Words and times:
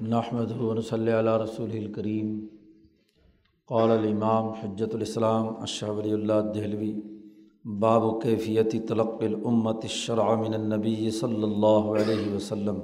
نحمد 0.00 0.52
صلی 0.82 1.12
علیہ 1.12 1.30
رسول 1.30 1.70
الکریم 1.70 2.46
قول 3.68 3.90
الامام 3.90 4.48
حجت 4.48 4.94
الاسلام 4.94 5.48
اشہ 5.62 5.86
ولی 5.86 6.12
اللہ 6.12 6.52
دہلوی، 6.54 6.92
باب 7.78 8.04
و 8.04 8.18
کیفیتی 8.20 8.80
تلق 8.80 9.22
الامت 9.22 9.76
الشرع 9.82 10.34
من 10.34 10.54
النبی 10.54 11.10
صلی 11.10 11.42
اللہ 11.42 11.90
علیہ 11.94 12.32
وسلم. 12.34 12.78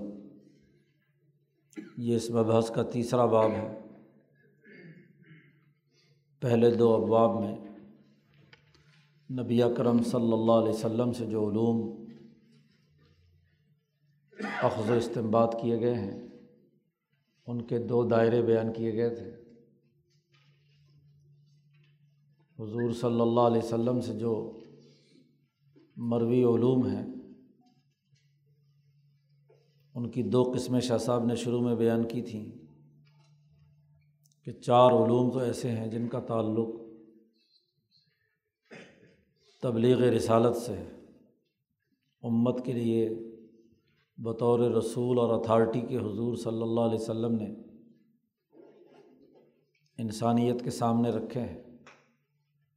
یہ 1.99 2.17
اس 2.17 2.31
مبحث 2.31 2.71
کا 2.71 2.83
تیسرا 2.83 3.25
باب 3.25 3.51
ہے۔ 3.51 3.81
پہلے 6.41 6.71
دو 6.71 6.93
ابواب 6.95 7.41
میں 7.41 7.57
نبی 9.31 9.63
اکرم 9.63 10.03
صلی 10.03 10.33
اللہ 10.33 10.53
علیہ 10.53 10.75
وسلم 10.75 11.13
سے 11.13 11.27
جو 11.27 11.49
علوم 11.51 12.05
اخذ 14.63 14.91
و 14.91 14.95
استمباد 14.95 15.61
کیے 15.63 15.81
گئے 15.81 15.95
ہیں 15.95 16.27
ان 17.47 17.67
کے 17.67 17.79
دو 17.79 18.09
دائرے 18.09 18.43
بیان 18.43 18.73
کیے 18.73 18.93
گئے 18.93 19.15
تھے۔ 19.15 19.31
حضور 22.59 22.91
صلی 22.91 23.21
اللہ 23.21 23.41
علیہ 23.41 23.63
وسلم 23.63 24.01
سے 24.01 24.15
جو 24.15 24.59
مروی 25.97 26.45
علوم 26.45 26.87
ہیں، 26.87 27.07
ان 29.95 30.11
کی 30.11 30.23
دو 30.23 30.53
قسمیں 30.55 30.81
شاہ 30.81 30.99
صاحب 30.99 31.25
نے 31.25 31.35
شروع 31.35 31.61
میں 31.61 31.75
بیان 31.75 32.09
کی 32.09 32.23
تھیں 32.23 32.51
کہ 34.45 34.53
چار 34.53 34.91
علوم 34.91 35.31
تو 35.31 35.39
ایسے 35.39 35.71
ہیں 35.71 35.87
جن 35.87 36.09
کا 36.09 36.21
تعلق 36.21 36.69
تبلیغ 39.63 39.99
رسالت 39.99 40.57
سے 40.57 40.77
ہے۔ 40.77 40.91
امت 42.23 42.65
کے 42.65 42.73
لیے 42.73 43.09
بطور 44.19 44.59
رسول 44.59 45.19
اور 45.19 45.41
اتھارٹی 45.41 45.81
کے 45.81 45.97
حضور 45.97 46.37
صلی 46.37 46.63
اللہ 46.63 46.81
علیہ 46.81 46.99
وسلم 46.99 47.35
نے 47.35 47.55
انسانیت 49.99 50.65
کے 50.65 50.71
سامنے 50.71 51.11
رکھے 51.11 51.41
ہیں۔ 51.41 51.63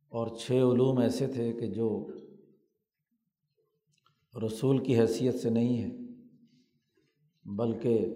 اور 0.09 0.27
چھ 0.27 0.51
علوم 0.51 0.97
ایسے 0.97 1.27
تھے 1.27 1.53
کہ 1.53 1.67
جو 1.67 2.07
رسول 4.45 4.77
کی 4.77 4.99
حیثیت 4.99 5.35
سے 5.35 5.49
نہیں 5.49 5.77
ہیں، 5.77 5.97
بلکہ 7.45 8.15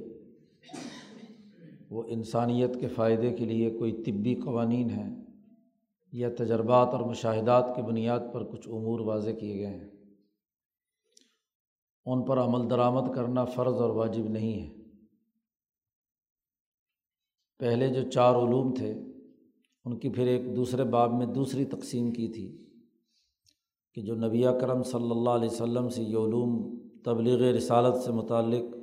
وہ 1.89 2.03
انسانیت 2.07 2.79
کے 2.79 2.87
فائدے 2.87 3.33
کے 3.33 3.45
لیے 3.45 3.69
کوئی 3.69 3.91
طبی 3.91 4.35
قوانین 4.35 4.89
ہیں 4.89 5.15
یا 6.11 6.29
تجربات 6.37 6.87
اور 6.87 6.99
مشاہدات 6.99 7.75
کی 7.75 7.81
بنیاد 7.81 8.19
پر 8.33 8.43
کچھ 8.43 8.69
امور 8.69 8.99
واضح 8.99 9.31
کیے 9.31 9.55
گئے 9.55 9.77
ہیں۔ 9.77 9.92
ان 12.05 12.25
پر 12.25 12.37
عمل 12.37 12.69
درآمد 12.69 13.15
کرنا 13.15 13.45
فرض 13.45 13.73
اور 13.73 13.89
واجب 13.89 14.23
نہیں 14.29 14.61
ہے۔ 14.61 14.83
پہلے 17.59 17.87
جو 17.89 18.09
چار 18.09 18.35
علوم 18.35 18.73
تھے، 18.73 18.93
ان 19.85 19.99
کی 19.99 20.09
پھر 20.09 20.27
ایک 20.27 20.55
دوسرے 20.55 20.83
باب 20.83 21.13
میں 21.13 21.25
دوسری 21.25 21.65
تقسیم 21.65 22.11
کی 22.11 22.27
تھی 22.27 22.67
کہ 23.93 24.01
جو 24.01 24.15
نبی 24.15 24.43
کرم 24.61 24.83
صلی 24.83 25.11
اللہ 25.11 25.29
علیہ 25.29 25.49
وسلم 25.49 25.89
سے 25.89 26.03
یہ 26.03 26.17
علوم 26.17 26.79
تبلیغ 27.05 27.41
رسالت 27.41 27.97
سے 27.97 28.11
متعلق 28.11 28.75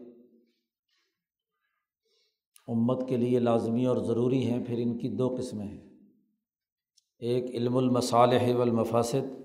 امت 2.68 3.08
کے 3.08 3.16
لیے 3.16 3.38
لازمی 3.38 3.86
اور 3.86 3.96
ضروری 3.96 4.50
ہیں، 4.50 4.64
پھر 4.64 4.78
ان 4.78 4.98
کی 4.98 5.08
دو 5.08 5.36
قسمیں 5.38 5.66
ہیں۔ 5.66 5.90
ایک 7.18 7.44
علم 7.44 7.76
المصالح 7.76 8.56
والمفاسد 8.56 9.39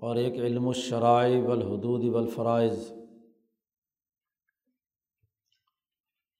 اور 0.00 0.16
ایک 0.16 0.34
علم 0.34 0.68
الشرائع 0.68 1.40
والحدود 1.44 2.04
والفرائض۔ 2.04 2.92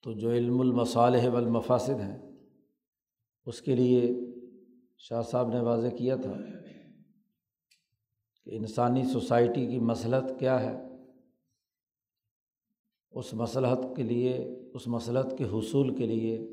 تو 0.02 0.12
جو 0.12 0.30
علم 0.30 0.60
المصالح 0.60 1.28
والمفاسد 1.30 2.00
ہیں، 2.00 2.18
اس 3.46 3.62
کے 3.62 3.74
لیے 3.74 4.14
شاہ 4.98 5.22
صاحب 5.22 5.48
نے 5.48 5.60
واضح 5.60 5.88
کیا 5.88 6.16
تھا 6.16 6.34
کہ 8.44 8.50
انسانی 8.56 9.04
سوسائٹی 9.04 9.66
کی 9.66 9.78
مسلحت 9.78 10.24
کیا 10.38 10.60
ہے۔ 10.60 10.78
اس 13.10 13.34
مسلحت 13.34 13.96
کے 13.96 14.02
لیے، 14.02 14.60
اس 14.74 14.86
مسلحت 14.86 15.38
کے 15.38 15.44
حصول 15.44 15.96
کے 15.96 16.06
لیے 16.06 16.48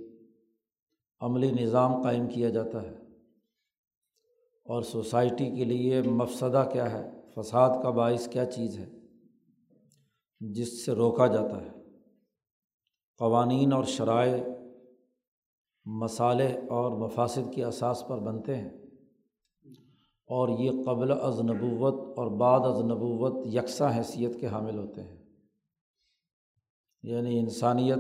عملی 1.20 1.52
نظام 1.52 2.02
قائم 2.02 2.28
کیا 2.28 2.50
جاتا 2.50 2.82
ہے۔ 2.82 3.07
اور 4.68 4.82
سوسائٹی 4.82 5.50
کے 5.50 5.64
لیے 5.64 6.02
مفسدہ 6.02 6.70
کیا 6.74 6.92
ہے؟ 6.92 7.12
فساد 7.36 7.84
کا 7.84 7.90
باعث 7.90 8.28
کیا 8.28 8.46
چیز 8.46 8.80
ہے؟ 8.80 8.90
جس 10.40 10.86
سے 10.86 10.92
روکا 10.92 11.28
جاتا 11.28 11.62
ہے۔ 11.62 11.70
قوانین 13.18 13.74
اور 13.74 13.84
شرائع 13.84 14.44
مصالح 15.86 16.50
اور 16.70 16.92
مفاصد 16.92 17.54
کی 17.54 17.64
اساس 17.64 18.04
پر 18.08 18.20
بنتے 18.20 18.56
ہیں۔ 18.56 18.70
اور 20.28 20.50
یہ 20.50 20.72
قبل 20.86 21.12
از 21.12 21.42
نبوت 21.42 22.18
اور 22.18 22.28
بعد 22.28 22.60
از 22.64 22.82
نبوت 22.82 23.48
یکساں 23.48 23.92
حیثیت 23.98 24.40
کے 24.40 24.48
حامل 24.48 24.78
ہوتے 24.78 25.04
ہیں۔ 25.04 25.18
یعنی 27.04 27.40
انسانیت 27.40 28.00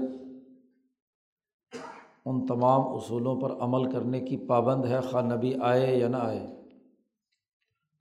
ان 2.26 2.46
تمام 2.46 2.82
اصولوں 2.82 3.42
پر 3.42 3.52
عمل 3.52 3.92
کرنے 3.92 4.20
کی 4.20 4.38
پابند 4.38 4.86
ہے، 4.86 5.02
خواہ 5.02 5.24
نبی 5.24 5.54
آئے 5.62 5.98
یا 5.98 6.08
نہ 6.08 6.18
آئے۔ 6.18 6.57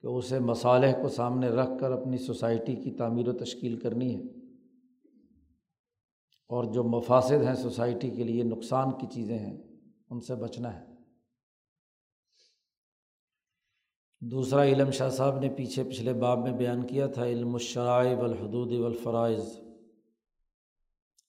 کہ 0.07 0.11
اسے 0.11 0.39
مصالح 0.39 1.03
کو 1.03 1.09
سامنے 1.09 1.49
رکھ 1.49 1.71
کر 1.81 1.93
اپنی 1.93 2.19
سوسائٹی 2.19 2.77
کی 2.77 2.91
تعمیر 2.91 3.29
و 3.29 3.33
تشکیل 3.33 3.79
کرنی 3.79 4.15
ہے۔ 4.15 4.23
اور 6.49 6.65
جو 6.65 6.85
مفاصد 6.85 7.43
ہیں 7.45 7.55
سوسائٹی 7.55 8.11
کے 8.11 8.25
لیے 8.25 8.43
نقصان 8.43 8.91
کی 8.91 9.07
چیزیں 9.13 9.39
ہیں، 9.39 9.63
ان 10.11 10.21
سے 10.21 10.35
بچنا 10.35 10.81
ہے۔ 10.81 10.87
دوسرا، 14.21 14.65
علم 14.65 14.91
شاہ 14.91 15.09
صاحب 15.09 15.39
نے 15.39 15.49
پیچھے 15.49 15.85
پچھلے 15.85 16.13
باب 16.13 16.39
میں 16.39 16.53
بیان 16.53 16.87
کیا 16.87 17.07
تھا، 17.07 17.27
علم 17.27 17.55
الشرائع 17.55 18.17
والحدود 18.17 18.73
والفرائض، 18.73 19.61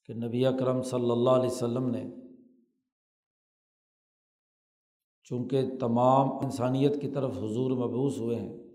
کہ 0.06 0.14
نبی 0.14 0.46
اکرم 0.46 0.82
صلی 0.82 1.12
اللہ 1.12 1.30
علیہ 1.30 1.50
وسلم 1.50 1.90
نے 1.90 2.10
چونکہ 5.24 5.78
تمام 5.80 6.32
انسانیت 6.32 7.02
کی 7.02 7.12
طرف 7.12 7.38
حضور 7.38 7.72
مبوس 7.72 8.18
ہوئے 8.18 8.36
ہیں 8.36 8.67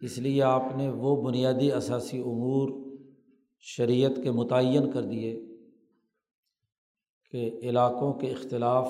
اس 0.00 0.18
لیے 0.18 0.42
آپ 0.42 0.62
نے 0.76 0.88
وہ 0.88 1.22
بنیادی 1.22 1.72
اثاثی 1.72 2.18
امور 2.18 2.70
شریعت 3.60 4.12
کے 4.22 4.30
متعین 4.30 4.90
کر 4.90 5.02
دیے 5.02 5.56
کہ 7.30 7.58
علاقوں 7.62 8.12
کے 8.12 8.30
اختلاف، 8.30 8.88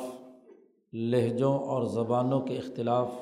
لہجوں 0.92 1.58
اور 1.58 1.84
زبانوں 1.84 2.40
کے 2.40 2.58
اختلاف، 2.58 3.14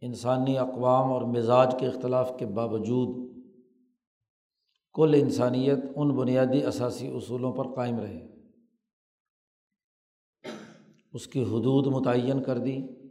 انسانی 0.00 0.58
اقوام 0.58 1.12
اور 1.12 1.22
مزاج 1.22 1.74
کے 1.80 1.86
اختلاف 1.86 2.32
کے 2.38 2.46
باوجود 2.46 3.34
کل 4.94 5.14
انسانیت 5.14 5.78
ان 5.96 6.08
بنیادی 6.08 6.64
اثاثی 6.64 7.08
اصولوں 7.08 7.52
پر 7.52 7.74
قائم 7.74 7.98
رہے۔ 7.98 8.26
اس 11.12 11.26
کی 11.26 11.42
حدود 11.42 11.86
متعین 11.86 12.42
کر 12.42 12.58
دی۔ 12.58 13.03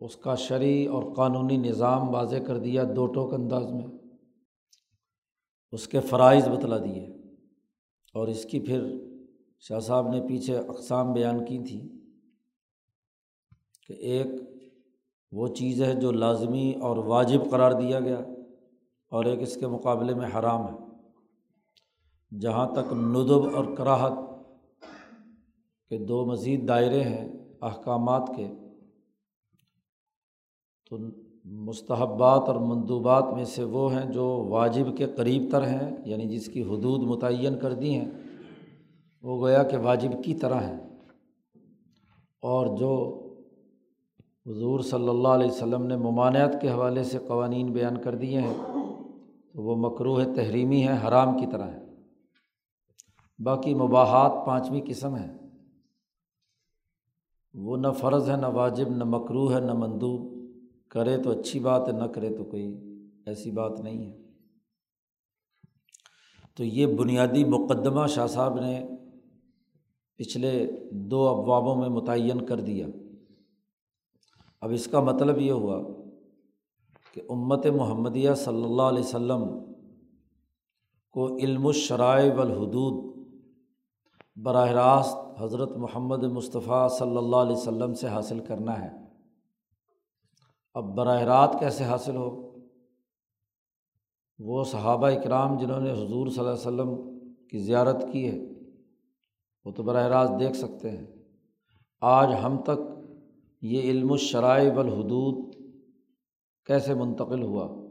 اس 0.00 0.16
کا 0.16 0.34
شرعی 0.34 0.86
اور 0.86 1.14
قانونی 1.14 1.56
نظام 1.56 2.14
واضح 2.14 2.36
کر 2.46 2.58
دیا 2.58 2.84
دو 2.96 3.06
ٹوک 3.06 3.34
انداز 3.34 3.72
میں۔ 3.72 3.86
اس 5.72 5.88
کے 5.88 6.00
فرائض 6.00 6.48
بتلا 6.48 6.78
دیے۔ 6.78 7.06
اور 8.14 8.28
اس 8.28 8.44
کی 8.44 8.60
پھر 8.60 8.98
شاہ 9.60 9.78
صاحب 9.78 10.08
نے 10.08 10.20
پیچھے 10.28 10.58
اقسام 10.58 11.12
بیان 11.12 11.44
کی 11.44 11.58
تھیں 11.58 11.88
کہ 13.86 13.92
ایک 13.92 14.26
وہ 15.32 15.48
چیز 15.48 15.82
ہے 15.82 15.94
جو 15.94 16.12
لازمی 16.12 16.72
اور 16.82 16.96
واجب 16.96 17.50
قرار 17.50 17.72
دیا 17.72 18.00
گیا 18.00 18.18
اور 19.10 19.24
ایک 19.24 19.42
اس 19.42 19.56
کے 19.56 19.66
مقابلے 19.66 20.14
میں 20.14 20.26
حرام 20.38 20.66
ہے۔ 20.66 20.90
جہاں 22.38 22.66
تک 22.66 22.92
ندب 22.92 23.56
اور 23.56 23.64
کراہت 23.78 24.12
کے 25.88 25.98
دو 25.98 26.26
مزید 26.26 26.68
دائرے 26.68 27.02
ہیں 27.02 27.28
احکامات 27.62 28.30
کے 28.36 28.48
تو 30.90 30.98
مستحبات 31.44 32.42
اور 32.46 32.54
مندوبات 32.54 33.24
میں 33.34 33.44
سے 33.44 33.64
وہ 33.64 33.92
ہیں 33.92 34.12
جو 34.12 34.46
واجب 34.48 34.96
کے 34.96 35.06
قریب 35.06 35.42
تر 35.50 35.66
ہیں 35.66 35.96
یعنی 36.04 36.24
جس 36.24 36.46
کی 36.46 36.62
حدود 36.62 37.02
متعین 37.02 37.58
کر 37.58 37.72
دی 37.72 37.94
ہیں۔ 37.94 38.10
وہ 39.22 39.40
گویا 39.40 39.62
کہ 39.62 39.76
واجب 39.76 40.24
کی 40.24 40.34
طرح 40.34 40.60
ہیں۔ 40.60 40.80
اور 42.42 42.76
جو 42.76 43.22
حضور 44.46 44.80
صلی 44.80 45.08
اللہ 45.08 45.28
علیہ 45.28 45.50
وسلم 45.50 45.86
نے 45.86 45.96
ممانعت 45.96 46.60
کے 46.60 46.70
حوالے 46.70 47.02
سے 47.02 47.18
قوانین 47.28 47.66
بیان 47.66 48.02
کر 48.02 48.14
دیے 48.14 48.40
ہیں، 48.40 48.54
تو 49.52 49.62
وہ 49.62 49.90
مکروح 49.90 50.24
تحریمی 50.36 50.88
ہیں، 50.88 51.08
حرام 51.08 51.38
کی 51.38 51.46
طرح 51.46 51.70
ہے 51.70 51.84
باقی 53.38 53.74
مباحات 53.74 54.46
پانچویں 54.46 54.80
قسم 54.86 55.16
ہے 55.16 55.32
وہ 57.54 57.76
نہ 57.76 57.88
فرض 57.88 58.30
ہے، 58.30 58.36
نہ 58.36 58.46
واجب، 58.46 58.88
نہ 58.88 59.04
مکرو 59.04 59.54
ہے، 59.54 59.60
نہ 59.60 59.72
مندوب۔ 59.72 60.39
کرے 60.90 61.18
تو 61.18 61.30
اچھی 61.30 61.60
بات 61.60 61.88
ہے، 61.88 61.92
نہ 61.92 62.04
کرے 62.04 62.36
تو 62.36 62.44
کوئی 62.44 62.80
ایسی 63.26 63.50
بات 63.50 63.80
نہیں 63.80 64.06
ہے۔ 64.06 64.20
تو 66.56 66.64
یہ 66.64 66.86
بنیادی 66.86 67.44
مقدمہ 67.44 68.06
شاہ 68.06 68.26
صاحب 68.26 68.60
نے 68.60 68.88
پچھلے 70.16 70.70
دو 70.92 71.28
ابوابوں 71.28 71.76
میں 71.76 71.88
متعین 71.88 72.46
کر 72.46 72.60
دیا۔ 72.60 72.86
اب 74.60 74.70
اس 74.70 74.86
کا 74.86 75.00
مطلب 75.00 75.38
یہ 75.38 75.52
ہوا 75.52 75.82
کہ 77.14 77.22
امت 77.28 77.66
محمدیہ 77.66 78.34
صلی 78.34 78.64
اللہ 78.64 78.82
علیہ 78.82 79.00
و 79.00 79.06
سلم 79.06 79.44
کو 81.10 81.38
علم 81.38 81.66
الشرائع 81.66 82.34
والحدود 82.34 83.26
براہ 84.36 84.70
راست 84.70 85.42
حضرت 85.42 85.76
محمد 85.76 86.24
مصطفیٰ 86.24 86.88
صلی 86.88 87.16
اللہ 87.16 87.36
علیہ 87.36 87.56
و 87.56 87.60
سلم 87.60 87.94
سے 87.94 88.08
حاصل 88.08 88.40
کرنا 88.40 88.80
ہے۔ 88.80 89.09
اب 90.74 90.96
براہ 90.96 91.22
راست 91.22 91.60
کیسے 91.60 91.84
حاصل 91.84 92.16
ہو؟ 92.16 92.50
وہ 94.38 94.64
صحابہ 94.64 95.06
اکرام 95.06 95.58
جنہوں 95.58 95.80
نے 95.80 95.92
حضور 95.92 96.26
صلی 96.26 96.38
اللہ 96.38 96.50
علیہ 96.50 96.60
وسلم 96.60 97.18
کی 97.48 97.58
زیارت 97.58 98.04
کی 98.12 98.30
ہے، 98.30 98.38
وہ 99.64 99.72
تو 99.72 99.82
براہ 99.82 100.06
راست 100.06 100.40
دیکھ 100.40 100.56
سکتے 100.56 100.90
ہیں۔ 100.90 101.06
آج 102.00 102.28
ہم 102.42 102.62
تک 102.62 102.80
یہ 103.62 103.80
علم 103.80 104.12
الشرائع 104.12 104.72
والحدود 104.72 105.54
کیسے 106.66 106.94
منتقل 106.94 107.42
ہوا؟ 107.42 107.90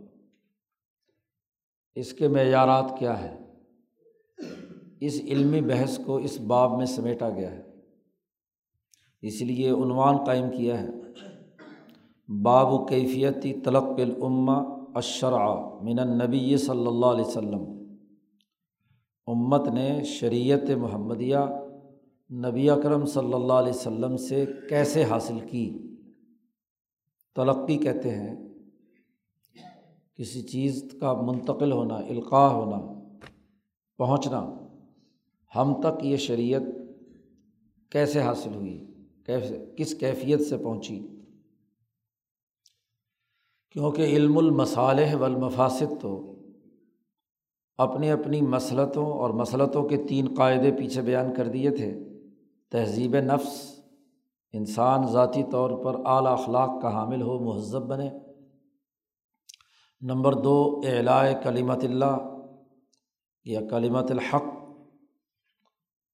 اس 1.95 2.13
کے 2.13 2.27
معیارات 2.27 2.99
کیا 2.99 3.21
ہے 3.21 3.37
اس 5.01 5.21
علمی 5.21 5.61
بحث 5.61 5.99
کو 6.05 6.17
اس 6.17 6.39
باب 6.39 6.77
میں 6.77 6.85
سمیٹا 6.85 7.29
گیا 7.29 7.51
ہے۔ 7.51 7.63
اس 9.21 9.41
لیے 9.41 9.69
عنوان 9.69 10.23
قائم 10.23 10.49
کیا 10.57 10.81
ہے۔ 10.81 10.87
باب 12.29 12.73
و 12.73 12.85
کیفیتی 12.85 13.53
تلق 13.53 13.99
العما 13.99 14.55
اشرع 14.95 15.45
من 15.81 15.99
النبی 15.99 16.57
صلی 16.57 16.87
اللہ 16.87 17.05
علیہ 17.05 17.25
وسلم۔ 17.25 17.63
امت 19.27 19.67
نے 19.67 20.03
شریعت 20.03 20.69
محمدیہ 20.77 21.37
نبی 22.31 22.69
اکرم 22.69 23.05
صلی 23.05 23.33
اللہ 23.33 23.53
علیہ 23.53 23.69
وسلم 23.69 24.17
سے 24.17 24.45
کیسے 24.69 25.03
حاصل 25.03 25.39
کی؟ 25.39 25.95
تلقی 27.35 27.77
کہتے 27.77 28.15
ہیں، 28.15 28.35
کسی 30.15 30.41
چیز 30.41 30.93
کا 30.99 31.13
منتقل 31.13 31.71
ہونا، 31.71 31.95
القاع 31.95 32.49
ہونا، 32.49 32.77
پہنچنا، 33.97 34.53
ہم 35.55 35.73
تک 35.81 36.05
یہ 36.05 36.17
شریعت 36.17 36.61
کیسے 37.91 38.21
حاصل 38.21 38.55
ہوئی؟ 38.55 38.85
کیسے، 39.25 39.65
کس 39.77 39.95
کیفیت 39.95 40.41
سے 40.41 40.57
پہنچی؟ 40.57 41.07
کیونکہ 43.71 44.01
علم 44.01 44.37
المصالح 44.37 45.15
والمفاسد 45.15 46.01
تو 46.01 46.35
اپنی 47.77 48.11
اپنی 48.11 48.41
مسلطوں 48.41 49.05
اور 49.05 49.29
مسلطوں 49.29 49.89
کے 49.89 49.97
تین 49.97 50.33
قاعدے 50.37 50.71
پیچھے 50.71 51.01
بیان 51.01 51.33
کر 51.33 51.47
دیے 51.47 51.69
تھے۔ 51.69 52.03
تہذیب 52.71 53.15
نفس، 53.15 53.79
انسان 54.53 55.07
ذاتی 55.07 55.43
طور 55.51 55.83
پر 55.83 55.95
اعلیٰ 56.05 56.31
اخلاق 56.31 56.81
کا 56.81 56.93
حامل 56.93 57.21
ہو، 57.21 57.39
مہذب 57.39 57.81
بنے۔ 57.81 58.09
نمبر 60.01 60.33
دو 60.33 60.81
اعلائے 60.85 61.35
کلیمت 61.43 61.83
اللہ 61.83 62.17
یا 63.43 63.61
کلیمت 63.69 64.11
الحق۔ 64.11 64.43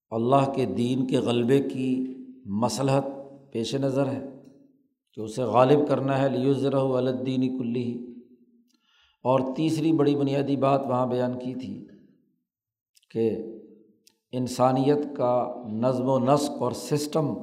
اللہ 0.09 0.53
کے 0.55 0.65
دین 0.65 1.07
کے 1.07 1.17
غلبے 1.17 1.59
کی 1.59 2.13
مصلحت 2.45 3.05
پیش 3.51 3.75
نظر 3.75 4.07
ہے۔ 4.07 4.34
کہ 5.15 5.21
اسے 5.21 5.43
غالب 5.43 5.87
کرنا 5.87 6.21
ہے 6.21 6.29
لیوزرہ 6.29 6.79
الدینی 6.79 7.49
کلی 7.49 7.83
ہی 7.83 8.05
اور 9.23 9.39
تیسری 9.55 9.91
بڑی 9.91 10.15
بنیادی 10.15 10.55
بات 10.55 10.85
وہاں 10.87 11.07
بیان 11.07 11.39
کی 11.39 11.55
تھی 11.55 11.87
کہ 13.11 13.37
انسانیت 14.31 14.97
کا 15.17 15.63
نظم 15.67 16.09
و 16.09 16.19
نسق 16.19 16.61
اور 16.61 16.71
سسٹم 16.71 17.33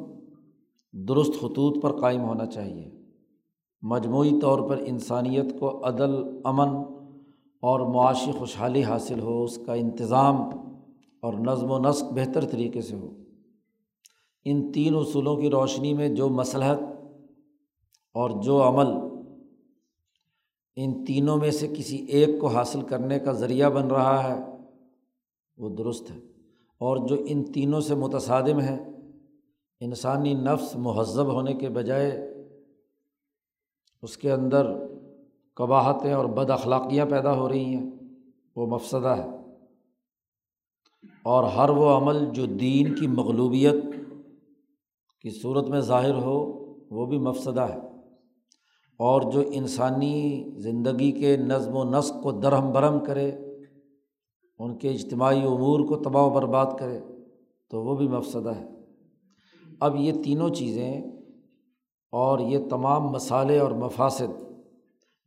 درست 0.92 1.32
خطوط 1.40 1.82
پر 1.82 2.00
قائم 2.00 2.20
ہونا 2.20 2.46
چاہیے۔ 2.46 2.90
مجموعی 3.82 4.40
طور 4.42 4.68
پر 4.68 4.82
انسانیت 4.86 5.60
کو 5.60 5.88
عدل، 5.88 6.14
امن 6.44 6.68
اور 7.60 7.80
معاشی 7.80 8.32
خوشحالی 8.32 8.82
حاصل 8.82 9.20
ہو، 9.20 9.44
اس 9.44 9.58
کا 9.66 9.74
انتظام 9.74 10.36
اور 11.20 11.34
نظم 11.34 11.70
و 11.70 11.78
نسق 11.78 12.12
بہتر 12.12 12.44
طریقے 12.44 12.80
سے 12.80 12.96
ہو۔ 12.96 13.14
ان 14.44 14.72
تین 14.72 14.94
اصولوں 14.94 15.36
کی 15.36 15.50
روشنی 15.50 15.94
میں 15.94 16.08
جو 16.08 16.28
مصلحت 16.28 16.78
اور 18.14 18.42
جو 18.42 18.68
عمل 18.68 18.86
ان 20.76 21.04
تینوں 21.04 21.36
میں 21.36 21.50
سے 21.50 21.68
کسی 21.68 21.96
ایک 21.96 22.28
کو 22.40 22.46
حاصل 22.46 22.82
کرنے 22.82 23.18
کا 23.18 23.32
ذریعہ 23.32 23.70
بن 23.70 23.86
رہا 23.86 24.34
ہے، 24.34 24.40
وہ 25.56 25.68
درست 25.68 26.10
ہے۔ 26.10 26.16
اور 26.78 27.08
جو 27.08 27.16
ان 27.26 27.52
تینوں 27.52 27.80
سے 27.80 27.94
متصادم 27.94 28.60
ہے 28.60 28.84
انسانی 29.80 30.34
نفس 30.34 30.76
مہذب 30.76 31.26
ہونے 31.32 31.54
کے 31.54 31.68
بجائے 31.68 32.34
اس 34.02 34.16
کے 34.16 34.32
اندر 34.32 34.66
قباہتیں 35.54 36.12
اور 36.12 36.24
بد 36.24 36.50
اخلاقیاں 36.50 37.06
پیدا 37.06 37.36
ہو 37.36 37.48
رہی 37.48 37.64
ہیں، 37.64 37.90
وہ 38.56 38.66
مفسدہ 38.66 39.08
ہے۔ 39.08 39.28
اور 41.22 41.44
ہر 41.44 41.70
وہ 41.70 41.96
عمل 41.96 42.26
جو 42.32 42.46
دین 42.46 42.94
کی 42.94 43.06
مغلوبیت 43.06 43.74
کی 45.20 45.30
صورت 45.30 45.68
میں 45.68 45.80
ظاہر 45.80 46.14
ہو، 46.14 46.52
وہ 46.90 47.06
بھی 47.06 47.18
مفسدہ 47.18 47.60
ہے۔ 47.60 47.91
اور 49.02 49.22
جو 49.22 49.42
انسانی 49.52 50.44
زندگی 50.56 51.12
کے 51.12 51.36
نظم 51.36 51.76
و 51.76 51.84
نسق 51.84 52.22
کو 52.22 52.32
درہم 52.32 52.72
برہم 52.72 53.04
کرے، 53.04 53.32
ان 54.58 54.78
کے 54.78 54.90
اجتماعی 54.90 55.42
امور 55.42 55.80
کو 55.80 55.96
تباہ 55.96 56.22
و 56.22 56.30
برباد 56.30 56.66
کرے، 56.78 57.00
تو 57.70 57.84
وہ 57.84 57.96
بھی 57.96 58.08
مفسدہ 58.08 58.48
ہے۔ 58.48 58.66
اب 59.80 59.96
یہ 59.96 60.12
تینوں 60.24 60.48
چیزیں 60.48 61.02
اور 62.12 62.38
یہ 62.38 62.58
تمام 62.70 63.02
مسالے 63.02 63.58
اور 63.58 63.70
مفاصد 63.70 64.44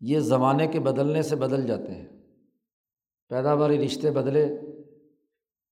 یہ 0.02 0.20
زمانے 0.20 0.68
کے 0.68 0.80
بدلنے 0.80 1.22
سے 1.22 1.36
بدل 1.36 1.68
جاتے 1.68 1.92
ہیں۔ 1.92 2.08
پیداواری 3.30 3.86
رشتے 3.86 4.12
بدلے، 4.12 4.46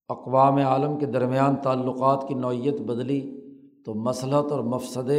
اقوام 0.09 0.55
عالم 0.55 0.99
کے 0.99 1.05
درمیان 1.05 1.55
تعلقات 1.55 2.27
کی 2.27 2.33
نوعیت 2.33 2.81
بدلی، 2.81 3.41
تو 3.85 3.93
مسلط 3.93 4.51
اور 4.51 4.59
مفصد 4.59 5.11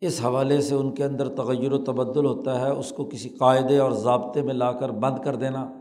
اس 0.00 0.24
حوالے 0.24 0.60
سے 0.60 0.74
ان 0.74 0.94
کے 0.94 1.04
اندر 1.04 1.28
تغیر 1.28 1.72
و 1.72 1.84
تبدل 1.84 2.26
ہوتا 2.26 2.60
ہے، 2.60 2.70
اس 2.70 2.92
کو 2.92 3.04
کسی 3.04 3.28
قاعدے 3.28 3.78
اور 3.78 3.90
ضابطے 3.90 4.42
میں 4.42 4.54
لا 4.54 4.72
کر 4.72 4.90
بند 4.90 5.24
کر 5.24 5.34
دینا، 5.34 5.72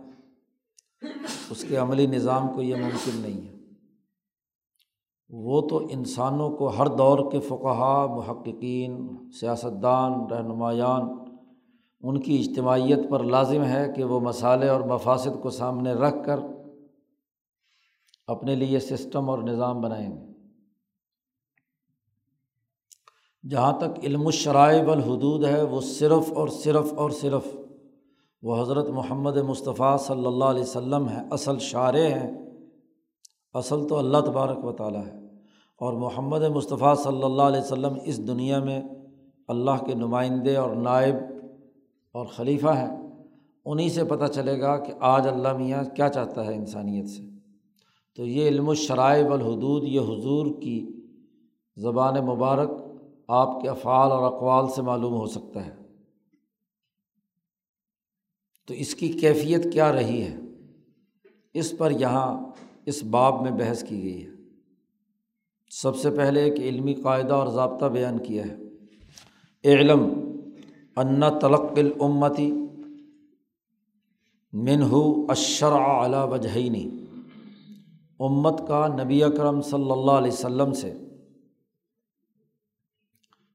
اس 1.50 1.66
کے 1.70 1.78
عملی 1.78 2.08
نظام 2.08 2.48
کو 2.48 2.62
یہ 2.62 2.76
ممکن 2.76 3.22
نہیں 3.22 3.48
ہے۔ 3.48 3.56
وہ 5.30 5.62
تو 5.62 5.88
انسانوں 5.92 6.50
کو 6.50 6.68
ہر 6.68 6.88
دور 6.88 7.32
کے 7.32 7.40
فقہا، 7.40 8.06
محققین، 8.06 9.08
سیاستدان، 9.40 10.14
رہنمایان، 10.32 11.02
ان 12.02 12.20
کی 12.20 12.40
اجتماعیت 12.40 13.00
پر 13.10 13.24
لازم 13.24 13.64
ہے 13.64 13.94
کہ 13.96 14.04
وہ 14.04 14.20
مسالے 14.20 14.68
اور 14.68 14.82
مفاصد 14.82 15.42
کو 15.42 15.50
سامنے 15.50 15.94
رکھ 15.94 16.26
کر 16.26 16.40
اپنے 18.28 18.56
لیے 18.56 18.80
سسٹم 18.80 19.30
اور 19.30 19.40
نظام 19.40 19.82
بنائیں 19.82 20.12
گے۔ 20.12 20.35
جہاں 23.50 23.74
تک 23.80 24.00
علم 24.04 24.26
الشرائع 24.26 24.84
والحدود 24.84 25.46
ہے، 25.46 25.64
وہ 25.64 25.82
صرف 25.82 26.34
اور 26.34 26.48
صرف 26.48 26.94
اور 26.94 27.10
صرف 27.10 27.58
وہ 28.42 28.62
حضرت 28.62 28.90
محمد 28.90 29.38
مصطفیٰ 29.38 29.98
صلی 30.00 30.26
اللہ 30.26 30.46
علیہ 30.46 30.62
و 30.62 30.66
سلم 30.66 31.08
ہیں، 31.08 31.24
اصل 31.32 31.60
شارع 31.60 32.08
ہیں۔ 32.08 32.32
اصل 33.54 33.88
تو 33.88 33.98
اللہ 33.98 34.18
تبارک 34.18 34.66
و 34.66 34.72
تعالیٰ 34.72 35.06
ہے۔ 35.06 35.14
اور 35.80 35.94
محمد 35.94 36.42
مصطفیٰ 36.42 36.96
صلی 36.96 37.24
اللہ 37.24 37.42
علیہ 37.42 37.60
وسلم 37.60 37.94
اس 38.06 38.28
دنیا 38.28 38.60
میں 38.60 38.82
اللہ 39.48 39.86
کے 39.86 39.94
نمائندے 39.94 40.56
اور 40.56 40.76
نائب 40.76 41.16
اور 42.14 42.26
خلیفہ 42.26 42.68
ہیں۔ 42.68 43.10
انہیں 43.66 43.90
سے 43.90 44.04
پتہ 44.04 44.26
چلے 44.26 44.62
گا 44.62 44.78
کہ 44.78 44.94
آج 45.00 45.28
اللہ 45.28 45.58
میاں 45.58 45.84
کیا 45.96 46.10
چاہتا 46.10 46.46
ہے 46.46 46.56
انسانیت 46.56 47.10
سے۔ 47.10 47.24
تو 48.16 48.26
یہ 48.26 48.48
علم 48.48 48.70
الشرائع 48.70 49.28
والحدود، 49.28 49.84
یہ 49.84 50.00
حضور 50.00 50.46
کی 50.62 51.02
زبان 51.78 52.14
مبارک 52.26 52.70
آپ 53.28 53.62
کے 53.62 53.70
افعال 53.70 54.12
اور 54.12 54.34
اقوال 54.34 54.66
سے 54.76 54.82
معلوم 54.82 55.14
ہو 55.14 55.26
سکتا 55.26 55.66
ہے۔ 55.66 55.76
تو 58.68 58.74
اس 58.74 58.96
کی 58.96 59.08
کیفیت 59.08 59.74
کیا 59.74 59.92
رہی 59.92 60.22
ہے؟ 60.22 60.36
اس 61.54 61.74
پر 61.78 61.92
یہاں 61.92 62.46
اس 62.86 63.04
باب 63.04 63.42
میں 63.42 63.52
بحث 63.52 63.84
کی 63.84 64.04
گئی 64.04 64.26
ہے۔ 64.26 64.30
سب 65.70 65.96
سے 65.96 66.10
پہلے 66.10 66.44
ایک 66.44 66.60
علمی 66.60 66.94
قاعدہ 66.94 67.34
اور 67.34 67.48
ضابطہ 67.48 67.86
بیان 67.86 68.18
کیا 68.18 68.46
ہے۔ 68.46 68.58
علم 69.64 70.02
ان 70.96 71.22
تلق 71.42 71.78
العمتی 71.78 72.52
منہ 74.54 74.96
اشرع 75.30 75.84
اعلیٰ 75.84 76.30
وجہینی 76.32 76.90
امت 78.20 78.62
کا 78.68 78.88
نبی 78.88 79.24
اکرم 79.24 79.62
صلی 79.62 79.92
اللہ 79.92 80.12
علیہ 80.12 80.32
وسلم 80.32 80.74
سے 80.74 80.94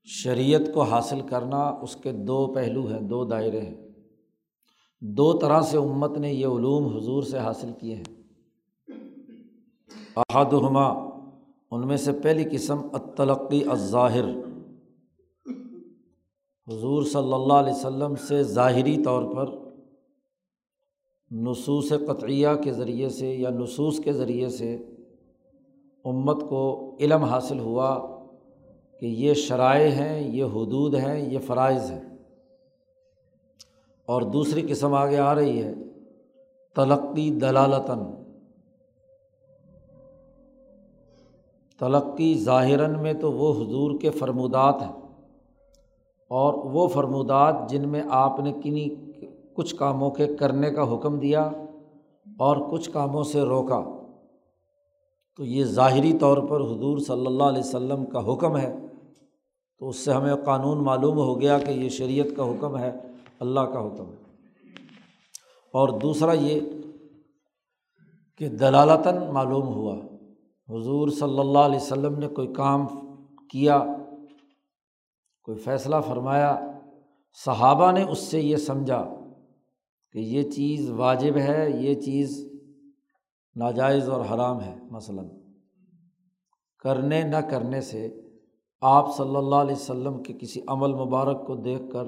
شریعت 0.04 0.60
کو 0.74 0.82
حاصل 0.82 1.20
کرنا 1.20 1.62
اس 1.62 1.96
کے 1.96 2.12
دو 2.12 2.46
پہلو 2.46 2.86
ہیں، 2.86 3.00
دو 3.00 3.24
دائرے 3.24 3.60
ہیں۔ 3.60 3.88
دو 5.00 5.32
طرح 5.32 5.60
سے 5.60 5.76
امت 5.76 6.18
نے 6.18 6.32
یہ 6.32 6.46
علوم 6.46 6.96
حضور 6.96 7.22
سے 7.22 7.38
حاصل 7.38 7.72
کیے 7.80 7.94
ہیں۔ 7.94 8.22
احدہما، 10.16 10.88
ان 11.70 11.86
میں 11.86 11.96
سے 11.96 12.12
پہلی 12.12 12.44
قسم 12.52 12.78
التلقی 12.92 13.64
الظاہر۔ 13.64 14.24
حضور 16.68 17.02
صلی 17.02 17.32
اللہ 17.32 17.52
علیہ 17.52 17.72
وسلم 17.72 18.14
سے 18.14 18.42
ظاہری 18.42 19.02
طور 19.02 19.34
پر 19.34 19.58
نصوص 21.30 21.88
قطعیہ 21.88 22.48
کے 22.64 22.72
ذریعے 22.72 23.08
سے 23.08 23.34
یا 23.34 23.50
نصوص 23.50 24.00
کے 24.00 24.12
ذریعے 24.12 24.48
سے 24.48 24.74
امت 26.04 26.36
کو 26.48 26.96
علم 27.00 27.22
حاصل 27.24 27.58
ہوا۔ 27.58 28.19
کہ 29.00 29.06
یہ 29.06 29.34
شرائع 29.34 29.90
ہیں، 29.90 30.28
یہ 30.28 30.44
حدود 30.44 30.94
ہیں، 30.94 31.32
یہ 31.32 31.38
فرائض 31.38 31.90
ہیں۔ 31.90 32.00
اور 34.06 34.22
دوسری 34.22 34.66
قسم 34.68 34.94
آگے 34.94 35.18
آ 35.18 35.34
رہی 35.34 35.62
ہے، 35.62 35.74
تلقی 36.76 37.30
دلالتاً۔ 37.30 37.98
تلقی 41.78 42.38
ظاہراً 42.38 43.02
میں 43.02 43.12
تو 43.12 43.32
وہ 43.32 43.64
حضور 43.64 43.98
کے 44.00 44.10
فرمودات 44.10 44.82
ہیں۔ 44.82 44.92
اور 46.28 46.54
وہ 46.54 46.88
فرمودات 46.88 47.70
جن 47.70 47.88
میں 47.88 48.02
آپ 48.10 48.40
نے 48.40 48.52
کنی، 48.52 48.88
کچھ 49.54 49.76
کاموں 49.76 50.10
کے 50.10 50.26
کرنے 50.26 50.70
کا 50.70 50.94
حکم 50.94 51.18
دیا 51.18 51.50
اور 52.38 52.56
کچھ 52.70 52.90
کاموں 52.90 53.22
سے 53.22 53.40
روکا۔ 53.40 53.84
تو 55.36 55.44
یہ 55.44 55.64
ظاہری 55.64 56.18
طور 56.18 56.38
پر 56.38 56.60
حضور 56.60 56.98
صلی 56.98 57.26
اللہ 57.26 57.44
علیہ 57.44 57.62
وسلم 57.64 58.04
کا 58.04 58.32
حکم 58.32 58.56
ہے۔ 58.56 58.76
تو 59.80 59.88
اس 59.88 59.96
سے 59.96 60.12
ہمیں 60.12 60.34
قانون 60.34 60.84
معلوم 60.84 61.16
ہو 61.16 61.40
گیا 61.40 61.58
کہ 61.58 61.70
یہ 61.70 61.88
شریعت 61.88 62.26
کا 62.36 62.44
حکم 62.44 62.78
ہے، 62.78 62.92
اللہ 63.40 63.60
کا 63.60 63.86
حکم 63.86 64.12
ہے۔ 64.12 64.16
اور 65.72 66.00
دوسرا 66.00 66.32
یہ 66.32 66.60
کہ 68.38 68.48
دلالتاً 68.48 69.32
معلوم 69.32 69.66
ہوا، 69.66 69.94
حضور 70.68 71.08
صلی 71.08 71.38
اللہ 71.38 71.58
علیہ 71.58 71.76
وسلم 71.76 72.18
نے 72.18 72.28
کوئی 72.28 72.52
کام 72.52 72.86
کیا، 73.50 73.84
کوئی 75.42 75.58
فیصلہ 75.58 75.96
فرمایا، 76.06 76.60
صحابہ 77.44 77.92
نے 77.92 78.02
اس 78.02 78.18
سے 78.18 78.40
یہ 78.40 78.56
سمجھا 78.56 79.14
کہ 80.12 80.18
یہ 80.18 80.50
چیز 80.50 80.90
واجب 80.90 81.36
ہے، 81.36 81.70
یہ 81.70 81.94
چیز 81.94 82.52
ناجائز 83.56 84.08
اور 84.08 84.20
حرام 84.20 84.60
ہے، 84.60 84.74
مثلاً۔ 84.90 85.28
کرنے 86.78 87.22
نہ 87.22 87.36
کرنے 87.36 87.80
سے 87.80 88.29
آپ 88.82 89.16
صلی 89.16 89.36
اللہ 89.36 89.54
علیہ 89.54 89.74
وسلم 89.74 90.22
کے 90.22 90.32
کسی 90.32 90.60
عمل 90.66 90.94
مبارک 90.94 91.46
کو 91.46 91.54
دیکھ 91.54 91.82
کر، 91.92 92.04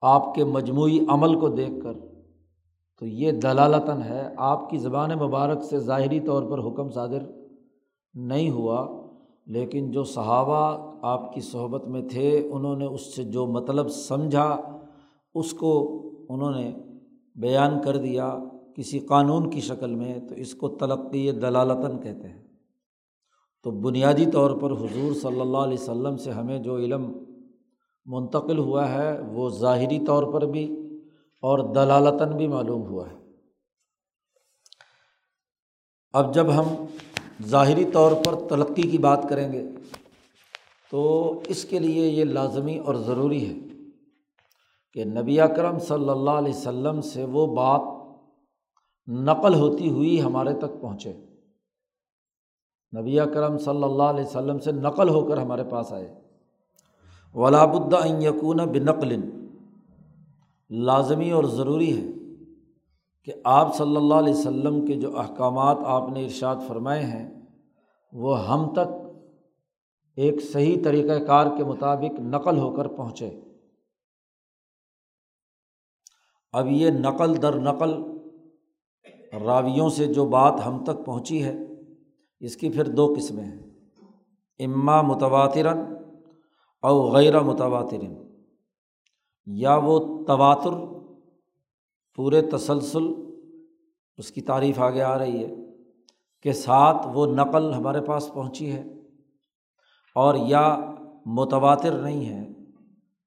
آپ 0.00 0.34
کے 0.34 0.44
مجموعی 0.44 0.98
عمل 1.08 1.40
کو 1.40 1.48
دیکھ 1.48 1.82
کر، 1.82 1.92
تو 2.98 3.06
یہ 3.06 3.32
دلالتاً 3.32 4.02
ہے، 4.02 4.34
آپ 4.36 4.70
کی 4.70 4.78
زبان 4.78 5.10
مبارک 5.10 5.62
سے 5.62 5.78
ظاہری 5.78 6.20
طور 6.20 6.42
پر 6.42 6.58
حکم 6.58 6.90
صادر 6.90 7.18
نہیں 8.14 8.50
ہوا، 8.50 8.86
لیکن 9.46 9.90
جو 9.90 10.04
صحابہ 10.04 10.92
آپ 11.02 11.34
کی 11.34 11.40
صحبت 11.40 11.84
میں 11.84 12.02
تھے، 12.02 12.48
انہوں 12.52 12.76
نے 12.76 12.86
اس 12.86 13.14
سے 13.16 13.24
جو 13.24 13.46
مطلب 13.46 13.88
سمجھا، 13.88 14.60
اس 15.34 15.52
کو 15.52 16.02
انہوں 16.28 16.50
نے 16.50 16.72
بیان 17.36 17.82
کر 17.82 17.96
دیا 17.96 18.38
کسی 18.76 18.98
قانون 18.98 19.50
کی 19.50 19.60
شکل 19.60 19.94
میں، 19.94 20.20
تو 20.28 20.34
اس 20.34 20.54
کو 20.54 20.68
تلقی 20.68 21.30
دلالتاً 21.30 21.98
کہتے 21.98 22.28
ہیں۔ 22.28 22.47
تو 23.62 23.70
بنیادی 23.70 24.26
طور 24.26 24.50
پر 24.50 24.70
حضور 24.70 25.14
صلی 25.14 25.40
اللہ 25.40 25.58
علیہ 25.58 25.78
وسلم 25.78 26.16
سے 26.16 26.30
ہمیں 26.30 26.58
جو 26.58 26.76
علم 26.76 27.12
منتقل 28.06 28.58
ہوا 28.58 28.92
ہے 28.92 29.20
وہ 29.20 29.50
ظاہری 29.50 29.98
طور 30.06 30.32
پر 30.32 30.46
بھی 30.46 30.64
اور 31.42 31.74
دلالتاً 31.74 32.36
بھی 32.36 32.48
معلوم 32.48 32.82
ہوا 32.82 33.10
ہے۔ 33.10 33.16
اب 36.12 36.34
جب 36.34 36.54
ہم 36.54 36.84
ظاہری 37.46 37.84
طور 37.84 38.12
پر 38.24 38.48
تلقی 38.48 38.82
کی 38.82 38.98
بات 38.98 39.26
کریں 39.28 39.52
گے 39.52 39.68
تو 40.90 41.40
اس 41.46 41.64
کے 41.64 41.78
لیے 41.78 42.08
یہ 42.08 42.24
لازمی 42.24 42.78
اور 42.78 42.94
ضروری 42.94 43.48
ہے 43.48 43.54
کہ 44.92 45.04
نبی 45.04 45.40
اکرم 45.40 45.78
صلی 45.78 46.08
اللہ 46.08 46.30
علیہ 46.30 46.54
وسلم 46.54 47.00
سے 47.00 47.24
وہ 47.24 47.46
بات 47.46 47.80
نقل 49.06 49.54
ہوتی 49.54 49.88
ہوئی 49.88 50.22
ہمارے 50.22 50.54
تک 50.54 50.80
پہنچے۔ 50.80 51.27
نبی 52.96 53.20
اکرم 53.20 53.58
صلی 53.58 53.82
اللہ 53.82 54.02
علیہ 54.02 54.24
وسلم 54.24 54.58
سے 54.58 54.72
نقل 54.72 55.08
ہو 55.08 55.26
کر 55.26 55.36
ہمارے 55.36 55.64
پاس 55.64 55.92
آئے۔ 55.92 56.14
ولاب 57.34 57.76
الدّ 57.76 58.22
یقون 58.22 58.56
بنقل۔ 58.56 59.20
لازمی 60.70 61.30
اور 61.30 61.44
ضروری 61.44 62.00
ہے 62.00 62.12
کہ 63.24 63.32
آپ 63.44 63.76
صلی 63.76 63.96
اللہ 63.96 64.14
علیہ 64.14 64.34
وسلم 64.34 64.86
کے 64.86 64.94
جو 64.94 65.18
احکامات 65.18 65.76
آپ 65.84 66.08
نے 66.08 66.24
ارشاد 66.24 66.56
فرمائے 66.68 67.02
ہیں، 67.02 67.40
وہ 68.12 68.46
ہم 68.46 68.72
تک 68.72 69.08
ایک 70.16 70.34
صحیح 70.52 70.76
طریقۂ 70.84 71.26
کار 71.26 71.46
کے 71.56 71.64
مطابق 71.64 72.20
نقل 72.20 72.58
ہو 72.58 72.76
کر 72.76 72.88
پہنچے۔ 72.88 73.40
اب 76.52 76.66
یہ 76.66 76.90
نقل 76.90 77.42
در 77.42 77.56
نقل 77.56 77.94
راویوں 79.44 79.88
سے 79.88 80.06
جو 80.06 80.24
بات 80.24 80.54
ہم 80.66 80.84
تک 80.84 81.06
پہنچی 81.06 81.44
ہے 81.44 81.67
اس 82.40 82.56
کی 82.56 82.70
پھر 82.70 82.84
دو 82.84 83.14
قسمیں 83.16 83.44
ہیں۔ 83.44 83.58
اماں 84.58 85.02
متواتراً 85.02 85.78
اور 86.82 87.12
غیر 87.12 87.40
متواترن۔ 87.40 88.14
یا 89.46 89.76
وہ 89.76 90.24
تواتر، 90.24 90.70
پورے 92.16 92.42
تسلسل 92.42 93.04
اس 94.18 94.30
کی 94.30 94.40
تعریف 94.40 94.80
آگے 94.80 95.02
آ 95.02 95.18
رہی 95.18 95.44
ہے 95.44 95.54
کے 96.42 96.52
ساتھ 96.52 97.06
وہ 97.14 97.26
نقل 97.26 97.74
ہمارے 97.74 98.00
پاس 98.00 98.30
پہنچی 98.34 98.72
ہے 98.72 98.84
اور 100.14 100.34
یا 100.34 100.94
متواتر 101.26 101.92
نہیں 101.92 102.28
ہے۔ 102.28 102.48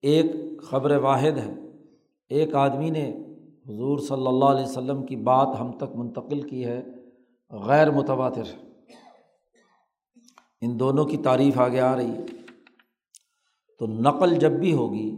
ایک 0.01 0.25
خبر 0.63 0.95
واحد 0.95 1.37
ہے۔ 1.37 1.53
ایک 2.29 2.55
آدمی 2.55 2.89
نے 2.89 3.09
حضور 3.67 3.97
صلی 3.97 4.27
اللہ 4.27 4.45
علیہ 4.45 4.63
وسلم 4.63 5.05
کی 5.05 5.15
بات 5.15 5.47
ہم 5.59 5.71
تک 5.71 5.95
منتقل 5.95 6.41
کی 6.41 6.65
ہے۔ 6.65 6.83
غیر 7.49 7.91
متواتر۔ 7.91 8.70
ان 10.61 10.79
دونوں 10.79 11.05
کی 11.05 11.17
تعریف 11.17 11.59
آگے 11.59 11.79
آ 11.79 11.95
رہی 11.95 12.11
ہے۔ 12.11 12.25
تو 13.79 13.87
نقل 13.87 14.35
جب 14.35 14.51
بھی 14.51 14.73
ہوگی، 14.73 15.09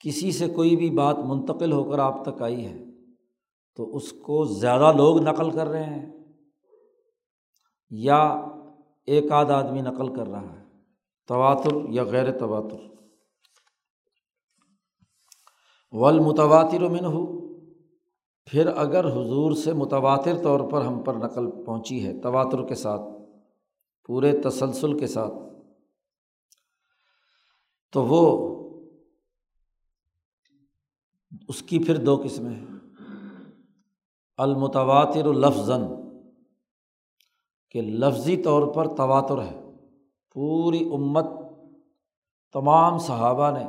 کسی 0.00 0.32
سے 0.32 0.48
کوئی 0.48 0.76
بھی 0.76 0.90
بات 0.90 1.18
منتقل 1.18 1.72
ہو 1.72 1.90
کر 1.90 1.98
آپ 1.98 2.24
تک 2.24 2.42
آئی 2.42 2.66
ہے، 2.66 2.84
تو 3.76 3.96
اس 3.96 4.12
کو 4.12 4.44
زیادہ 4.44 4.92
لوگ 4.96 5.18
نقل 5.18 5.50
کر 5.50 5.66
رہے 5.66 5.84
ہیں 5.84 6.12
یا 7.90 8.16
ایک 9.04 9.32
آدھ 9.32 9.52
آدمی 9.52 9.80
نقل 9.80 10.14
کر 10.14 10.28
رہا 10.28 10.52
ہے، 10.52 10.64
تواتر 11.26 11.70
یا 11.88 12.04
غیر 12.04 12.38
تواتر۔ 12.38 12.92
ول 15.92 16.18
متواتر 16.20 16.88
من 16.88 17.04
ہو 17.04 17.50
پھر 18.50 18.66
اگر 18.66 19.06
حضور 19.06 19.52
سے 19.52 19.72
متواتر 19.72 20.42
طور 20.42 20.60
پر 20.70 20.82
ہم 20.82 21.02
پر 21.02 21.14
نقل 21.14 21.50
پہنچی 21.64 22.06
ہے 22.06 22.20
تواتر 22.20 22.62
کے 22.68 22.74
ساتھ 22.74 23.21
پورے 24.04 24.40
تسلسل 24.40 24.98
کے 24.98 25.06
ساتھ۔ 25.06 25.32
تو 27.92 28.04
وہ 28.04 28.52
اس 31.48 31.62
کی 31.62 31.78
پھر 31.78 32.04
دو 32.04 32.20
قسمیں 32.24 32.54
ہیں۔ 32.54 32.66
المتواتر 34.36 35.32
لفظ 35.32 35.70
کہ 37.70 37.82
لفظی 37.82 38.42
طور 38.42 38.74
پر 38.74 38.96
تواتر 38.96 39.42
ہے۔ 39.42 39.60
پوری 40.34 40.88
امت، 40.94 41.24
تمام 42.52 42.98
صحابہ 42.98 43.50
نے، 43.50 43.64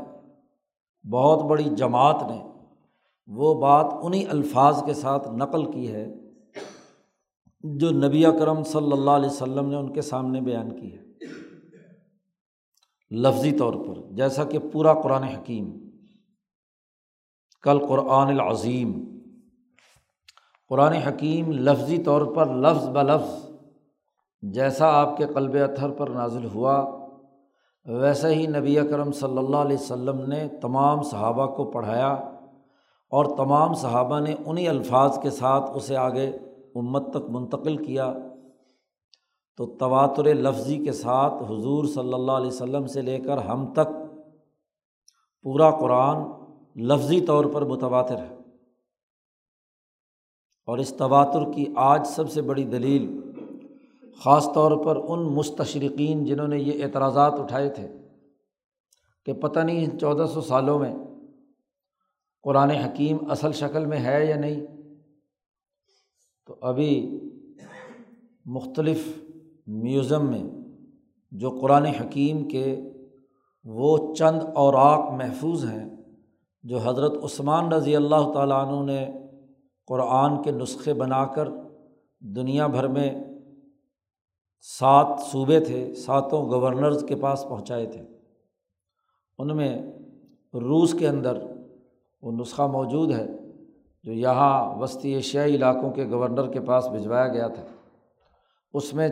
بہت 1.10 1.44
بڑی 1.44 1.64
جماعت 1.64 2.24
نے 2.30 2.48
وہ 3.28 3.62
بات 3.62 3.94
انہیں 4.04 4.26
الفاظ 4.26 4.84
کے 4.86 4.94
ساتھ 4.94 5.30
نقل 5.30 5.72
کی 5.72 5.92
ہے۔ 5.92 6.23
جو 7.64 7.92
نبی 7.92 8.24
کرم 8.40 8.64
صلی 8.64 8.92
اللہ 8.92 9.12
علیہ 9.12 9.30
وسلم 9.30 9.70
نے 9.70 9.76
ان 9.76 9.94
کے 9.94 10.02
سامنے 10.02 10.42
بیان 10.42 10.82
کی 10.82 10.98
ہے۔ 10.98 11.04
لفظی 13.12 13.52
طور 13.52 13.74
پر، 13.74 14.14
جیسا 14.16 14.44
کہ 14.44 14.60
پورا 14.60 14.94
قرآن 14.94 15.24
حکیم، 15.24 15.72
کل 17.62 17.80
قرآن 17.88 18.28
العظیم۔ 18.28 19.20
قرآن 20.70 20.94
حکیم 20.94 21.52
لفظی 21.52 21.98
طور 21.98 22.22
پر 22.36 22.46
لفظ 22.46 22.90
ب 22.90 23.02
لفظ 23.02 23.50
جیسا 24.42 24.88
آپ 24.88 25.18
کے 25.18 25.26
قلب 25.26 25.56
اتھر 25.56 25.90
پر 25.90 26.10
نازل 26.10 26.46
ہوا، 26.46 27.04
ویسے 27.86 28.28
ہی 28.28 28.48
نبی 28.48 28.76
کرم 28.76 29.12
صلی 29.12 29.38
اللہ 29.38 29.58
علیہ 29.58 29.78
وسلم 29.78 30.22
نے 30.22 30.48
تمام 30.62 31.04
صحابہ 31.04 31.56
کو 31.56 31.72
پڑھایا 31.72 32.12
اور 33.12 33.38
تمام 33.38 33.74
صحابہ 33.74 34.20
نے 34.20 34.36
انہیں 34.46 34.68
الفاظ 34.68 35.20
کے 35.22 35.30
ساتھ 35.30 35.72
اسے 35.76 35.96
آگے 35.98 36.32
امت 36.76 37.10
تک 37.10 37.30
منتقل 37.30 37.86
کیا 37.86 38.14
تو 39.58 39.66
تواتر 39.66 40.24
لفظی 40.24 40.78
کے 40.78 40.92
ساتھ 40.92 41.34
حضور 41.34 41.86
صلی 41.86 42.14
اللہ 42.14 42.32
علیہ 42.32 42.48
وسلم 42.48 42.88
سے 42.88 43.02
لے 43.02 43.20
کر 43.20 43.38
ہم 43.38 43.74
تک 43.74 44.20
پورا 45.42 45.72
قرآن 45.72 46.18
لفظی 46.76 47.22
طور 47.22 47.46
پر 47.46 47.66
متواتر 47.66 48.18
ہے۔ 48.18 48.36
اور 50.66 50.78
اس 50.78 50.94
تواتر 50.98 51.52
کی 51.56 51.66
آج 51.76 52.08
سب 52.08 52.32
سے 52.32 52.42
بڑی 52.42 52.64
دلیل 52.64 53.20
خاص 54.24 54.50
طور 54.54 54.86
پر 54.86 54.96
ان 55.08 55.20
مستشرقین 55.20 56.26
جنہوں 56.26 56.48
نے 56.48 56.60
یہ 56.60 56.84
اعتراضات 56.84 57.34
اٹھائے 57.34 57.70
تھے 57.70 57.88
کہ 59.26 59.34
پتہ 59.34 59.60
نہیں 59.60 60.00
چودہ 60.00 60.26
سو 60.34 60.42
سالوں 60.42 60.80
میں 60.80 60.96
قرآن 62.44 62.70
حکیم 62.70 63.32
اصل 63.32 63.52
شکل 63.52 63.86
میں 63.86 64.00
ہے 64.00 64.26
یا 64.26 64.36
نہیں۔ 64.36 64.83
تو 66.48 66.56
ابھی 66.62 67.20
مختلف 68.46 69.20
میوزم 69.68 70.26
میں 70.26 70.44
جو 71.32 71.50
قرآن 71.50 71.86
حکیم 71.86 72.48
کے 72.48 72.82
وہ 73.66 74.14
چند 74.14 74.42
اوراق 74.56 75.12
محفوظ 75.12 75.66
ہیں، 75.66 75.90
جو 76.64 76.78
حضرت 76.78 77.24
عثمان 77.24 77.74
رضی 77.74 77.96
اللہ 77.96 78.32
تعالیٰ 78.34 78.66
عنہ 78.66 78.92
نے 78.92 79.06
قرآن 79.88 80.42
کے 80.44 80.52
نسخے 80.52 80.94
بنا 80.94 81.26
کر 81.26 81.48
دنیا 82.20 82.68
بھر 82.68 82.88
میں 82.88 83.24
سات 84.62 85.20
صوبے 85.32 85.60
تھے، 85.60 85.94
ساتوں 85.94 86.50
گورنرز 86.50 87.06
کے 87.08 87.16
پاس 87.16 87.46
پہنچائے 87.50 87.86
تھے۔ 87.86 88.02
ان 89.40 89.58
میں 89.58 89.82
روس 90.54 90.96
کے 91.00 91.08
اندر 91.08 91.38
وہ 92.22 92.32
نسخہ 92.32 92.62
موجود 92.62 93.12
ہے۔ 93.12 93.28
جو 94.04 94.12
یہاں 94.12 94.80
وسطی 94.80 95.14
ایشیائی 95.14 95.56
علاقوں 95.56 95.92
کے 95.92 96.06
گورنر 96.06 96.52
کے 96.52 96.60
پاس 96.60 96.88
بھجوایا 96.88 97.28
گیا 97.28 97.48
تھا، 97.48 97.64
اس 98.74 98.94
میں 98.94 99.10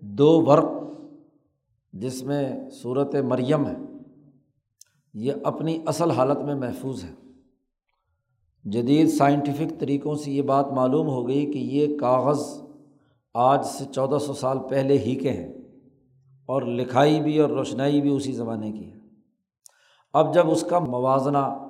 دو 0.00 0.42
ورق 0.46 0.70
جس 1.92 2.22
میں 2.22 2.70
صورت 2.70 3.14
مریم 3.14 3.66
ہے، 3.66 3.74
یہ 5.14 5.32
اپنی 5.44 5.78
اصل 5.86 6.10
حالت 6.10 6.38
میں 6.38 6.54
محفوظ 6.54 7.04
ہے۔ 7.04 7.12
جدید 8.64 9.08
سائنٹیفک 9.08 9.80
طریقوں 9.80 10.14
سے 10.14 10.32
یہ 10.32 10.42
بات 10.42 10.72
معلوم 10.72 11.08
ہو 11.08 11.28
گئی 11.28 11.52
کہ 11.52 11.58
یہ 11.58 11.98
کاغذ 11.98 12.40
آج 13.34 13.66
سے 13.66 13.84
چودہ 13.84 14.18
سو 14.18 14.32
سال 14.32 14.58
پہلے 14.70 14.98
ہی 14.98 15.14
کے 15.14 15.30
ہیں 15.30 15.52
اور 16.48 16.62
لکھائی 16.62 17.20
بھی 17.20 17.38
اور 17.38 17.50
روشنائی 17.50 18.00
بھی 18.00 18.10
اسی 18.10 18.32
زمانے 18.32 18.72
کی 18.72 18.92
ہے۔ 18.92 18.98
اب 20.12 20.34
جب 20.34 20.50
اس 20.50 20.64
کا 20.70 20.78
موازنہ 20.78 21.63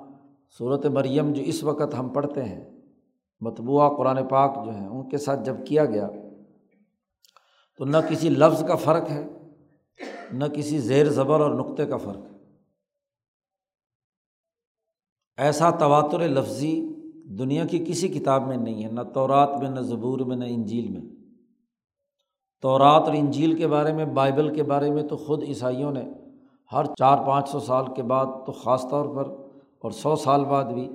صورت 0.57 0.85
مریم 0.85 1.33
جو 1.33 1.41
اس 1.41 1.63
وقت 1.63 1.93
ہم 1.99 2.09
پڑھتے 2.09 2.43
ہیں، 2.43 2.71
مطبوعہ 3.41 3.97
قرآن 3.97 4.27
پاک 4.27 4.65
جو 4.65 4.71
ہیں، 4.71 4.87
ان 4.87 5.09
کے 5.09 5.17
ساتھ 5.17 5.45
جب 5.45 5.55
کیا 5.67 5.85
گیا، 5.85 6.07
تو 7.77 7.85
نہ 7.85 7.97
کسی 8.09 8.29
لفظ 8.29 8.63
کا 8.67 8.75
فرق 8.75 9.09
ہے، 9.09 9.27
نہ 10.31 10.45
کسی 10.45 10.79
زیر 10.79 11.05
زبر 11.05 11.39
اور 11.39 11.51
نقطے 11.51 11.85
کا 11.85 11.97
فرق 11.97 12.17
ہے۔ 12.17 12.37
ایسا 15.37 15.69
تواتر 15.69 16.19
لفظی 16.19 16.93
دنیا 17.39 17.65
کی 17.65 17.85
کسی 17.87 18.07
کتاب 18.07 18.47
میں 18.47 18.57
نہیں 18.57 18.83
ہے، 18.83 18.91
نہ 18.91 19.01
تورات 19.13 19.49
میں، 19.61 19.69
نہ 19.69 19.79
زبور 19.79 20.19
میں، 20.19 20.35
نہ 20.35 20.45
انجیل 20.47 20.87
میں۔ 20.87 21.15
تورات 22.61 23.01
اور 23.01 23.13
انجیل 23.13 23.55
کے 23.55 23.67
بارے 23.67 23.93
میں، 23.93 24.05
بائبل 24.05 24.55
کے 24.55 24.63
بارے 24.63 24.91
میں 24.91 25.03
تو 25.03 25.17
خود 25.17 25.43
عیسائیوں 25.43 25.91
نے 25.91 26.03
ہر 26.71 26.85
چار 26.85 27.25
پانچ 27.25 27.49
سو 27.49 27.59
سال 27.59 27.83
کے 27.95 28.03
بعد 28.03 28.25
تو 28.45 28.51
خاص 28.51 28.85
طور 28.91 29.15
پر 29.15 29.44
اور 29.85 29.91
سو 29.91 30.15
سال 30.15 30.45
بعد 30.45 30.63
بھی 30.63 30.89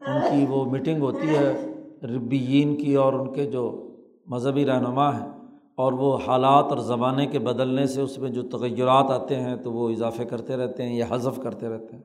ان 0.00 0.20
کی 0.30 0.46
وہ 0.48 0.64
میٹنگ 0.64 1.00
ہوتی 1.00 1.28
ہے 1.28 1.74
ربیین 2.02 2.76
کی 2.76 2.94
اور 2.94 3.12
ان 3.12 3.32
کے 3.32 3.50
جو 3.50 3.94
مذہبی 4.26 4.66
رہنما 4.66 5.20
ہیں 5.20 5.28
اور 5.76 5.92
وہ 5.92 6.18
حالات 6.26 6.64
اور 6.64 6.78
زمانے 6.78 7.26
کے 7.26 7.38
بدلنے 7.38 7.86
سے 7.86 8.00
اس 8.00 8.18
میں 8.18 8.30
جو 8.30 8.42
تغیرات 8.42 9.10
آتے 9.10 9.36
ہیں 9.36 9.56
تو 9.56 9.72
وہ 9.72 9.90
اضافے 9.90 10.24
کرتے 10.24 10.56
رہتے 10.56 10.82
ہیں 10.82 10.96
یا 10.96 11.06
حذف 11.10 11.40
کرتے 11.42 11.68
رہتے 11.68 11.96
ہیں۔ 11.96 12.02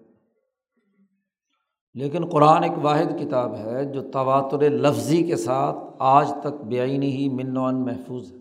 لیکن 1.94 2.26
قرآن 2.26 2.64
ایک 2.64 2.72
واحد 2.82 3.20
کتاب 3.20 3.56
ہے 3.56 3.86
جو 3.86 4.12
تواتر 4.12 4.70
لفظی 4.70 5.24
کے 5.24 5.36
ساتھ 5.36 5.78
آج 6.00 6.34
تک 6.44 6.66
بےآینی 6.66 7.12
ہی 7.12 7.30
من 7.30 7.58
ان 7.58 7.86
محفوظ 7.86 8.32
ہے۔ 8.32 8.38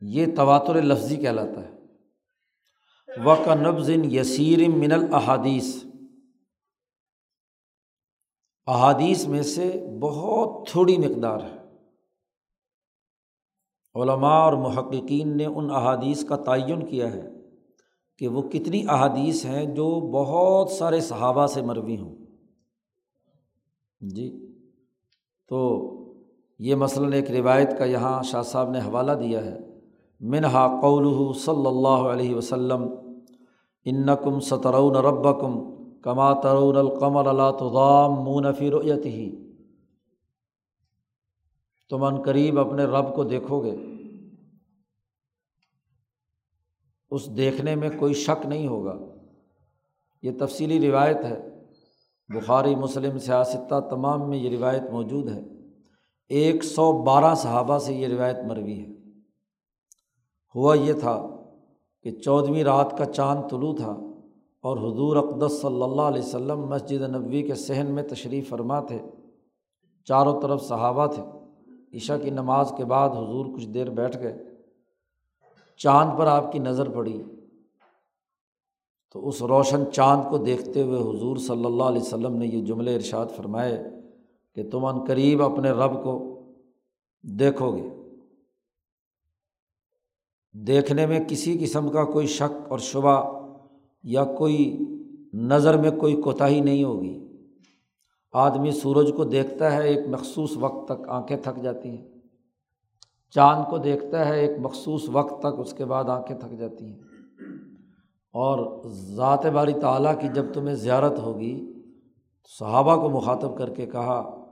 یہ 0.00 0.26
تواتر 0.36 0.82
لفظی 0.82 1.16
کہلاتا 1.16 1.60
ہے۔ 1.60 1.77
و 3.16 3.34
کا 3.44 3.54
نبزن 3.54 4.04
یسیر 4.04 4.68
من 4.68 4.92
الحادیث 4.92 5.84
احادیث 8.66 9.26
میں 9.26 9.42
سے 9.42 9.86
بہت 10.00 10.68
تھوڑی 10.68 10.98
مقدار 10.98 11.40
ہے۔ 11.40 11.56
علماء 13.94 14.38
اور 14.38 14.52
محققین 14.52 15.36
نے 15.36 15.44
ان 15.44 15.70
احادیث 15.70 16.24
کا 16.24 16.36
تعین 16.36 16.86
کیا 16.86 17.12
ہے 17.12 17.30
کہ 18.16 18.28
وہ 18.28 18.42
کتنی 18.42 18.84
احادیث 18.88 19.44
ہیں 19.44 19.66
جو 19.66 20.00
بہت 20.00 20.70
سارے 20.70 21.00
صحابہ 21.00 21.46
سے 21.46 21.62
مروی 21.62 21.96
ہوں۔ 21.96 22.16
جی 24.00 24.54
تو 25.48 25.58
یہ 26.58 26.74
مثلاً 26.74 27.12
ایک 27.12 27.30
روایت 27.30 27.78
کا 27.78 27.84
یہاں 27.84 28.22
شاہ 28.22 28.42
صاحب 28.42 28.70
نے 28.70 28.78
حوالہ 28.78 29.12
دیا 29.12 29.44
ہے۔ 29.44 29.67
منہا 30.20 30.80
قول 30.80 31.32
صلی 31.34 31.66
اللہ 31.66 31.88
علیہ 31.88 32.34
وسلم، 32.34 32.84
انکم 33.84 34.40
سترون 34.40 34.96
ربکم 34.96 35.78
کما 36.00 36.32
ترون 36.32 36.76
القمر 36.76 37.26
اللہ 37.26 37.50
تضام 37.56 38.12
مونفی 38.24 38.70
رؤیت 38.70 39.06
ہی 39.06 39.48
تم 41.90 42.04
ان 42.04 42.22
قریب 42.22 42.58
اپنے 42.58 42.84
رب 42.84 43.14
کو 43.14 43.24
دیکھو 43.24 43.64
گے 43.64 43.76
اس 47.10 47.36
دیکھنے 47.36 47.74
میں 47.74 47.90
کوئی 47.98 48.14
شک 48.14 48.46
نہیں 48.46 48.68
ہوگا۔ 48.68 48.94
یہ 50.22 50.30
تفصیلی 50.38 50.90
روایت 50.90 51.24
ہے۔ 51.24 51.64
بخاری، 52.28 52.74
مسلم 52.74 53.18
سیاستہ 53.18 53.80
تمام 53.80 54.28
میں 54.28 54.38
یہ 54.38 54.56
روایت 54.56 54.82
موجود 54.92 55.28
ہے۔ 55.28 55.42
ایک 56.28 56.64
سو 56.64 57.02
بارہ 57.02 57.34
صحابہ 57.34 57.78
سے 57.78 57.94
یہ 57.94 58.08
روایت 58.08 58.36
مروی 58.48 58.80
ہے۔ 58.80 58.97
ہوا 60.54 60.74
یہ 60.74 60.92
تھا 60.92 61.28
کہ 62.02 62.10
چودھویں 62.10 62.64
رات 62.64 62.98
کا 62.98 63.04
چاند 63.04 63.50
طلوع 63.50 63.74
تھا 63.74 63.96
اور 64.62 64.76
حضور 64.76 65.16
اقدس 65.16 65.60
صلی 65.60 65.82
اللہ 65.82 66.02
علیہ 66.02 66.22
وسلم 66.22 66.60
مسجد 66.60 67.02
نبوی 67.02 67.42
کے 67.42 67.54
صحن 67.54 67.86
میں 67.86 68.02
تشریف 68.02 68.48
فرما 68.48 68.80
تھے۔ 68.80 68.98
چاروں 70.04 70.40
طرف 70.40 70.62
صحابہ 70.62 71.06
تھے۔ 71.06 71.22
عشاء 71.96 72.16
کی 72.16 72.30
نماز 72.30 72.72
کے 72.76 72.84
بعد 72.84 73.08
حضور 73.08 73.46
کچھ 73.54 73.66
دیر 73.66 73.90
بیٹھ 73.90 74.18
گئے۔ 74.18 74.38
چاند 75.76 76.18
پر 76.18 76.26
آپ 76.26 76.52
کی 76.52 76.58
نظر 76.58 76.88
پڑی۔ 76.88 77.22
تو 79.12 79.28
اس 79.28 79.42
روشن 79.42 79.92
چاند 79.92 80.22
کو 80.30 80.38
دیکھتے 80.38 80.82
ہوئے 80.82 81.00
حضور 81.00 81.36
صلی 81.36 81.64
اللہ 81.64 81.82
علیہ 81.82 82.00
وسلم 82.00 82.36
نے 82.36 82.46
یہ 82.46 82.64
جملے 82.64 82.94
ارشاد 82.94 83.26
فرمائے 83.36 83.84
کہ 84.54 84.70
تم 84.70 84.84
ان 84.84 85.04
قریب 85.04 85.42
اپنے 85.42 85.70
رب 85.70 86.04
کو 86.04 86.42
دیکھو 87.22 87.76
گے۔ 87.76 87.97
دیکھنے 90.52 91.06
میں 91.06 91.20
کسی 91.28 91.58
قسم 91.58 91.88
کا 91.88 92.04
کوئی 92.04 92.26
شک 92.26 92.72
اور 92.72 92.78
شبہ 92.78 93.40
یا 94.02 94.24
کوئی 94.24 94.78
نظر 95.32 95.76
میں 95.76 95.90
کوئی 95.90 96.16
کوتاہی 96.16 96.60
نہیں 96.60 96.84
ہوگی۔ 96.84 97.28
آدمی 98.32 98.70
سورج 98.70 99.12
کو 99.16 99.24
دیکھتا 99.24 99.76
ہے، 99.76 99.88
ایک 99.88 100.08
مخصوص 100.08 100.50
وقت 100.56 100.88
تک 100.88 101.08
آنکھیں 101.08 101.36
تھک 101.36 101.62
جاتی 101.62 101.88
ہیں۔ 101.88 102.08
چاند 103.30 103.70
کو 103.70 103.78
دیکھتا 103.78 104.28
ہے، 104.28 104.40
ایک 104.40 104.58
مخصوص 104.58 105.08
وقت 105.12 105.40
تک 105.40 105.58
اس 105.58 105.72
کے 105.72 105.84
بعد 105.84 106.04
آنکھیں 106.04 106.38
تھک 106.38 106.58
جاتی 106.58 106.84
ہیں۔ 106.84 106.98
اور 108.32 108.82
ذات 108.88 109.46
باری 109.46 109.72
تعلیٰ 109.72 110.20
کی 110.20 110.28
جب 110.34 110.44
تمہیں 110.54 110.74
زیارت 110.74 111.18
ہوگی، 111.18 111.72
صحابہ 112.58 113.02
کو 113.02 113.10
مخاطب 113.10 113.58
کر 113.58 113.70
کے 113.70 113.86
کہا 113.86 114.44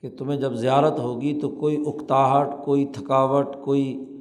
کہ 0.00 0.10
تمہیں 0.10 0.40
جب 0.40 0.52
زیارت 0.52 0.98
ہوگی 0.98 1.40
تو 1.40 1.50
کوئی 1.50 1.84
اکتاہٹ، 1.86 2.48
کوئی 2.64 2.86
تھکاوٹ، 2.86 3.46
کوئی 3.64 4.11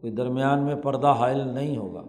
کوئی 0.00 0.12
درمیان 0.12 0.62
میں 0.62 0.74
پردہ 0.74 1.06
حائل 1.06 1.48
نہیں 1.48 1.76
ہوگا۔ 1.76 2.02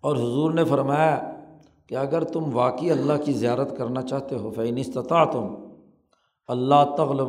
اور 0.00 0.16
حضور 0.16 0.50
نے 0.50 0.64
فرمایا 0.64 1.40
کہ 1.86 1.94
اگر 1.94 2.24
تم 2.24 2.56
واقعی 2.56 2.90
اللہ 2.90 3.12
کی 3.24 3.32
زیارت 3.32 3.76
کرنا 3.76 4.02
چاہتے 4.02 4.36
ہو 4.36 4.50
فعین 4.50 4.78
استطاع 4.78 5.24
تم 5.24 5.54
اللہ 6.48 6.94
تغلب، 6.96 7.28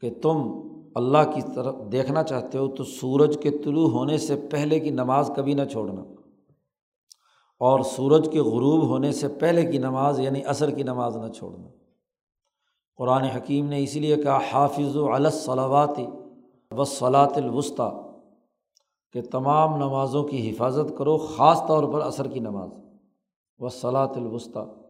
کہ 0.00 0.10
تم 0.22 0.52
اللہ 0.94 1.30
کی 1.34 1.40
طرف 1.54 1.74
دیکھنا 1.92 2.22
چاہتے 2.22 2.58
ہو، 2.58 2.68
تو 2.68 2.84
سورج 2.84 3.38
کے 3.42 3.50
طلوع 3.50 3.90
ہونے 3.90 4.18
سے 4.18 4.48
پہلے 4.50 4.80
کی 4.80 4.90
نماز 4.90 5.30
کبھی 5.36 5.54
نہ 5.54 5.64
چھوڑنا۔ 5.64 6.02
اور 7.58 7.80
سورج 7.80 8.28
کے 8.32 8.40
غروب 8.40 8.82
ہونے 8.82 9.12
سے 9.12 9.28
پہلے 9.28 9.72
کی 9.72 9.78
نماز 9.78 10.20
یعنی 10.20 10.44
عصر 10.44 10.70
کی 10.70 10.82
نماز 10.82 11.16
نہ 11.16 11.32
چھوڑنا۔ 11.32 11.68
قرآن 12.96 13.22
حکیم 13.22 13.66
نے 13.66 13.82
اسی 13.82 14.00
لیے 14.00 14.16
کہا 14.16 14.38
حافظ 14.52 14.96
و 14.96 15.16
علصلاواتی 15.16 16.06
و 16.76 16.84
الوسطی، 17.36 17.90
کہ 19.12 19.22
تمام 19.22 19.76
نمازوں 19.76 20.24
کی 20.24 20.50
حفاظت 20.50 20.98
کرو، 20.98 21.18
خاص 21.18 21.62
طور 21.68 21.92
پر 21.92 22.00
عصر 22.00 22.28
کی 22.28 22.40
نماز۔ 22.40 22.70
و 23.58 23.68
صلاۃ 23.68 24.16
الوسطی، 24.16 24.82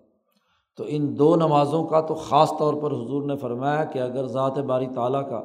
تو 0.76 0.84
ان 0.86 1.18
دو 1.18 1.36
نمازوں 1.36 1.84
کا 1.84 2.00
تو 2.00 2.14
خاص 2.14 2.52
طور 2.58 2.74
پر 2.74 2.92
حضور 2.92 3.22
نے 3.22 3.36
فرمایا 3.36 3.84
کہ 3.84 3.98
اگر 3.98 4.26
ذات 4.26 4.58
باری 4.58 4.86
تعالیٰ 4.94 5.30
کا 5.30 5.42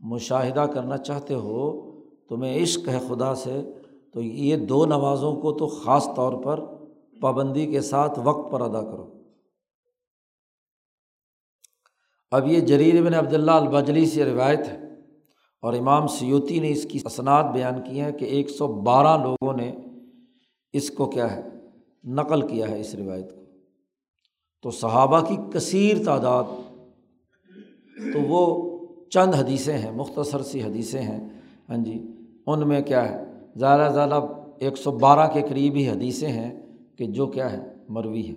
مشاہدہ 0.00 0.66
کرنا 0.74 0.96
چاہتے 0.96 1.34
ہو، 1.34 1.92
تمہیں 2.28 2.62
عشق 2.62 2.88
ہے 2.88 2.98
خدا 3.08 3.34
سے، 3.34 3.62
تو 4.12 4.20
یہ 4.20 4.56
دو 4.56 4.86
نمازوں 4.86 5.36
کو 5.36 5.52
تو 5.52 5.66
خاص 5.66 6.08
طور 6.16 6.32
پر 6.32 6.60
پابندی 7.20 7.66
کے 7.66 7.80
ساتھ 7.80 8.18
وقت 8.24 8.52
پر 8.52 8.60
ادا 8.60 8.82
کرو۔ 8.82 9.06
اب 12.30 12.46
یہ 12.46 12.60
جریر 12.60 13.04
بن 13.04 13.14
عبداللہ 13.14 13.50
البجلی 13.50 14.06
سے 14.06 14.24
روایت 14.24 14.58
ہے۔ 14.58 14.81
اور 15.62 15.72
امام 15.72 16.06
سیوتی 16.06 16.60
نے 16.60 16.70
اس 16.70 16.86
کی 16.90 16.98
اسناد 17.04 17.44
بیان 17.52 17.82
کی 17.84 18.00
ہے 18.00 18.12
کہ 18.12 18.24
ایک 18.24 18.50
سو 18.50 18.66
بارہ 18.66 19.22
لوگوں 19.22 19.52
نے 19.52 19.72
اس 20.72 20.90
کو 20.90 21.06
کیا 21.06 21.36
ہے، 21.36 21.42
نقل 22.04 22.46
کیا 22.46 22.68
ہے 22.68 22.80
اس 22.80 22.94
روایت 22.94 23.34
کو۔ 23.34 23.42
تو 24.62 24.70
صحابہ 24.70 25.20
کی 25.20 25.36
کثیر 25.54 26.04
تعداد، 26.04 26.44
تو 28.12 28.20
وہ 28.20 28.72
چند 29.10 29.34
حدیثیں 29.34 29.78
ہیں، 29.78 29.90
مختصر 29.90 30.42
سی 30.42 30.62
حدیثیں 30.62 31.02
ہیں۔ 31.02 31.28
ہاں 31.68 31.76
جی 31.76 32.06
ان 32.46 32.68
میں 32.68 32.80
کیا 32.80 33.10
ہے، 33.10 33.24
زیادہ 33.56 33.88
سے 33.88 33.94
زیادہ 33.94 34.20
ایک 34.58 34.76
سو 34.76 34.90
بارہ 34.90 35.32
کے 35.32 35.42
قریب 35.48 35.74
ہی 35.76 35.88
حدیثیں 35.88 36.28
ہیں 36.28 36.62
کہ 36.96 37.06
جو 37.06 37.26
کیا 37.26 37.52
ہے، 37.52 37.58
مروی 37.88 38.26
ہے۔ 38.28 38.34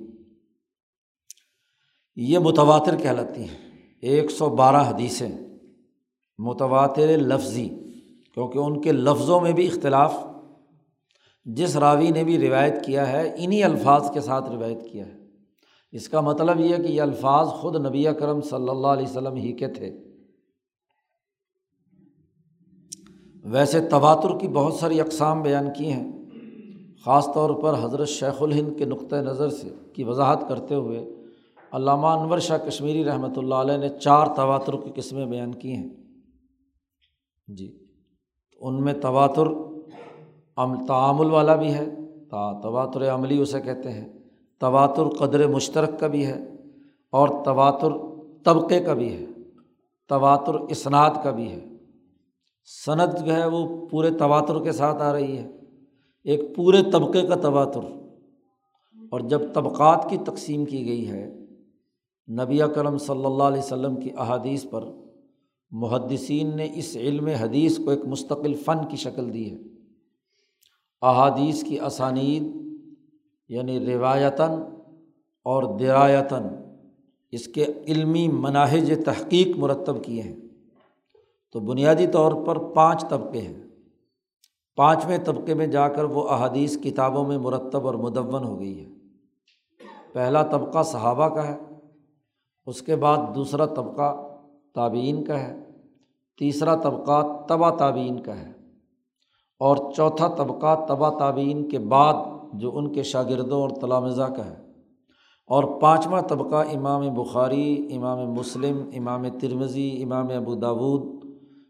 یہ 2.16 2.40
متواتر 2.40 2.98
کہلاتی 2.98 3.42
ہیں۔ 3.42 3.80
ایک 4.02 4.32
سو 4.32 4.50
بارہ 4.50 4.94
حدیثیں۔ 4.94 5.45
متواتر 6.38 7.18
لفظی، 7.18 7.70
کیونکہ 8.34 8.58
ان 8.58 8.82
کے 8.82 8.92
لفظوں 8.92 9.42
میں 9.42 9.52
بھی 9.52 9.68
اختلاف۔ 9.68 10.18
جس 11.46 11.78
راوی 11.78 12.10
نے 12.10 12.24
بھی 12.24 12.50
روایت 12.50 12.86
کیا 12.86 13.12
ہے 13.12 13.36
انہیں 13.38 13.64
الفاظ 13.64 14.12
کے 14.12 14.22
ساتھ 14.22 14.50
روایت 14.50 14.92
کیا 14.92 15.06
ہے۔ 15.06 15.14
اس 15.92 16.10
کا 16.10 16.22
مطلب 16.22 16.60
یہ 16.60 16.76
کہ 16.76 16.92
یہ 16.92 17.02
الفاظ 17.02 17.48
خود 17.48 17.86
نبی 17.86 18.04
کرم 18.20 18.42
صلی 18.42 18.70
اللہ 18.70 18.88
علیہ 18.88 19.06
وسلم 19.06 19.36
ہی 19.36 19.54
کے 19.54 19.68
تھے۔ 19.68 19.98
ویسے 23.44 23.88
تواتر 23.88 24.40
کی 24.40 24.48
بہت 24.48 24.74
ساری 24.74 25.02
اقسام 25.02 25.42
بیان 25.42 25.74
کی 25.78 25.92
ہیں۔ 25.92 26.12
خاص 27.06 27.34
طور 27.34 27.50
پر 27.50 27.74
حضرت 27.84 28.08
شیخ 28.08 28.44
الہند 28.44 28.78
کے 28.78 28.86
نقطۂ 28.86 29.16
نظر 29.16 29.50
سے 29.50 29.70
کی 29.94 30.04
وضاحت 30.04 30.50
کرتے 30.50 30.76
ہوئے، 30.76 31.16
علامہ 31.72 32.08
انور 32.08 32.40
شاہ 32.40 32.58
کشمیری 32.58 33.06
رحمۃ 33.06 33.38
اللہ 33.38 33.56
علیہ 33.56 33.78
نے 33.78 33.90
چار 33.90 34.28
تواتر 34.36 34.74
کی 34.74 34.92
قسمیں 34.96 35.26
بیان 35.26 35.52
کی 35.54 35.76
ہیں۔ 35.76 36.05
جی 37.48 37.78
ان 38.62 38.84
میں 38.84 38.94
تواتر 38.94 39.48
تعامل 40.88 41.32
والا 41.32 41.56
بھی 41.56 41.74
ہے 41.74 41.86
تواتر 42.62 43.14
عملی 43.14 43.38
اسے 43.38 43.62
کہتے 43.62 43.92
ہیں، 43.92 44.08
تواتر 44.60 45.08
قدر 45.10 45.48
مشترک 45.48 46.00
کا 46.00 46.08
بھی 46.08 46.26
ہے 46.26 46.44
اور 47.12 47.28
تواتر 47.46 47.90
طبقے 48.46 48.80
کا 48.80 48.94
بھی 48.94 49.14
ہے، 49.14 49.26
تواتر 50.10 50.54
اسناد 50.54 51.10
کا 51.24 51.32
بھی 51.32 51.52
ہے۔ 51.52 51.66
صنعت 52.86 53.26
جو 53.26 53.36
ہے 53.36 53.46
وہ 53.46 53.88
پورے 53.88 54.12
تواتر 54.12 54.64
کے 54.64 54.72
ساتھ 54.72 55.02
آ 55.02 55.14
رہی 55.14 55.38
ہے، 55.38 55.52
ایک 56.24 56.56
پورے 56.56 56.84
طبقے 56.92 57.22
کا 57.22 57.36
تواتر۔ 57.36 57.84
اور 59.12 59.20
جب 59.20 59.42
طبقات 59.54 60.10
کی 60.10 60.18
تقسیم 60.18 60.66
کی 60.66 60.86
گئی 60.86 61.08
ہے، 61.08 61.26
نبی 62.28 62.60
کرم 62.76 62.98
صلی 62.98 63.26
اللہ 63.26 63.44
علیہ 63.44 63.60
وسلم 63.60 63.96
کی 63.96 64.10
احادیث 64.18 64.66
پر 64.72 64.84
محدثین 65.78 66.58
نے 66.58 66.72
اس 66.74 66.96
علم 66.96 67.28
حدیث 67.28 67.78
کو 67.78 67.90
ایک 67.90 68.06
مستقل 68.06 68.54
فن 68.54 68.88
کی 68.90 68.98
شکل 68.98 69.34
دی 69.34 69.52
ہے۔ 69.52 69.58
احادیث 71.02 71.64
کی 71.64 71.80
اسانید 71.80 72.44
یعنی 73.50 73.86
روایتاً 73.86 74.52
اور 75.44 75.80
درایتاً 75.80 76.44
اس 77.32 77.48
کے 77.48 77.66
علمی 77.88 78.28
مناہج 78.28 78.94
تحقیق 79.06 79.48
مرتب 79.58 80.04
کیے 80.04 80.22
ہیں۔ 80.22 80.36
تو 81.52 81.60
بنیادی 81.60 82.08
طور 82.08 82.46
پر 82.46 82.58
پانچ 82.58 83.06
طبقے 83.10 83.42
ہیں۔ 83.42 83.64
پانچویں 84.76 85.18
طبقے 85.18 85.54
میں 85.54 85.68
جا 85.68 85.88
کر 85.88 86.04
وہ 86.04 86.30
احادیث 86.30 86.78
کتابوں 86.84 87.28
میں 87.28 87.38
مرتب 87.38 87.86
اور 87.86 87.94
مدون 87.94 88.44
ہو 88.44 88.60
گئی 88.60 88.86
ہے۔ 88.86 88.90
پہلا 90.14 90.44
طبقہ 90.44 90.84
صحابہ 90.84 91.36
کا 91.36 91.48
ہے، 91.48 91.58
اس 92.66 92.82
کے 92.82 92.96
بعد 92.96 93.18
دوسرا 93.36 93.66
طبقہ 93.66 94.28
تابعین 94.76 95.24
کا 95.24 95.40
ہے۔ 95.40 95.65
تیسرا 96.38 96.76
طبقہ 96.76 97.46
تبا 97.50 97.70
تابعین 97.70 98.20
کا 98.20 98.40
ہے 98.40 98.52
اور 99.60 99.78
چوتھا 99.94 100.28
طبقہ 100.28 100.86
تبا 100.86 101.10
تابعین 101.10 101.70
کے 101.70 101.80
بعد 101.80 102.14
جو 102.54 102.78
ان 102.78 102.94
کے 102.94 103.04
شاگردوں 103.04 103.62
اور 103.62 103.70
تلامزہ 103.70 104.24
کا 104.24 104.46
ہے 104.46 104.66
اور 105.48 105.64
پانچواں 105.82 106.22
طبقہ 106.22 106.56
امام 106.56 107.14
بخاری، 107.14 107.96
امام 107.96 108.32
مسلم، 108.32 108.90
امام 108.94 109.26
ترمزی 109.42 110.04
امام 110.04 110.28
ابو 110.28 110.56
داود 110.56 111.26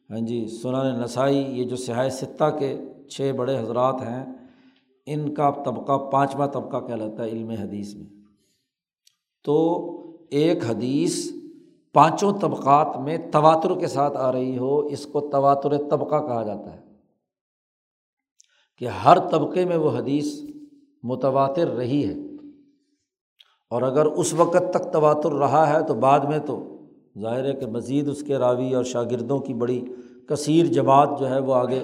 ہاں 0.10 0.20
جی 0.20 0.48
سنان 0.48 1.00
نسائی، 1.00 1.38
یہ 1.38 1.64
جو 1.64 1.76
سیاح 1.76 2.10
ستہ 2.10 2.44
کے 2.60 2.78
چھ 3.10 3.32
بڑے 3.38 3.58
حضرات 3.60 4.02
ہیں، 4.02 4.26
ان 5.06 5.34
کا 5.34 5.52
طبقہ 5.66 6.10
پانچواں 6.12 6.48
طبقہ 6.48 6.78
کہلاتا 6.88 7.24
ہے 7.24 7.30
علم 7.30 7.50
حدیث 7.50 7.96
میں۔ 7.96 8.06
تو 9.44 9.56
ایک 10.30 10.66
حدیث 10.70 11.32
پانچوں 11.96 12.34
طبقات 12.42 12.98
میں 12.98 13.18
تواتر 13.32 13.80
کے 13.80 13.88
ساتھ 13.88 14.18
آ 14.18 14.32
رہی 14.32 14.58
ہو، 14.58 14.80
اس 14.80 15.06
کو 15.06 15.30
تواتر 15.32 15.78
طبقہ 15.90 16.28
کہا 16.28 16.44
جاتا 16.44 16.74
ہے۔ 16.74 16.80
کہ 18.78 18.88
ہر 18.88 19.30
طبقے 19.30 19.66
میں 19.66 19.78
وہ 19.78 19.98
حدیث 19.98 20.42
متواتر 21.04 21.68
رہی 21.68 22.08
ہے۔ 22.08 22.14
اور 23.70 23.82
اگر 23.82 24.06
اس 24.06 24.34
وقت 24.34 24.74
تک 24.74 24.94
تواتر 24.94 25.32
رہا 25.32 25.74
ہے 25.74 25.84
تو 25.88 25.94
بعد 25.94 26.20
میں 26.20 26.40
تو 26.40 26.78
ظاہر 27.20 27.46
ہے 27.46 27.54
کہ 27.54 27.66
مزید 27.66 28.08
اس 28.08 28.24
کے 28.24 28.38
راوی 28.38 28.76
اور 28.76 28.84
شاگردوں 28.84 29.40
کی 29.40 29.54
بڑی 29.54 29.86
کثیر 30.30 30.66
جماعت 30.66 31.10
جو 31.20 31.30
ہے 31.30 31.40
وہ 31.40 31.56
آگے 31.56 31.84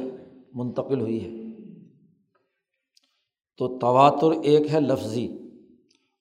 منتقل 0.53 1.01
ہوئی 1.01 1.23
ہے۔ 1.23 1.51
تو 3.57 3.79
تواتر 3.79 4.31
ایک 4.43 4.73
ہے 4.73 4.79
لفظی 4.79 5.37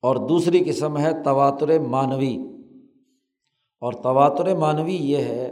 اور 0.02 0.16
دوسری 0.16 0.64
قسم 0.64 0.98
ہے 0.98 1.22
تواتر 1.22 1.78
معنوی۔ 1.78 2.49
اور 3.82 3.92
تواتر 3.92 4.54
معنوی 4.54 4.94
یہ 4.94 5.16
ہے 5.16 5.48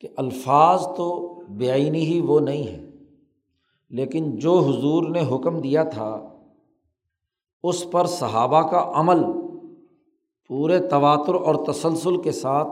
کہ 0.00 0.08
الفاظ 0.16 0.86
تو 0.96 1.34
بےآینی 1.48 2.04
ہی 2.06 2.20
وہ 2.20 2.40
نہیں 2.40 2.66
ہے 2.68 2.82
لیکن 3.90 4.36
جو 4.36 4.58
حضور 4.58 5.08
نے 5.08 5.20
حکم 5.34 5.60
دیا 5.60 5.82
تھا، 5.84 6.10
اس 7.64 7.90
پر 7.90 8.06
صحابہ 8.06 8.62
کا 8.68 8.90
عمل 8.94 9.22
پورے 10.50 10.78
تواتر 10.88 11.34
اور 11.34 11.54
تسلسل 11.66 12.20
کے 12.22 12.32
ساتھ 12.32 12.68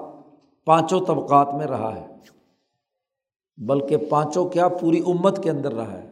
پانچوں 0.67 1.01
طبقات 1.07 1.55
میں 1.55 1.67
رہا 1.67 1.95
ہے، 1.97 2.07
بلکہ 3.59 3.97
پانچوں 4.11 4.49
کیا 4.49 4.69
پوری 4.69 5.01
امت 5.07 5.43
کے 5.43 5.51
اندر 5.51 5.73
رہا 5.73 5.93
ہے۔ 5.93 6.11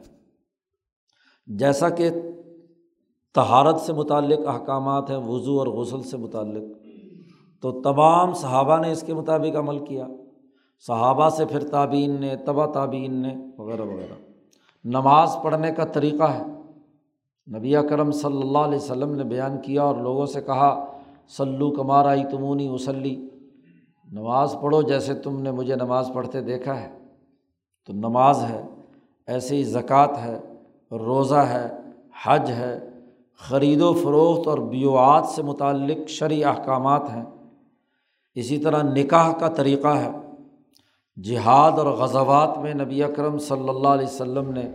جیسا 1.46 1.88
کہ 1.88 2.10
تہارت 3.34 3.80
سے 3.80 3.92
متعلق 3.92 4.46
احکامات 4.48 5.10
ہیں، 5.10 5.16
وضو 5.16 5.58
اور 5.58 5.66
غسل 5.66 6.02
سے 6.02 6.16
متعلق 6.16 6.79
تو 7.60 7.80
تمام 7.80 8.34
صحابہ 8.34 8.78
نے 8.78 8.92
اس 8.92 9.02
کے 9.02 9.14
مطابق 9.14 9.56
عمل 9.56 9.78
کیا۔ 9.78 10.06
صحابہ 10.86 11.28
سے 11.28 11.44
پھر 11.44 11.68
تعبین 11.68 12.20
نے 12.20 12.36
تبا 12.36 12.66
تعبین 12.66 13.14
نے، 13.14 13.36
وغیرہ 13.58 13.82
وغیرہ۔ 13.82 14.14
نماز 14.84 15.36
پڑھنے 15.42 15.72
کا 15.72 15.84
طریقہ 15.84 16.24
ہے۔ 16.24 16.42
نبی 17.56 17.74
کرم 17.90 18.10
صلی 18.10 18.40
اللہ 18.40 18.58
علیہ 18.58 18.76
وسلم 18.76 19.14
نے 19.14 19.24
بیان 19.24 19.58
کیا 19.58 19.82
اور 19.82 19.96
لوگوں 19.96 20.26
سے 20.26 20.40
کہا 20.40 20.86
سلو 21.28 21.70
کمارائی 21.70 22.24
تمونی 22.24 22.68
وسلی 22.68 23.28
نماز 24.12 24.56
پڑھو 24.62 24.82
جیسے 24.82 25.14
تم 25.14 25.42
نے 25.42 25.50
مجھے 25.50 25.76
نماز 25.76 26.10
پڑھتے 26.14 26.40
دیکھا 26.40 26.80
ہے۔ 26.80 26.98
تو 27.86 27.92
نماز 27.92 28.44
ہے 28.44 28.62
ایسے 29.26 29.56
ہی 29.56 29.64
زکوٰۃ 29.64 30.18
ہے، 30.22 30.40
روزہ 30.90 31.34
ہے، 31.34 31.76
حج 32.24 32.50
ہے۔ 32.50 32.88
خرید 33.36 33.82
و 33.82 33.92
فروخت 33.92 34.48
اور 34.48 34.58
بیوعات 34.58 35.26
سے 35.26 35.42
متعلق 35.42 36.08
شرعی 36.08 36.44
احکامات 36.44 37.02
ہیں۔ 37.10 37.24
اسی 38.34 38.58
طرح 38.58 38.82
نکاح 38.82 39.32
کا 39.32 39.48
طریقہ 39.48 39.88
ہے۔ 39.88 40.10
جہاد 41.22 41.72
اور 41.72 41.86
غزوات 41.86 42.58
میں 42.58 42.74
نبی 42.74 43.02
اکرم 43.02 43.38
صلی 43.38 43.68
اللہ 43.68 43.88
علیہ 43.88 44.06
وسلم 44.06 44.52
نے 44.52 44.70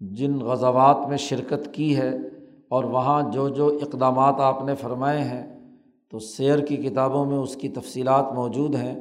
جن 0.00 0.38
غزوات 0.38 1.08
میں 1.08 1.16
شرکت 1.16 1.74
کی 1.74 1.96
ہے 1.96 2.16
اور 2.68 2.84
وہاں 2.84 3.32
جو 3.32 3.48
جو 3.48 3.78
اقدامات 3.82 4.34
آپ 4.38 4.64
نے 4.64 4.74
فرمائے 4.74 5.20
ہیں، 5.20 5.58
تو 6.10 6.18
سیر 6.18 6.58
کی 6.58 6.76
کتابوں 6.76 7.26
میں 7.26 7.38
اس 7.38 7.56
کی 7.56 7.68
تفصیلات 7.68 8.32
موجود 8.32 8.74
ہیں۔ 8.74 9.00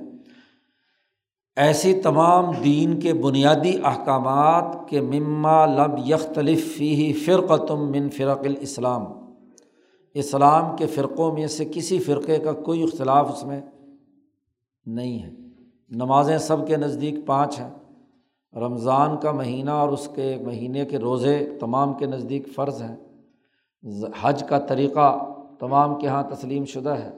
ایسی 1.55 1.93
تمام 1.93 2.45
دین 2.63 2.99
کے 2.99 3.13
بنیادی 3.13 3.73
احکامات 3.83 4.89
کے 4.89 5.01
مما 5.01 5.65
لب 5.65 6.09
یختلف 6.09 6.77
فی 6.77 7.13
فرقتم 7.13 7.91
من 7.91 8.09
فرق 8.09 8.39
الاسلام۔ 8.45 9.20
اسلام 10.13 10.75
کے 10.77 10.87
فرقوں 10.87 11.33
میں 11.33 11.47
سے 11.47 11.65
کسی 11.65 11.99
فرقے 11.99 12.37
کا 12.37 12.51
کوئی 12.51 12.83
اختلاف 12.83 13.31
اس 13.33 13.43
میں 13.43 13.61
نہیں 14.85 15.23
ہے۔ 15.23 15.29
نمازیں 15.89 16.37
سب 16.37 16.67
کے 16.67 16.77
نزدیک 16.77 17.15
پانچ 17.25 17.59
ہیں۔ 17.59 17.69
رمضان 18.55 19.17
کا 19.17 19.31
مہینہ 19.31 19.69
اور 19.69 19.89
اس 19.89 20.09
کے 20.15 20.37
مہینے 20.45 20.85
کے 20.85 20.97
روزے 20.97 21.57
تمام 21.59 21.93
کے 21.93 22.05
نزدیک 22.05 22.47
فرض 22.55 22.81
ہیں۔ 22.81 22.95
حج 24.21 24.43
کا 24.49 24.59
طریقہ 24.59 25.33
تمام 25.59 25.99
کے 25.99 26.07
یہاں 26.07 26.23
تسلیم 26.23 26.65
شدہ 26.65 26.89
ہے۔ 26.89 27.11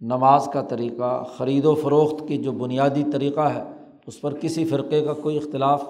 نماز 0.00 0.48
کا 0.52 0.62
طریقہ، 0.62 1.24
خرید 1.24 1.64
و 1.64 1.74
فروخت 1.74 2.28
کی 2.28 2.38
جو 2.38 2.52
بنیادی 2.52 3.04
طریقہ 3.12 3.40
ہے، 3.40 3.62
اس 4.06 4.20
پر 4.20 4.34
کسی 4.34 4.64
فرقے 4.64 5.00
کا 5.00 5.12
کوئی 5.12 5.36
اختلاف 5.36 5.84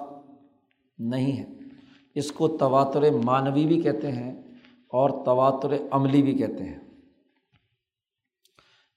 نہیں 0.99 1.37
ہے۔ 1.37 1.45
اس 2.15 2.31
کو 2.31 2.47
تواتر 2.47 3.11
معنوی 3.25 3.65
بھی 3.65 3.81
کہتے 3.81 4.11
ہیں۔ 4.11 4.44
اور 4.87 5.25
تواتر 5.25 5.69
عملی 5.91 6.21
بھی 6.21 6.33
کہتے 6.33 6.63
ہیں۔ 6.63 6.79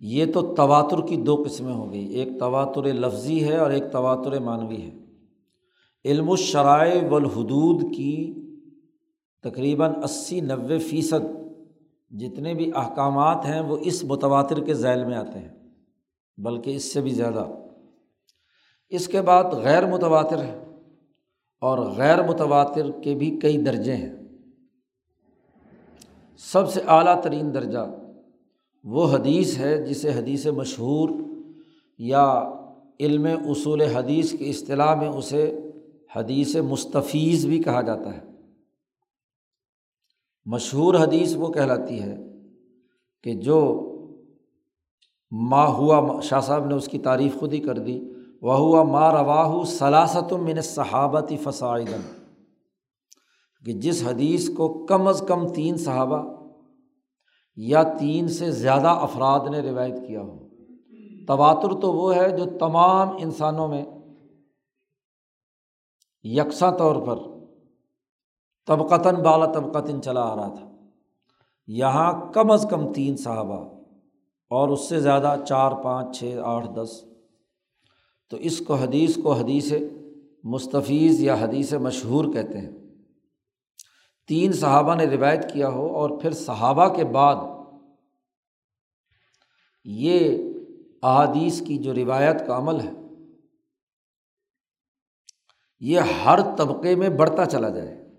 یہ 0.01 0.33
تو 0.33 0.55
تواتر 0.55 1.07
کی 1.07 1.17
دو 1.17 1.43
قسمیں 1.47 1.75
ہو 1.75 1.93
گئی، 1.93 2.07
ایک 2.07 2.29
تواتر 2.39 2.83
لفظی 2.83 3.49
ہے 3.49 3.57
اور 3.57 3.71
ایک 3.71 3.83
تواتر 3.93 4.41
معنوی 4.41 4.83
ہے۔ 4.83 4.91
علم 6.05 6.31
الشرائع 6.31 7.09
والحدود 7.11 7.95
کی 7.97 8.35
تقریباً 9.43 9.93
اسی 10.05 10.41
نوے 10.41 10.79
فیصد 10.79 11.39
جتنے 12.11 12.55
بھی 12.55 12.71
احکامات 12.75 13.45
ہیں، 13.45 13.61
وہ 13.61 13.77
اس 13.81 14.05
متواتر 14.05 14.65
کے 14.65 14.75
ذیل 14.75 15.05
میں 15.05 15.17
آتے 15.17 15.39
ہیں، 15.39 15.49
بلکہ 16.39 16.77
اس 16.77 16.93
سے 16.93 17.01
بھی 17.01 17.11
زیادہ۔ 17.11 17.47
اس 18.89 19.07
کے 19.09 19.23
بعد 19.23 19.45
غیر 19.45 19.87
متواتر 19.87 20.45
ہے 20.45 20.65
اور 21.61 21.79
غیر 21.79 22.23
متواتر 22.23 22.91
کے 22.91 23.15
بھی 23.15 23.39
کئی 23.43 23.57
درجے 23.57 23.97
ہیں۔ 23.97 24.18
سب 26.39 26.73
سے 26.73 26.81
اعلیٰ 26.87 27.23
ترین 27.23 27.55
درجہ 27.55 27.95
وہ 28.85 29.13
حدیث 29.13 29.59
ہے 29.59 29.87
جسے 29.87 30.11
حدیث 30.13 30.47
مشہور 30.47 31.09
یا 31.99 32.53
علم 33.01 33.27
اصول 33.49 33.81
حدیث 33.81 34.39
کی 34.39 34.51
اصطلاح 34.51 34.95
میں 34.95 35.09
اسے 35.09 35.61
حدیث 36.17 36.57
مستفیض 36.57 37.47
بھی 37.47 37.63
کہا 37.63 37.83
جاتا 37.83 38.15
ہے۔ 38.15 38.21
مشہور 40.47 40.95
حدیث 40.95 41.37
وہ 41.37 41.49
کہلاتی 41.49 42.03
ہے 42.03 42.17
کہ 43.23 43.35
جو 43.35 43.85
ماں 45.31 45.69
ہوا، 45.69 46.21
شاہ 46.21 46.41
صاحب 46.41 46.67
نے 46.67 46.75
اس 46.75 46.89
کی 46.89 46.99
تعریف 46.99 47.39
خود 47.41 47.53
ہی 47.53 47.59
کر 47.59 47.79
دی۔ 47.79 48.01
وہ 48.43 48.55
ہوا 48.55 48.83
ماں 48.83 49.13
رواہ 49.13 49.65
سلاست 49.65 50.33
من 50.33 50.61
صحابتی 50.61 51.37
فسائدن 51.37 52.18
کہ 53.65 53.73
جس 53.73 54.03
حدیث 54.07 54.51
کو 54.57 54.87
کم 54.87 55.07
از 55.07 55.25
کم 55.29 55.49
تین 55.49 55.77
صحابہ 55.77 56.49
یا 57.57 57.83
تین 57.83 58.29
سے 58.29 58.51
زیادہ 58.51 58.89
افراد 58.89 59.41
نے 59.51 59.61
روایت 59.61 59.95
کیا 60.07 60.21
ہو۔ 60.21 60.49
تواتر 61.27 61.81
تو 61.81 61.93
وہ 61.93 62.15
ہے 62.15 62.37
جو 62.37 62.45
تمام 62.59 63.09
انسانوں 63.17 63.69
میں 63.69 63.85
یکساں 66.23 66.73
طور 66.73 66.97
پر 67.07 67.17
طبقتاً 68.67 69.15
بالا 69.15 69.47
طبقتاً 69.47 70.01
چلا 70.01 70.23
آ 70.23 70.37
رہا 70.37 70.49
تھا۔ 70.49 70.71
یہاں 71.67 72.33
کم 72.33 72.51
از 72.51 72.67
کم 72.71 72.93
تین 72.93 73.17
صحابہ 73.17 73.81
اور 74.51 74.69
اس 74.69 74.89
سے 74.89 75.01
زیادہ 75.01 75.35
چار، 75.49 75.73
پانچ، 75.73 76.19
چھ، 76.19 76.39
آٹھ، 76.45 76.69
دس۔ 76.75 77.05
تو 78.31 78.37
اس 78.37 78.59
کو 78.59 78.75
حدیث 78.75 79.19
کو 79.23 79.33
حدیث 79.33 79.73
مستفیض 80.45 81.21
یا 81.21 81.35
حدیث 81.35 81.75
مشہور 81.75 82.25
کہتے 82.33 82.59
ہیں۔ 82.59 82.88
تین 84.29 84.53
صحابہ 84.53 84.95
نے 84.95 85.05
روایت 85.05 85.53
کیا 85.53 85.69
ہو 85.69 85.87
اور 85.95 86.11
پھر 86.11 86.33
صحابہ 86.33 86.89
کے 86.89 87.05
بعد 87.05 87.37
یہ 89.85 90.43
احادیث 91.03 91.63
کی 91.63 91.79
جو 91.79 91.95
روایت 91.95 92.47
کا 92.47 92.59
عمل 92.59 92.81
ہے، 92.81 92.91
یہ 95.81 96.01
ہر 96.01 96.39
طبقے 96.57 96.95
میں 96.95 97.09
بڑھتا 97.09 97.47
چلا 97.47 97.69
جائے۔ 97.69 98.19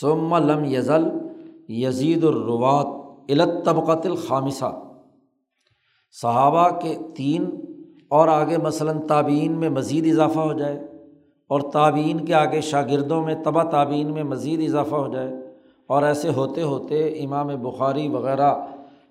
سم 0.00 0.36
لم 0.36 0.64
یزل 0.64 1.04
یزید 1.68 2.24
الروات 2.24 3.30
علت 3.30 3.64
طبقۃ 3.64 4.04
الخامسہ۔ 4.04 4.82
صحابہ 6.12 6.68
کے 6.80 6.98
تین 7.16 7.50
اور 8.10 8.28
آگے 8.28 8.58
مثلاً 8.58 9.06
تعبین 9.06 9.52
میں 9.52 9.68
مزید 9.68 10.06
اضافہ 10.06 10.38
ہو 10.38 10.52
جائے۔ 10.52 10.89
اور 11.50 11.60
تعبین 11.60 12.24
کے 12.24 12.34
آگے 12.34 12.60
شاگردوں 12.60 13.22
میں 13.22 13.34
تبا 13.44 13.62
تعبین 13.62 14.12
میں 14.12 14.22
مزید 14.22 14.68
اضافہ 14.68 14.94
ہو 14.94 15.12
جائے 15.12 15.32
اور 15.86 16.02
ایسے 16.02 16.28
ہوتے 16.28 16.62
ہوتے 16.62 17.08
امام 17.08 17.46
بخاری 17.46 18.08
وغیرہ 18.08 18.54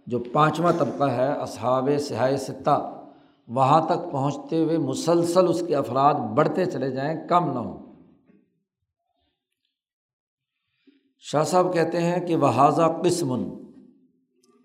جو 0.08 0.20
پانچواں 0.20 0.74
طبقہ 0.78 1.04
ہے، 1.04 1.32
اصحاب 1.32 1.90
سہائے 2.00 2.38
ستہ، 2.38 3.04
وہاں 3.48 3.82
تک 3.86 4.12
پہنچتے 4.12 4.64
ہوئے 4.64 4.78
مسلسل 4.78 5.48
اس 5.48 5.64
کے 5.68 5.76
افراد 5.76 6.14
بڑھتے 6.14 6.66
چلے 6.66 6.92
جائیں، 6.92 7.28
کم 7.28 7.54
نہ 7.54 7.60
ہوں۔ 7.60 7.78
شاہ 11.20 11.44
صاحب 11.44 11.74
کہتے 11.74 12.02
ہیں 12.02 12.20
کہ 12.28 12.36
وہٰذا 12.36 12.88
قسم، 12.88 13.50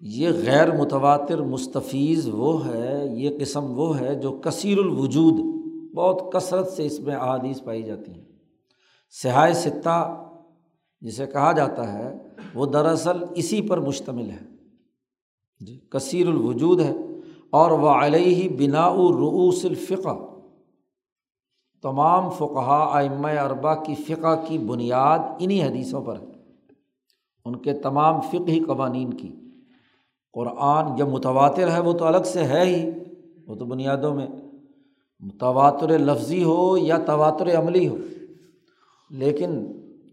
یہ 0.00 0.28
غیر 0.28 0.76
متواتر 0.76 1.42
مستفیض 1.42 2.28
وہ 2.28 2.66
ہے، 2.66 3.06
یہ 3.06 3.38
قسم 3.40 3.78
وہ 3.78 4.00
ہے 4.00 4.14
جو 4.14 4.32
کثیر 4.32 4.78
الوجود 4.78 5.53
بہت 5.94 6.32
کثرت 6.32 6.68
سے 6.68 6.86
اس 6.86 7.00
میں 7.00 7.14
احادیث 7.14 7.62
پائی 7.64 7.82
جاتی 7.82 8.12
ہیں۔ 8.12 8.24
سہائے 9.10 9.52
ستہ 9.52 10.24
جسے 11.00 11.26
کہا 11.26 11.52
جاتا 11.52 11.92
ہے، 11.92 12.14
وہ 12.54 12.66
دراصل 12.66 13.24
اسی 13.34 13.68
پر 13.68 13.80
مشتمل 13.80 14.30
ہے۔ 14.30 14.40
جی 15.60 15.80
کثیر 15.90 16.26
الوجود 16.26 16.80
ہے 16.80 16.92
اور 17.50 17.70
وہ 17.70 17.88
علیہ 17.88 18.48
بنا 18.48 18.86
رعوس 18.90 19.64
الفقہ۔ 19.64 20.40
تمام 21.82 22.30
فقہ 22.30 22.88
آئمہ 22.92 23.28
اربا 23.28 23.74
کی 23.74 23.94
فقہ 23.94 24.44
کی 24.48 24.58
بنیاد 24.58 25.18
انہیں 25.38 25.64
حدیثوں 25.64 26.02
پر 26.02 26.20
ہے۔ 26.20 26.26
ان 27.44 27.56
کے 27.56 27.72
تمام 27.72 28.20
فقہی 28.20 28.60
قوانین 28.60 29.14
کی۔ 29.14 29.36
قرآن 30.32 30.96
جب 30.96 31.08
متواتر 31.08 31.70
ہے، 31.70 31.80
وہ 31.80 31.92
تو 31.92 32.04
الگ 32.04 32.22
سے 32.24 32.44
ہے 32.44 32.64
ہی، 32.64 32.90
وہ 33.46 33.54
تو 33.54 33.64
بنیادوں 33.64 34.14
میں۔ 34.14 34.26
تواتر 35.38 35.98
لفظی 35.98 36.44
ہو 36.44 36.78
یا 36.78 36.98
تواتر 36.98 37.56
عملی 37.56 37.88
ہو۔ 37.88 37.96
لیکن 39.10 39.66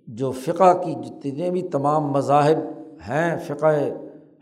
جو 0.08 0.32
فقہ 0.32 0.82
کی 0.86 0.94
جتنے 0.94 1.50
بھی 1.50 1.62
تمام 1.62 2.04
مذاہب 2.04 2.58
ہیں، 3.10 3.38
فقہ 3.48 3.68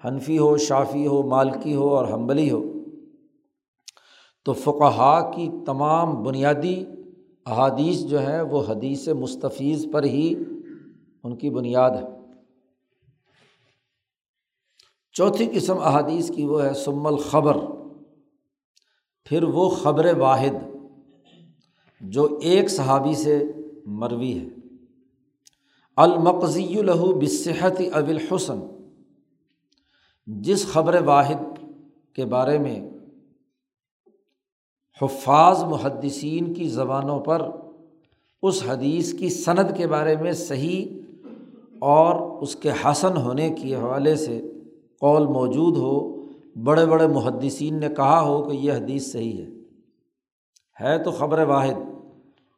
حنفی 0.07 0.37
ہو 0.37 0.57
شافی 0.57 1.07
ہو، 1.07 1.23
مالکی 1.23 1.75
ہو 1.75 1.95
اور 1.95 2.13
حنبلی 2.13 2.51
ہو، 2.51 2.63
تو 4.45 4.53
فقہ 4.53 5.31
کی 5.35 5.49
تمام 5.65 6.23
بنیادی 6.23 6.85
احادیث 7.45 7.99
جو 7.99 8.19
ہیں، 8.19 8.41
وہ 8.41 8.63
حدیث 8.69 9.07
مستفیض 9.07 9.85
پر 9.91 10.03
ہی 10.03 10.35
ان 11.23 11.35
کی 11.35 11.49
بنیاد 11.49 11.91
ہے 11.91 12.07
چوتھی 15.11 15.49
قسم 15.53 15.77
احادیث 15.79 16.31
کی 16.35 16.45
وہ 16.45 16.63
ہے 16.63 16.73
سم 16.73 17.07
الخبر۔ 17.07 17.57
پھر 19.29 19.43
وہ 19.43 19.69
خبر 19.69 20.17
واحد 20.17 20.77
جو 22.01 22.39
ایک 22.41 22.69
صحابی 22.69 23.13
سے 23.13 23.51
مروی 23.85 24.39
ہے۔ 24.39 24.45
المقضی 25.95 26.79
الہو 26.79 27.19
بصحت 27.19 27.81
اب 27.93 28.07
الحسن، 28.07 28.59
جس 30.27 30.67
خبر 30.67 31.01
واحد 31.01 31.59
کے 32.13 32.25
بارے 32.25 32.57
میں 32.57 32.89
حفاظ 35.01 35.63
محدثین 35.63 36.53
کی 36.53 36.69
زبانوں 36.69 37.19
پر 37.19 37.49
اس 38.41 38.63
حدیث 38.67 39.13
کی 39.13 39.29
صنعت 39.29 39.77
کے 39.77 39.87
بارے 39.87 40.15
میں 40.15 40.31
صحیح 40.31 40.85
اور 41.81 42.41
اس 42.41 42.55
کے 42.55 42.71
حسن 42.85 43.17
ہونے 43.17 43.49
کے 43.49 43.75
حوالے 43.75 44.15
سے 44.15 44.51
قول 45.01 45.27
موجود 45.27 45.77
ہو 45.77 46.18
بڑے 46.63 46.85
بڑے 46.85 47.07
محدثین 47.07 47.79
نے 47.79 47.89
کہا 47.89 48.21
ہو 48.21 48.43
کہ 48.43 48.57
یہ 48.57 48.71
حدیث 48.71 49.11
صحیح 49.11 49.45
ہے۔ 49.45 49.47
ہے 50.81 51.03
تو 51.03 51.11
خبر 51.11 51.43
واحد۔ 51.43 51.73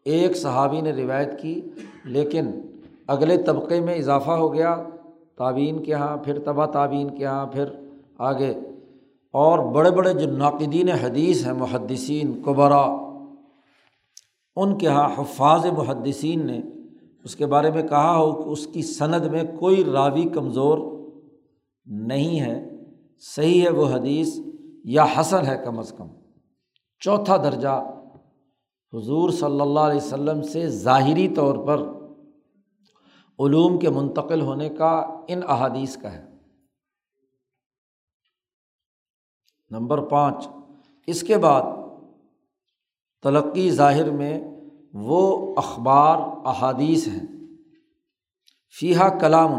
ایک 0.05 0.37
صحابی 0.37 0.81
نے 0.81 0.91
روایت 0.91 1.41
کی، 1.41 1.61
لیکن 2.05 2.47
اگلے 3.07 3.43
طبقے 3.43 3.79
میں 3.79 3.95
اضافہ 3.95 4.31
ہو 4.31 4.53
گیا۔ 4.53 4.83
تعبین 5.37 5.83
کے 5.83 5.91
یہاں 5.91 6.17
پھر 6.17 6.39
تبا 6.39 6.65
تعبین 6.65 7.09
کے 7.09 7.23
یہاں 7.23 7.47
پھر 7.47 7.65
آگے۔ 8.17 8.53
اور 9.31 9.59
بڑے 9.59 9.91
بڑے 9.91 10.13
جو 10.13 10.31
ناقدین 10.31 10.89
حدیث 10.89 11.45
ہیں، 11.45 11.53
محدثین 11.53 12.41
قبرا 12.45 12.97
ان 14.55 14.77
کے 14.77 14.85
یہاں 14.85 15.09
حفاظ 15.17 15.65
محدثین 15.65 16.45
نے 16.45 16.59
اس 17.23 17.35
کے 17.35 17.45
بارے 17.45 17.71
میں 17.71 17.83
کہا 17.83 18.17
ہو 18.17 18.43
کہ 18.43 18.49
اس 18.49 18.67
کی 18.67 18.81
سند 18.81 19.25
میں 19.25 19.43
کوئی 19.59 19.83
راوی 19.83 20.23
کمزور 20.23 20.77
نہیں 21.85 22.39
ہے۔ 22.39 22.70
صحیح 23.21 23.63
ہے 23.63 23.69
وہ 23.69 23.87
حدیث 23.87 24.39
یا 24.83 25.05
حسن 25.17 25.45
ہے 25.45 25.61
کم 25.65 25.79
از 25.79 25.93
کم۔ 25.97 26.07
چوتھا 26.99 27.37
درجہ، 27.37 27.83
حضور 28.93 29.29
صلی 29.29 29.61
اللہ 29.61 29.79
علیہ 29.79 29.97
وسلم 29.97 30.41
سے 30.41 30.69
ظاہری 30.69 31.27
طور 31.27 31.67
پر 31.67 31.77
علوم 33.45 33.79
کے 33.79 33.89
منتقل 33.89 34.41
ہونے 34.41 34.69
کا 34.69 35.23
ان 35.27 35.39
احادیث 35.47 35.97
کا 35.97 36.11
ہے۔ 36.13 36.25
نمبر 39.69 40.01
پانچ، 40.01 40.47
اس 41.07 41.21
کے 41.21 41.37
بعد 41.37 41.61
تلقی 43.23 43.71
ظاہر 43.71 44.11
میں 44.11 44.41
وہ 44.93 45.53
اخبار، 45.57 46.17
احادیث 46.45 47.07
ہیں۔ 47.07 47.27
فیحہ 48.79 49.09
کلام، 49.19 49.51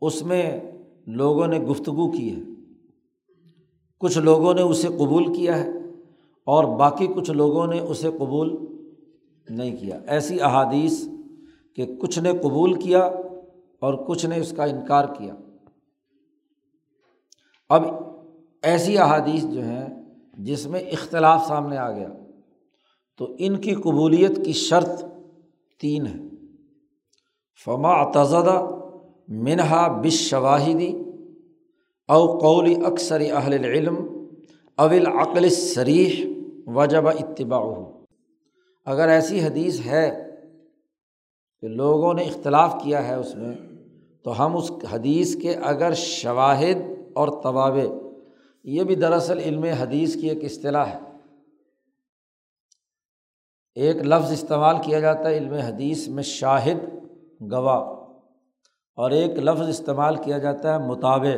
اس 0.00 0.22
میں 0.22 0.60
لوگوں 1.06 1.46
نے 1.46 1.58
گفتگو 1.58 2.10
کی 2.10 2.36
ہے۔ 2.36 2.40
کچھ 4.00 4.18
لوگوں 4.18 4.54
نے 4.54 4.62
اسے 4.62 4.88
قبول 4.88 5.34
کیا 5.34 5.58
ہے 5.58 5.68
اور 6.44 6.78
باقی 6.78 7.06
کچھ 7.06 7.30
لوگوں 7.30 7.66
نے 7.66 7.78
اسے 7.78 8.10
قبول 8.10 8.56
نہیں 9.48 9.76
کیا۔ 9.76 10.00
ایسی 10.06 10.40
احادیث 10.40 11.08
کہ 11.74 11.86
کچھ 11.96 12.18
نے 12.18 12.32
قبول 12.32 12.74
کیا 12.74 13.00
اور 13.80 13.94
کچھ 13.94 14.26
نے 14.26 14.40
اس 14.40 14.52
کا 14.56 14.64
انکار 14.64 15.04
کیا۔ 15.18 15.34
اب 17.68 17.82
ایسی 18.62 18.98
احادیث 18.98 19.42
جو 19.42 19.64
ہیں 19.64 19.86
جس 20.38 20.66
میں 20.66 20.80
اختلاف 20.80 21.46
سامنے 21.46 21.76
آ 21.76 21.92
گیا 21.92 22.08
تو 23.18 23.36
ان 23.38 23.56
کی 23.56 23.74
قبولیت 23.74 24.44
کی 24.44 24.52
شرط 24.52 25.04
تین 25.80 26.06
ہے۔ 26.06 26.20
فما 27.64 28.10
تزدہ 28.10 28.85
منہا 29.28 30.00
بش 30.00 30.14
شواہدی 30.14 31.02
او 32.08 32.38
قول 32.38 32.84
اکثر 32.84 33.20
اہل 33.20 33.52
العلم 33.52 34.26
اول 34.76 35.06
عقل 35.06 35.48
سریح 35.48 36.26
وجب 36.66 37.08
اتباع 37.08 37.58
ہو 37.58 38.04
اگر 38.84 39.08
ایسی 39.08 39.40
حدیث 39.40 39.86
ہے 39.86 40.22
کہ 41.60 41.68
لوگوں 41.68 42.14
نے 42.14 42.22
اختلاف 42.22 42.76
کیا 42.82 43.08
ہے 43.08 43.14
اس 43.14 43.34
میں، 43.34 43.54
تو 44.24 44.46
ہم 44.46 44.56
اس 44.56 44.72
حدیث 44.90 45.36
کے 45.36 45.54
اگر 45.54 45.92
شواہد 45.94 46.76
اور 47.14 47.28
طوابع، 47.28 47.84
یہ 48.64 48.84
بھی 48.84 48.94
دراصل 48.94 49.38
علم 49.38 49.64
حدیث 49.64 50.20
کی 50.20 50.28
ایک 50.28 50.44
اصطلاح 50.44 50.86
ہے۔ 50.86 50.98
ایک 53.74 53.96
لفظ 53.96 54.32
استعمال 54.32 54.76
کیا 54.84 55.00
جاتا 55.00 55.28
ہے 55.28 55.36
علم 55.36 55.52
حدیث 55.52 56.08
میں 56.08 56.22
شاہد، 56.22 56.78
گواہ۔ 57.52 57.95
اور 58.96 59.10
ایک 59.10 59.30
لفظ 59.38 59.68
استعمال 59.68 60.16
کیا 60.16 60.38
جاتا 60.38 60.74
ہے 60.74 60.88
مطابع۔ 60.88 61.36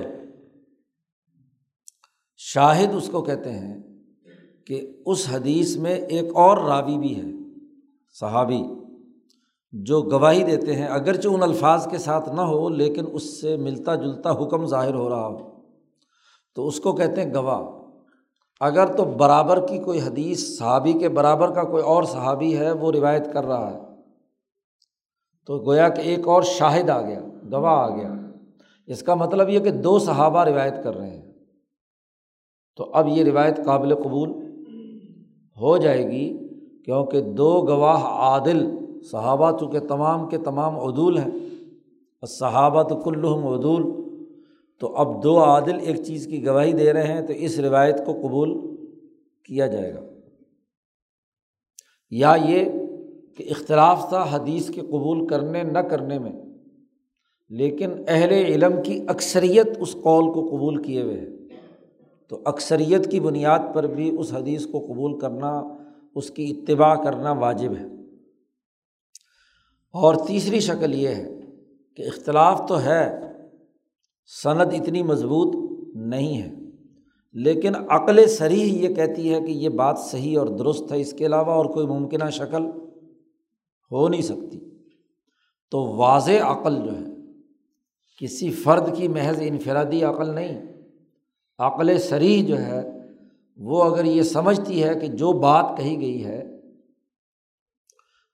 شاہد 2.36 2.94
اس 2.94 3.08
کو 3.12 3.22
کہتے 3.22 3.52
ہیں 3.52 3.82
کہ 4.66 4.92
اس 5.06 5.26
حدیث 5.32 5.76
میں 5.76 5.94
ایک 5.94 6.24
اور 6.34 6.58
راوی 6.58 6.98
بھی 6.98 7.16
ہے، 7.16 7.30
صحابی، 8.20 8.62
جو 9.72 10.02
گواہی 10.02 10.44
دیتے 10.44 10.76
ہیں 10.76 10.86
اگرچہ 10.86 11.28
ان 11.28 11.42
الفاظ 11.42 11.88
کے 11.90 11.98
ساتھ 11.98 12.28
نہ 12.28 12.40
ہو 12.40 12.68
لیکن 12.68 13.04
اس 13.12 13.40
سے 13.40 13.56
ملتا 13.56 13.94
جلتا 13.94 14.30
حکم 14.30 14.66
ظاہر 14.66 14.94
ہو 14.94 15.08
رہا 15.08 15.26
ہو۔ 15.26 15.62
تو 16.54 16.66
اس 16.66 16.80
کو 16.80 16.92
کہتے 16.92 17.24
ہیں 17.24 17.34
گواہ۔ 17.34 17.78
اگر 18.60 18.96
تو 18.96 19.04
برابر 19.04 19.66
کی 19.66 19.78
کوئی 19.78 20.00
حدیث، 20.00 20.58
صحابی 20.58 20.92
کے 20.92 21.08
برابر 21.08 21.54
کا 21.54 21.62
کوئی 21.62 21.82
اور 21.82 22.02
صحابی 22.02 22.58
ہے، 22.58 22.72
وہ 22.72 22.92
روایت 22.92 23.32
کر 23.32 23.44
رہا 23.44 23.70
ہے۔ 23.70 23.87
تو 25.48 25.58
گویا 25.58 25.88
کہ 25.88 26.00
ایک 26.00 26.28
اور 26.28 26.42
شاہد 26.42 26.90
آ 26.90 27.02
گیا، 27.02 27.20
گواہ 27.52 27.92
آ 27.92 27.96
گیا۔ 27.96 28.14
اس 28.86 29.02
کا 29.02 29.14
مطلب 29.14 29.48
یہ 29.48 29.60
کہ 29.60 29.70
دو 29.70 29.98
صحابہ 29.98 30.44
روایت 30.44 30.74
کر 30.84 30.96
رہے 30.96 31.10
ہیں۔ 31.10 31.32
تو 32.76 32.90
اب 32.92 33.08
یہ 33.08 33.24
روایت 33.24 33.64
قابل 33.64 33.94
قبول 33.94 34.28
ہو 35.60 35.76
جائے 35.76 36.10
گی 36.10 36.48
کیونکہ 36.84 37.20
دو 37.20 37.62
گواہ 37.68 38.04
عادل 38.04 38.70
صحابہ، 39.02 39.58
چونکہ 39.58 39.78
تمام 39.78 40.28
کے 40.28 40.38
تمام 40.38 40.78
عدول 40.78 41.18
ہیں 41.18 41.30
صحابہ 42.28 42.82
تو 42.82 42.96
کلحم 42.96 43.46
عدول۔ 43.46 43.82
تو 44.80 44.96
اب 44.96 45.22
دو 45.22 45.44
عادل 45.44 45.80
ایک 45.80 45.96
چیز 45.96 46.26
کی 46.26 46.46
گواہی 46.46 46.72
دے 46.72 46.92
رہے 46.92 47.12
ہیں 47.12 47.20
تو 47.20 47.32
اس 47.32 47.58
روایت 47.58 48.06
کو 48.06 48.12
قبول 48.12 48.76
کیا 49.44 49.66
جائے 49.66 49.94
گا۔ 49.94 50.00
یا 52.10 52.36
یہ 52.44 52.64
کہ 53.38 53.44
اختلاف 53.50 54.08
تھا، 54.08 54.26
حدیث 54.30 54.70
کے 54.70 54.80
قبول 54.80 55.26
کرنے 55.26 55.62
نہ 55.62 55.78
کرنے 55.78 56.18
میں۔ 56.18 56.32
لیکن 57.48 57.90
اہل 58.08 58.32
علم 58.32 58.82
کی 58.82 59.04
اکثریت 59.08 59.68
اس 59.78 59.92
قول 59.92 60.32
کو 60.32 60.56
قبول 60.56 60.82
کیے 60.82 61.02
ہوئے 61.02 61.20
ہے 61.20 61.28
تو 62.28 62.40
اکثریت 62.44 63.10
کی 63.10 63.20
بنیاد 63.20 63.58
پر 63.74 63.86
بھی 63.86 64.16
اس 64.18 64.32
حدیث 64.32 64.66
کو 64.66 64.78
قبول 64.78 65.18
کرنا، 65.18 65.62
اس 66.14 66.30
کی 66.30 66.50
اتباع 66.50 66.94
کرنا 66.94 67.32
واجب 67.32 67.72
ہے۔ 67.72 67.84
اور 69.92 70.14
تیسری 70.14 70.60
شکل 70.60 70.94
یہ 70.94 71.08
ہے 71.08 71.40
کہ 71.96 72.02
اختلاف 72.02 72.62
تو 72.68 72.80
ہے 72.80 73.20
صنعت 74.42 74.68
اتنی 74.72 75.02
مضبوط 75.02 75.56
نہیں 75.94 76.42
ہے۔ 76.42 76.52
لیکن 77.32 77.72
عقل 77.88 78.26
سریح 78.26 78.88
یہ 78.88 78.94
کہتی 78.94 79.34
ہے 79.34 79.40
کہ 79.40 79.50
یہ 79.50 79.68
بات 79.68 79.98
صحیح 79.98 80.38
اور 80.38 80.46
درست 80.46 80.92
ہے۔ 80.92 81.00
اس 81.00 81.12
کے 81.12 81.26
علاوہ 81.26 81.52
اور 81.52 81.64
کوئی 81.64 81.86
ممکنہ 81.86 82.30
شکل؟ 82.30 82.62
ہو 83.92 84.08
نہیں 84.08 84.22
سکتی۔ 84.22 84.60
تو 85.70 85.82
واضح 85.82 86.32
عقل 86.32 86.76
جو 86.84 86.98
ہے، 86.98 87.04
کسی 88.20 88.50
فرد 88.50 88.96
کی 88.96 89.08
محض 89.08 89.38
انفرادی 89.40 90.02
عقل 90.02 90.34
نہیں۔ 90.34 90.64
عقل 91.58 91.98
سریح 91.98 92.46
جو 92.46 92.58
ہے، 92.58 92.82
وہ 93.56 93.84
اگر 93.84 94.04
یہ 94.04 94.22
سمجھتی 94.22 94.84
ہے 94.84 94.94
کہ 94.94 95.06
جو 95.06 95.32
بات 95.32 95.74
کہی 95.76 96.00
گئی 96.00 96.24
ہے، 96.24 96.44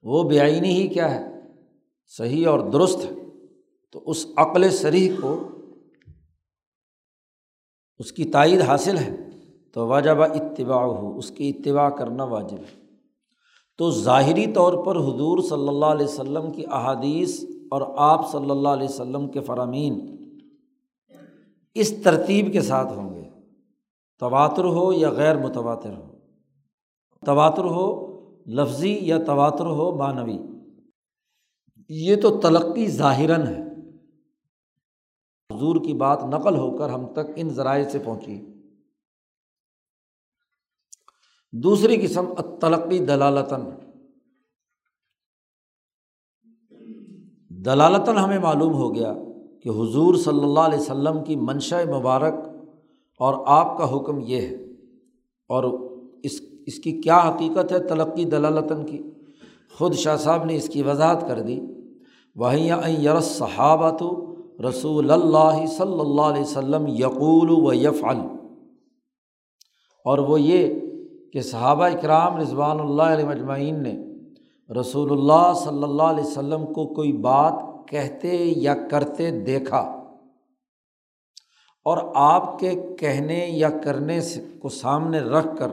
وہ 0.03 0.29
بے 0.29 0.39
آئینی 0.39 0.69
ہی 0.69 0.87
کیا 0.87 1.15
ہے؟ 1.15 1.25
صحیح 2.07 2.47
اور 2.47 2.59
درست 2.59 3.05
ہے۔ 3.05 3.11
تو 3.91 4.03
اس 4.05 4.27
عقل 4.37 4.71
سریح 4.71 5.11
کو 5.21 5.47
اس 7.97 8.11
کی 8.11 8.25
تائید 8.25 8.61
حاصل 8.61 8.97
ہے۔ 8.97 9.15
تو 9.73 9.87
واجب 9.87 10.21
اتباع 10.21 10.85
ہو 10.85 11.17
اس 11.17 11.31
کی 11.31 11.49
اتباع 11.49 11.89
کرنا 11.89 12.23
واجب 12.23 12.57
ہے۔ 12.57 12.84
تو 13.77 13.91
ظاہری 13.91 14.53
طور 14.53 14.85
پر 14.85 14.95
حضور 14.95 15.39
صلی 15.39 15.67
اللہ 15.67 15.85
علیہ 15.85 16.05
وسلم 16.05 16.51
کی 16.51 16.63
احادیث 16.71 17.45
اور 17.71 17.81
آپ 17.97 18.31
صلی 18.31 18.49
اللہ 18.49 18.69
علیہ 18.69 18.89
وسلم 18.89 19.27
کے 19.27 19.39
فرامین 19.39 20.15
اس 21.75 22.03
ترتیب 22.03 22.53
کے 22.53 22.61
ساتھ 22.61 22.93
ہوں 22.93 23.15
گے۔ 23.15 23.29
تواتر 24.19 24.63
ہو 24.63 24.93
یا 24.93 25.09
غیر 25.09 25.37
متواتر 25.37 25.93
ہو؟ 25.93 26.15
تواتر 27.25 27.63
ہو 27.63 28.15
لفظی 28.47 28.97
یا 29.01 29.17
تواتر 29.17 29.65
ہو 29.65 29.95
معنوی؟ 29.95 30.37
یہ 31.89 32.15
تو 32.15 32.39
تلقی 32.39 32.87
ظاہراً 32.87 33.47
ہے۔ 33.47 33.61
حضور 35.55 35.75
کی 35.85 35.93
بات 35.93 36.23
نقل 36.23 36.57
ہو 36.57 36.77
کر 36.77 36.89
ہم 36.89 37.05
تک 37.05 37.31
ان 37.35 37.49
ذرائع 37.49 37.89
سے 37.89 37.99
پہنچی۔ 37.99 38.54
دوسری 41.63 42.07
قسم 42.07 42.25
تلقی 42.59 42.99
دلالتاً. 42.99 43.61
دلالتاً 47.49 48.17
ہمیں 48.17 48.39
معلوم 48.39 48.73
ہو 48.73 48.95
گیا 48.95 49.13
کہ 49.63 49.69
حضور 49.69 50.15
صلی 50.15 50.43
اللہ 50.43 50.59
علیہ 50.59 50.79
وسلم 50.79 51.23
کی 51.23 51.35
منشا 51.35 51.83
مبارک 51.97 52.33
اور 53.19 53.33
آپ 53.45 53.77
کا 53.77 53.95
حکم 53.95 54.19
یہ 54.19 54.41
ہے 54.41 54.55
اور 55.49 55.63
اس 56.23 56.41
اس 56.65 56.79
کی 56.79 56.91
کیا 57.01 57.17
حقیقت 57.19 57.71
ہے 57.71 57.79
تلقی 57.79 58.25
دلالتاً 58.25 58.85
کی؟ 58.85 59.01
خود 59.77 59.93
شاہ 59.93 60.17
صاحب 60.17 60.45
نے 60.45 60.55
اس 60.55 60.69
کی 60.69 60.83
وضاحت 60.83 61.27
کر 61.27 61.41
دی. 61.41 61.59
وہیں 62.35 63.01
یرس 63.01 63.25
صحابہ 63.25 63.89
تو 63.97 64.35
رسول 64.69 65.11
اللہ 65.11 65.65
صلی 65.65 65.99
اللہ 65.99 66.21
علیہ 66.21 66.41
وسلم 66.41 66.87
یقول 66.87 67.49
و 67.49 67.73
یفعل 67.73 68.19
اور 70.05 70.17
وہ 70.17 70.41
یہ 70.41 70.73
کہ 71.35 71.41
صحابہ 71.41 71.83
اکرام 71.83 72.37
رضوان 72.37 72.79
اللہ 72.79 73.03
علیہ 73.03 73.25
مجمعین 73.25 73.83
نے 73.83 74.05
رسول 74.79 75.11
اللہ 75.11 75.53
صلی 75.53 75.83
اللہ 75.83 76.03
علیہ 76.03 76.23
وسلم 76.23 76.73
کو 76.73 76.93
کوئی 76.93 77.11
بات 77.11 77.53
کہتے 77.87 78.53
یا 78.57 78.75
کرتے 78.91 79.31
دیکھا 79.41 79.77
اور 81.83 81.97
آپ 82.15 82.59
کے 82.59 82.95
کہنے 82.99 83.45
یا 83.49 83.69
کرنے 83.69 84.21
سے 84.21 84.45
کو 84.61 84.69
سامنے 84.69 85.19
رکھ 85.19 85.47
کر 85.57 85.71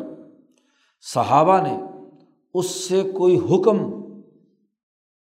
صحابہ 1.15 1.61
نے 1.61 1.81
اس 2.55 2.67
سے 2.67 3.03
کوئی 3.03 3.39
حکم 3.39 3.79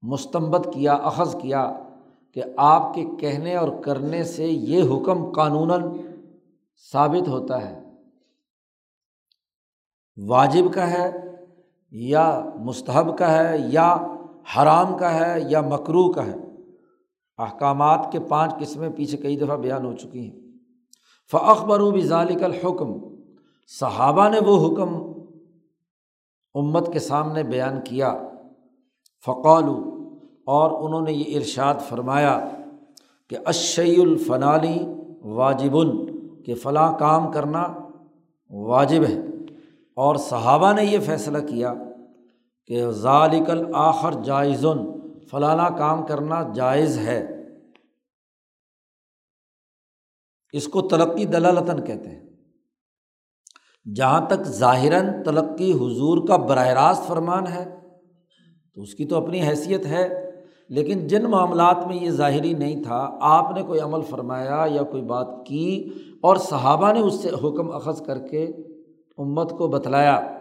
مستمت 0.02 0.64
کیا، 0.64 0.92
اخذ 0.92 1.36
کیا 1.42 1.78
کہ 2.34 2.42
آپ 2.56 2.94
کے 2.94 3.04
کہنے 3.20 3.54
اور 3.54 3.68
کرنے 3.68 4.24
سے 4.24 4.46
یہ 4.46 4.82
حکم 4.82 5.32
قانون 5.32 5.70
ثابت 6.92 7.28
ہوتا 7.28 7.70
ہے۔ 7.70 7.81
واجب 10.16 10.74
کا 10.74 10.90
ہے 10.90 11.10
یا 11.90 12.44
مستحب 12.58 13.18
کا 13.18 13.38
ہے 13.38 13.58
یا 13.58 13.96
حرام 14.56 14.98
کا 14.98 15.14
ہے 15.14 15.40
یا 15.48 15.60
مکرو 15.60 16.12
کا 16.12 16.26
ہے۔ 16.26 16.34
احکامات 17.38 18.08
کے 18.12 18.20
پانچ 18.20 18.54
قسمیں 18.58 18.88
پیچھے 18.90 19.16
کئی 19.16 19.36
دفعہ 19.36 19.56
بیان 19.56 19.84
ہو 19.84 19.92
چکی 19.92 20.30
ہیں۔ 20.30 20.40
فخبر 21.32 21.80
و 21.80 22.00
ذالک 22.00 22.42
الحکم 22.42 22.92
صحابہ 23.80 24.28
نے 24.28 24.38
وہ 24.38 24.66
حکم 24.66 24.94
امت 26.54 26.92
کے 26.92 26.98
سامنے 26.98 27.42
بیان 27.42 27.80
کیا۔ 27.84 28.18
فقالو 29.26 29.98
اور 30.46 30.70
انہوں 30.70 31.00
نے 31.00 31.12
یہ 31.12 31.36
ارشاد 31.36 31.74
فرمایا 31.88 32.48
کہ 33.30 33.36
اشعی 33.44 34.02
الفنالی 34.02 34.86
واجب، 35.20 35.76
کہ 36.44 36.54
فلاں 36.54 36.98
کام 36.98 37.32
کرنا 37.32 37.66
واجب 38.50 39.02
ہے۔ 39.02 39.31
اور 39.96 40.16
صحابہ 40.16 40.72
نے 40.72 40.84
یہ 40.84 40.98
فیصلہ 40.98 41.38
کیا 41.38 41.74
کہ 42.66 42.90
ذالک 42.90 43.50
الآخر 43.50 44.12
جائز 44.24 44.66
فلانا 45.30 45.68
کام 45.68 46.06
کرنا 46.06 46.52
جائز 46.54 46.98
ہے۔ 46.98 47.26
اس 50.52 50.68
کو 50.68 50.80
تلقی 50.80 51.24
دلالتاً 51.24 51.84
کہتے 51.84 52.08
ہیں۔ 52.08 52.22
جہاں 53.94 54.26
تک 54.26 54.42
ظاہراً 54.42 55.22
تلقی 55.22 55.72
حضور 55.72 56.28
کا 56.28 56.36
براہ 56.36 56.68
راست 56.68 57.08
فرمان 57.08 57.46
ہے، 57.46 57.80
تو 58.74 58.82
اس 58.82 58.94
کی 58.94 59.04
تو 59.04 59.16
اپنی 59.16 59.48
حیثیت 59.48 59.86
ہے، 59.86 60.30
لیکن 60.68 61.06
جن 61.06 61.30
معاملات 61.30 61.86
میں 61.86 61.96
یہ 61.96 62.10
ظاہری 62.10 62.52
نہیں 62.52 62.82
تھا، 62.82 63.18
آپ 63.20 63.50
نے 63.54 63.62
کوئی 63.62 63.80
عمل 63.80 64.02
فرمایا 64.02 64.66
یا 64.70 64.82
کوئی 64.82 65.02
بات 65.02 65.46
کی 65.46 65.88
اور 66.22 66.36
صحابہ 66.36 66.92
نے 66.92 67.00
اس 67.00 67.14
سے 67.14 67.28
حکم 67.28 67.70
اخذ 67.70 68.02
کر 68.02 68.18
کے 68.18 68.52
امت 69.18 69.50
کو 69.58 69.68
بتلایا۔ 69.68 70.38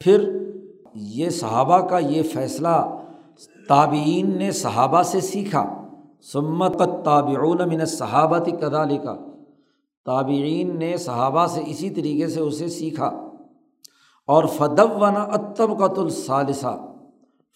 پھر 0.00 0.46
یہ 0.94 1.30
صحابہ 1.30 1.78
کا 1.78 1.98
یہ 1.98 2.22
فیصلہ 2.22 2.96
تابعین 3.68 4.38
نے 4.38 4.50
صحابہ 4.50 5.02
سے 5.02 5.20
سیکھا۔ 5.20 5.88
سمت 6.32 6.82
تابعون 7.04 7.58
من 7.58 7.84
صحابت 7.84 8.48
کدا 8.60 8.84
لکھا 8.84 9.16
تابعین 10.04 10.78
نے 10.78 10.96
صحابہ 10.96 11.46
سے 11.46 11.62
اسی 11.66 11.90
طریقے 11.90 12.28
سے 12.28 12.40
اسے 12.40 12.68
سیکھا۔ 12.68 13.06
اور 14.26 14.44
فدب 14.44 15.10
نا 15.10 15.22
اتب 15.22 15.78
قط 15.78 15.98
الثالثہ 15.98 16.86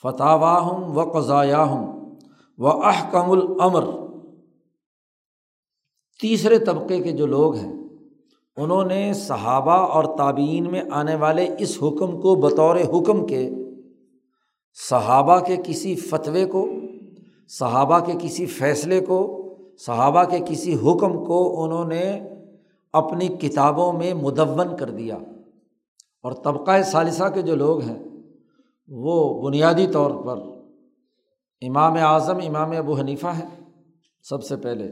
فتح 0.02 0.24
واہم 0.24 0.98
و 0.98 1.04
قضایا 1.04 1.62
ہوں 1.62 2.10
و 2.58 2.82
احکم 2.82 3.30
العمر 3.30 3.84
تیسرے 6.20 6.58
طبقے 6.58 7.02
کے 7.02 7.12
جو 7.12 7.26
لوگ 7.26 7.54
ہیں 7.54 7.85
انہوں 8.56 8.84
نے 8.84 9.12
صحابہ 9.12 9.72
اور 9.72 10.16
تعبین 10.16 10.70
میں 10.70 10.82
آنے 10.90 11.14
والے 11.14 11.54
اس 11.58 11.78
حکم 11.82 12.20
کو 12.20 12.34
بطور 12.34 12.76
حکم 12.76 13.26
کے 13.26 13.50
صحابہ 14.88 15.38
کے 15.38 15.56
کسی 15.64 15.94
فتوے 15.94 16.46
کو، 16.46 16.68
صحابہ 17.48 17.98
کے 17.98 18.12
کسی 18.20 18.46
فیصلے 18.46 19.00
کو، 19.00 19.42
صحابہ 19.78 20.24
کے 20.24 20.38
کسی 20.46 20.74
حکم 20.74 21.24
کو 21.24 21.64
انہوں 21.64 21.84
نے 21.84 22.20
اپنی 22.92 23.28
کتابوں 23.28 23.92
میں 23.92 24.14
مدون 24.14 24.76
کر 24.76 24.90
دیا۔ 24.90 25.18
اور 26.22 26.32
طبقۂ 26.32 26.82
ثالثہ 26.84 27.24
کے 27.34 27.42
جو 27.42 27.56
لوگ 27.56 27.80
ہیں، 27.80 28.02
وہ 28.88 29.42
بنیادی 29.42 29.86
طور 29.86 30.10
پر 30.10 30.38
امام 31.62 31.92
اعظم، 31.92 32.36
امام 32.36 32.70
ابو 32.70 32.96
حنیفہ 32.96 33.26
ہے 33.26 33.64
سب 34.22 34.44
سے 34.44 34.56
پہلے، 34.56 34.88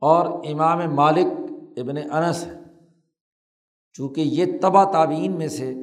اور 0.00 0.26
امام 0.26 0.94
مالک 0.94 1.26
ابن 1.76 1.96
انس 2.12 2.46
ہے 2.46 2.63
چونکہ 3.94 4.20
یہ 4.20 4.44
تبا 4.62 4.84
تعبین 4.84 5.32
میں 5.32 5.48
سے 5.48 5.74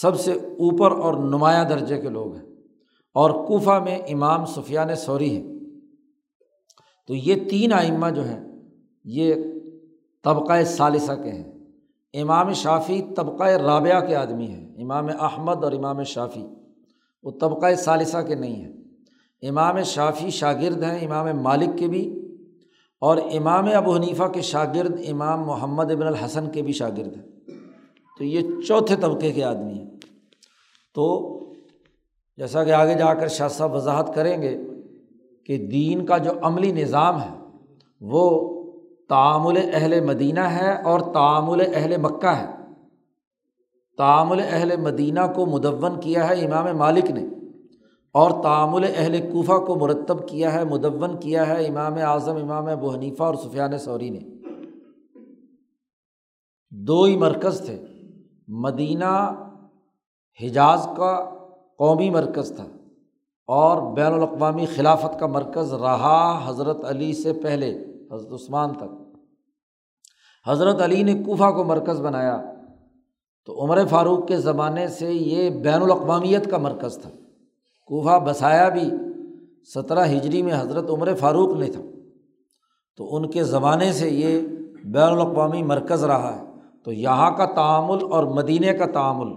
سب 0.00 0.20
سے 0.20 0.32
اوپر 0.32 0.90
اور 0.90 1.14
نمایاں 1.14 1.64
درجے 1.64 1.98
کے 1.98 2.08
لوگ 2.08 2.34
ہیں 2.34 2.46
اور 3.14 3.30
کوفہ 3.30 3.82
میں 3.84 3.98
امام 3.98 4.44
سفیان 4.44 4.94
سوری 4.96 5.36
ہے 5.36 5.56
تو 7.06 7.14
یہ 7.14 7.34
تین 7.50 7.72
آئمہ 7.72 8.10
جو 8.10 8.22
ہیں، 8.24 8.40
یہ 9.04 9.34
طبقۂ 10.24 10.64
ثالثہ 10.64 11.12
کے 11.12 11.30
ہیں۔ 11.30 11.52
امام 12.14 12.52
شافی 12.52 13.02
طبقۂ 13.16 13.50
رابعہ 13.52 14.06
کے 14.06 14.16
آدمی 14.16 14.46
ہیں۔ 14.46 14.74
امام 14.82 15.06
احمد 15.20 15.64
اور 15.64 15.72
امام 15.72 16.02
شافی 16.02 16.46
وہ 17.22 17.30
طبقۂ 17.40 17.74
ثالثہ 17.78 18.18
کے 18.28 18.34
نہیں 18.34 18.56
ہیں۔ 18.56 18.72
امام 19.48 19.82
شافی 19.82 20.30
شاگرد 20.30 20.82
ہیں، 20.82 21.06
امام 21.06 21.42
مالک 21.42 21.78
کے 21.78 21.86
بھی 21.86 22.25
اور 23.06 23.16
امام 23.16 23.64
ابو 23.74 23.94
حنیفہ 23.94 24.24
کے 24.24 24.40
شاگرد 24.40 25.00
امام 25.08 25.40
محمد 25.40 25.90
ابن 25.90 26.02
الحسن 26.02 26.50
کے 26.50 26.62
بھی 26.62 26.72
شاگرد 26.72 27.16
ہیں۔ 27.16 27.50
تو 28.18 28.24
یہ 28.24 28.40
چوتھے 28.68 28.96
طبقے 28.96 29.32
کے 29.32 29.44
آدمی 29.44 29.72
ہیں۔ 29.72 29.90
تو 30.94 31.32
جیسا 32.36 32.64
کہ 32.64 32.70
آگے 32.70 32.94
جا 32.94 33.14
کر 33.14 33.28
شاہ 33.28 33.48
صاحب 33.48 33.74
وضاحت 33.74 34.14
کریں 34.14 34.42
گے 34.42 34.56
کہ 35.46 35.58
دین 35.58 36.06
کا 36.06 36.18
جو 36.18 36.30
عملی 36.42 36.72
نظام 36.72 37.22
ہے، 37.22 37.38
وہ 38.00 38.52
تعامل 39.08 39.58
اہل 39.72 40.00
مدینہ 40.00 40.40
ہے 40.40 40.82
اور 40.82 41.00
تعامل 41.00 41.62
اہل 41.74 41.96
مکہ 41.96 42.26
ہے۔ 42.26 42.46
تعامل 43.96 44.40
اہل 44.50 44.76
مدینہ 44.76 45.20
کو 45.34 45.46
مدون 45.46 46.00
کیا 46.00 46.28
ہے 46.28 46.34
امام 46.34 46.78
مالک 46.78 47.10
نے۔ 47.10 47.26
اور 48.16 48.30
تعامل 48.42 48.84
اہل 48.96 49.32
کوفہ 49.32 49.52
کو 49.52 49.74
مرتب 49.74 50.28
کیا 50.28 50.52
ہے، 50.52 50.64
مدون 50.64 51.20
کیا 51.20 51.46
ہے۔ 51.46 51.66
امام 51.66 51.94
اعظم، 51.94 52.36
امام 52.36 52.66
ابو 52.66 52.92
حنیفہ 52.92 53.22
اور 53.22 53.34
سفیان 53.34 53.78
سوری 53.78 54.10
نے۔ 54.10 54.18
دو 56.70 57.02
ہی 57.02 57.16
مرکز 57.16 57.62
تھے۔ 57.66 57.82
مدینہ 58.48 59.34
حجاز 60.42 60.88
کا 60.96 61.30
قومی 61.78 62.10
مرکز 62.10 62.52
تھا 62.56 62.64
اور 63.46 63.92
بین 63.92 64.12
الاقوامی 64.14 64.66
خلافت 64.66 65.20
کا 65.20 65.26
مرکز 65.26 65.74
رہا 65.74 66.44
حضرت 66.46 66.84
علی 66.84 67.12
سے 67.12 67.32
پہلے، 67.32 67.84
حضرت 68.12 68.32
عثمان 68.32 68.72
تک۔ 68.74 69.18
حضرت 70.48 70.82
علی 70.82 71.02
نے 71.02 71.14
کوفہ 71.14 71.50
کو 71.50 71.64
مرکز 71.64 72.00
بنایا۔ 72.00 72.42
تو 73.46 73.64
عمر 73.64 73.86
فاروق 73.86 74.28
کے 74.28 74.36
زمانے 74.36 74.88
سے 74.88 75.12
یہ 75.12 75.50
بین 75.50 75.82
الاقوامیت 75.82 76.50
کا 76.50 76.58
مرکز 76.58 76.98
تھا۔ 76.98 77.10
کوفہ 77.86 78.18
بسایا 78.26 78.68
بھی 78.68 78.90
سترہ 79.74 80.04
ہجری 80.04 80.42
میں 80.42 80.54
حضرت 80.60 80.90
عمر 80.90 81.14
فاروق 81.14 81.56
نے 81.56 81.66
تھا۔ 81.66 81.82
تو 82.96 83.16
ان 83.16 83.30
کے 83.30 83.44
زمانے 83.44 83.92
سے 83.92 84.10
یہ 84.10 84.40
بین 84.84 85.08
الاقوامی 85.08 85.62
مرکز 85.62 86.04
رہا 86.04 86.36
ہے۔ 86.36 86.44
تو 86.84 86.92
یہاں 86.92 87.30
کا 87.30 87.44
تعامل 87.44 87.98
اور 88.10 88.24
مدینہ 88.24 88.72
کا 88.72 88.86
تعامل، 88.86 89.32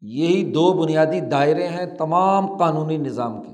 یہی 0.00 0.52
دو 0.52 0.72
بنیادی 0.72 1.20
دائرے 1.20 1.66
ہیں 1.66 1.86
تمام 1.96 2.56
قانونی 2.56 2.96
نظام 2.96 3.42
کے۔ 3.42 3.52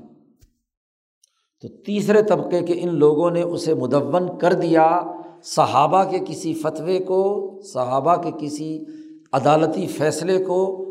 تو 1.61 1.67
تیسرے 1.83 2.23
طبقے 2.23 2.61
کے 2.61 2.73
ان 2.77 2.95
لوگوں 2.95 3.31
نے 3.31 3.41
اسے 3.41 3.73
مدون 3.73 4.37
کر 4.37 4.53
دیا 4.53 5.01
صحابہ 5.43 6.03
کے 6.03 6.19
کسی 6.27 6.53
فتوے 6.53 6.99
کو، 6.99 7.51
صحابہ 7.73 8.15
کے 8.15 8.31
کسی 8.39 8.83
عدالتی 9.33 9.87
فیصلے 9.87 10.43
کو 10.43 10.84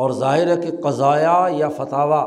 اور 0.00 0.10
ظاہر 0.10 0.60
کہ 0.60 0.70
قضایا 0.82 1.46
یا 1.50 1.68
فتح 1.68 2.24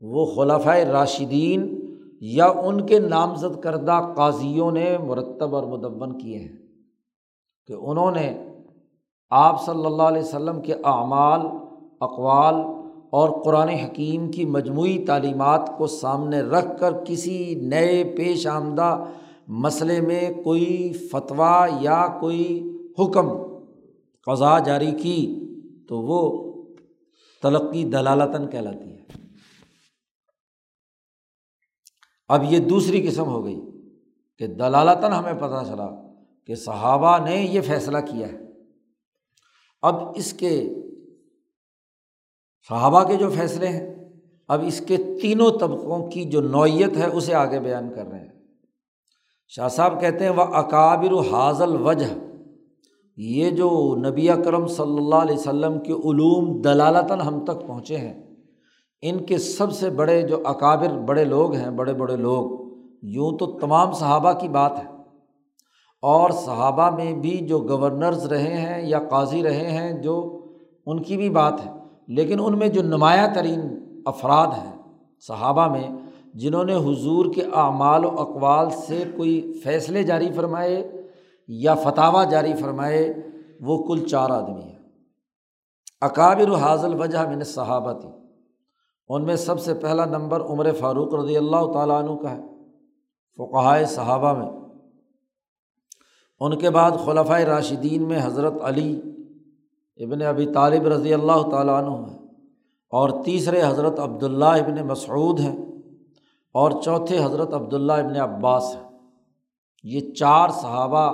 وہ 0.00 0.26
خلافۂ 0.26 0.80
راشدین 0.80 1.80
یا 2.20 2.46
ان 2.46 2.86
کے 2.86 2.98
نامزد 2.98 3.60
کردہ 3.60 4.00
قاضیوں 4.16 4.70
نے 4.70 4.98
مرتب 4.98 5.54
اور 5.54 5.62
مدون 5.62 6.18
کیے 6.18 6.38
ہیں 6.38 6.56
کہ 7.66 7.72
انہوں 7.72 8.10
نے 8.10 8.48
آپ 9.30 9.64
صلی 9.64 9.86
اللہ 9.86 10.02
علیہ 10.02 10.22
وسلم 10.22 10.60
کے 10.60 10.72
اعمال، 10.72 11.40
اقوال 12.00 12.54
اور 13.10 13.28
قرآن 13.44 13.68
حکیم 13.68 14.30
کی 14.30 14.44
مجموعی 14.44 15.04
تعلیمات 15.04 15.78
کو 15.78 15.86
سامنے 15.86 16.40
رکھ 16.40 16.80
کر 16.80 16.92
کسی 17.04 17.54
نئے 17.54 18.14
پیش 18.16 18.46
آمدہ 18.46 19.04
مسئلے 19.48 20.00
میں 20.00 20.42
کوئی 20.44 20.92
فتویٰ 20.92 21.66
یا 21.80 22.06
کوئی 22.20 22.72
حکم 22.98 23.28
قضا 24.26 24.58
جاری 24.58 24.90
کی 24.90 25.40
تو 25.88 25.98
وہ 25.98 26.53
تلقی 27.44 27.84
دلالتاً 27.84 28.50
کہلاتی 28.50 28.92
ہے۔ 28.92 29.04
اب 32.28 32.42
یہ 32.52 32.58
دوسری 32.58 33.08
قسم 33.08 33.24
ہو 33.24 33.44
گئی 33.44 33.60
کہ 34.38 34.46
دلالتاً 34.46 35.12
ہمیں 35.12 35.32
پتہ 35.32 35.64
چلا 35.66 35.88
کہ 36.46 36.54
صحابہ 36.54 37.18
نے 37.28 37.36
یہ 37.36 37.60
فیصلہ 37.60 37.98
کیا 37.98 38.28
ہے۔ 38.28 38.38
اب 39.82 39.94
اس 40.16 40.32
کے 40.32 40.74
صحابہ 42.68 43.04
کے 43.04 43.16
جو 43.16 43.30
فیصلے 43.30 43.68
ہیں، 43.68 43.94
اب 44.48 44.64
اس 44.66 44.82
کے 44.88 44.96
تینوں 44.96 45.50
طبقوں 45.50 46.10
کی 46.10 46.24
جو 46.24 46.40
نوعیت 46.40 46.96
ہے، 46.96 47.06
اسے 47.06 47.34
آگے 47.34 47.60
بیان 47.60 47.94
کر 47.94 48.06
رہے 48.06 48.18
ہیں۔ 48.18 48.34
شاہ 49.48 49.68
صاحب 49.68 50.00
کہتے 50.00 50.24
ہیں 50.24 50.32
وہ 50.32 50.42
اکابر 50.42 51.32
حاضل 51.32 51.82
وجہ 51.82 52.33
یہ 53.16 53.50
جو 53.50 53.96
نبی 54.08 54.28
کرم 54.44 54.66
صلی 54.66 54.96
اللہ 54.96 55.14
علیہ 55.14 55.34
وسلم 55.34 55.78
کے 55.78 55.92
علوم 55.92 56.60
دلالتاً 56.60 57.20
ہم 57.20 57.44
تک 57.44 57.66
پہنچے 57.66 57.96
ہیں، 57.96 58.22
ان 59.02 59.18
کے 59.18 59.38
سب 59.38 59.72
سے 59.72 59.90
بڑے 59.90 60.22
جو 60.22 60.38
اکابر، 60.44 60.98
بڑے 60.98 61.24
لوگ 61.24 61.54
ہیں، 61.54 61.70
بڑے 61.70 61.92
بڑے 61.92 62.16
لوگ، 62.16 62.68
یوں 63.02 63.38
تو 63.38 63.46
تمام 63.46 63.92
صحابہ 63.92 64.32
کی 64.32 64.48
بات 64.48 64.78
ہے۔ 64.78 64.90
اور 66.02 66.30
صحابہ 66.30 66.96
میں 66.96 67.12
بھی 67.12 67.38
جو 67.38 67.58
گورنرز 67.58 68.26
رہے 68.26 68.56
ہیں 68.56 68.88
یا 68.88 68.98
قاضی 68.98 69.42
رہے 69.42 69.70
ہیں، 69.70 70.02
جو 70.02 70.40
ان 70.86 71.02
کی 71.02 71.16
بھی 71.16 71.30
بات 71.30 71.66
ہے۔ 71.66 71.70
لیکن 72.08 72.40
ان 72.44 72.58
میں 72.58 72.68
جو 72.68 72.82
نمایاں 72.82 73.28
ترین 73.34 73.60
افراد 74.06 74.46
ہیں 74.46 74.72
صحابہ 75.28 75.68
میں، 75.68 75.90
جنہوں 76.34 76.64
نے 76.64 76.74
حضور 76.74 77.26
کے 77.34 77.42
اعمال 77.54 78.04
و 78.04 78.08
اقوال 78.08 78.70
سے 78.70 79.04
کوئی 79.16 79.60
فیصلے 79.64 80.02
جاری 80.02 80.28
فرمائے 80.36 81.03
یا 81.48 81.74
فتح 81.74 82.22
جاری 82.30 82.54
فرمائے، 82.54 83.12
وہ 83.60 83.76
کل 83.84 84.06
چار 84.06 84.30
آدمی 84.30 84.62
ہیں۔ 84.62 84.78
اکابر 86.02 86.54
حاضل 86.60 86.94
وجہ 87.00 87.26
میں 87.28 87.36
نے 87.36 87.44
صحابہ 87.44 87.92
تھی 87.92 88.08
ان 89.10 89.24
میں 89.24 89.36
سب 89.36 89.60
سے 89.60 89.74
پہلا 89.74 90.04
نمبر 90.04 90.40
عمر 90.42 90.70
فاروق 90.72 91.14
رضی 91.14 91.36
اللہ 91.36 91.72
تعالیٰ 91.72 92.02
عنہ 92.02 92.16
کا 92.16 92.30
ہے، 92.30 92.40
فقہائے 93.38 93.84
صحابہ 93.86 94.32
میں۔ 94.32 94.50
ان 96.40 96.58
کے 96.58 96.70
بعد 96.70 96.92
خلفۂ 97.04 97.44
راشدین 97.44 98.08
میں 98.08 98.20
حضرت 98.22 98.54
علی 98.62 99.00
ابن 100.00 100.22
ابی 100.22 100.46
طالب 100.46 100.86
رضی 100.86 101.14
اللہ 101.14 101.42
تعالیٰ 101.50 101.74
عنہ 101.74 101.94
ہیں، 102.00 102.18
اور 102.92 103.10
تیسرے 103.24 103.62
حضرت 103.62 104.00
عبداللہ 104.00 104.54
ابن 104.60 104.86
مسعود 104.86 105.40
ہیں، 105.40 105.56
اور 106.54 106.70
چوتھے 106.82 107.24
حضرت 107.24 107.54
عبداللہ 107.54 107.92
ابن 107.92 108.16
عباس 108.20 108.74
ہیں۔ 108.74 108.88
یہ 109.84 110.12
چار 110.14 110.48
صحابہ 110.60 111.06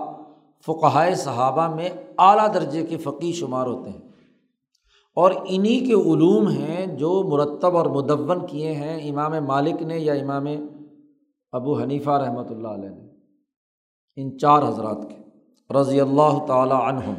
فقہائے 0.66 1.14
صحابہ 1.14 1.74
میں 1.74 1.88
اعلیٰ 2.18 2.54
درجے 2.54 2.86
کے 2.86 2.96
فقی 2.96 3.32
شمار 3.32 3.66
ہوتے 3.66 3.90
ہیں۔ 3.90 4.10
اور 5.14 5.30
انہیں 5.44 5.86
کے 5.86 5.92
علوم 5.92 6.48
ہیں 6.48 6.86
جو 6.86 7.22
مرتب 7.22 7.76
اور 7.76 7.86
مدون 7.86 8.46
کیے 8.46 8.72
ہیں۔ 8.72 9.10
امام 9.10 9.44
مالک 9.44 9.82
نے 9.82 9.98
یا 9.98 10.12
امام 10.12 10.46
ابو 11.52 11.80
حنیفہ 11.80 12.10
رحمۃ 12.10 12.50
اللہ 12.50 12.68
علیہ 12.68 12.88
نے۔ 12.88 13.08
ان 14.16 14.38
چار 14.38 14.68
حضرات 14.68 14.98
کے۔ 15.08 15.16
رضی 15.74 16.00
اللہ 16.00 16.46
تعالیٰ 16.48 16.82
عنہم۔ 16.82 17.14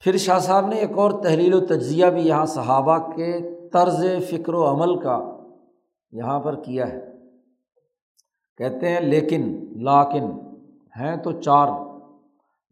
پھر 0.00 0.16
شاہ 0.16 0.38
صاحب 0.38 0.66
نے 0.66 0.76
ایک 0.76 0.98
اور 0.98 1.10
تحلیل 1.10 1.54
و 1.54 1.60
تجزیہ 1.60 2.06
بھی 2.06 2.22
یہاں 2.22 2.46
صحابہ 2.46 2.98
کے 2.98 3.40
طرز 3.68 4.04
فکر 4.30 4.54
و 4.54 4.70
عمل 4.70 5.00
کا 5.00 5.36
یہاں 6.10 6.40
پر 6.40 6.62
کیا 6.62 6.88
ہے۔ 6.88 7.00
کہتے 8.56 8.88
ہیں 8.88 9.00
لیکن، 9.00 9.64
لاکن۔ 9.70 10.43
ہیں 11.00 11.16
تو 11.16 11.32
چار، 11.32 11.68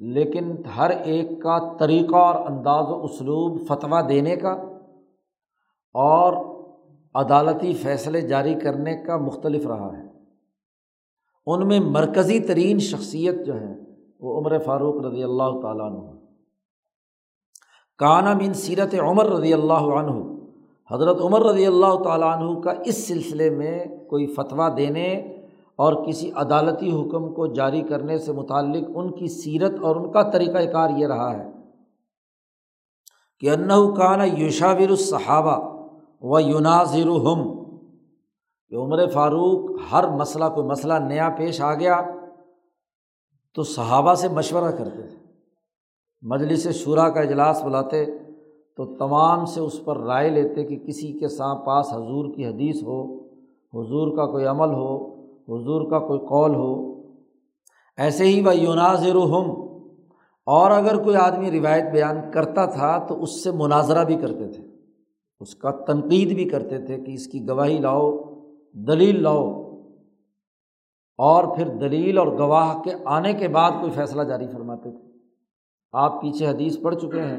لیکن 0.00 0.52
ہر 0.76 0.90
ایک 0.90 1.42
کا 1.42 1.76
طریقہ 1.78 2.16
اور 2.16 2.34
انداز 2.34 2.84
و 2.88 3.02
اسلوب 3.02 3.66
فتویٰ 3.68 4.08
دینے 4.08 4.36
کا 4.36 4.52
اور 5.94 6.32
عدالتی 7.14 7.72
فیصلے 7.72 8.20
جاری 8.20 8.54
کرنے 8.54 8.96
کا 8.96 9.16
مختلف 9.16 9.66
رہا 9.66 9.98
ہے۔ 9.98 10.06
ان 11.46 11.68
میں 11.68 11.80
مرکزی 11.80 12.40
ترین 12.40 12.78
شخصیت 12.78 13.34
جو 13.46 13.60
ہے 13.60 13.74
وہ 14.20 14.38
عمر 14.38 14.58
فاروق 14.58 15.04
رضی 15.04 15.22
اللہ 15.22 15.60
تعالیٰ 15.62 15.86
عنہ۔ 15.86 16.18
کانا 17.98 18.34
من 18.34 18.52
سیرت 18.52 18.94
عمر 18.94 19.26
رضی 19.26 19.52
اللہ 19.52 19.86
عنہ۔ 19.98 20.38
حضرت 20.90 21.20
عمر 21.20 21.40
رضی 21.40 21.66
اللہ 21.66 22.02
تعالیٰ 22.04 22.36
عنہ 22.36 22.60
کا 22.60 22.72
اس 22.84 23.08
سلسلے 23.08 23.50
میں 23.50 23.84
کوئی 24.08 24.26
فتویٰ 24.26 24.76
دینے 24.76 25.38
اور 25.78 26.06
کسی 26.06 26.30
عدالتی 26.30 26.92
حکم 26.92 27.34
کو 27.34 27.46
جاری 27.46 27.82
کرنے 27.82 28.18
سے 28.18 28.32
متعلق 28.32 28.90
ان 28.94 29.10
کی 29.12 29.28
سیرت 29.28 29.72
اور 29.82 29.96
ان 29.96 30.12
کا 30.12 30.22
طریقۂ 30.30 30.72
کار 30.72 30.90
یہ 30.96 31.06
رہا 31.06 31.38
ہے 31.38 31.50
کہ 33.40 33.50
انّ 33.50 33.68
کانا 33.68 34.24
یوشاور 34.24 34.90
الصحابہ 34.90 35.56
و 36.20 36.40
یوناظر 36.40 37.08
ہم 37.08 37.64
کہ 38.68 38.74
عمر 38.74 39.06
فاروق 39.08 39.70
ہر 39.92 40.08
مسئلہ 40.08 40.44
کو 40.54 40.62
مسئلہ 40.62 40.94
نیا 40.94 41.28
پیش 41.38 41.60
آ 41.60 41.74
گیا 41.74 42.00
تو 43.56 43.62
صحابہ 43.62 44.14
سے 44.14 44.28
مشورہ 44.28 44.70
کرتے 44.70 45.08
تھے، 45.08 45.16
مجلس 46.22 46.68
شعرا 46.68 47.08
کا 47.08 47.20
اجلاس 47.20 47.62
بلاتے 47.62 48.04
تو 48.76 48.96
تمام 48.96 49.44
سے 49.44 49.60
اس 49.60 49.84
پر 49.84 49.96
رائے 49.96 50.30
لیتے 50.30 50.64
کہ 50.64 50.76
کسی 50.76 51.18
کے 51.18 51.28
ساتھ 51.28 51.66
پاس 51.66 51.92
حضور 51.92 52.34
کی 52.34 52.46
حدیث 52.46 52.82
ہو، 52.82 53.18
حضور 53.72 54.16
کا 54.16 54.26
کوئی 54.26 54.44
عمل 54.44 54.68
ہو 54.68 55.11
حضور 55.48 55.90
کا 55.90 55.98
کوئی 55.98 56.18
قول 56.18 56.54
ہو۔ 56.54 56.92
ایسے 57.96 58.24
ہی 58.24 58.42
وہ 58.42 58.56
یوناظر 58.56 59.14
ہم 59.14 59.50
اور 60.46 60.70
اگر 60.70 61.02
کوئی 61.02 61.16
آدمی 61.16 61.50
روایت 61.50 61.84
بیان 61.92 62.30
کرتا 62.30 62.66
تھا 62.66 62.98
تو 62.98 63.22
اس 63.22 63.44
سے 63.44 63.50
مناظرہ 63.50 64.04
بھی 64.04 64.16
کرتے 64.16 64.48
تھے۔ 64.48 64.64
اس 65.40 65.54
کا 65.54 65.70
تنقید 65.70 66.34
بھی 66.34 66.44
کرتے 66.44 66.78
تھے 66.78 66.98
کہ 66.98 67.12
اس 67.12 67.26
کی 67.26 67.48
گواہی 67.48 67.78
لاؤ، 67.78 68.18
دلیل 68.72 69.22
لاؤ۔ 69.22 69.62
اور 71.18 71.56
پھر 71.56 71.68
دلیل 71.68 72.18
اور 72.18 72.26
گواہ 72.26 72.82
کے 72.82 72.90
آنے 73.04 73.32
کے 73.32 73.48
بعد 73.48 73.70
کوئی 73.70 73.92
فیصلہ 73.92 74.22
جاری 74.22 74.46
فرماتے 74.46 74.90
تھے۔ 74.90 75.08
آپ 75.92 76.22
پیچھے 76.22 76.46
حدیث 76.46 76.80
پڑھ 76.82 76.94
چکے 76.94 77.22
ہیں، 77.22 77.38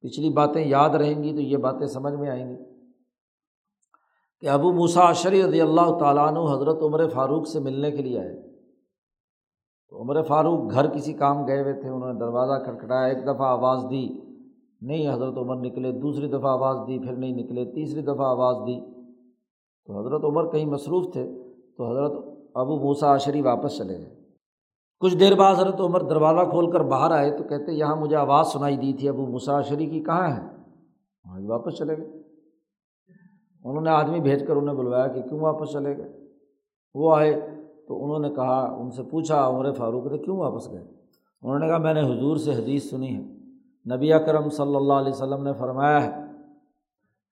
پچھلی 0.00 0.28
باتیں 0.28 0.66
یاد 0.66 0.90
رہیں 0.90 1.22
گی 1.22 1.32
تو 1.32 1.40
یہ 1.40 1.56
باتیں 1.56 1.86
سمجھ 1.86 2.14
میں 2.14 2.30
آئیں 2.30 2.50
گی۔ 2.50 2.75
کہ 4.40 4.48
ابو 4.48 4.72
موسا 4.72 5.10
عشری 5.10 5.42
رضی 5.42 5.60
اللہ 5.60 5.98
تعالیٰ 5.98 6.26
عنہ 6.28 6.38
حضرت 6.38 6.82
عمر 6.82 7.08
فاروق 7.08 7.46
سے 7.46 7.60
ملنے 7.60 7.90
کے 7.90 8.02
لیے 8.02 8.18
آئے۔ 8.18 8.42
تو 9.88 10.02
عمر 10.02 10.22
فاروق 10.22 10.70
گھر 10.70 10.88
کسی 10.88 11.12
کام 11.12 11.46
گئے 11.46 11.62
ہوئے 11.62 11.80
تھے، 11.80 11.88
انہوں 11.88 12.12
نے 12.12 12.18
دروازہ 12.18 12.64
کھٹکھٹایا، 12.64 13.06
ایک 13.06 13.22
دفعہ 13.22 13.46
آواز 13.46 13.84
دی، 13.90 14.08
نہیں 14.80 15.14
حضرت 15.14 15.36
عمر 15.36 15.56
نکلے، 15.56 15.92
دوسری 15.92 16.28
دفعہ 16.28 16.50
آواز 16.50 16.76
دی، 16.86 16.98
پھر 16.98 17.12
نہیں 17.12 17.32
نکلے، 17.32 17.64
تیسری 17.64 18.02
دفعہ 18.02 18.26
آواز 18.26 18.56
دی۔ 18.66 18.80
تو 19.86 20.00
حضرت 20.00 20.24
عمر 20.24 20.50
کہیں 20.50 20.64
مصروف 20.64 21.12
تھے، 21.12 21.32
تو 21.76 21.90
حضرت 21.90 22.12
ابو 22.54 22.76
موسا 22.76 23.14
عشری 23.14 23.40
واپس 23.40 23.76
چلے 23.76 23.98
گئے۔ 23.98 24.14
کچھ 25.00 25.16
دیر 25.16 25.34
بعد 25.34 25.54
حضرت 25.54 25.80
عمر 25.80 26.00
دروازہ 26.02 26.50
کھول 26.50 26.70
کر 26.70 26.80
باہر 26.80 27.10
آئے 27.10 27.30
تو 27.30 27.44
کہتے، 27.44 27.72
یہاں 27.72 27.96
مجھے 27.96 28.16
آواز 28.16 28.46
سنائی 28.46 28.76
دی 28.76 28.92
تھی، 28.92 29.08
ابو 29.08 29.26
موسا 29.26 29.58
عشری 29.58 29.86
کی 29.86 30.00
کہاں 30.00 30.36
ہے؟ 30.36 30.42
وہاں 31.24 31.40
واپس 31.46 31.74
چلے 31.78 31.96
گئے۔ 31.98 32.25
انہوں 33.66 33.82
نے 33.82 33.90
آدمی 33.90 34.20
بھیج 34.20 34.46
کر 34.46 34.56
انہیں 34.56 34.76
بلوایا 34.76 35.06
کہ 35.06 35.22
کیوں 35.22 35.40
واپس 35.40 35.72
چلے 35.72 35.96
گئے؟ 35.96 36.08
وہ 36.94 37.16
آئے 37.16 37.50
تو 37.88 38.04
انہوں 38.04 38.18
نے 38.18 38.30
کہا، 38.30 38.76
ان 38.78 38.90
سے 38.90 39.02
پوچھا، 39.02 39.48
عمر 39.48 39.72
فاروق 39.72 40.06
نے 40.06 40.18
کیوں 40.18 40.36
واپس 40.36 40.70
گئے؟ 40.70 40.84
انہوں 41.42 41.58
نے 41.58 41.68
کہا، 41.68 41.78
میں 41.78 41.94
نے 41.94 42.00
حضور 42.00 42.36
سے 42.36 42.50
حدیث 42.50 42.90
سنی 42.90 43.16
ہے۔ 43.16 43.36
نبی 43.96 44.12
اکرم 44.12 44.48
صلی 44.48 44.76
اللہ 44.76 44.92
علیہ 44.92 45.12
وسلم 45.12 45.42
نے 45.42 45.52
فرمایا 45.52 46.04
ہے 46.04 46.10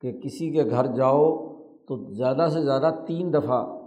کہ 0.00 0.12
کسی 0.12 0.50
کے 0.50 0.64
گھر 0.64 0.86
جاؤ 0.86 1.54
تو 1.88 2.12
زیادہ 2.12 2.46
سے 2.52 2.60
زیادہ 2.60 2.90
تین 3.06 3.32
دفعہ 3.32 3.78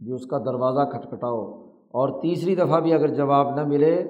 جو 0.00 0.14
اس 0.14 0.26
کا 0.26 0.38
دروازہ 0.38 0.90
کھٹکھٹاؤ 0.90 1.44
اور 1.70 2.20
تیسری 2.22 2.54
دفعہ 2.54 2.80
بھی 2.80 2.92
اگر 2.92 3.14
جواب 3.14 3.54
نہ 3.54 3.64
ملے 3.64 4.02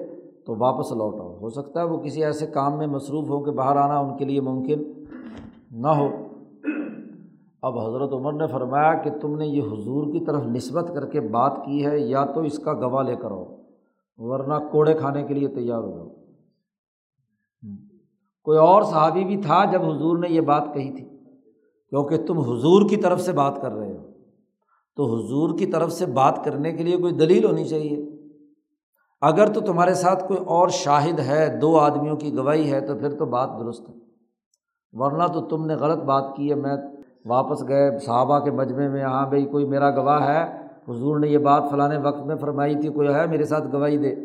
تو 0.45 0.55
واپس 0.59 0.91
لوٹ 0.91 1.19
آؤ 1.19 1.37
ہو 1.37 1.49
سکتا 1.49 1.79
ہے 1.79 1.85
وہ 1.85 1.97
کسی 1.97 2.23
ایسے 2.23 2.47
کام 2.47 2.77
میں 2.77 2.87
مصروف 2.87 3.29
ہو 3.29 3.43
کہ 3.43 3.51
باہر 3.51 3.75
آنا 3.75 3.99
ان 3.99 4.17
کے 4.17 4.25
لیے 4.25 4.41
ممکن 4.41 4.83
نہ 5.71 5.87
ہو۔ 5.87 6.28
اب 7.61 7.79
حضرت 7.79 8.13
عمر 8.13 8.33
نے 8.33 8.47
فرمایا 8.47 8.93
کہ 8.93 9.09
تم 9.21 9.35
نے 9.35 9.47
یہ 9.47 9.61
حضور 9.61 10.13
کی 10.13 10.25
طرف 10.25 10.43
نسبت 10.43 10.91
کر 10.93 11.05
کے 11.05 11.21
بات 11.21 11.55
کی 11.65 11.85
ہے، 11.85 11.99
یا 11.99 12.25
تو 12.25 12.41
اس 12.41 12.59
کا 12.59 12.73
گواہ 12.73 13.03
لے 13.03 13.15
کر 13.15 13.31
آؤ، 13.31 13.55
ورنہ 14.17 14.53
کوڑے 14.71 14.93
کھانے 14.93 15.23
کے 15.23 15.33
لیے 15.33 15.47
تیار 15.47 15.83
ہو 15.83 15.91
جاؤ۔ 15.91 16.09
کوئی 18.43 18.57
اور 18.57 18.83
صحابی 18.83 19.23
بھی 19.23 19.37
تھا 19.37 19.65
جب 19.65 19.81
حضور 19.83 20.17
نے 20.17 20.29
یہ 20.29 20.41
بات 20.41 20.63
کہی 20.73 20.91
تھی، 20.91 21.05
کیونکہ 21.89 22.25
تم 22.25 22.39
حضور 22.39 22.89
کی 22.89 22.95
طرف 22.95 23.21
سے 23.21 23.31
بات 23.31 23.61
کر 23.61 23.71
رہے 23.71 23.97
ہو۔ 23.97 24.07
تو 24.95 25.05
حضور 25.05 25.57
کی 25.57 25.65
طرف 25.65 25.91
سے 25.91 26.05
بات 26.05 26.45
کرنے 26.45 26.73
کے 26.73 26.83
لیے 26.83 26.97
کوئی 26.97 27.13
دلیل 27.13 27.45
ہونی 27.45 27.65
چاہیے۔ 27.65 28.09
اگر 29.21 29.53
تو 29.53 29.61
تمہارے 29.61 29.93
ساتھ 29.93 30.27
کوئی 30.27 30.39
اور 30.45 30.67
شاہد 30.67 31.19
ہے، 31.19 31.59
دو 31.61 31.77
آدمیوں 31.79 32.15
کی 32.15 32.35
گواہی 32.35 32.71
ہے، 32.71 32.81
تو 32.81 32.95
پھر 32.95 33.17
تو 33.17 33.25
بات 33.25 33.49
درست 33.59 33.89
ہے۔ 33.89 33.93
ورنہ 34.91 35.23
تو 35.33 35.41
تم 35.41 35.65
نے 35.65 35.75
غلط 35.75 36.03
بات 36.03 36.35
کی 36.35 36.49
ہے، 36.49 36.55
میں 36.55 36.77
واپس 37.29 37.67
گئے، 37.67 37.99
صحابہ 37.99 38.39
کے 38.39 38.51
مجمعے 38.51 38.87
میں 38.87 39.03
ہاں 39.03 39.27
بھائی، 39.27 39.45
کوئی 39.45 39.65
میرا 39.65 39.89
گواہ 39.89 40.27
ہے؟ 40.27 40.69
حضور 40.87 41.19
نے 41.19 41.27
یہ 41.27 41.37
بات 41.37 41.63
فلاں 41.71 41.89
وقت 42.03 42.25
میں 42.25 42.35
فرمائی 42.35 42.75
تھی، 42.75 42.89
کوئی 42.89 43.07
ہے 43.07 43.27
میرے 43.27 43.43
ساتھ 43.43 43.67
گواہی 43.73 43.97
دے؟ 43.97 44.15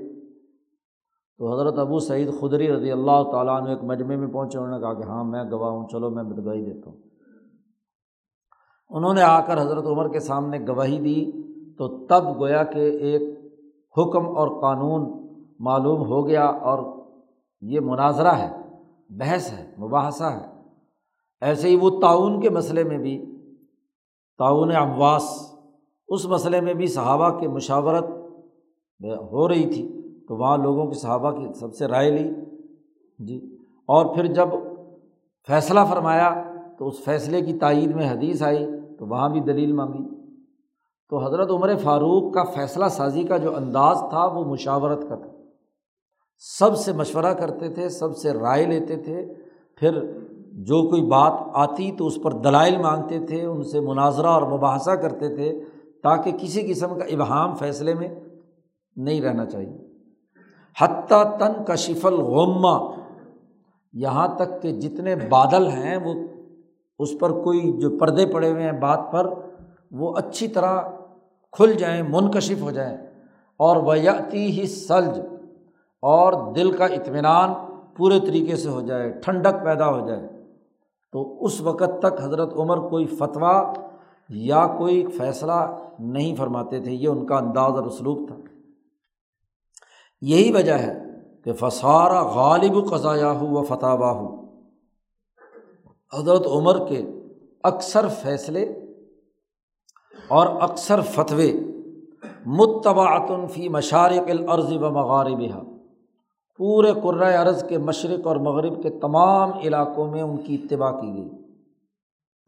تو 1.38 1.55
حضرت 1.55 1.78
ابو 1.78 1.98
سعید 1.98 2.28
خدری 2.40 2.72
رضی 2.72 2.92
اللہ 2.92 3.22
تعالیٰ 3.32 3.61
عنہ 3.61 3.68
ایک 3.68 3.78
مجمعے 3.82 4.16
میں 4.16 4.28
پہنچے، 4.28 4.59
انہوں 4.59 4.72
نے 4.72 4.80
کہا 4.80 4.94
کہ 4.94 5.02
ہاں 5.02 5.24
میں 5.24 5.44
گواہ 5.50 5.70
ہوں، 5.70 5.88
چلو 5.88 6.11
میں 6.11 6.24
گواہی 6.24 6.64
دیتا 6.64 6.90
ہوں۔ 6.90 6.98
انہوں 8.90 9.14
نے 9.14 9.22
آ 9.22 9.40
کر 9.40 9.61
حضرت 9.61 9.86
عمر 9.86 10.09
کے 10.09 10.18
سامنے 10.18 10.59
گواہی 10.68 10.98
دی، 10.98 11.44
تو 11.76 12.07
تب 12.07 12.40
گویا 12.40 12.62
کہ 12.62 12.78
ایک 12.78 13.22
حکم 13.98 14.36
اور 14.36 14.61
قانون 14.61 15.24
معلوم 15.61 16.00
ہو 16.00 16.28
گیا 16.28 16.44
اور 16.44 17.02
یہ 17.62 17.80
مناظرہ 17.80 18.32
ہے، 18.32 18.50
بحث 19.11 19.52
ہے، 19.52 19.74
مباحثہ 19.78 20.24
ہے۔ 20.24 20.53
ایسے 21.45 21.68
ہی 21.68 21.76
وہ 21.76 22.01
تعاون 22.01 22.40
کے 22.40 22.51
مسئلے 22.51 22.84
میں 22.84 22.99
بھی 22.99 23.24
تعاون 24.38 24.76
امواس 24.76 25.55
اس 26.09 26.26
مسئلے 26.26 26.61
میں 26.61 26.74
بھی 26.74 26.86
صحابہ 26.86 27.38
کی 27.38 27.47
مشاورت 27.47 28.05
ہو 29.32 29.49
رہی 29.49 29.70
تھی، 29.70 30.03
تو 30.28 30.36
وہاں 30.36 30.59
لوگوں 30.59 30.86
کی 30.86 30.99
صحابہ 30.99 31.30
کی 31.30 31.59
سب 31.61 31.74
سے 31.74 31.86
رائے 31.86 32.11
لی۔ 32.11 32.30
جی۔ 33.18 33.57
اور 33.86 34.14
پھر 34.14 34.26
جب 34.26 34.49
فیصلہ 35.47 35.80
فرمایا، 35.90 36.42
تو 36.78 36.88
اس 36.88 37.05
فیصلے 37.05 37.40
کی 37.40 37.59
تائید 37.59 37.95
میں 37.95 38.12
حدیث 38.12 38.42
آئی، 38.42 38.66
تو 38.99 39.07
وہاں 39.07 39.28
بھی 39.28 39.40
دلیل 39.40 39.72
مانگی۔ 39.72 40.09
تو 41.11 41.26
حضرت 41.26 41.51
عمر 41.51 41.76
فاروق 41.76 42.34
کا 42.34 42.45
فیصلہ 42.45 42.88
سازی 42.88 43.22
کا 43.22 43.36
جو 43.36 43.57
انداز 43.57 43.99
تھا، 43.99 44.24
وہ 44.24 44.45
مشاورت 44.45 45.09
کا 45.09 45.14
تھا۔ 45.14 45.32
سب 46.38 46.76
سے 46.76 46.92
مشورہ 46.92 47.34
کرتے 47.34 47.68
تھے، 47.68 47.88
سب 47.88 48.16
سے 48.16 48.32
رائے 48.32 48.66
لیتے 48.66 48.97
تھے، 48.97 49.34
پھر 49.76 50.24
جو 50.55 50.88
کوئی 50.88 51.02
بات 51.02 51.32
آتی 51.52 51.92
تو 51.92 52.07
اس 52.07 52.18
پر 52.22 52.32
دلائل 52.32 52.78
مانگتے 52.78 53.18
تھے، 53.18 53.44
ان 53.44 53.62
سے 53.62 53.80
مناظرہ 53.80 54.26
اور 54.26 54.42
مباحثہ 54.42 54.90
کرتے 54.90 55.34
تھے 55.34 55.61
تاکہ 56.02 56.32
کسی 56.40 56.62
قسم 56.62 56.98
کا 56.98 57.05
ابہام 57.05 57.55
فیصلے 57.55 57.94
میں 57.94 58.09
نہیں 58.96 59.20
رہنا 59.20 59.46
چاہیے۔ 59.46 59.78
حتیٰ 60.80 61.38
تن 61.38 61.64
کا 61.64 61.74
شفل 61.74 62.14
غمہ 62.14 62.90
یہاں 63.92 64.28
تک 64.28 64.62
کہ 64.62 64.72
جتنے 64.72 65.16
بادل 65.16 65.66
ہیں، 65.66 65.96
وہ 65.96 66.14
اس 66.98 67.09
پر 67.20 67.30
کوئی 67.30 67.72
جو 67.72 67.98
پردے 67.98 68.26
پڑے 68.26 68.50
ہوئے 68.50 68.62
ہیں 68.62 68.72
بات 68.72 69.00
پر، 69.12 69.34
وہ 69.90 70.14
اچھی 70.16 70.48
طرح 70.48 70.80
کھل 71.52 71.72
جائیں، 71.72 72.02
منکشف 72.02 72.62
ہو 72.62 72.70
جائیں۔ 72.70 72.96
اور 73.57 73.76
ویاتی 73.76 74.61
ہی 74.61 74.66
سلج 74.66 75.20
اور 76.02 76.55
دل 76.55 76.72
کا 76.72 76.84
اطمینان 76.84 77.52
پورے 77.96 78.20
طریقے 78.20 78.57
سے 78.57 78.68
ہو 78.68 78.80
جائے، 78.80 79.11
ٹھنڈک 79.11 79.64
پیدا 79.64 79.88
ہو 79.88 80.09
جائے۔ 80.09 80.34
تو 81.14 81.44
اس 81.44 81.60
وقت 81.60 81.98
تک 82.02 82.20
حضرت 82.22 82.52
عمر 82.54 82.88
کوئی 82.88 83.06
فتویٰ 83.06 83.72
یا 84.28 84.66
کوئی 84.66 85.06
فیصلہ 85.06 85.76
نہیں 85.98 86.36
فرماتے 86.36 86.80
تھے، 86.80 86.92
یہ 86.92 87.08
ان 87.08 87.26
کا 87.26 87.36
انداز 87.36 87.72
اور 87.72 87.84
اسلوب 87.84 88.28
تھا۔ 88.28 88.36
یہی 90.20 90.52
وجہ 90.52 90.72
ہے 90.72 90.94
کہ 91.44 91.52
فسارا 91.52 92.22
غالب 92.22 92.90
قضایا 92.90 93.32
ہو 93.32 93.46
و 93.46 93.62
فتح 93.62 93.86
ہو 93.86 94.44
حضرت 96.18 96.46
عمر 96.46 96.88
کے 96.88 97.06
اکثر 97.62 98.08
فیصلے 98.08 98.62
اور 100.28 100.46
اکثر 100.60 101.00
فتوے 101.00 101.52
متباعتن 102.46 103.46
فی 103.46 103.68
مشارق 103.68 104.30
العرض 104.30 104.72
و 104.72 104.90
مغارب 104.90 105.40
پورے 106.59 106.92
قرۂۂ 107.02 107.34
عرض 107.34 107.64
کے 107.64 107.78
مشرق 107.78 108.26
اور 108.26 108.36
مغرب 108.36 108.82
کے 108.82 108.90
تمام 108.90 109.50
علاقوں 109.64 110.11
میں 110.11 110.22
ان 110.22 110.36
کی 110.36 110.55
اتباع 110.55 110.90
کی 110.90 111.14
گئی۔ 111.14 111.28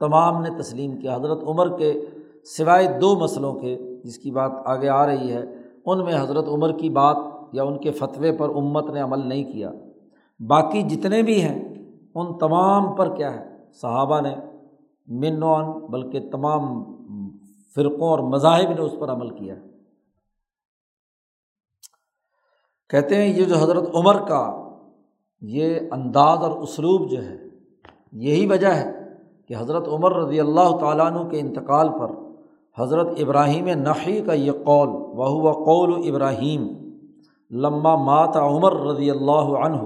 تمام 0.00 0.42
نے 0.42 0.48
تسلیم 0.62 0.96
کیا۔ 0.96 1.16
حضرت 1.16 1.38
عمر 1.46 1.76
کے 1.76 2.04
سوائے 2.44 2.98
دو 3.00 3.16
مسئلوں 3.16 3.52
کے 3.52 3.78
جس 4.04 4.18
کی 4.18 4.30
بات 4.30 4.52
آگے 4.64 4.88
آ 4.88 5.06
رہی 5.06 5.32
ہے، 5.32 5.44
ان 5.86 6.04
میں 6.04 6.14
حضرت 6.20 6.48
عمر 6.48 6.72
کی 6.72 6.90
بات 6.90 7.16
یا 7.52 7.64
ان 7.64 7.78
کے 7.78 7.90
فتوے 7.90 8.32
پر 8.32 8.48
امت 8.48 8.90
نے 8.90 9.00
عمل 9.00 9.28
نہیں 9.28 9.44
کیا۔ 9.44 9.72
باقی 10.48 10.82
جتنے 10.82 11.22
بھی 11.22 11.42
ہیں، 11.42 11.74
ان 12.14 12.38
تمام 12.38 12.94
پر 12.94 13.14
کیا 13.14 13.34
ہے؟ 13.34 13.56
صحابہ 13.72 14.20
نے 14.20 14.34
من 15.06 15.40
بلکہ 15.90 16.30
تمام 16.32 16.84
فرقوں 17.74 18.08
اور 18.08 18.18
مذاہب 18.18 18.68
نے 18.68 18.80
اس 18.80 18.94
پر 18.98 19.08
عمل 19.08 19.30
کیا۔ 19.30 19.54
کہتے 22.90 23.16
ہیں 23.16 23.26
یہ 23.28 23.44
جو 23.44 23.56
حضرت 23.56 23.84
عمر 23.94 24.20
کا 24.26 24.42
یہ 25.42 25.78
انداز 25.92 26.38
اور 26.42 26.50
اسلوب 26.62 27.10
جو 27.10 27.22
ہے، 27.22 27.36
یہی 28.24 28.46
وجہ 28.46 28.68
ہے 28.68 28.92
کہ 29.46 29.54
حضرت 29.54 29.88
عمر 29.88 30.16
رضی 30.16 30.40
اللہ 30.40 30.76
تعالیٰ 30.80 31.06
عنہ 31.06 31.28
کے 31.30 31.40
انتقال 31.40 31.88
پر 31.98 32.10
حضرت 32.76 33.08
ابراہیم 33.18 33.68
نحی 33.80 34.20
کا 34.20 34.32
یہ 34.32 34.52
قول 34.64 34.88
وہ 35.18 35.52
قول 35.64 35.92
ابراہیم 36.08 36.66
لمہ 37.50 37.94
مات 38.04 38.36
عمر 38.36 38.76
رضی 38.82 39.10
اللہ 39.10 39.52
عنہ، 39.58 39.82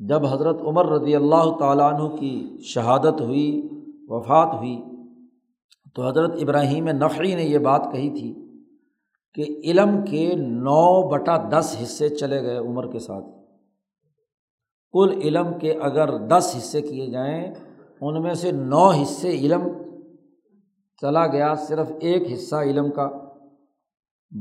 جب 0.00 0.26
حضرت 0.26 0.60
عمر 0.62 0.88
رضی 0.88 1.14
اللہ 1.14 1.50
تعالیٰ 1.58 1.92
عنہ 1.92 2.08
کی 2.16 2.34
شہادت 2.64 3.20
ہوئی، 3.20 3.48
وفات 4.08 4.54
ہوئی، 4.54 4.76
تو 5.94 6.06
حضرت 6.08 6.32
ابراہیم 6.42 6.88
نقی 6.96 7.34
نے 7.34 7.44
یہ 7.44 7.58
بات 7.58 7.90
کہی 7.92 8.10
تھی 8.10 8.32
کہ 9.36 9.44
علم 9.64 10.04
کے 10.10 10.34
نو 10.36 11.08
بٹا 11.08 11.36
دس 11.36 11.76
حصے 11.82 12.08
چلے 12.08 12.42
گئے 12.42 12.58
عمر 12.58 12.92
کے 12.92 12.98
ساتھ۔ 12.98 13.24
کل 14.92 15.20
علم 15.22 15.46
کے 15.60 15.72
اگر 15.72 16.18
دس 16.18 16.54
حصے 16.58 16.80
کیے 16.80 17.06
جائیں، 17.06 17.54
ان 18.00 18.22
میں 18.22 18.34
سے 18.34 18.52
نو 18.52 18.90
حصے 18.90 19.28
علم 19.28 19.60
چلا 21.00 21.26
گیا، 21.26 21.54
صرف 21.54 21.92
ایک 22.00 22.32
حصہ 22.32 22.56
علم 22.56 22.90
کا 22.90 23.10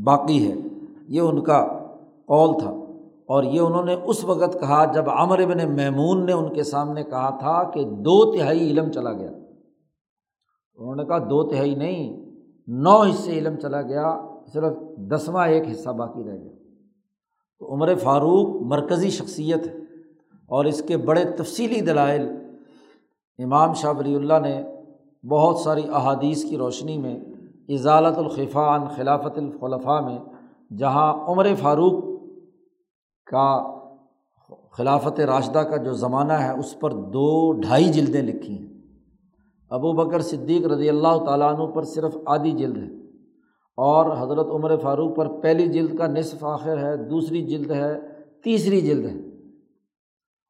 باقی 0.03 0.51
ہے۔ 0.51 0.55
یہ 1.07 1.21
ان 1.21 1.43
کا 1.43 1.67
قول 2.27 2.59
تھا۔ 2.59 2.71
اور 3.27 3.43
یہ 3.43 3.59
انہوں 3.59 3.85
نے 3.85 3.93
اس 3.93 4.25
وقت 4.25 4.59
کہا 4.59 4.85
جب 4.85 5.09
عمر 5.09 5.39
ابن 5.39 5.75
میمون 5.75 6.25
نے 6.25 6.33
ان 6.33 6.53
کے 6.53 6.63
سامنے 6.63 7.03
کہا 7.03 7.29
تھا 7.29 7.71
کہ 7.71 7.83
دو 7.83 8.37
تہائی 8.37 8.71
علم 8.71 8.91
چلا 8.91 9.13
گیا۔ 9.13 9.31
انہوں 10.75 10.95
نے 10.95 11.05
کہا 11.05 11.17
دو 11.17 11.49
تہائی 11.49 11.75
نہیں، 11.75 12.25
نو 12.67 13.01
حصے 13.01 13.31
علم 13.31 13.55
چلا 13.55 13.81
گیا۔ 13.81 14.34
صرف 14.53 14.73
دسواں 14.97 15.47
ایک 15.47 15.63
حصہ 15.71 15.89
باقی 15.89 16.23
رہ 16.23 16.37
گیا۔ 16.37 16.51
تو 17.59 17.73
عمر 17.73 17.95
فاروق 17.95 18.61
مرکزی 18.61 19.09
شخصیت 19.09 19.67
ہے 19.67 19.73
اور 20.47 20.65
اس 20.65 20.83
کے 20.87 20.97
بڑے 20.97 21.23
تفصیلی 21.23 21.81
دلائل 21.81 22.27
امام 23.43 23.73
شاہ 23.73 23.93
ولی 23.97 24.15
اللہ 24.15 24.39
نے 24.41 24.63
بہت 25.27 25.57
ساری 25.57 25.81
احادیث 25.93 26.49
کی 26.49 26.57
روشنی 26.57 26.97
میں 26.97 27.19
اضالت 27.69 28.17
الخفان 28.17 28.87
خلافت 28.95 29.37
الخلفاء 29.37 29.99
میں، 29.99 30.17
جہاں 30.77 31.13
عمر 31.13 31.47
فاروق 31.61 32.03
کا 33.25 33.75
خلافت 34.71 35.19
راشدہ 35.19 35.59
کا 35.59 35.77
جو 35.77 35.93
زمانہ 35.93 36.33
ہے، 36.33 36.59
اس 36.59 36.79
پر 36.79 36.91
دو 36.91 37.53
ڈھائی 37.53 37.85
جلدیں 37.85 38.21
لکھی 38.21 38.57
ہیں۔ 38.57 38.67
ابو 39.69 39.93
بکر 39.93 40.19
صدیق 40.19 40.65
رضی 40.65 40.89
اللہ 40.89 41.17
تعالیٰ 41.25 41.55
عنہ 41.55 41.65
پر 41.65 41.83
صرف 41.83 42.17
آدھی 42.25 42.51
جلد 42.51 42.77
ہے۔ 42.77 43.04
اور 43.78 44.17
حضرت 44.17 44.47
عمر 44.47 44.78
فاروق 44.78 45.15
پر 45.15 45.41
پہلی 45.41 45.67
جلد 45.67 45.97
کا 45.97 46.07
نصف 46.07 46.43
آخر 46.43 46.78
ہے، 46.78 46.97
دوسری 46.97 47.41
جلد 47.41 47.71
ہے، 47.71 47.99
تیسری 48.43 48.82
جلد 48.82 49.05
ہے۔ 49.05 49.17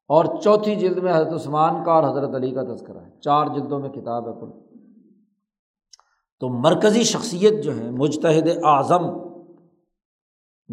اور 0.08 0.26
چوتھی 0.42 0.76
جلد 0.76 0.98
میں 0.98 1.14
حضرت 1.16 1.34
عثمان 1.34 1.84
کا 1.84 1.92
اور 1.92 2.04
حضرت 2.04 2.36
علی 2.36 2.52
کا 2.52 2.64
تذکرہ 2.64 2.98
ہے۔ 2.98 3.20
چار 3.20 3.46
جلدوں 3.46 3.80
میں 3.80 3.90
کتاب 3.90 4.28
ہے 4.28 4.34
کل 4.40 4.66
تو 6.40 6.50
مرکزی 6.50 7.04
شخصیت 7.04 7.64
جو 7.64 7.78
ہے 7.78 7.92
مجتہد 7.92 8.50
اعظم 8.64 9.10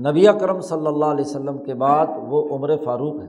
نبی 0.09 0.26
کرم 0.40 0.61
صلی 0.61 0.86
اللہ 0.86 1.05
علیہ 1.05 1.24
وسلم 1.24 1.64
کے 1.64 1.74
بعد 1.74 2.07
وہ 2.28 2.57
عمر 2.57 2.76
فاروق 2.84 3.22
ہے 3.22 3.28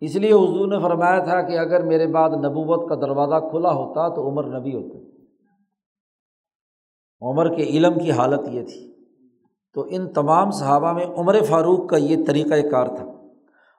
اس 0.00 0.16
لیے 0.16 0.32
حضور 0.32 0.68
نے 0.68 0.80
فرمایا 0.80 1.24
تھا 1.24 1.42
کہ 1.42 1.58
اگر 1.58 1.82
میرے 1.84 2.06
بعد 2.06 2.30
نبوت 2.30 2.88
کا 2.88 2.94
دروازہ 2.94 3.48
کھلا 3.50 3.72
ہوتا 3.72 4.08
تو 4.08 4.28
عمر 4.28 4.60
نبی 4.60 4.74
ہوتا 4.74 5.11
عمر 7.22 7.54
کے 7.54 7.62
علم 7.62 7.98
کی 7.98 8.10
حالت 8.10 8.48
یہ 8.48 8.62
تھی۔ 8.62 8.92
تو 9.74 9.84
ان 9.88 10.12
تمام 10.12 10.50
صحابہ 10.50 10.92
میں 10.92 11.06
عمر 11.06 11.42
فاروق 11.42 11.88
کا 11.88 11.96
یہ 11.96 12.16
طریقۂ 12.26 12.70
کار 12.70 12.86
تھا۔ 12.86 13.04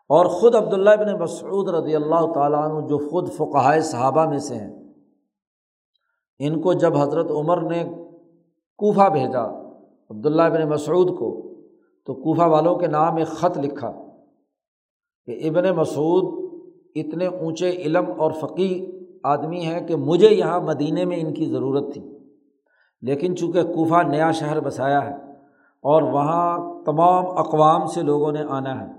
اور 0.09 0.25
خود 0.25 0.55
عبداللہ 0.55 0.89
بن 0.99 1.19
مسعود 1.19 1.69
رضی 1.69 1.95
اللہ 1.95 2.31
تعالیٰ 2.33 2.59
عنہ 2.59 2.87
جو 2.87 3.09
خود 3.09 3.31
فقائے 3.31 3.81
صحابہ 3.81 4.25
میں 4.25 4.39
سے 4.39 4.55
ہیں، 4.55 4.93
ان 6.39 6.61
کو 6.61 6.73
جب 6.73 6.97
حضرت 6.97 7.31
عمر 7.31 7.61
نے 7.61 7.83
کوفہ 8.77 9.09
بھیجا، 9.09 9.43
عبداللہ 10.09 10.41
بن 10.41 10.69
مسعود 10.69 11.17
کو، 11.17 11.53
تو 12.05 12.13
کوفہ 12.13 12.41
والوں 12.41 12.75
کے 12.75 12.87
نام 12.87 13.15
ایک 13.15 13.27
خط 13.27 13.57
لکھا 13.57 13.91
کہ 15.25 15.49
ابن 15.49 15.69
مسعود 15.75 16.49
اتنے 16.95 17.25
اونچے 17.25 17.69
علم 17.69 18.05
اور 18.17 18.31
فقی 18.31 18.85
آدمی 19.23 19.59
ہیں 19.59 19.87
کہ 19.87 19.95
مجھے 19.95 20.29
یہاں 20.29 20.61
مدینہ 20.61 21.05
میں 21.05 21.19
ان 21.19 21.33
کی 21.33 21.45
ضرورت 21.45 21.93
تھی۔ 21.93 22.01
لیکن 23.03 23.35
چونکہ 23.35 23.63
کوفہ 23.63 24.01
نیا 24.07 24.31
شہر 24.31 24.59
بسایا 24.59 25.05
ہے 25.05 25.15
اور 25.81 26.01
وہاں 26.01 26.59
تمام 26.85 27.25
اقوام 27.37 27.85
سے 27.85 28.01
لوگوں 28.01 28.31
نے 28.31 28.41
آنا 28.49 28.81
ہے، 28.81 28.91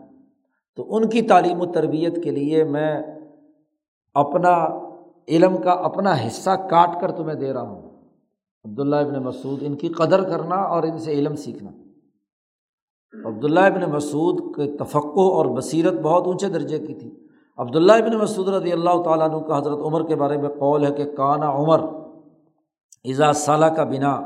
تو 0.76 0.96
ان 0.96 1.08
کی 1.08 1.22
تعلیم 1.22 1.60
و 1.60 1.66
تربیت 1.66 2.24
کے 2.24 2.30
لیے 2.30 2.64
میں 2.64 3.02
اپنا 4.14 4.80
علم 5.28 5.56
کا 5.56 5.70
اپنا 5.70 6.14
حصہ 6.26 6.50
کاٹ 6.50 7.00
کر 7.00 7.12
تمہیں 7.12 7.34
دے 7.34 7.52
رہا 7.52 7.62
ہوں۔ 7.62 7.82
عبداللہ 8.64 8.96
ابن 8.96 9.22
مسعود 9.22 9.58
ان 9.62 9.74
کی 9.74 9.88
قدر 9.88 10.22
کرنا 10.22 10.56
اور 10.56 10.82
ان 10.82 10.98
سے 10.98 11.12
علم 11.12 11.36
سیکھنا۔ 11.36 11.70
عبداللہ 13.28 13.60
ابن 13.60 13.90
مسعود 13.90 14.56
کے 14.56 14.76
تفقع 14.76 15.20
اور 15.20 15.46
بصیرت 15.46 15.92
بہت 15.92 16.26
اونچے 16.26 16.48
درجے 16.48 16.78
کی 16.78 16.94
تھی۔ 16.94 17.26
عبداللہ 17.56 17.92
ابن 17.92 18.16
مسعود 18.16 18.48
رضی 18.48 18.72
اللہ 18.72 19.02
تعالیٰ 19.02 19.30
عنہ 19.30 19.38
کا 19.38 19.58
حضرت 19.58 19.78
عمر 19.78 20.06
کے 20.06 20.16
بارے 20.16 20.36
میں 20.36 20.48
قول 20.48 20.86
ہے 20.86 20.92
کہ 20.92 21.04
کانا 21.04 21.50
عمر 21.50 22.03
اعزا 23.04 23.32
صالح 23.32 23.66
کا 23.66 23.84
بنا 23.84 24.20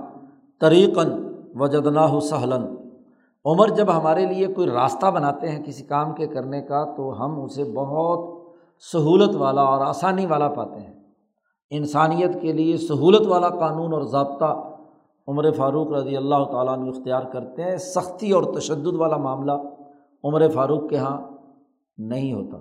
طریقاً 0.60 1.34
وجدنا 1.54 2.20
سہلن 2.20 2.74
عمر 3.44 3.68
جب 3.68 3.96
ہمارے 3.96 4.26
لیے 4.26 4.46
کوئی 4.46 4.66
راستہ 4.66 5.06
بناتے 5.06 5.48
ہیں 5.48 5.64
کسی 5.64 5.84
کام 5.84 6.14
کے 6.14 6.26
کرنے 6.26 6.62
کا 6.62 6.94
تو 6.96 7.24
ہم 7.24 7.42
اسے 7.42 7.64
بہت 7.64 8.48
سہولت 8.92 9.36
والا 9.36 9.62
اور 9.62 9.80
آسانی 9.80 10.26
والا 10.26 10.48
پاتے 10.48 10.80
ہیں۔ 10.80 10.94
انسانیت 11.70 12.40
کے 12.40 12.52
لیے 12.52 12.76
سہولت 12.76 13.26
والا 13.26 13.48
قانون 13.48 13.92
اور 13.92 14.02
ضابطہ 14.02 14.70
عمر 15.28 15.50
فاروق 15.50 15.92
رضی 15.92 16.16
اللہ 16.16 16.44
تعالیٰ 16.44 16.78
عنہ 16.78 16.88
اختیار 16.88 17.22
کرتے 17.22 17.62
ہیں۔ 17.62 17.76
سختی 17.76 18.30
اور 18.30 18.42
تشدد 18.42 18.94
والا 18.94 19.16
معاملہ 19.16 19.52
عمر 20.24 20.48
فاروق 20.48 20.88
کے 20.88 20.96
یہاں 20.96 21.20
نہیں 21.98 22.32
ہوتا۔ 22.32 22.58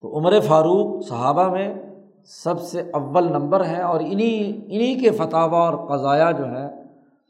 تو 0.00 0.18
عمر 0.18 0.40
فاروق 0.40 1.06
صحابہ 1.06 1.50
میں 1.50 1.85
سب 2.28 2.60
سے 2.60 2.90
اول 2.92 3.24
نمبر 3.24 3.64
ہیں 3.64 3.82
اور 3.82 4.00
انہیں 4.00 4.64
انہیں 4.66 5.00
کے 5.00 5.10
فتح 5.10 5.36
اور 5.36 5.86
قضایا 5.86 6.30
جو 6.30 6.44
ہے 6.44 6.82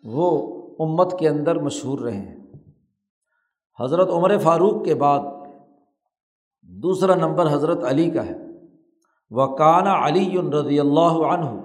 وہ 0.05 0.57
امت 0.79 1.19
کے 1.19 1.29
اندر 1.29 1.59
مشہور 1.59 1.99
رہے 1.99 2.17
ہیں۔ 2.17 2.37
حضرت 3.81 4.09
عمر 4.11 4.39
فاروق 4.39 4.85
کے 4.85 4.95
بعد 4.95 5.21
دوسرا 6.63 7.15
نمبر 7.15 7.53
حضرت 7.53 7.85
علی 7.85 8.11
کا 8.11 8.27
ہے۔ 8.27 8.37
وہ 9.31 9.47
کانا 9.47 10.07
علی 10.07 10.39
رضی 10.61 10.81
اللہ 10.81 11.27
عنہ۔ 11.31 11.61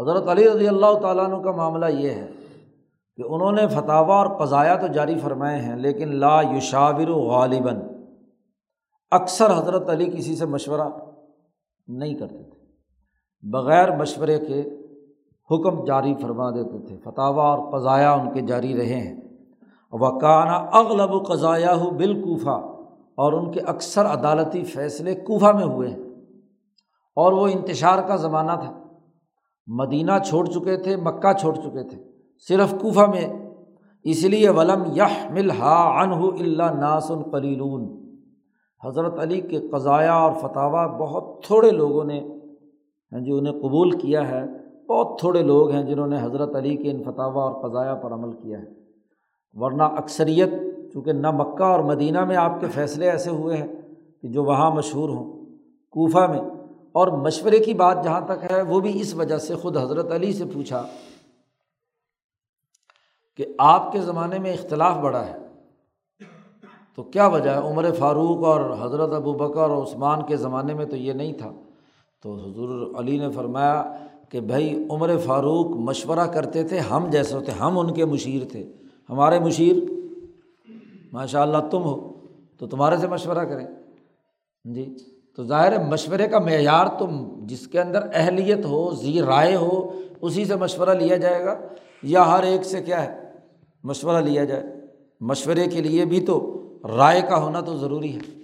حضرت 0.00 0.28
علی 0.28 0.48
رضی 0.48 0.68
اللہ 0.68 0.98
تعالیٰ 1.02 1.24
عنہ 1.24 1.42
کا 1.42 1.50
معاملہ 1.50 1.86
یہ 1.86 2.10
ہے 2.10 2.30
کہ 3.16 3.22
انہوں 3.28 3.52
نے 3.52 3.68
فتح 3.68 3.92
اور 3.92 4.26
قضایا 4.26 4.76
تو 4.76 4.86
جاری 4.86 5.18
فرمائے 5.18 5.60
ہیں، 5.60 5.76
لیکن 5.76 6.08
لا 6.08 6.42
یشاور 6.42 7.08
غالباً۔ 7.08 7.80
اکثر 9.10 9.58
حضرت 9.58 9.90
علی 9.90 10.06
کسی 10.06 10.36
سے 10.36 10.46
مشورہ 10.46 10.88
نہیں 11.88 12.14
کرتے 12.14 12.42
تھے۔ 12.42 12.58
بغیر 13.42 13.96
مشورے 13.96 14.38
کے 14.38 14.60
حکم 15.50 15.84
جاری 15.84 16.14
فرما 16.14 16.50
دیتے 16.50 16.86
تھے۔ 16.86 16.96
فتح 16.96 17.20
اور 17.20 17.78
قضایا 17.78 18.12
ان 18.12 18.34
کے 18.34 18.40
جاری 18.40 18.76
رہے 18.76 19.00
ہیں۔ 19.00 19.20
وکانہ 19.90 20.50
اغلب 20.50 21.10
و 21.10 21.18
قضایا 21.18 21.76
ہو 21.76 21.90
بالکوفہ 21.90 22.84
اور 23.16 23.32
ان 23.32 23.52
کے 23.52 23.60
اکثر 23.60 24.06
عدالتی 24.06 24.64
فیصلے 24.64 25.14
کوفہ 25.14 25.46
میں 25.46 25.64
ہوئے 25.64 25.88
ہیں۔ 25.88 25.98
اور 27.16 27.32
وہ 27.32 27.48
انتشار 27.48 28.02
کا 28.08 28.16
زمانہ 28.16 28.52
تھا۔ 28.60 28.82
مدینہ 29.66 30.12
چھوڑ 30.26 30.46
چکے 30.46 30.76
تھے، 30.76 30.96
مکہ 30.96 31.32
چھوڑ 31.32 31.54
چکے 31.54 31.88
تھے، 31.88 32.04
صرف 32.48 32.70
کوفہ 32.80 33.00
میں۔ 33.00 33.50
اس 34.04 34.24
لیے 34.24 34.48
ولم 34.48 34.82
یح 34.94 35.30
مل 35.30 35.50
ہا 35.50 36.02
انہ 36.02 36.14
اللہ 36.14 36.62
ناسن 36.62 37.22
قلیلون۔ 37.22 38.07
حضرت 38.84 39.18
علی 39.18 39.40
کے 39.40 39.60
قضایا 39.60 40.14
اور 40.14 40.32
فتح 40.32 40.86
بہت 40.86 41.42
تھوڑے 41.42 41.70
لوگوں 41.70 42.04
نے 42.04 42.28
ہاں 43.12 43.20
جی 43.20 43.30
انہیں 43.30 43.52
قبول 43.52 43.90
کیا 43.90 44.28
ہے۔ 44.28 44.44
بہت 44.86 45.18
تھوڑے 45.18 45.42
لوگ 45.42 45.70
ہیں 45.70 45.82
جنہوں 45.82 46.06
نے 46.06 46.16
حضرت 46.20 46.56
علی 46.56 46.76
کے 46.76 46.90
ان 46.90 47.02
فتح 47.02 47.22
اور 47.22 47.68
قضایا 47.68 47.94
پر 47.94 48.12
عمل 48.12 48.32
کیا 48.32 48.58
ہے۔ 48.58 48.64
ورنہ 49.52 49.82
اکثریت، 49.82 50.48
چونکہ 50.92 51.12
نہ 51.12 51.30
مکہ 51.30 51.62
اور 51.62 51.80
مدینہ 51.80 52.24
میں 52.24 52.36
آپ 52.36 52.60
کے 52.60 52.66
فیصلے 52.66 53.10
ایسے 53.10 53.30
ہوئے 53.30 53.56
ہیں 53.56 53.68
کہ 54.22 54.28
جو 54.28 54.44
وہاں 54.44 54.70
مشہور 54.70 55.08
ہوں، 55.08 55.46
کوفہ 55.90 56.18
میں۔ 56.18 56.40
اور 56.92 57.08
مشورے 57.08 57.58
کی 57.58 57.74
بات 57.74 58.04
جہاں 58.04 58.20
تک 58.20 58.52
ہے، 58.52 58.62
وہ 58.62 58.80
بھی 58.80 59.00
اس 59.00 59.14
وجہ 59.14 59.38
سے 59.38 59.54
خود 59.54 59.76
حضرت 59.76 60.12
علی 60.12 60.32
سے 60.32 60.44
پوچھا 60.54 60.86
کہ 63.36 63.46
آپ 63.58 63.92
کے 63.92 64.00
زمانے 64.00 64.38
میں 64.38 64.52
اختلاف 64.52 64.96
بڑا 64.96 65.26
ہے۔ 65.26 65.47
تو 66.98 67.04
کیا 67.04 67.26
وجہ 67.26 67.50
ہے؟ 67.50 67.58
عمر 67.58 67.92
فاروق 67.98 68.44
اور 68.44 68.76
حضرت 68.80 69.12
ابو 69.12 69.32
بکر 69.32 69.60
اور 69.60 69.82
عثمان 69.82 70.22
کے 70.26 70.36
زمانے 70.36 70.74
میں 70.74 70.86
تو 70.86 70.96
یہ 70.96 71.12
نہیں 71.12 71.32
تھا۔ 71.32 71.52
تو 72.22 72.34
حضور 72.34 72.94
علی 72.98 73.18
نے 73.18 73.30
فرمایا 73.30 73.96
کہ 74.28 74.40
بھائی، 74.40 74.86
عمر 74.90 75.16
فاروق 75.16 75.66
مشورہ 75.66 76.26
کرتے 76.26 76.62
تھے، 76.62 76.78
ہم 76.78 77.06
جیسے 77.10 77.36
ہوتے، 77.36 77.52
ہم 77.52 77.78
ان 77.78 77.94
کے 77.94 78.04
مشیر 78.04 78.42
تھے۔ 78.52 78.72
ہمارے 79.10 79.38
مشیر؟ 79.38 79.76
ماشاء 81.12 81.40
اللہ 81.40 81.58
تم 81.70 81.82
ہو، 81.82 82.12
تو 82.58 82.66
تمہارے 82.66 82.96
سے 82.96 83.08
مشورہ 83.08 83.44
کریں۔ 83.44 83.66
جی 84.64 84.96
تو 85.36 85.44
ظاہر 85.44 85.78
ہے 85.78 85.88
مشورے 85.88 86.28
کا 86.28 86.38
معیار 86.38 86.86
تم 86.98 87.28
جس 87.46 87.68
کے 87.68 87.80
اندر 87.80 88.00
اہلیت 88.14 88.64
ہو، 88.64 88.90
زی 88.90 89.20
رائے 89.20 89.56
ہو، 89.56 89.92
اسی 90.20 90.44
سے 90.44 90.56
مشورہ 90.56 90.90
لیا 90.90 91.16
جائے 91.16 91.44
گا۔ 91.44 91.58
یا 92.02 92.32
ہر 92.32 92.42
ایک 92.42 92.64
سے 92.64 92.82
کیا 92.82 93.04
ہے؟ 93.04 93.22
مشورہ 93.84 94.22
لیا 94.22 94.44
جائے۔ 94.44 94.62
مشورے 95.20 95.66
کے 95.66 95.80
لیے 95.82 96.04
بھی 96.04 96.20
تو 96.20 96.57
رائے 96.84 97.22
کا 97.22 97.42
ہونا 97.42 97.60
تو 97.60 97.76
ضروری 97.76 98.16
ہے۔ 98.16 98.38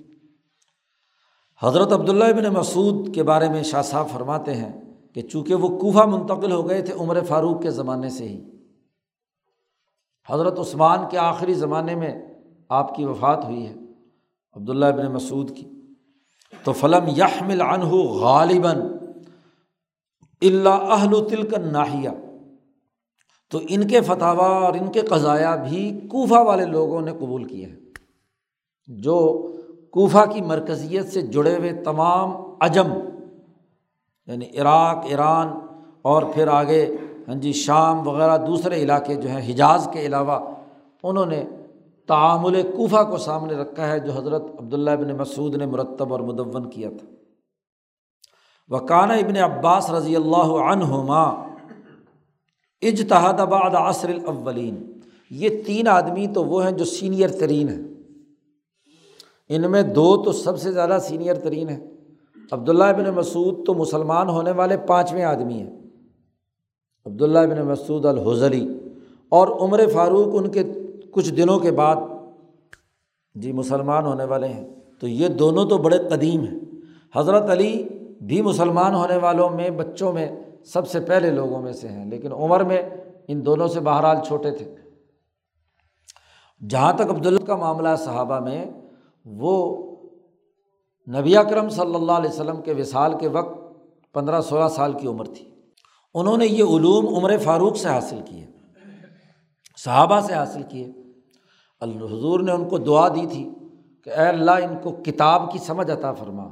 حضرت 1.63 1.93
عبداللہ 1.93 2.25
ابن 2.25 2.45
مسعود 2.45 3.15
کے 3.15 3.23
بارے 3.23 3.49
میں 3.49 3.63
شاہ 3.63 3.83
صاحب 3.83 4.09
فرماتے 4.11 4.55
ہیں 4.55 4.73
کہ 5.15 5.23
چونکہ 5.23 5.55
وہ 5.55 5.79
کوفہ 5.79 6.07
منتقل 6.07 6.53
ہو 6.53 6.69
گئے 6.69 6.83
تھے 6.83 6.95
عمر 6.95 7.21
فاروق 7.21 7.63
کے 7.63 7.71
زمانے 7.71 8.09
سے 8.09 8.29
ہی۔ 8.29 8.45
حضرت 10.29 10.59
عثمان 10.59 10.99
کے 11.11 11.19
آخری 11.19 11.55
زمانے 11.55 11.95
میں 11.95 12.23
آپ 12.69 12.95
کی 12.95 13.05
وفات 13.05 13.45
ہوئی 13.45 13.67
ہے 13.67 13.75
عبداللہ 14.53 14.85
ابن 14.85 15.13
مسعود 15.13 15.57
کی۔ 15.57 15.71
تو 16.65 16.73
فلم 16.73 17.05
یحمل 17.17 17.61
عنہ 17.61 17.85
غالباً 17.85 18.81
اللہ 20.43 20.69
اہل 20.69 21.29
تلکن 21.29 21.73
ناہیا 21.73 22.13
تو 23.51 23.61
ان 23.69 23.89
کے 23.89 24.01
فتح 24.01 24.25
اور 24.25 24.75
ان 24.75 24.93
کے 24.93 25.01
قضایا 25.01 25.57
بھی 25.57 26.01
کوفہ 26.11 26.35
والے 26.35 26.65
لوگوں 26.65 27.01
نے 27.01 27.13
قبول 27.13 27.45
کیے 27.45 27.67
ہیں۔ 27.67 27.84
جو 28.87 29.51
کوفہ 29.91 30.27
کی 30.33 30.41
مرکزیت 30.41 31.13
سے 31.13 31.23
جڑے 31.23 31.57
ہوئے 31.57 31.73
تمام 31.73 32.33
عجم 32.61 32.87
یعنی 34.27 34.45
عراق، 34.59 34.99
ایران 35.05 35.49
اور 36.03 36.23
پھر 36.35 36.49
آگے 36.49 36.97
ہاں 37.29 37.35
جی 37.35 37.53
شام 37.53 38.09
وغیرہ، 38.09 38.39
دوسرے 38.39 38.77
علاقے 38.77 39.15
جو 39.15 39.29
ہیں، 39.29 39.53
حجاز 39.53 39.89
کے 39.93 40.07
علاوہ، 40.07 40.41
انہوں 41.03 41.27
نے 41.27 41.45
تعامل 42.09 42.63
کوفہ 42.63 43.11
کو 43.11 43.19
سامنے 43.19 43.55
رکھا 43.55 43.89
ہے، 43.89 43.99
جو 43.99 44.13
حضرت 44.13 44.43
عبداللہ 44.59 44.91
ابن 44.91 45.17
مسعود 45.17 45.57
نے 45.57 45.67
مرتب 45.67 46.13
اور 46.13 46.21
مدون 46.21 46.71
کیا 46.71 46.89
تھا۔ 46.89 47.07
وکانہ 48.69 49.13
ابن 49.13 49.37
عباس 49.37 49.91
رضی 49.91 50.17
اللہ 50.17 50.73
عنہما 50.73 51.23
اجتہاد 52.83 53.35
بعد 53.35 53.71
عصر 53.75 54.09
الاولین۔ 54.09 55.01
یہ 55.31 55.63
تین 55.67 55.89
آدمی 55.89 56.27
تو 56.27 56.45
وہ 56.45 56.65
ہیں 56.65 56.73
جو 56.73 56.85
سینئر 56.85 57.29
ترین 57.29 57.69
ہیں۔ 57.69 57.94
ان 59.49 59.71
میں 59.71 59.83
دو 59.83 60.23
تو 60.23 60.33
سب 60.33 60.61
سے 60.61 60.73
زیادہ 60.73 60.99
سینئر 61.01 61.35
ترین 61.35 61.69
ہیں۔ 61.69 61.81
عبداللہ 62.53 62.85
ابن 62.85 63.05
مسعود 63.05 63.67
تو 63.67 63.75
مسلمان 63.75 64.29
ہونے 64.29 64.51
والے 64.51 64.77
پانچویں 64.77 65.25
آدمی 65.25 65.55
ہیں۔ 65.55 65.77
عبداللہ 67.07 67.39
ابن 67.39 67.59
مسعود 67.63 68.05
الحضری۔ 68.05 68.79
اور 69.29 69.49
عمر 69.49 69.81
فاروق 69.93 70.29
ان 70.33 70.51
کے 70.51 70.63
کچھ 71.11 71.35
دنوں 71.35 71.59
کے 71.59 71.71
بعد 71.71 71.97
جی 73.35 73.53
مسلمان 73.53 74.07
ہونے 74.07 74.25
والے 74.25 74.49
ہیں۔ 74.49 74.69
تو 75.01 75.09
یہ 75.09 75.29
دونوں 75.29 75.69
تو 75.69 75.79
بڑے 75.79 75.99
قدیم 75.99 76.41
ہیں۔ 76.41 76.59
حضرت 77.15 77.51
علی 77.51 77.89
بھی 78.21 78.43
مسلمان 78.43 78.95
ہونے 78.95 79.17
والوں 79.17 79.51
میں، 79.51 79.71
بچوں 79.71 80.13
میں 80.13 80.29
سب 80.65 80.89
سے 80.89 81.01
پہلے 81.01 81.31
لوگوں 81.31 81.63
میں 81.63 81.73
سے 81.73 81.89
ہیں۔ 81.89 82.11
لیکن 82.11 82.33
عمر 82.33 82.65
میں 82.65 82.83
ان 83.29 83.47
دونوں 83.47 83.69
سے 83.69 83.81
بہرحال 83.81 84.17
چھوٹے 84.27 84.51
تھے۔ 84.51 84.75
جہاں 86.69 86.93
تک 86.93 87.11
عبداللہ 87.11 87.45
کا 87.45 87.57
معاملہ 87.57 87.89
صحابہ 87.99 88.41
میں 88.41 88.65
وہ 89.25 89.53
نبی 91.19 91.37
اکرم 91.37 91.69
صلی 91.69 91.95
اللہ 91.95 92.13
علیہ 92.13 92.31
وسلم 92.31 92.63
کے 92.63 92.73
وصال 92.73 93.19
کے 93.19 93.29
وقت 93.29 93.59
پندرہ 94.15 94.41
سولہ 94.41 94.69
سال 94.69 94.93
کی 94.93 95.07
عمر 95.07 95.25
تھی۔ 95.25 95.45
انہوں 96.15 96.37
نے 96.37 96.47
یہ 96.47 96.65
علوم 96.65 97.15
عمر 97.15 97.39
فاروق 97.39 97.77
سے 97.77 97.89
حاصل 97.89 98.21
کیے، 98.25 98.47
صحابہ 99.77 100.21
سے 100.21 100.35
حاصل 100.35 100.63
کیے۔ 100.63 100.93
الحضور 101.81 102.41
نے 102.41 102.53
ان 102.53 102.69
کو 102.69 102.79
دعا 102.79 103.09
دی 103.09 103.27
تھی 103.31 103.51
کہ 104.05 104.11
اے 104.11 104.27
اللہ 104.27 104.51
ان 104.51 104.77
کو 104.83 104.91
کتاب 104.91 105.53
کی 105.53 105.59
سمجھ 105.59 105.91
عطا 105.91 106.13
فرما۔ 106.13 106.49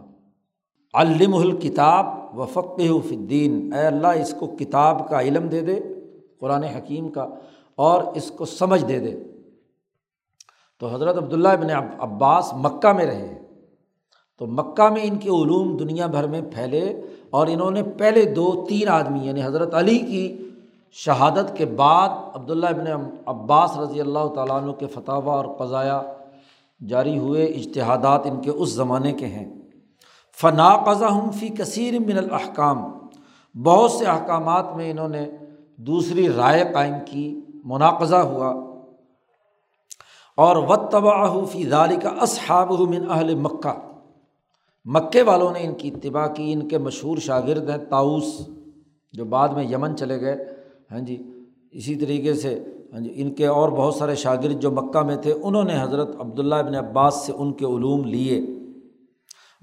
علم 0.95 1.35
الکتاب 1.35 2.39
و 2.39 2.47
فقہ 2.47 2.83
الدین۔ 3.11 3.73
اے 3.73 3.87
اللہ 3.87 4.07
اس 4.07 4.35
کو 4.39 4.47
کتاب 4.47 5.09
کا 5.09 5.21
علم 5.21 5.49
دے 5.49 5.61
دے، 5.61 5.81
قرآن 6.41 6.65
حکیم 6.65 7.09
کا، 7.09 7.29
اور 7.75 8.03
اس 8.15 8.31
کو 8.31 8.45
سمجھ 8.45 8.85
دے 8.85 8.99
دے۔ 8.99 9.32
تو 10.83 10.95
حضرت 10.95 11.17
عبداللہ 11.17 11.49
ابن 11.49 11.71
عباس 11.99 12.55
مکہ 12.55 12.93
میں 12.93 13.07
رہے۔ 13.07 13.43
تو 14.39 14.47
مکہ 14.47 14.89
میں 14.89 15.03
ان 15.03 15.17
کے 15.17 15.29
علوم 15.29 15.77
دنیا 15.77 16.07
بھر 16.07 16.27
میں 16.27 16.41
پھیلے 16.41 17.01
اور 17.31 17.47
انہوں 17.47 17.71
نے 17.71 17.83
پہلے 17.83 18.25
دو 18.25 18.67
تین 18.69 18.89
آدمی 18.89 19.19
یعنی 19.27 19.43
حضرت 19.45 19.75
علی 19.75 19.99
کی 19.99 20.49
شہادت 20.93 21.57
کے 21.57 21.65
بعد 21.67 22.09
عبداللہ 22.09 22.67
ابن 22.67 23.11
عباس 23.27 23.79
رضی 23.79 24.01
اللہ 24.01 24.27
تعالیٰ 24.35 24.63
عنہ 24.63 24.73
کے 24.73 24.87
فتح 24.87 25.13
اور 25.13 25.45
قضایا 25.45 26.03
جاری 26.89 27.19
ہوئے 27.19 27.45
اجتہادات 27.45 28.21
ان 28.25 28.41
کے 28.41 28.51
اس 28.51 28.69
زمانے 28.69 29.13
کے 29.13 29.27
ہیں۔ 29.27 29.63
فنا 30.41 30.77
قضا 30.77 31.19
ہم 31.19 31.31
فی 31.31 31.49
کثیر 31.49 32.01
من 32.01 32.19
الحکام 32.19 32.83
بہت 33.63 33.91
سے 33.91 34.05
احکامات 34.05 34.77
میں 34.77 34.91
انہوں 34.91 35.09
نے 35.09 35.31
دوسری 35.77 36.29
رائے 36.29 36.65
قائم 36.75 36.95
کی، 37.07 37.41
مناقضہ 37.65 38.17
ہوا۔ 38.17 38.72
اور 40.37 40.57
و 40.57 40.77
تباہ 40.77 41.45
فی 41.45 41.65
ذالی 41.65 41.97
کا 41.97 42.09
اصحاب 42.09 42.73
من 42.73 43.11
اہل 43.11 43.35
مکہ۔ 43.35 43.73
مکے 44.85 45.23
والوں 45.23 45.51
نے 45.53 45.61
ان 45.61 45.75
کی 45.75 45.91
اتباع 45.95 46.27
کی، 46.27 46.53
ان 46.53 46.69
کے 46.69 46.79
مشہور 46.79 47.17
شاگرد 47.17 47.71
ہیں 47.71 47.77
تاؤس 47.77 48.49
جو 49.13 49.25
بعد 49.25 49.49
میں 49.49 49.65
یمن 49.65 49.97
چلے 49.97 50.21
گئے۔ 50.21 50.45
ہاں 50.91 51.01
جی 51.01 51.23
اسی 51.71 51.95
طریقے 51.95 52.35
سے 52.35 52.59
ہاں 52.93 53.01
جی 53.01 53.13
ان 53.15 53.35
کے 53.35 53.47
اور 53.47 53.69
بہت 53.69 53.95
سارے 53.95 54.15
شاگرد 54.15 54.61
جو 54.61 54.71
مکہ 54.71 55.01
میں 55.01 55.17
تھے، 55.17 55.33
انہوں 55.43 55.65
نے 55.65 55.83
حضرت 55.83 56.09
عبداللہ 56.19 56.55
ابن 56.55 56.75
عباس 56.75 57.15
سے 57.15 57.33
ان 57.33 57.53
کے 57.53 57.65
علوم 57.65 58.05
لیے۔ 58.05 58.41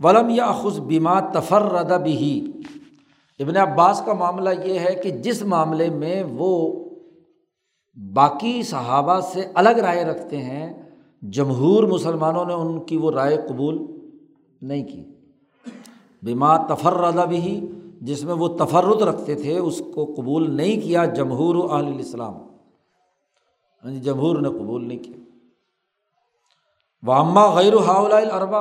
ولم 0.03 0.29
یا 0.29 0.51
خز 0.51 0.79
بیما 0.79 1.19
تفر 1.19 1.97
بھی 2.03 2.51
ابن 3.39 3.57
عباس 3.57 4.01
کا 4.05 4.13
معاملہ 4.13 4.49
یہ 4.65 4.79
ہے 4.79 4.95
کہ 4.95 5.09
جس 5.09 5.41
معاملے 5.41 5.89
میں 5.89 6.23
وہ 6.29 6.49
باقی 8.13 8.63
صحابہ 8.63 9.19
سے 9.19 9.45
الگ 9.53 9.69
رائے 9.69 10.03
رکھتے 10.03 10.37
ہیں، 10.37 10.89
جمہور 11.21 11.83
مسلمانوں 11.83 12.45
نے 12.45 12.53
ان 12.53 12.79
کی 12.79 12.97
وہ 12.97 13.11
رائے 13.11 13.37
قبول 13.49 13.85
نہیں 14.61 14.83
کی۔ 14.83 15.03
بیما 16.23 16.57
تفر 16.57 17.27
بھی 17.27 17.71
جس 18.01 18.23
میں 18.23 18.33
وہ 18.33 18.47
تفرد 18.47 19.01
رکھتے 19.01 19.35
تھے، 19.35 19.57
اس 19.57 19.81
کو 19.95 20.13
قبول 20.17 20.51
نہیں 20.51 20.81
کیا 20.81 21.05
جمہور 21.05 21.69
اہل 21.69 21.85
الاسلام۔ 21.85 22.33
یعنی 23.83 23.99
جمہور 23.99 24.35
نے 24.35 24.49
قبول 24.49 24.87
نہیں 24.87 25.03
کیا۔ 25.03 25.17
وامہ 27.03 27.39
غیر 27.39 27.73
حاول 27.73 28.13
الربا 28.13 28.59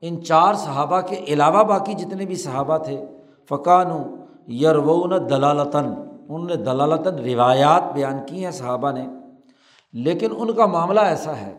ان 0.00 0.24
چار 0.24 0.54
صحابہ 0.54 1.00
کے 1.00 1.16
علاوہ 1.16 1.62
باقی 1.62 1.94
جتنے 1.94 2.26
بھی 2.26 2.36
صحابہ 2.36 2.78
تھے 2.78 3.04
فقان 3.48 3.86
یرون 4.52 5.10
دلالتاً 5.30 5.94
ان 6.28 6.46
نے 6.46 6.56
دلالتاً 6.56 7.18
روایات 7.24 7.92
بیان 7.94 8.18
کی 8.26 8.44
ہیں 8.44 8.50
صحابہ 8.50 8.92
نے، 8.92 9.06
لیکن 9.94 10.32
ان 10.36 10.52
کا 10.52 10.66
معاملہ 10.66 11.00
ایسا 11.00 11.36
ہے 11.36 11.54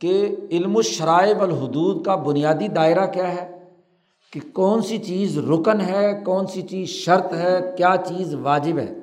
کہ 0.00 0.36
علم 0.50 0.76
الشرائع 0.76 1.34
والحدود 1.38 2.04
کا 2.04 2.14
بنیادی 2.16 2.68
دائرہ 2.68 3.06
کیا 3.06 3.34
ہے 3.34 3.46
کہ 4.32 4.40
کون 4.52 4.82
سی 4.82 4.98
چیز 4.98 5.38
رکن 5.38 5.80
ہے، 5.80 6.12
کون 6.24 6.46
سی 6.46 6.62
چیز 6.62 6.88
شرط 6.88 7.32
ہے، 7.32 7.58
کیا 7.76 7.94
چیز 8.06 8.34
واجب 8.34 8.78
ہے۔ 8.78 8.94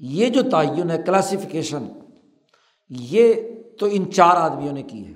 یہ 0.00 0.28
جو 0.28 0.42
تعین 0.50 0.90
ہے 0.90 0.98
کلاسیفیکیشن 1.06 1.86
یہ 2.90 3.34
تو 3.80 3.86
ان 3.90 4.10
چار 4.12 4.36
آدمیوں 4.36 4.72
نے 4.72 4.82
کی 4.82 5.06
ہے 5.06 5.14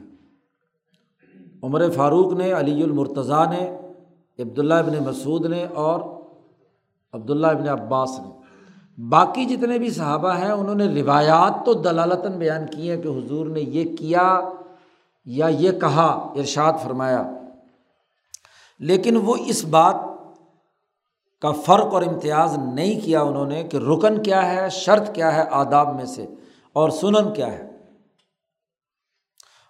عمر 1.63 1.91
فاروق 1.91 2.33
نے، 2.33 2.53
علی 2.53 2.83
المرتضیٰ 2.83 3.47
نے، 3.51 3.65
عبداللہ 4.39 4.75
ابن 4.75 4.95
مسعود 5.05 5.47
نے 5.47 5.65
اور 5.75 6.01
عبداللہ 7.13 7.47
ابن 7.47 7.69
عباس 7.69 8.21
نے۔ 8.21 8.41
باقی 9.09 9.45
جتنے 9.45 9.79
بھی 9.79 9.91
صحابہ 9.91 10.37
ہیں، 10.37 10.51
انہوں 10.51 10.75
نے 10.75 11.03
روایات 11.03 11.67
تو 11.67 11.73
دلالتاً 11.73 12.33
بیان 12.33 12.67
کی 12.67 12.91
ہیں 12.91 13.03
کہ 13.03 13.09
حضور 13.09 13.47
نے 13.47 13.61
یہ 13.61 13.97
کیا 13.97 14.41
یا 15.25 15.47
یہ 15.47 15.73
کہا، 15.73 16.33
ارشاد 16.37 16.73
فرمایا۔ 16.83 17.23
لیکن 18.79 19.17
وہ 19.17 19.37
اس 19.47 19.65
بات 19.65 19.95
کا 21.41 21.51
فرق 21.51 21.95
اور 21.95 22.03
امتیاز 22.03 22.59
نہیں 22.75 23.01
کیا 23.05 23.23
انہوں 23.23 23.47
نے 23.47 23.63
کہ 23.63 23.77
رکن 23.77 24.23
کیا 24.23 24.53
ہے، 24.53 24.69
شرط 24.71 25.15
کیا 25.15 25.35
ہے 25.35 25.45
آداب 25.51 25.97
میں 25.97 26.05
سے 26.05 26.27
اور 26.73 26.91
سنن 26.91 27.35
کیا 27.35 27.53
ہے۔ 27.53 27.71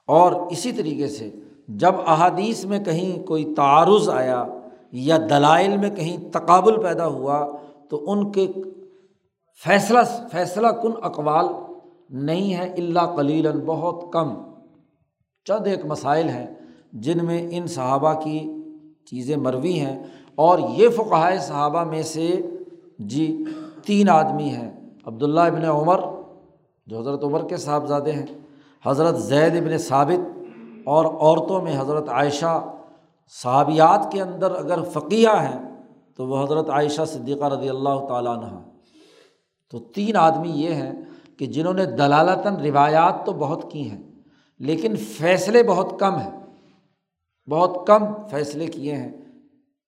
اور 0.07 0.32
اسی 0.32 0.72
طریقے 0.72 1.09
سے 1.09 1.30
جب 1.68 1.95
احادیث 2.07 2.64
میں 2.64 2.78
کہیں 2.78 3.26
کوئی 3.26 3.55
تعارض 3.55 4.09
آیا 4.09 4.45
یا 4.93 5.16
دلائل 5.16 5.76
میں 5.76 5.91
کہیں 5.91 6.30
تقابل 6.30 6.82
پیدا 6.82 7.07
ہوا 7.07 7.47
تو 7.91 8.11
ان 8.12 8.32
کے 8.32 8.53
فیصلہ 9.64 9.99
فیصلہ 10.32 10.66
کن 10.66 10.91
اقوال 11.03 11.47
نہیں 12.11 12.55
ہے 12.55 12.72
اللہ 12.72 13.16
کلیلاً 13.16 13.61
بہت 13.61 14.12
کم۔ 14.12 14.34
چند 15.45 15.66
ایک 15.66 15.84
مسائل 15.84 16.28
ہیں 16.28 16.47
جن 16.93 17.24
میں 17.24 17.49
ان 17.51 17.66
صحابہ 17.66 18.12
کی 18.12 18.53
چیزیں 19.07 19.36
مروی 19.36 19.78
ہیں 19.78 20.03
اور 20.34 20.59
یہ 20.59 20.88
فقائے 20.88 21.38
صحابہ 21.38 21.84
میں 21.84 22.03
سے 22.03 22.43
جی 22.99 23.45
تین 23.86 24.09
آدمی 24.09 24.49
ہیں۔ 24.49 24.91
عبداللہ 25.07 25.41
ابن 25.41 25.64
عمر 25.64 26.01
جو 26.86 26.99
حضرت 26.99 27.24
عمر 27.24 27.49
کے 27.49 27.57
صاحبزادے 27.57 28.12
ہیں، 28.12 28.26
حضرت 28.86 29.18
زید 29.18 29.57
ابن 29.57 29.78
ثابت 29.78 30.38
اور 30.84 31.05
عورتوں 31.05 31.62
میں 31.62 31.80
حضرت 31.80 32.09
عائشہ 32.09 32.72
صحابیات 33.43 34.12
کے 34.12 34.22
اندر 34.22 34.51
اگر 34.51 34.83
فقیہ 34.83 35.28
ہیں، 35.28 35.76
تو 36.16 36.26
وہ 36.26 36.45
حضرت 36.45 36.70
عائشہ 36.70 37.03
صدیقہ 37.07 37.45
رضی 37.45 37.68
اللہ 37.68 38.07
تعالیٰ 38.09 38.39
عنہ 38.39 38.59
تو 39.70 39.78
تین 39.78 40.16
آدمی 40.16 40.51
یہ 40.51 40.74
ہیں 40.74 40.93
کہ 41.37 41.47
جنہوں 41.47 41.74
نے 41.74 41.87
دلالتاً 41.87 42.57
روایات 42.57 43.26
تو 43.26 43.33
بہت 43.33 43.72
کی 43.72 43.91
ہیں، 43.91 44.03
لیکن 44.59 44.97
فیصلے 44.97 45.62
بہت 45.62 46.01
کم 46.01 46.16
ہیں۔ 46.16 46.41
بہت 47.51 47.87
کم 47.87 48.05
فیصلے 48.31 48.66
کیے 48.66 48.97
ہیں۔ 48.97 49.12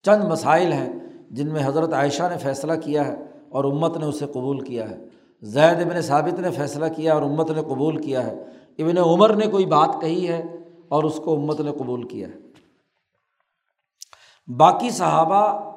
چند 0.03 0.25
مسائل 0.25 0.73
ہیں 0.73 0.93
جن 1.31 1.53
میں 1.53 1.63
حضرت 1.65 1.93
عائشہ 1.93 2.23
نے 2.23 2.39
فیصلہ 2.39 2.73
کیا 2.85 3.07
ہے 3.07 3.25
اور 3.49 3.65
امت 3.65 3.97
نے 3.97 4.05
اسے 4.05 4.27
قبول 4.27 4.61
کیا 4.61 4.91
ہے۔ 4.91 5.05
زید 5.43 5.81
ابن 5.81 6.01
ثابت 6.01 6.41
نے 6.41 6.51
فیصلہ 6.51 6.87
کیا 6.97 7.15
اور 7.15 7.23
امت 7.23 7.51
نے 7.51 7.63
قبول 7.63 7.97
کیا 7.97 8.27
ہے۔ 8.27 8.45
ابن 8.79 8.99
عمر 8.99 9.35
نے 9.35 9.47
کوئی 9.47 9.67
بات 9.67 10.01
کہی 10.01 10.29
ہے 10.29 10.43
اور 10.89 11.05
اس 11.05 11.21
کو 11.25 11.35
امت 11.35 11.61
نے 11.61 11.71
قبول 11.73 12.03
کیا 12.03 12.29
ہے۔ 12.29 12.42
باقی 14.47 14.91
صحابہ 14.91 15.71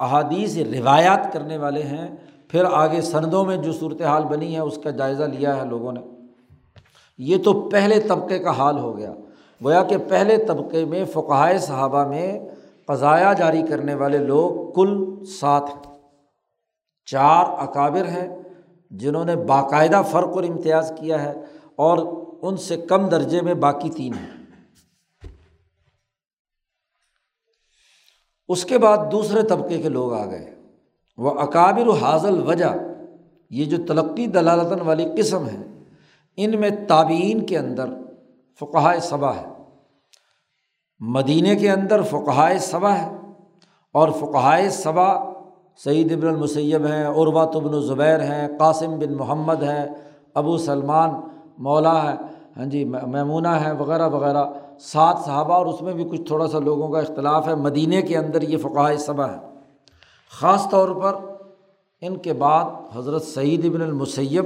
احادیث 0.00 0.56
روایات 0.56 1.32
کرنے 1.32 1.56
والے 1.56 1.82
ہیں، 1.82 2.16
پھر 2.48 2.64
آگے 2.64 3.00
سندوں 3.00 3.44
میں 3.44 3.56
جو 3.56 3.72
صورت 3.72 4.02
حال 4.02 4.24
بنی 4.24 4.54
ہے، 4.54 4.60
اس 4.60 4.78
کا 4.84 4.90
جائزہ 4.90 5.24
لیا 5.24 5.56
ہے 5.56 5.64
لوگوں 5.64 5.92
نے۔ 5.92 6.00
یہ 7.18 7.36
تو 7.44 7.68
پہلے 7.68 8.00
طبقے 8.00 8.38
کا 8.38 8.50
حال 8.50 8.78
ہو 8.78 8.96
گیا۔ 8.96 9.12
گویا 9.64 9.82
کہ 9.82 9.96
پہلے 10.08 10.36
طبقے 10.36 10.84
میں 10.84 11.04
فقائے 11.04 11.58
صحابہ 11.58 12.04
میں 12.04 12.48
قضایا 12.86 13.32
جاری 13.32 13.62
کرنے 13.62 13.94
والے 13.94 14.18
لوگ 14.18 14.72
کل 14.72 15.24
سات 15.24 15.62
ہیں۔ 15.62 15.98
چار 17.06 17.44
اکابر 17.58 18.06
ہیں 18.08 18.36
جنہوں 18.90 19.24
نے 19.24 19.36
باقاعدہ 19.36 20.02
فرق 20.10 20.28
اور 20.28 20.44
امتیاز 20.44 20.92
کیا 21.00 21.22
ہے 21.22 21.34
اور 21.76 21.98
ان 22.42 22.56
سے 22.56 22.76
کم 22.76 23.08
درجے 23.08 23.40
میں 23.40 23.54
باقی 23.54 23.90
تین 23.90 24.14
ہیں۔ 24.14 24.35
اس 28.48 28.64
کے 28.64 28.78
بعد 28.78 28.98
دوسرے 29.12 29.42
طبقے 29.42 29.78
کے 29.78 29.88
لوگ 29.88 30.12
آ 30.12 30.24
گئے۔ 30.26 30.54
وہ 31.18 31.30
اکابر 31.40 32.02
حاضل 32.02 32.42
وجہ 32.46 32.74
یہ 33.50 33.64
جو 33.64 33.76
تلقی 33.88 34.26
دلالتاً 34.26 34.78
والی 34.80 35.06
قسم 35.16 35.48
ہے، 35.48 35.84
ان 36.36 36.60
میں 36.60 36.70
تابعین 36.88 37.46
کے 37.46 37.58
اندر 37.58 37.86
فقہائے 38.60 39.00
صبا 39.00 39.36
ہے۔ 39.36 39.44
مدینہ 41.00 41.58
کے 41.58 41.70
اندر 41.70 42.02
فقہائے 42.02 42.58
صبا 42.58 42.94
ہے 42.94 43.16
اور 43.92 44.08
فقہائے 44.08 44.70
صبا 44.70 45.32
سعید 45.84 46.12
ابن 46.12 46.26
المسیب 46.28 46.86
ہیں 46.86 47.06
عربات 47.06 47.56
ابن 47.56 47.80
زبیر 47.80 48.20
ہیں، 48.20 48.48
قاسم 48.58 48.98
بن 48.98 49.12
محمد 49.12 49.62
ہیں، 49.62 49.86
ابو 50.34 50.58
سلمان، 50.58 51.10
مولا 51.58 52.10
ہے 52.10 52.16
ہاں 52.56 52.64
جی 52.64 52.84
میمونہ 52.84 53.48
ہے 53.48 53.72
وغیرہ 53.72 54.08
وغیرہ۔ 54.08 54.44
سات 54.80 55.18
صحابہ 55.24 55.54
اور 55.54 55.66
اس 55.66 55.82
میں 55.82 55.92
بھی 55.92 56.04
کچھ 56.04 56.22
تھوڑا 56.22 56.48
سا 56.48 56.58
لوگوں 56.58 56.88
کا 56.88 56.98
اختلاف 56.98 57.48
ہے۔ 57.48 57.54
مدینہ 57.54 58.06
کے 58.06 58.16
اندر 58.16 58.42
یہ 58.42 58.56
فقائے 58.58 58.96
صبا 58.96 59.32
ہے 59.32 59.36
خاص 60.30 60.70
طور 60.70 60.88
پر 60.88 61.14
ان 62.00 62.16
کے 62.16 62.32
بعد 62.32 62.64
حضرت 62.96 63.22
سعید 63.22 63.64
ابن 63.64 63.82
المسیب 63.82 64.44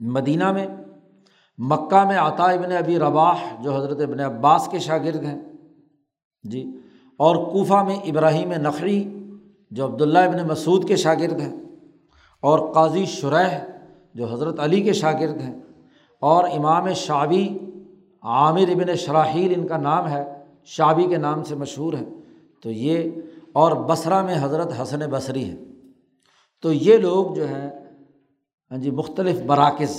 مدینہ 0.00 0.52
میں، 0.52 0.66
مکہ 1.58 2.04
میں 2.04 2.16
عطا 2.16 2.44
ابن 2.44 2.72
ابی 2.72 2.98
رباح 2.98 3.62
جو 3.62 3.76
حضرت 3.76 4.00
ابن 4.00 4.20
عباس 4.20 4.68
کے 4.70 4.78
شاگرد 4.78 5.24
ہیں۔ 5.24 5.42
جی 6.42 6.70
اور 7.16 7.36
کوفہ 7.36 7.74
میں 7.74 7.96
ابراہیم 7.96 8.52
نقری 8.52 9.28
جو 9.70 9.86
عبداللہ 9.86 10.18
ابن 10.18 10.48
مسعود 10.48 10.88
کے 10.88 10.96
شاگرد 10.96 11.40
ہیں۔ 11.40 11.56
اور 12.40 12.72
قاضی 12.72 13.04
شرح 13.04 13.58
جو 14.14 14.32
حضرت 14.32 14.60
علی 14.60 14.80
کے 14.80 14.92
شاگرد 14.92 15.40
ہیں۔ 15.40 15.60
اور 16.20 16.44
امام 16.44 16.92
شابی 16.92 17.58
عامر 18.24 18.70
ابن 18.70 18.94
شراحیل 18.96 19.52
ان 19.56 19.66
کا 19.66 19.76
نام 19.76 20.08
ہے 20.08 20.24
شابی 20.64 21.04
کے 21.04 21.16
نام 21.16 21.42
سے 21.44 21.54
مشہور 21.54 21.92
ہیں 21.92 22.10
تو 22.62 22.70
یہ، 22.70 23.10
اور 23.52 23.72
بصرہ 23.72 24.22
میں 24.22 24.34
حضرت 24.40 24.72
حسن 24.82 24.98
بصری 25.10 25.44
ہے 25.50 25.56
تو 26.62 26.72
یہ 26.72 26.96
لوگ 26.96 27.34
جو 27.34 27.48
ہیں 27.48 27.70
ہاں 28.70 28.78
جی 28.78 28.90
مختلف 28.90 29.40
مراکز، 29.46 29.96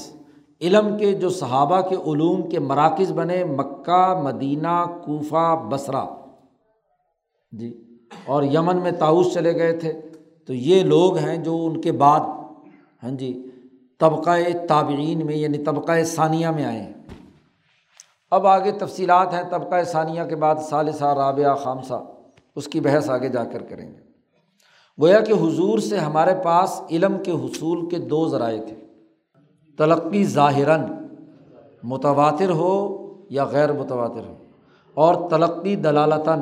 علم 0.62 0.98
کے 0.98 1.12
جو 1.14 1.30
صحابہ 1.30 1.82
کے 1.82 1.96
علوم 1.96 2.50
کے 2.50 2.60
مراکز 2.60 3.12
بنے، 3.12 3.44
مکہ، 3.44 4.22
مدینہ، 4.24 4.76
کوفہ، 5.06 5.46
بصرہ۔ 5.70 6.06
جی 7.52 7.74
اور 8.26 8.44
یمن 8.44 8.78
میں 8.78 8.92
تاؤس 8.92 9.34
چلے 9.34 9.56
گئے 9.56 9.78
تھے۔ 9.78 9.94
تو 10.46 10.54
یہ 10.54 10.84
لوگ 10.84 11.18
ہیں 11.18 11.38
جو 11.38 11.66
ان 11.66 11.82
کے 11.82 11.92
بعد 11.92 12.20
ہاں 13.04 13.12
جی 13.12 13.32
طبقۂ 14.00 14.68
تابعین 14.68 15.26
میں 15.26 15.36
یعنی 15.36 15.58
طبقۂ 15.58 16.04
ثانیہ 16.06 16.48
میں 16.48 16.66
آئے 16.66 16.82
ہیں۔ 16.82 16.95
اب 18.32 18.48
آگے 18.48 18.72
تفصیلات 18.72 19.34
ہیں 19.34 19.44
طبقۂ 19.50 19.84
ثانیہ 19.88 20.24
کے 20.24 20.36
بعد 20.36 20.56
ثالثہ، 20.70 21.06
رابعہ، 21.06 21.56
خامسہ، 21.56 22.04
اس 22.56 22.68
کی 22.68 22.80
بحث 22.80 23.10
آگے 23.10 23.30
جا 23.30 23.44
کر 23.44 23.62
کریں 23.62 23.92
گے۔ 23.92 23.98
گویا 25.02 25.20
کہ 25.20 25.34
حضور 25.34 25.80
سے 25.80 25.98
ہمارے 25.98 26.34
پاس 26.44 26.82
علم 26.92 27.18
کے 27.24 27.32
حصول 27.32 27.90
کے 27.90 27.98
دو 27.98 28.28
ذرائع 28.28 28.62
تھے۔ 28.62 28.76
تلقی 29.78 30.24
ظاہراً 30.24 30.82
متواتر 31.84 32.50
ہو 32.50 32.98
یا 33.30 33.46
غیر 33.46 33.74
متواتر 33.74 34.28
ہو، 34.28 34.36
اور 34.94 35.30
تلقی 35.30 35.76
دلالتاً۔ 35.76 36.40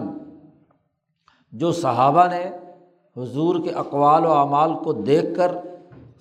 جو 1.52 1.72
صحابہ 1.72 2.28
نے 2.28 2.50
حضور 3.18 3.56
کے 3.64 3.70
اقوال 3.70 4.26
و 4.26 4.32
اعمال 4.32 4.74
کو 4.74 4.94
دیکھ 4.94 5.36
کر 5.36 5.52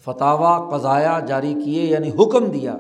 فتح 0.05 0.69
قضایا 0.71 1.21
جاری 1.21 1.55
کیے 1.65 1.83
یعنی 1.83 2.11
حکم 2.11 2.45
دیا 2.45 2.77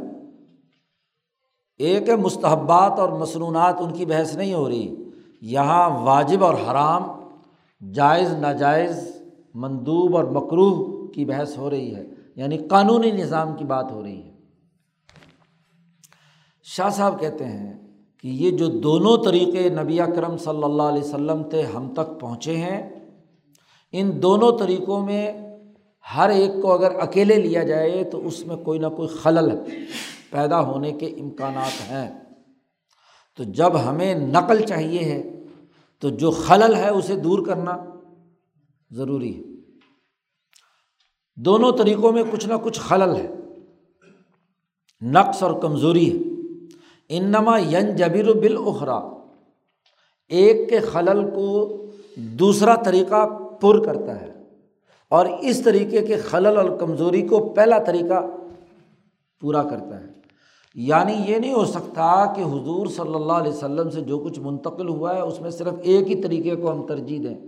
ایک 1.78 2.08
ہے 2.08 2.16
مستحبات 2.16 2.98
اور 2.98 3.08
مصنوعات 3.08 3.74
ان 3.80 3.92
کی 3.92 4.04
بحث 4.04 4.36
نہیں 4.36 4.54
ہو 4.54 4.68
رہی۔ 4.68 4.94
یہاں 5.40 6.04
واجب 6.04 6.44
اور 6.44 6.54
حرام، 6.54 7.02
جائز، 7.92 8.32
ناجائز، 8.32 9.22
مندوب 9.54 10.16
اور 10.16 10.24
مکروح 10.24 11.06
کی 11.14 11.24
بحث 11.24 11.58
ہو 11.58 11.70
رہی 11.70 11.94
ہے۔ 11.94 12.04
یعنی 12.36 12.58
قانونی 12.58 13.10
نظام 13.10 13.56
کی 13.56 13.64
بات 13.64 13.92
ہو 13.92 14.02
رہی 14.02 14.22
ہے۔ 14.22 14.32
شاہ 16.62 16.90
صاحب 16.90 17.20
کہتے 17.20 17.44
ہیں 17.44 17.72
کہ 18.20 18.28
یہ 18.28 18.50
جو 18.50 18.66
دونوں 18.66 19.16
طریقے 19.24 19.68
نبی 19.68 20.00
اکرم 20.00 20.36
صلی 20.36 20.62
اللہ 20.62 20.82
علیہ 20.82 21.02
وسلم 21.02 21.42
تھے 21.42 21.62
ہم 21.62 21.92
تک 21.92 22.20
پہنچے 22.20 22.56
ہیں، 22.56 22.90
ان 23.92 24.22
دونوں 24.22 24.58
طریقوں 24.58 25.06
میں 25.06 25.32
ہر 26.16 26.28
ایک 26.28 26.50
کو 26.62 26.72
اگر 26.72 26.94
اکیلے 27.00 27.34
لیا 27.34 27.62
جائے 27.62 28.04
تو 28.04 28.26
اس 28.26 28.46
میں 28.46 28.56
کوئی 28.56 28.78
نہ 28.78 28.86
کوئی 28.86 29.08
خلل 29.08 29.50
پیدا 30.32 30.60
ہونے 30.60 30.92
کے 30.92 31.06
امکانات 31.06 31.90
ہیں۔ 31.90 32.24
تو 33.36 33.44
جب 33.44 33.80
ہمیں 33.84 34.14
نقل 34.14 34.66
چاہیے 34.66 34.98
ہے، 34.98 35.30
تو 35.98 36.08
جو 36.08 36.30
خلل 36.30 36.74
ہے 36.74 36.88
اسے 36.88 37.16
دور 37.16 37.46
کرنا 37.46 37.76
ضروری 38.90 39.36
ہے۔ 39.36 39.42
دونوں 41.36 41.72
طریقوں 41.72 42.12
میں 42.12 42.22
کچھ 42.32 42.48
نہ 42.48 42.54
کچھ 42.62 42.80
خلل 42.80 43.16
ہے۔ 43.16 43.30
نقص 45.00 45.42
اور 45.42 45.62
کمزوری 45.62 46.18
ہے۔ 46.18 46.32
انما 47.08 47.58
ین 47.58 47.96
جبیر 47.96 48.32
بالاخرا 48.32 49.00
ایک 50.28 50.70
کے 50.70 50.80
خلل 50.80 51.30
کو 51.34 51.78
دوسرا 52.16 52.74
طریقہ 52.74 53.26
پر 53.60 53.84
کرتا 53.84 54.20
ہے۔ 54.20 54.42
اور 55.08 55.26
اس 55.26 55.64
طریقے 55.64 56.06
کے 56.06 56.16
خلل 56.16 56.56
اور 56.56 56.78
کمزوری 56.78 57.22
کو 57.22 57.48
پہلا 57.48 57.78
طریقہ 57.82 58.26
پورا 59.40 59.62
کرتا 59.62 60.00
ہے۔ 60.00 60.21
یعنی 60.74 61.12
یہ 61.26 61.38
نہیں 61.38 61.54
ہو 61.54 61.64
سکتا 61.64 62.32
کہ 62.36 62.40
حضور 62.40 62.86
صلی 62.86 63.14
اللہ 63.14 63.32
علیہ 63.32 63.52
وسلم 63.52 63.90
سے 63.90 64.00
جو 64.00 64.18
کچھ 64.18 64.40
منتقل 64.40 64.88
ہوا 64.88 65.16
ہے، 65.16 65.20
اس 65.20 65.40
میں 65.40 65.50
صرف 65.50 65.74
ایک 65.82 66.10
ہی 66.10 66.22
طریقے 66.22 66.54
کو 66.56 66.72
ہم 66.72 66.86
ترجیح 66.86 67.18
دیں، 67.18 67.38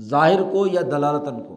ظاہر 0.00 0.42
کو 0.42 0.66
یا 0.66 0.80
دلالتاً 0.80 1.42
کو۔ 1.42 1.56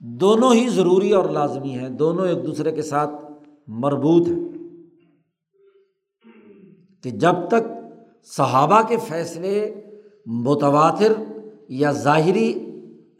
دونوں 0.00 0.54
ہی 0.54 0.68
ضروری 0.68 1.12
اور 1.12 1.24
لازمی 1.24 1.68
ہیں، 1.68 1.88
دونوں 1.88 2.28
ایک 2.28 2.46
دوسرے 2.46 2.72
کے 2.72 2.82
ساتھ 2.82 3.10
مربوط 3.68 4.28
ہیں۔ 4.28 4.40
کہ 7.02 7.10
جب 7.10 7.34
تک 7.48 7.62
صحابہ 8.36 8.82
کے 8.88 8.96
فیصلے 8.96 9.74
متواتر 10.26 11.12
یا 11.68 11.92
ظاہری 11.92 12.70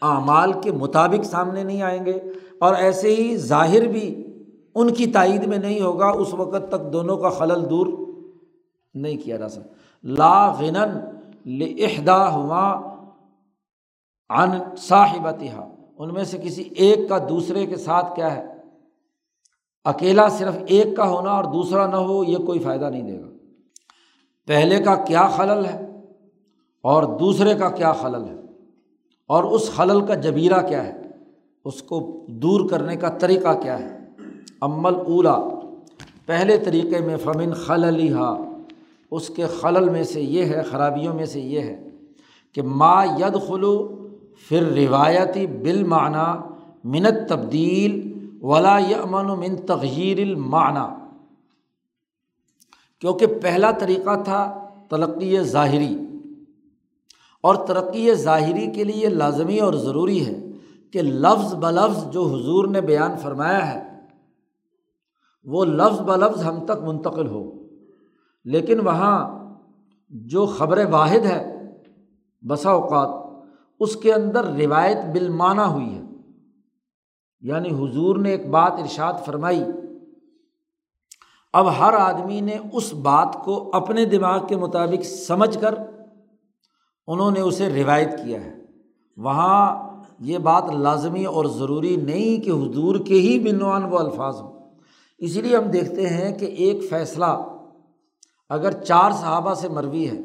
اعمال 0.03 0.53
کے 0.53 0.73
مطابق 0.73 1.25
سامنے 1.25 1.63
نہیں 1.63 1.83
آئیں 1.83 2.07
گے، 2.07 2.19
اور 2.59 2.75
ایسے 2.75 3.15
ہی 3.15 3.37
ظاہر 3.37 3.87
بھی 3.87 4.30
ان 4.75 4.95
کی 4.95 5.07
تائید 5.07 5.45
میں 5.45 5.59
نہیں 5.59 5.81
ہوگا، 5.81 6.09
اس 6.09 6.35
وقت 6.35 6.71
تک 6.71 6.93
دونوں 6.93 7.17
کا 7.17 7.29
خلل 7.29 7.71
دور 7.71 7.87
نہیں 8.95 9.17
کیا 9.17 9.37
جا 9.37 9.49
سکتا۔ 9.49 9.75
لا 10.05 10.53
غنن 10.53 10.99
ہوا 12.09 12.91
ان 14.31 14.77
صاحبتہ 14.77 15.71
ان 15.99 16.15
میں 16.15 16.25
سے 16.25 16.39
کسی 16.39 16.63
ایک 16.63 17.09
کا 17.09 17.19
دوسرے 17.19 17.67
کے 17.67 17.77
ساتھ 17.77 18.17
کیا 18.17 18.37
ہے؟ 18.37 18.47
اکیلا 19.85 20.29
صرف 20.29 20.55
ایک 20.67 20.97
کا 20.97 21.09
ہونا 21.09 21.31
اور 21.31 21.45
دوسرا 21.45 21.87
نہ 21.87 21.97
ہو، 21.97 22.25
یہ 22.25 22.37
کوئی 22.37 22.59
فائدہ 22.59 22.91
نہیں 22.91 23.03
دے 23.03 23.21
گا۔ 23.21 23.27
پہلے 24.47 24.83
کا 24.83 24.95
کیا 24.95 25.29
خلل 25.29 25.67
ہے 25.67 25.87
اور 26.83 27.03
دوسرے 27.03 27.55
کا 27.55 27.71
کیا 27.71 27.93
خلل 27.93 28.25
ہے؟ 28.25 28.35
اور 29.27 29.45
اس 29.45 29.71
خلل 29.77 30.07
کا 30.07 30.15
جبیرہ 30.15 30.69
کیا 30.69 30.85
ہے؟ 30.85 31.03
اس 31.65 31.83
کو 31.83 32.25
دور 32.29 32.71
کرنے 32.71 32.97
کا 32.97 33.09
طریقہ 33.09 33.61
کیا 33.63 33.79
ہے؟ 33.79 34.00
عمل 34.63 34.95
اولا، 34.97 35.37
پہلے 36.27 36.57
طریقے 36.65 37.01
میں 37.01 37.17
فمن 37.17 37.53
خللی 37.57 38.09
اس 39.13 39.29
کے 39.37 39.47
خلل 39.61 39.89
میں 39.89 40.03
سے 40.05 40.21
یہ 40.21 40.45
ہے، 40.45 40.63
خرابیوں 40.63 41.15
میں 41.15 41.27
سے 41.27 41.41
یہ 41.41 41.61
ہے 41.61 41.77
کہ 42.57 42.63
ما 42.63 43.03
ید 43.19 43.37
خلو 43.47 43.77
پھر 44.49 44.63
روایتی 44.75 45.47
بال 45.65 45.85
منت 45.85 47.29
تبدیل 47.29 47.99
ولا 48.43 48.79
یمن 48.81 49.31
و 49.31 49.37
من 49.37 49.57
تغیر 49.67 50.21
المعنی۔ 50.21 50.87
کیونکہ 53.03 53.27
پہلا 53.43 53.71
طریقہ 53.81 54.15
تھا 54.25 54.41
تلقی 54.89 55.43
ظاہری، 55.43 55.95
اور 57.45 57.55
ترقی 57.67 58.15
ظاہری 58.15 58.67
کے 58.73 58.85
لیے 58.85 59.09
لازمی 59.09 59.59
اور 59.59 59.75
ضروری 59.75 60.25
ہے 60.27 60.39
کہ 60.95 61.03
لفظ 61.03 61.55
بلفظ 61.57 62.11
جو 62.13 62.23
حضور 62.25 62.65
نے 62.69 62.81
بیان 62.81 63.17
فرمایا 63.23 63.73
ہے 63.73 63.81
وہ 65.45 65.65
لفظ 65.65 66.01
بلفظ 66.01 66.45
ہم 66.45 66.65
تک 66.65 66.83
منتقل 66.85 67.27
ہو۔ 67.27 67.53
لیکن 68.45 68.81
وہاں 68.81 69.41
جو 70.09 70.47
خبر 70.47 70.85
واحد 70.91 71.25
ہے، 71.25 71.73
بسا 72.49 72.71
اوقات 72.71 73.31
اس 73.81 73.97
کے 73.97 74.13
اندر 74.13 74.45
روایت 74.45 74.97
بالمانہ 75.13 75.61
ہوئی 75.61 75.95
ہے۔ 75.95 76.03
یعنی 77.41 77.71
حضور 77.71 78.17
نے 78.17 78.31
ایک 78.31 78.51
بات 78.51 78.73
ارشاد 78.73 79.13
فرمائی۔ 79.25 79.65
اب 81.53 81.79
ہر 81.79 81.93
آدمی 81.93 82.41
نے 82.41 82.59
اس 82.73 82.95
بات 82.95 83.37
کو 83.45 83.71
اپنے 83.73 84.05
دماغ 84.05 84.47
کے 84.47 84.57
مطابق 84.57 85.05
سمجھ 85.05 85.59
کر 85.61 85.75
انہوں 87.07 87.31
نے 87.31 87.41
اسے 87.41 87.85
روایت 87.85 88.11
کیا 88.25 88.45
ہے۔ 88.45 88.57
وہاں 89.17 89.89
یہ 90.21 90.39
بات 90.39 90.65
لازمی 90.71 91.25
اور 91.25 91.45
ضروری 91.45 91.97
نہیں 91.97 92.45
کہ 92.45 92.51
حضور 92.51 92.97
کے 93.07 93.15
ہی 93.15 93.39
بنوان 93.39 93.85
وہ 93.85 93.99
الفاظ 93.99 94.41
ہوں۔ 94.41 94.60
اسی 95.21 95.43
لیے 95.43 95.57
ہم 95.57 95.65
دیکھتے 95.65 96.07
ہیں 96.07 96.39
کہ 96.39 96.45
ایک 96.45 96.91
فیصلہ 96.91 97.25
اگر 98.49 98.71
چار 98.71 99.11
صحابہ 99.11 99.55
سے 99.55 99.69
مروی 99.69 100.09
ہے 100.09 100.19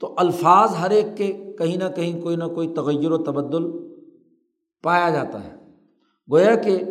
تو 0.00 0.14
الفاظ 0.16 0.74
ہر 0.80 0.90
ایک 0.90 1.06
کے 1.16 1.52
کہیں 1.58 1.76
نہ 1.76 1.84
کہیں 1.96 2.20
کوئی 2.20 2.36
نہ 2.36 2.44
کوئی 2.44 2.68
تغیر 2.68 3.10
و 3.10 3.18
تبدل 3.18 3.94
پایا 4.82 5.10
جاتا 5.10 5.44
ہے۔ 5.44 5.54
گویا 6.30 6.54
کہ 6.54 6.84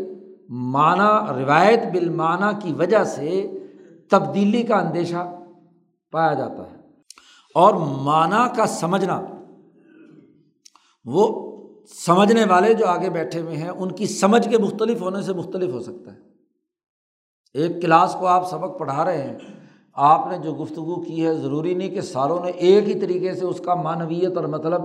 معنی، 0.50 1.44
روایت 1.44 1.80
بالمانہ 1.94 2.60
کی 2.64 2.74
وجہ 2.74 3.04
سے 3.04 3.52
تبدیلی 4.10 4.64
کا 4.64 4.76
اندیشہ 4.76 5.40
پایا 6.12 6.34
جاتا 6.34 6.72
ہے۔ 6.72 6.76
اور 7.56 7.74
معنی 7.74 8.56
کا 8.56 8.66
سمجھنا، 8.66 9.22
وہ 11.06 11.52
سمجھنے 12.06 12.46
والے 12.46 12.74
جو 12.74 12.86
آگے 12.86 13.10
بیٹھے 13.10 13.42
ہوئے 13.42 13.58
ہیں، 13.58 13.70
ان 13.70 13.92
کی 13.92 14.06
سمجھ 14.06 14.50
کے 14.50 14.58
مختلف 14.58 15.02
ہونے 15.02 15.22
سے 15.22 15.34
مختلف 15.34 15.74
ہو 15.74 15.80
سکتا 15.80 16.14
ہے۔ 16.14 16.33
ایک 17.54 17.82
کلاس 17.82 18.16
کو 18.20 18.28
آپ 18.28 18.50
سبق 18.50 18.80
پڑھا 18.80 19.06
رہے 19.06 19.24
ہیں، 19.24 19.40
آپ 19.94 20.28
نے 20.32 20.38
جو 20.38 20.54
گفتگو 20.54 21.02
کی 21.02 21.26
ہے، 21.26 21.36
ضروری 21.36 21.74
نہیں 21.74 21.90
کہ 21.90 22.02
ساروں 22.02 22.40
نے 22.46 22.52
ایک 22.52 22.90
ہی 22.90 23.00
طریقے 23.00 23.34
سے 23.34 23.46
اس 23.46 23.62
کا 23.66 23.76
معنویت 23.76 24.38
اور 24.38 24.46
مطلب 24.46 24.82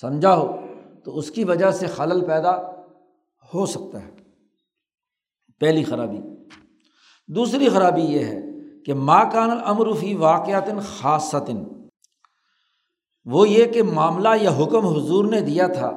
سمجھا 0.00 0.36
ہو، 0.36 0.56
تو 1.04 1.18
اس 1.18 1.30
کی 1.30 1.44
وجہ 1.44 1.70
سے 1.70 1.86
خلل 1.86 2.24
پیدا 2.26 2.56
ہو 3.54 3.66
سکتا 3.66 4.02
ہے۔ 4.02 4.10
پہلی 5.60 5.84
خرابی۔ 5.84 6.20
دوسری 7.28 7.68
خرابی 7.68 8.02
یہ 8.02 8.24
ہے 8.24 8.40
کہ 8.86 8.94
ماں 8.94 9.24
کان 9.32 9.50
امروفی 9.64 10.14
واقعات 10.14 10.64
خاصتاً 10.82 11.64
وہ 13.24 13.48
یہ 13.48 13.64
کہ 13.64 13.82
معاملہ 13.82 14.28
یا 14.42 14.50
حکم 14.50 14.86
حضور 14.86 15.24
نے 15.24 15.40
دیا 15.40 15.66
تھا، 15.66 15.90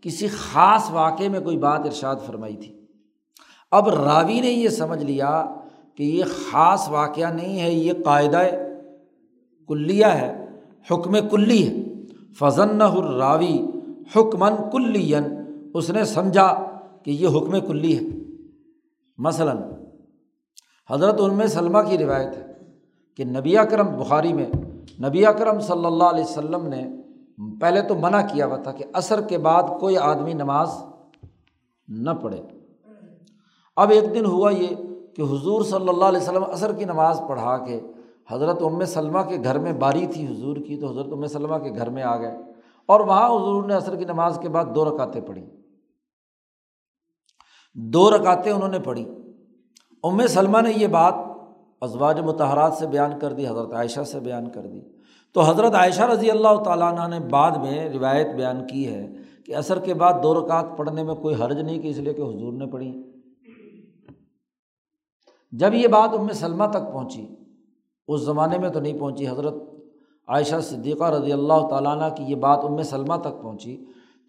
کسی 0.00 0.28
خاص 0.28 0.90
واقعے 0.90 1.28
میں 1.28 1.40
کوئی 1.40 1.58
بات 1.58 1.80
ارشاد 1.80 2.16
فرمائی 2.26 2.56
تھی۔ 2.56 2.79
اب 3.70 3.88
راوی 3.88 4.40
نے 4.40 4.50
یہ 4.50 4.68
سمجھ 4.68 5.04
لیا 5.04 5.46
کہ 5.94 6.02
یہ 6.02 6.24
خاص 6.24 6.88
واقعہ 6.88 7.32
نہیں 7.32 7.60
ہے، 7.60 7.70
یہ 7.70 7.92
قاعدہ 8.04 8.42
کلیہ 9.68 10.06
ہے، 10.06 10.46
حکم 10.90 11.28
کلی 11.28 11.68
ہے۔ 11.68 11.90
فضن 12.38 12.82
الراوی 12.82 13.58
حکمن 14.16 14.52
کلین 14.72 15.22
اس 15.74 15.90
نے 15.90 16.04
سمجھا 16.04 16.64
کہ 17.02 17.10
یہ 17.10 17.28
حکم 17.28 17.60
کلی 17.60 17.98
ہے۔ 17.98 18.02
مثلاً، 19.18 19.56
حضرت 20.90 21.20
علم 21.20 21.46
سلمہ 21.46 21.78
کی 21.88 21.98
روایت 21.98 22.36
ہے 22.36 22.46
کہ 23.16 23.24
نبی 23.24 23.54
کرم 23.70 24.00
بخاری 24.00 24.32
میں، 24.32 24.46
نبی 25.02 25.26
اکرم 25.26 25.60
صلی 25.60 25.86
اللہ 25.86 26.04
علیہ 26.04 26.24
وسلم 26.24 26.66
نے 26.66 26.86
پہلے 27.60 27.82
تو 27.82 27.94
منع 27.94 28.20
کیا 28.32 28.46
ہوا 28.46 28.56
تھا 28.56 28.72
کہ 28.72 28.84
عصر 28.92 29.20
کے 29.20 29.38
بعد 29.38 29.62
کوئی 29.80 29.96
آدمی 29.96 30.32
نماز 30.32 30.70
نہ 31.88 32.10
پڑھے۔ 32.10 32.59
اب 33.80 33.90
ایک 33.90 34.14
دن 34.14 34.26
ہوا 34.26 34.50
یہ 34.50 34.74
کہ 35.16 35.22
حضور 35.22 35.62
صلی 35.62 35.88
اللہ 35.88 36.04
علیہ 36.04 36.20
وسلم 36.20 36.44
عصر 36.44 36.72
کی 36.72 36.84
نماز 36.84 37.22
پڑھا 37.28 37.58
کے 37.58 37.80
حضرت 38.30 38.62
ام 38.62 38.84
سلمہ 38.84 39.18
کے 39.28 39.36
گھر 39.44 39.58
میں 39.58 39.72
باری 39.72 40.06
تھی 40.06 40.26
حضور 40.26 40.56
کی، 40.56 40.80
تو 40.80 40.90
حضرت 40.90 41.12
ام 41.12 41.26
سلمہ 41.26 41.56
کے 41.56 41.70
گھر 41.70 41.90
میں 41.90 42.02
آ 42.02 42.16
گئے 42.16 42.36
اور 42.86 43.00
وہاں 43.00 43.28
حضور 43.28 43.64
نے 43.64 43.74
عصر 43.74 43.96
کی 43.96 44.04
نماز 44.04 44.38
کے 44.42 44.48
بعد 44.48 44.64
دو 44.74 44.84
رکاتیں 44.84 45.20
پڑھی۔ 45.20 45.46
دو 47.74 48.10
رکاتیں 48.10 48.52
انہوں 48.52 48.68
نے 48.68 48.78
پڑھی۔ 48.78 49.04
ام 50.04 50.26
سلمہ 50.26 50.60
نے 50.60 50.72
یہ 50.76 50.86
بات 50.86 51.14
ازواج 51.80 52.20
متحرات 52.20 52.72
سے 52.72 52.86
بیان 52.86 53.18
کر 53.18 53.32
دی، 53.32 53.48
حضرت 53.48 53.72
عائشہ 53.72 54.00
سے 54.00 54.20
بیان 54.20 54.50
کر 54.50 54.66
دی۔ 54.66 54.80
تو 55.34 55.40
حضرت 55.40 55.74
عائشہ 55.74 56.02
رضی 56.02 56.30
اللہ 56.30 56.62
تعالیٰ 56.62 56.98
عنہ 56.98 57.14
نے 57.14 57.28
بعد 57.28 57.50
میں 57.50 57.88
روایت 57.88 58.26
بیان 58.36 58.66
کی 58.66 58.88
ہے 58.88 59.06
کہ 59.46 59.56
عصر 59.56 59.78
کے 59.78 59.94
بعد 59.94 60.12
دو 60.22 60.34
رکعت 60.34 60.66
پڑھنے 60.76 61.02
میں 61.02 61.14
کوئی 61.14 61.34
حرج 61.34 61.58
نہیں، 61.58 61.78
کہ 61.78 61.88
اس 61.88 61.98
لیے 61.98 62.14
کہ 62.14 62.22
حضور 62.22 62.52
نے 62.52 62.66
پڑھی۔ 62.66 63.19
جب 65.52 65.74
یہ 65.74 65.88
بات 65.88 66.14
ام 66.14 66.28
سلمہ 66.32 66.64
تک 66.70 66.92
پہنچی، 66.92 67.26
اس 68.08 68.20
زمانے 68.20 68.58
میں 68.58 68.68
تو 68.68 68.80
نہیں 68.80 68.98
پہنچی، 68.98 69.28
حضرت 69.28 69.54
عائشہ 70.28 70.60
صدیقہ 70.62 71.04
رضی 71.04 71.32
اللہ 71.32 71.66
تعالیٰ 71.70 71.96
عنہ 71.96 72.14
کی 72.14 72.24
یہ 72.24 72.34
بات 72.34 72.64
ام 72.64 72.82
سلمہ 72.82 73.16
تک 73.20 73.42
پہنچی، 73.42 73.76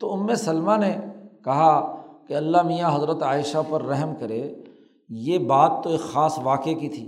تو 0.01 0.13
ام 0.13 0.33
سلمہ 0.35 0.77
نے 0.79 0.95
کہا 1.43 1.97
کہ 2.27 2.33
اللہ 2.33 2.61
میاں 2.61 2.95
حضرت 2.95 3.23
عائشہ 3.23 3.61
پر 3.69 3.81
رحم 3.81 4.13
کرے، 4.19 4.41
یہ 5.09 5.37
بات 5.37 5.71
تو 5.83 5.89
ایک 5.89 6.01
خاص 6.01 6.39
واقعے 6.43 6.73
کی 6.73 6.89
تھی، 6.89 7.07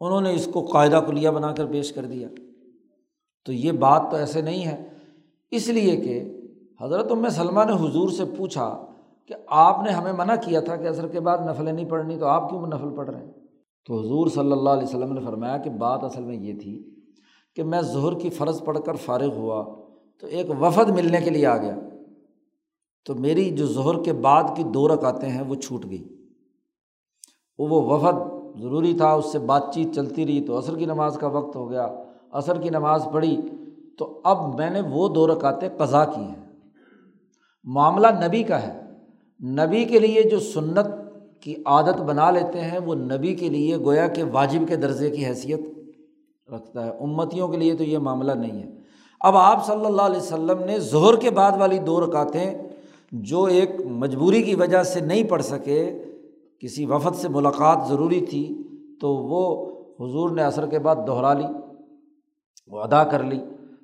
انہوں 0.00 0.20
نے 0.20 0.34
اس 0.34 0.48
کو 0.52 0.60
قاعدہ 0.64 1.00
کلیہ 1.06 1.30
بنا 1.30 1.52
کر 1.52 1.66
پیش 1.66 1.92
کر 1.92 2.04
دیا۔ 2.04 2.28
تو 3.46 3.52
یہ 3.52 3.72
بات 3.72 4.02
تو 4.10 4.16
ایسے 4.16 4.40
نہیں 4.40 4.64
ہے، 4.66 4.88
اس 5.52 5.68
لیے 5.68 5.96
کہ 5.96 6.22
حضرت 6.80 7.10
ام 7.10 7.28
سلمہ 7.28 7.64
نے 7.64 7.72
حضور 7.72 8.08
سے 8.08 8.24
پوچھا 8.36 8.68
کہ 9.28 9.34
آپ 9.46 9.82
نے 9.82 9.90
ہمیں 9.90 10.12
منع 10.12 10.34
کیا 10.44 10.60
تھا 10.60 10.76
کہ 10.76 10.86
اثر 10.86 11.08
کے 11.08 11.20
بعد 11.20 11.38
نفلیں 11.38 11.72
نہیں 11.72 11.90
پڑھنی 11.90 12.18
تو 12.18 12.26
آپ 12.26 12.50
کیوں 12.50 12.66
نفل 12.66 12.96
پڑھ 12.96 13.10
رہے 13.10 13.24
ہیں؟ 13.24 13.32
تو 13.86 14.00
حضور 14.00 14.26
صلی 14.26 14.52
اللہ 14.52 14.70
علیہ 14.70 14.82
وسلم 14.82 15.12
نے 15.12 15.20
فرمایا 15.20 15.56
کہ 15.56 15.70
بات 15.70 16.04
اصل 16.04 16.24
میں 16.24 16.36
یہ 16.36 16.58
تھی 16.58 16.94
کہ 17.56 17.64
میں 17.64 17.80
ظہر 17.80 18.18
کی 18.18 18.30
فرض 18.30 18.62
پڑھ 18.64 18.78
کر 18.86 18.94
فارغ 18.94 19.36
ہوا 19.36 19.74
تو 20.20 20.26
ایک 20.26 20.46
وفد 20.60 20.90
ملنے 20.90 21.20
کے 21.20 21.30
لیے 21.30 21.46
آ 21.46 21.56
گیا۔ 21.56 21.76
تو 23.06 23.14
میری 23.14 23.50
جو 23.50 23.66
ظہر 23.66 24.02
کے 24.02 24.12
بعد 24.12 24.42
کی 24.56 24.62
دو 24.62 24.88
رکاتیں 24.88 25.28
ہیں 25.28 25.42
وہ 25.48 25.54
چھوٹ 25.54 25.86
گئی۔ 25.90 26.26
وہ 27.58 27.82
وفد 27.82 28.32
ضروری 28.60 28.94
تھا، 28.96 29.12
اس 29.12 29.32
سے 29.32 29.38
بات 29.38 29.62
چیت 29.74 29.94
چلتی 29.94 30.26
رہی 30.26 30.46
تو 30.46 30.58
عصر 30.58 30.76
کی 30.76 30.84
نماز 30.84 31.18
کا 31.18 31.26
وقت 31.26 31.56
ہو 31.56 31.70
گیا۔ 31.70 31.88
عصر 32.32 32.60
کی 32.60 32.70
نماز 32.70 33.08
پڑھی 33.12 33.36
تو 33.98 34.20
اب 34.24 34.54
میں 34.54 34.70
نے 34.70 34.80
وہ 34.80 35.08
دو 35.08 35.26
رکاتیں 35.26 35.68
قضا 35.78 36.04
کی 36.04 36.22
ہیں۔ 36.22 36.52
معاملہ 37.64 38.06
نبی 38.26 38.42
کا 38.42 38.62
ہے۔ 38.62 38.81
نبی 39.42 39.84
کے 39.84 39.98
لیے 39.98 40.22
جو 40.22 40.40
سنت 40.40 40.86
کی 41.40 41.54
عادت 41.66 42.02
بنا 42.02 42.30
لیتے 42.30 42.60
ہیں، 42.60 42.78
وہ 42.78 42.94
نبی 42.94 43.34
کے 43.34 43.48
لیے 43.48 43.76
گویا 43.76 44.08
کہ 44.08 44.22
واجب 44.32 44.60
کے 44.68 44.76
درجے 44.76 45.10
کی 45.10 45.26
حیثیت 45.26 45.60
رکھتا 46.54 46.86
ہے۔ 46.86 46.90
امتیوں 47.00 47.48
کے 47.48 47.56
لیے 47.56 47.74
تو 47.74 47.84
یہ 47.84 47.98
معاملہ 47.98 48.32
نہیں 48.32 48.62
ہے۔ 48.62 48.70
اب 49.20 49.36
آپ 49.36 49.66
صلی 49.66 49.84
اللہ 49.84 50.02
علیہ 50.02 50.16
وسلم 50.16 50.64
نے 50.66 50.78
ظہر 50.78 51.16
کے 51.16 51.30
بعد 51.30 51.52
والی 51.60 51.78
دو 51.78 52.06
رکاتیں 52.06 52.54
جو 53.12 53.44
ایک 53.44 53.70
مجبوری 53.86 54.42
کی 54.42 54.54
وجہ 54.54 54.82
سے 54.82 55.00
نہیں 55.00 55.24
پڑھ 55.24 55.42
سکے، 55.42 56.02
کسی 56.60 56.84
وفد 56.84 57.16
سے 57.16 57.28
ملاقات 57.28 57.88
ضروری 57.88 58.20
تھی، 58.20 58.62
تو 59.00 59.08
وہ 59.08 59.72
حضور 60.00 60.30
نے 60.30 60.42
عصر 60.42 60.66
کے 60.66 60.78
بعد 60.78 60.96
دہرا 61.06 61.34
لی، 61.34 61.46
وہ 62.66 62.80
ادا 62.80 63.04
کر 63.04 63.22
لی۔ 63.22 63.40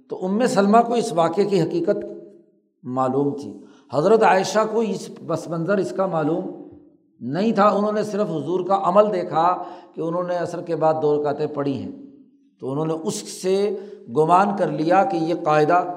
تو 0.09 0.26
ام 0.26 0.46
سلمہ 0.46 0.78
کو 0.86 0.94
اس 0.94 1.12
واقعے 1.12 1.44
کی 1.44 1.61
حقیقت 1.61 1.96
معلوم 2.82 3.36
تھی۔ 3.36 3.52
حضرت 3.93 4.22
عائشہ 4.22 4.59
کو 4.72 4.80
اس 4.80 5.11
بس 5.26 5.49
منظر 5.49 5.78
اس 5.78 5.93
کا 5.97 6.07
معلوم 6.07 6.68
نہیں 7.20 7.53
تھا، 7.53 7.68
انہوں 7.68 7.93
نے 7.93 8.03
صرف 8.03 8.28
حضور 8.30 8.66
کا 8.66 8.80
عمل 8.84 9.12
دیکھا 9.12 9.62
کہ 9.95 10.01
انہوں 10.01 10.22
نے 10.22 10.36
عصر 10.36 10.62
کے 10.62 10.76
بعد 10.76 10.95
دو 11.03 11.22
رکعتیں 11.22 11.47
پڑھی 11.47 11.72
ہیں۔ 11.72 11.93
تو 12.61 12.72
انہوں 12.72 12.86
نے 12.86 12.95
اس 13.05 13.14
سے 13.14 13.76
گمان 14.16 14.57
کر 14.59 14.70
لیا 14.70 15.05
کہ 15.05 15.16
یہ 15.16 15.34
قاعدہ 15.45 15.95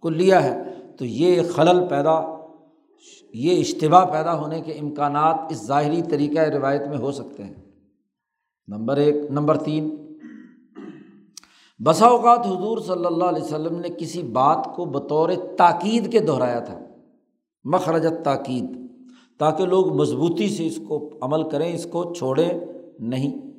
کو 0.00 0.10
لیا 0.10 0.44
ہے۔ 0.44 0.62
تو 0.98 1.04
یہ 1.04 1.42
خلل 1.54 1.86
پیدا، 1.88 2.36
یہ 3.34 3.60
اجتباع 3.60 4.04
پیدا 4.04 4.34
ہونے 4.34 4.60
کے 4.60 4.72
امکانات 4.72 5.36
اس 5.50 5.66
ظاہری 5.66 6.02
طریقۂ 6.02 6.40
روایت 6.40 6.88
میں 6.88 6.98
ہو 6.98 7.12
سکتے 7.12 7.44
ہیں۔ 7.44 7.54
نمبر 8.68 8.96
ایک، 8.96 9.30
نمبر 9.30 9.56
تین 9.56 10.01
بسا 11.84 12.06
اوقات 12.06 12.46
حضور 12.46 12.78
صلی 12.78 13.06
اللہ 13.06 13.24
علیہ 13.24 13.42
وسلم 13.42 13.78
نے 13.78 13.88
کسی 13.98 14.22
بات 14.22 14.68
کو 14.76 14.84
بطور 14.84 15.28
تاکید 15.58 16.12
کے 16.12 16.18
دہرایا 16.18 16.60
تھا۔ 16.60 16.78
مخرجت 17.64 18.24
تاکید 18.24 18.64
تاکہ 19.38 19.64
لوگ 19.64 19.96
مضبوطی 19.96 20.48
سے 20.48 20.66
اس 20.66 20.80
کو 20.88 21.10
عمل 21.22 21.48
کریں، 21.48 21.74
اس 21.74 21.86
کو 21.86 22.14
چھوڑیں 22.14 22.60
نہیں۔ 22.98 23.50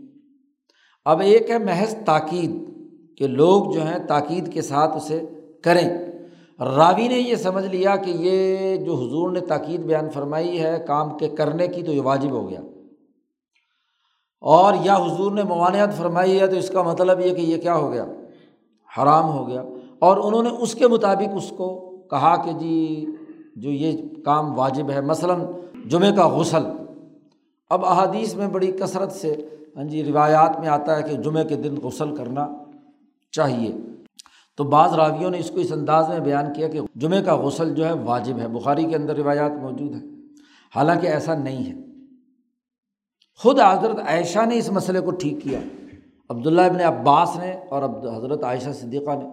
اب 1.05 1.19
ایک 1.19 1.49
ہے 1.49 1.57
محض 1.57 1.95
تاکید، 2.05 2.51
کہ 3.17 3.27
لوگ 3.27 3.73
جو 3.73 3.81
ہیں 3.81 4.07
تاکید 4.07 4.53
کے 4.53 4.61
ساتھ 4.61 4.97
اسے 4.97 5.21
کریں۔ 5.63 5.89
راوی 6.59 7.07
نے 7.07 7.19
یہ 7.19 7.35
سمجھ 7.35 7.65
لیا 7.65 7.95
کہ 7.95 8.09
یہ 8.09 8.75
جو 8.77 8.93
حضور 8.93 9.31
نے 9.31 9.39
تاکید 9.39 9.79
بیان 9.79 10.09
فرمائی 10.09 10.59
ہے 10.59 10.83
کام 10.87 11.17
کے 11.17 11.27
کرنے 11.27 11.67
کی 11.67 11.83
تو 11.83 11.91
یہ 11.91 12.01
واجب 12.01 12.31
ہو 12.31 12.49
گیا۔ 12.49 12.61
اور 14.43 14.73
یا 14.81 14.95
حضور 14.95 15.31
نے 15.31 15.43
موانعت 15.43 15.93
فرمائی 15.93 16.39
ہے 16.39 16.47
تو 16.47 16.55
اس 16.55 16.69
کا 16.69 16.81
مطلب 16.81 17.19
یہ 17.19 17.33
کہ 17.33 17.41
یہ 17.41 17.57
کیا 17.57 17.75
ہو 17.75 17.91
گیا؟ 17.91 18.05
حرام 18.97 19.29
ہو 19.29 19.47
گیا۔ 19.47 19.63
اور 19.99 20.17
انہوں 20.17 20.43
نے 20.43 20.49
اس 20.49 20.75
کے 20.75 20.87
مطابق 20.87 21.29
اس 21.33 21.53
کو 21.57 21.97
کہا 22.09 22.35
کہ 22.35 22.51
جی 22.51 23.05
جو 23.55 23.71
یہ 23.71 24.01
کام 24.25 24.59
واجب 24.59 24.91
ہے، 24.91 25.01
مثلاً 25.01 25.41
جمعہ 25.85 26.11
کا 26.11 26.27
غسل۔ 26.29 26.65
اب 27.69 27.85
احادیث 27.85 28.35
میں 28.35 28.47
بڑی 28.47 28.71
کثرت 28.71 29.11
سے 29.11 29.49
ہاں 29.77 29.83
جی 29.83 30.03
روایات 30.03 30.59
میں 30.59 30.67
آتا 30.67 30.97
ہے 30.97 31.03
کہ 31.03 31.17
جمعہ 31.17 31.43
کے 31.43 31.55
دن 31.55 31.75
غسل 31.83 32.15
کرنا 32.15 32.47
چاہیے۔ 33.31 33.71
تو 34.57 34.63
بعض 34.63 34.93
راویوں 34.93 35.29
نے 35.29 35.39
اس 35.39 35.51
کو 35.51 35.59
اس 35.59 35.71
انداز 35.71 36.09
میں 36.09 36.19
بیان 36.19 36.53
کیا 36.53 36.67
کہ 36.67 36.79
جمعہ 36.95 37.21
کا 37.21 37.37
غسل 37.37 37.73
جو 37.73 37.85
ہے 37.85 37.93
واجب 37.93 38.39
ہے۔ 38.39 38.47
بخاری 38.47 38.83
کے 38.83 38.95
اندر 38.95 39.15
روایات 39.15 39.51
موجود 39.61 39.95
ہیں۔ 39.95 40.11
حالانکہ 40.75 41.07
ایسا 41.07 41.35
نہیں 41.35 41.73
ہے۔ 41.73 41.92
خود 43.35 43.59
حضرت 43.59 43.99
عائشہ 43.99 44.39
نے 44.45 44.57
اس 44.57 44.71
مسئلے 44.71 44.99
کو 44.99 45.11
ٹھیک 45.11 45.43
کیا۔ 45.43 45.59
عبداللہ 46.29 46.61
ابن 46.61 46.79
عباس 46.81 47.39
نے 47.39 47.55
اور 47.69 47.83
حضرت 48.17 48.43
عائشہ 48.43 48.69
صدیقہ 48.71 49.11
نے۔ 49.11 49.29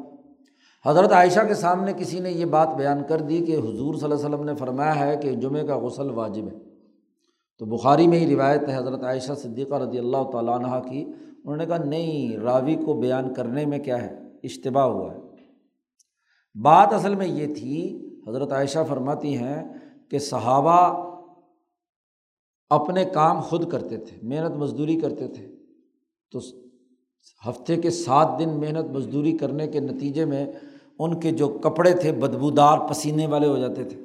حضرت 0.86 1.12
عائشہ 1.12 1.40
کے 1.48 1.54
سامنے 1.54 1.92
کسی 1.92 2.20
نے 2.20 2.30
یہ 2.30 2.44
بات 2.44 2.68
بیان 2.76 3.02
کر 3.08 3.18
دی 3.18 3.38
کہ 3.38 3.56
حضور 3.56 3.94
صلی 3.94 4.04
اللہ 4.04 4.14
علیہ 4.14 4.34
وسلم 4.34 4.44
نے 4.44 4.54
فرمایا 4.54 5.06
ہے 5.06 5.16
کہ 5.16 5.32
جمعہ 5.32 5.62
کا 5.62 5.78
غسل 5.78 6.10
واجب 6.10 6.44
ہے۔ 6.44 6.58
تو 7.58 7.66
بخاری 7.66 8.06
میں 8.06 8.18
ہی 8.18 8.34
روایت 8.34 8.68
ہے 8.68 8.76
حضرت 8.76 9.04
عائشہ 9.04 9.32
صدیقہ 9.32 9.74
رضی 9.74 9.98
اللہ 9.98 10.30
تعالیٰ 10.32 10.54
عنہ 10.54 10.88
کی۔ 10.90 11.04
انہوں 11.04 11.56
نے 11.56 11.66
کہا، 11.66 11.76
نہیں، 11.76 12.38
راوی 12.38 12.74
کو 12.74 12.94
بیان 12.94 13.34
کرنے 13.34 13.66
میں 13.66 13.78
کیا 13.78 14.02
ہے؟ 14.02 14.18
اشتباہ 14.44 14.84
ہوا 14.84 15.14
ہے۔ 15.14 15.18
بات 16.62 16.92
اصل 16.92 17.14
میں 17.14 17.26
یہ 17.26 17.54
تھی، 17.54 18.06
حضرت 18.28 18.52
عائشہ 18.52 18.78
فرماتی 18.88 19.36
ہیں 19.36 19.64
کہ 20.10 20.18
صحابہ 20.18 21.09
اپنے 22.70 23.04
کام 23.04 23.40
خود 23.40 23.70
کرتے 23.70 23.96
تھے، 23.96 24.16
محنت 24.22 24.56
مزدوری 24.56 25.00
کرتے 25.00 25.28
تھے۔ 25.28 25.48
تو 26.32 26.38
ہفتے 27.48 27.76
کے 27.76 27.90
سات 27.90 28.28
دن 28.38 28.48
محنت 28.48 28.90
مزدوری 28.90 29.38
کرنے 29.38 29.66
کے 29.66 29.80
نتیجے 29.80 30.24
میں 30.24 30.46
ان 30.98 31.20
کے 31.20 31.30
جو 31.30 31.48
کپڑے 31.48 31.92
تھے، 31.92 32.12
بدبودار 32.12 32.78
پسینے 32.78 33.26
والے 33.26 33.48
ہو 33.48 33.58
جاتے 33.58 33.84
تھے۔ 33.84 34.00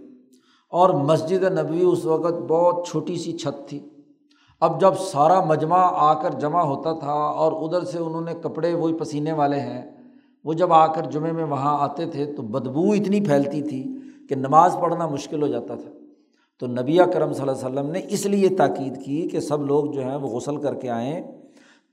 اور 0.70 0.89
مسجد 0.89 1.43
نبوی 1.43 1.84
اس 1.84 2.05
وقت 2.05 2.34
بہت 2.34 2.88
چھوٹی 2.88 3.16
سی 3.16 3.38
چھت 3.38 3.70
تھی۔ 3.70 3.80
اب 4.61 4.82
جب 4.82 4.93
سارا 4.99 5.43
مجمع 5.43 5.78
آ 5.80 6.22
کر 6.22 6.39
جمع 6.39 6.61
ہوتا 6.61 6.93
تھا 6.93 7.11
اور 7.11 7.51
ادھر 7.51 7.84
سے 7.84 7.97
انہوں 7.97 8.22
نے 8.22 8.34
کپڑے 8.41 8.74
وہی 8.74 8.93
پسینے 8.93 9.32
والے 9.32 9.59
ہیں، 9.59 9.91
وہ 10.43 10.53
جب 10.53 10.74
آ 10.74 10.88
کر 10.88 11.11
جمعے 11.11 11.32
میں 11.32 11.45
وہاں 11.45 11.78
آتے 11.80 12.05
تھے 12.05 12.34
تو 12.34 12.41
بدبو 12.41 12.91
اتنی 12.91 13.22
پھیلتی 13.22 13.61
تھی 13.61 13.97
کہ 14.30 14.36
نماز 14.36 14.78
پڑھنا 14.82 15.07
مشکل 15.07 15.41
ہو 15.41 15.47
جاتا 15.47 15.76
تھا۔ 15.76 16.04
تو 16.59 16.67
نبی 16.67 16.97
کرم 17.13 17.33
صلی 17.33 17.49
اللہ 17.49 17.67
علیہ 17.67 17.79
وسلم 17.79 17.91
نے 17.91 18.01
اس 18.09 18.25
لیے 18.25 18.49
تاکید 18.49 19.03
کی 19.03 19.27
کہ 19.31 19.39
سب 19.39 19.65
لوگ 19.65 19.85
جو 19.85 20.01
ہیں 20.01 20.15
وہ 20.15 20.27
غسل 20.27 20.57
کر 20.57 20.75
کے 20.75 20.89
آئیں 20.89 21.21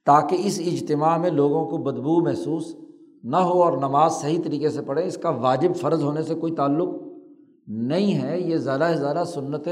تاکہ 0.06 0.36
اس 0.40 0.60
اجتماع 0.66 1.16
میں 1.16 1.30
لوگوں 1.30 1.66
کو 1.66 1.76
بدبو 1.76 2.20
محسوس 2.20 2.76
نہ 3.24 3.36
ہو 3.36 3.62
اور 3.62 3.72
نماز 3.72 4.12
صحیح 4.12 4.38
طریقے 4.44 4.68
سے 4.68 4.82
پڑھے 4.82 5.04
اس 5.04 5.16
کا 5.16 5.30
واجب 5.30 5.76
فرض 5.76 6.04
ہونے 6.04 6.22
سے 6.22 6.34
کوئی 6.34 6.54
تعلق 6.54 6.88
نہیں 7.66 8.22
ہے۔ 8.22 8.40
یہ 8.40 8.56
زیادہ 8.56 8.88
سے 8.94 9.00
زیادہ 9.00 9.22
سنت 9.26 9.68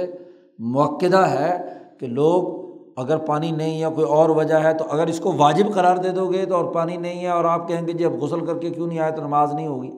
موقع 0.58 1.16
ہے 1.16 1.68
کہ 2.00 2.06
لوگ 2.06 2.60
اگر 2.96 3.16
پانی 3.16 3.50
نہیں 3.50 3.84
ہے، 3.84 3.90
کوئی 3.94 4.06
اور 4.06 4.28
وجہ 4.28 4.54
ہے، 4.54 4.74
تو 4.74 4.84
اگر 4.90 5.06
اس 5.06 5.20
کو 5.20 5.32
واجب 5.36 5.72
قرار 5.74 5.96
دے 5.96 6.10
دو 6.10 6.32
گے 6.32 6.46
تو 6.46 6.54
اور 6.54 6.64
پانی 6.64 6.96
نہیں 6.96 7.20
ہے 7.20 7.28
اور 7.28 7.44
آپ 7.44 7.68
کہیں 7.68 7.86
گے 7.86 7.92
جی 7.92 8.04
اب 8.04 8.12
غسل 8.12 8.46
کر 8.46 8.58
کے 8.58 8.70
کیوں 8.70 8.86
نہیں 8.86 8.98
آئے؟ 8.98 9.12
تو 9.12 9.22
نماز 9.22 9.54
نہیں 9.54 9.66
ہوگی۔ 9.66 9.90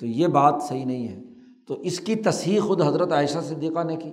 تو 0.00 0.06
یہ 0.06 0.26
بات 0.26 0.54
صحیح 0.68 0.84
نہیں 0.84 1.08
ہے۔ 1.08 1.33
تو 1.66 1.74
اس 1.74 2.00
کی 2.00 2.14
تصحیح 2.14 2.60
خود 2.60 2.82
حضرت 2.82 3.12
عائشہ 3.12 3.38
صدیقہ 3.38 3.82
نے 3.84 3.96
کی۔ 3.96 4.12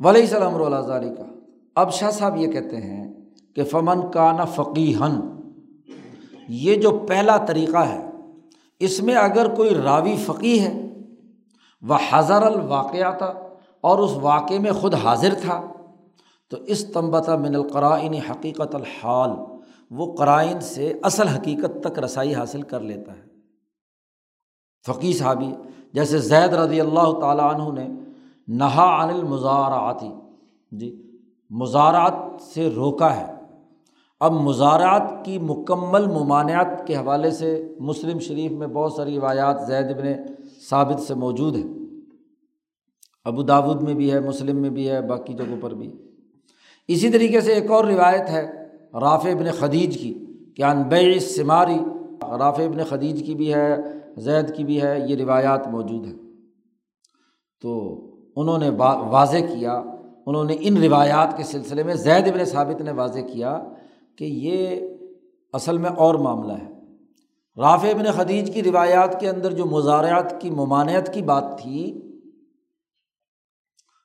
ولی 0.00 0.26
سلام 0.26 0.82
ظالی 0.86 1.14
کا 1.14 1.24
اب 1.74 1.92
شاہ 1.92 2.10
صاحب 2.10 2.36
یہ 2.36 2.46
کہتے 2.46 2.76
ہیں 2.76 3.14
کہ 3.54 3.64
فمن 3.64 4.10
کا 4.10 4.32
نا 4.32 4.44
فقیحن 4.44 5.20
یہ 6.48 6.76
جو 6.76 6.98
پہلا 7.08 7.36
طریقہ 7.46 7.78
ہے، 7.78 8.06
اس 8.78 9.02
میں 9.02 9.14
اگر 9.14 9.54
کوئی 9.54 9.74
راوی 9.74 10.16
فقی 10.16 10.60
ہے 10.60 10.72
وہ 11.82 11.98
حضر 12.10 12.42
الواقعہ 12.42 13.18
تھا 13.18 13.32
اور 13.80 13.98
اس 13.98 14.10
واقعے 14.10 14.58
میں 14.58 14.72
خود 14.72 14.94
حاضر 14.94 15.34
تھا، 15.42 15.72
تو 16.48 16.56
اس 16.56 16.92
تمبتا 16.92 17.36
من 17.36 17.54
القرائن 17.54 18.14
حقیقت 18.14 18.74
الحال۔ 18.74 19.30
وہ 19.90 20.16
قرائن 20.16 20.60
سے 20.60 20.92
اصل 21.02 21.28
حقیقت 21.28 21.84
تک 21.84 21.98
رسائی 21.98 22.34
حاصل 22.34 22.62
کر 22.62 22.80
لیتا 22.80 23.16
ہے۔ 23.16 23.33
فقی 24.86 25.12
صحابی، 25.12 25.52
جیسے 25.92 26.18
زید 26.18 26.54
رضی 26.54 26.80
اللہ 26.80 27.12
تعالیٰ 27.20 27.54
عنہ 27.54 27.80
نے 27.80 27.88
نہا 28.48 29.04
عن 29.04 29.10
المزارعاتی 29.10 30.10
جی 30.70 31.02
مزارات 31.50 32.42
سے 32.42 32.70
روکا 32.70 33.16
ہے۔ 33.16 33.32
اب 34.20 34.32
مزارات 34.32 35.02
کی 35.24 35.38
مکمل 35.38 36.06
ممانعت 36.06 36.86
کے 36.86 36.96
حوالے 36.96 37.30
سے 37.30 37.74
مسلم 37.80 38.18
شریف 38.18 38.52
میں 38.52 38.66
بہت 38.66 38.92
ساری 38.92 39.16
روایات 39.16 39.66
زید 39.66 39.90
ابن 39.90 40.06
ثابت 40.70 41.00
سے 41.00 41.14
موجود 41.14 41.56
ہیں۔ 41.56 41.68
ابو 43.24 43.42
داود 43.42 43.82
میں 43.82 43.94
بھی 43.94 44.12
ہے، 44.12 44.20
مسلم 44.20 44.56
میں 44.56 44.70
بھی 44.70 44.90
ہے، 44.90 45.00
باقی 45.02 45.32
جگہوں 45.32 45.56
پر 45.60 45.74
بھی۔ 45.74 45.92
اسی 46.88 47.10
طریقے 47.10 47.40
سے 47.40 47.52
ایک 47.52 47.70
اور 47.70 47.84
روایت 47.84 48.30
ہے 48.30 48.52
رافع 48.94 49.30
ابن 49.30 49.50
خدیج 49.58 49.98
کی، 49.98 50.14
کہ 50.56 50.62
انبی 50.62 51.18
سماری 51.18 51.78
رافع 52.22 52.62
ابن 52.62 52.84
خدیج 52.88 53.26
کی 53.26 53.34
بھی 53.34 53.54
ہے 53.54 53.76
زید 54.16 54.56
کی 54.56 54.64
بھی 54.64 54.82
ہے، 54.82 55.00
یہ 55.08 55.16
روایات 55.16 55.68
موجود 55.68 56.06
ہیں۔ 56.06 56.18
تو 57.60 58.00
انہوں 58.36 58.58
نے 58.58 58.68
واضح 59.08 59.36
کیا، 59.36 59.82
انہوں 60.26 60.44
نے 60.44 60.56
ان 60.60 60.82
روایات 60.82 61.36
کے 61.36 61.42
سلسلے 61.42 61.82
میں 61.82 61.94
زید 61.94 62.28
ابن 62.28 62.44
ثابت 62.44 62.80
نے 62.80 62.90
واضح 62.90 63.20
کیا 63.32 63.62
کہ 64.18 64.24
یہ 64.24 64.80
اصل 65.52 65.78
میں 65.78 65.90
اور 65.90 66.14
معاملہ 66.14 66.52
ہے۔ 66.52 66.70
رافع 67.56 67.88
ابن 67.88 68.04
خدیج 68.16 68.54
کی 68.54 68.62
روایات 68.62 69.20
کے 69.20 69.28
اندر 69.28 69.52
جو 69.52 69.64
مزارعات 69.64 70.40
کی، 70.40 70.50
ممانعت 70.50 71.14
کی 71.14 71.22
بات 71.22 71.44
تھی، 71.62 72.00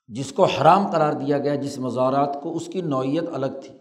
جس 0.08 0.32
کو 0.32 0.46
حرام 0.46 0.92
قرار 0.92 1.14
دیا 1.14 1.38
گیا، 1.38 1.56
جس 1.56 1.80
مزارات 1.80 2.42
کو، 2.44 2.56
اس 2.56 2.68
کی 2.68 2.82
نوعیت 2.82 3.24
الگ 3.34 3.60
تھی۔ 3.64 3.76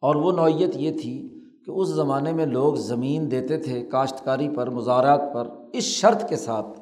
اور 0.00 0.14
وہ 0.14 0.32
نوعیت 0.32 0.76
یہ 0.76 0.90
تھی 0.90 1.41
کہ 1.66 1.70
اس 1.70 1.88
زمانے 1.88 2.32
میں 2.32 2.46
لوگ 2.46 2.74
زمین 2.74 3.30
دیتے 3.30 3.58
تھے 3.58 3.82
کاشتکاری 3.82 4.48
پر، 4.48 4.70
مزارات 4.70 5.34
پر، 5.34 5.48
اس 5.72 5.84
شرط 5.84 6.28
کے 6.28 6.36
ساتھ 6.36 6.80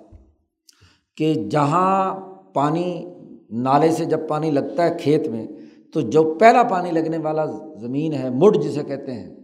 کہ 1.17 1.35
جہاں 1.35 2.21
پانی، 2.55 3.07
نالے 3.51 3.91
سے 3.91 4.05
جب 4.05 4.29
پانی 4.29 4.51
لگتا 4.51 4.85
ہے 4.85 4.97
کھیت 5.01 5.29
میں، 5.29 5.47
تو 5.93 6.01
جو 6.01 6.37
پہلا 6.41 6.63
پانی 6.63 6.91
لگنے 6.91 7.19
والا 7.19 7.47
زمین 7.81 8.13
ہے، 8.13 8.31
مڈ 8.31 8.63
جسے 8.63 8.85
کہتے 8.85 9.15
ہیں، 9.15 9.37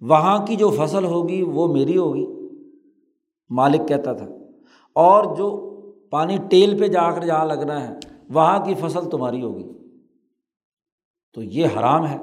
وہاں 0.00 0.46
کی 0.46 0.56
جو 0.56 0.70
فصل 0.70 1.04
ہوگی 1.04 1.42
وہ 1.42 1.72
میری 1.72 1.96
ہوگی، 1.98 2.26
مالک 3.50 3.88
کہتا 3.88 4.12
تھا۔ 4.12 4.28
اور 4.92 5.36
جو 5.36 5.74
پانی 6.10 6.36
ٹیل 6.50 6.78
پہ 6.78 6.88
جا 6.88 7.10
کر 7.10 7.24
جہاں 7.24 7.46
لگنا 7.46 7.88
ہے، 7.88 7.94
وہاں 8.28 8.64
کی 8.64 8.74
فصل 8.74 9.10
تمہاری 9.10 9.42
ہوگی۔ 9.42 9.68
تو 11.34 11.42
یہ 11.42 11.66
حرام 11.78 12.06
ہے، 12.06 12.16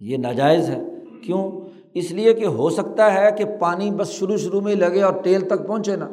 یہ 0.00 0.16
ناجائز 0.16 0.70
ہے۔ 0.70 0.82
کیوں؟ 1.22 1.65
اس 1.98 2.10
لیے 2.10 2.32
کہ 2.32 2.46
ہو 2.46 2.70
سکتا 2.70 3.14
ہے 3.14 3.28
کہ 3.38 3.44
پانی 3.58 3.90
بس 3.90 4.08
شروع 4.08 4.36
شروع 4.36 4.60
میں 4.60 4.74
لگے 4.74 5.02
اور 5.02 5.12
ٹیل 5.22 5.40
تک 5.40 5.66
پہنچے 5.66 5.96
نا۔ 5.96 6.08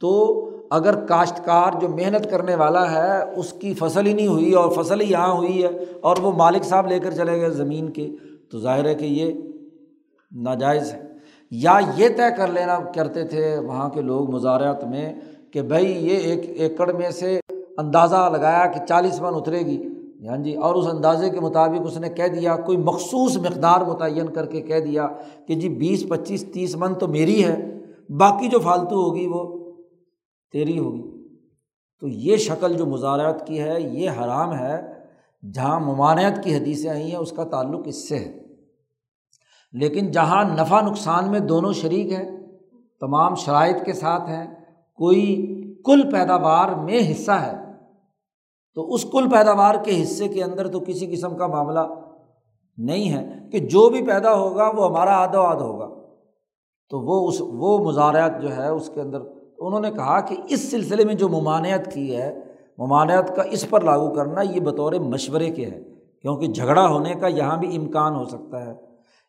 تو 0.00 0.44
اگر 0.70 1.04
کاشتکار 1.04 1.80
جو 1.80 1.88
محنت 1.88 2.30
کرنے 2.30 2.54
والا 2.54 2.90
ہے، 2.90 3.22
اس 3.36 3.52
کی 3.52 3.74
فصل 3.74 4.06
ہی 4.06 4.12
نہیں 4.12 4.28
ہوئی 4.28 4.52
اور 4.52 4.82
فصل 4.82 5.00
ہی 5.00 5.10
یہاں 5.10 5.36
ہوئی 5.36 5.62
ہے 5.62 5.68
اور 6.00 6.16
وہ 6.22 6.32
مالک 6.32 6.64
صاحب 6.64 6.86
لے 6.86 6.98
کر 6.98 7.10
چلے 7.10 7.40
گئے 7.40 7.50
زمین 7.50 7.90
کے، 7.90 8.08
تو 8.50 8.60
ظاہر 8.60 8.84
ہے 8.84 8.94
کہ 8.94 9.04
یہ 9.04 9.32
ناجائز 10.32 10.92
ہے۔ 10.92 11.02
یا 11.50 11.78
یہ 11.96 12.08
طے 12.08 12.36
کر 12.36 12.46
لینا 12.46 12.78
کرتے 12.94 13.24
تھے 13.24 13.58
وہاں 13.58 13.88
کے 13.88 14.00
لوگ 14.00 14.30
مزارعت 14.30 14.84
میں 14.84 15.14
کہ 15.52 15.62
بھائی 15.62 16.06
یہ 16.06 16.16
ایک 16.16 16.60
ایکڑ 16.60 16.92
میں 16.92 17.10
سے 17.10 17.40
اندازہ 17.76 18.28
لگایا 18.32 18.66
کہ 18.66 18.86
چالیس 18.86 19.20
من 19.20 19.34
اترے 19.34 19.58
گی۔ 19.58 19.82
ہاں 20.28 20.36
جی 20.36 20.54
اور 20.54 20.74
اس 20.74 20.86
اندازے 20.86 21.30
کے 21.30 21.40
مطابق 21.40 21.80
اس 21.84 21.96
نے 21.96 22.08
کہہ 22.08 22.28
دیا، 22.28 22.56
کوئی 22.56 22.78
مخصوص 22.78 23.36
مقدار 23.36 23.80
متعین 23.80 24.32
کر 24.32 24.46
کے 24.46 24.60
کہہ 24.60 24.80
دیا 24.80 25.08
کہ 25.46 25.54
جی 25.54 25.68
بیس، 25.68 26.08
پچیس، 26.08 26.44
تیس 26.52 26.76
من 26.76 26.94
تو 26.94 27.08
میری 27.08 27.44
ہے، 27.44 27.78
باقی 28.08 28.48
جو 28.48 28.58
فالتو 28.58 28.94
ہوگی 28.94 29.26
وہ 29.26 29.72
تیری 30.52 30.78
ہوگی۔ 30.78 31.28
تو 32.00 32.08
یہ 32.08 32.36
شکل 32.36 32.72
جو 32.72 32.86
مزارعت 32.86 33.46
کی 33.46 33.60
ہے، 33.60 33.80
یہ 33.80 34.10
حرام 34.10 34.54
ہے۔ 34.54 35.00
جہاں 35.54 35.80
ممانعت 35.80 36.44
کی 36.44 36.56
حدیثیں 36.56 36.90
آئی 36.90 37.10
ہیں، 37.10 37.16
اس 37.16 37.32
کا 37.32 37.44
تعلق 37.44 37.80
اس 37.84 38.08
سے 38.08 38.16
ہے۔ 38.16 38.40
لیکن 39.72 40.10
جہاں 40.10 40.44
نفع 40.44 40.80
نقصان 40.80 41.30
میں 41.30 41.40
دونوں 41.40 41.72
شریک 41.72 42.12
ہیں، 42.12 42.30
تمام 43.00 43.34
شرائط 43.34 43.84
کے 43.84 43.92
ساتھ 43.92 44.28
ہیں، 44.28 44.46
کوئی 44.94 45.46
کل 45.84 46.10
پیداوار 46.10 46.68
میں 46.68 46.98
حصہ 47.10 47.32
ہے۔ 47.32 47.59
تو 48.74 48.94
اس 48.94 49.04
کل 49.12 49.28
پیداوار 49.30 49.74
کے 49.84 50.02
حصے 50.02 50.28
کے 50.28 50.42
اندر 50.42 50.68
تو 50.68 50.80
کسی 50.80 51.06
قسم 51.06 51.36
کا 51.36 51.46
معاملہ 51.46 51.80
نہیں 52.78 53.12
ہے 53.12 53.28
کہ 53.52 53.58
جو 53.58 53.88
بھی 53.88 54.06
پیدا 54.06 54.34
ہوگا 54.34 54.70
وہ 54.76 54.86
ہمارا 54.86 55.16
آد 55.16 55.34
و 55.34 55.62
ہوگا۔ 55.62 55.88
تو 56.88 57.00
وہ 57.00 57.28
اس، 57.28 57.36
وہ 57.40 57.78
مزارعت 57.78 58.42
جو 58.42 58.56
ہے 58.56 58.68
اس 58.68 58.90
کے 58.94 59.00
اندر، 59.00 59.20
انہوں 59.58 59.80
نے 59.80 59.90
کہا 59.90 60.20
کہ 60.20 60.36
اس 60.48 60.70
سلسلے 60.70 61.04
میں 61.04 61.14
جو 61.14 61.28
ممانعت 61.28 61.92
کی 61.94 62.16
ہے، 62.16 62.40
ممانعت 62.78 63.36
کا 63.36 63.42
اس 63.50 63.70
پر 63.70 63.80
لاگو 63.80 64.14
کرنا 64.14 64.42
یہ 64.42 64.60
بطور 64.60 64.92
مشورے 64.92 65.50
کے 65.50 65.66
ہے، 65.66 65.82
کیونکہ 66.22 66.46
جھگڑا 66.46 66.86
ہونے 66.86 67.14
کا 67.14 67.26
یہاں 67.26 67.56
بھی 67.56 67.76
امکان 67.76 68.14
ہو 68.14 68.24
سکتا 68.24 68.66
ہے۔ 68.66 68.72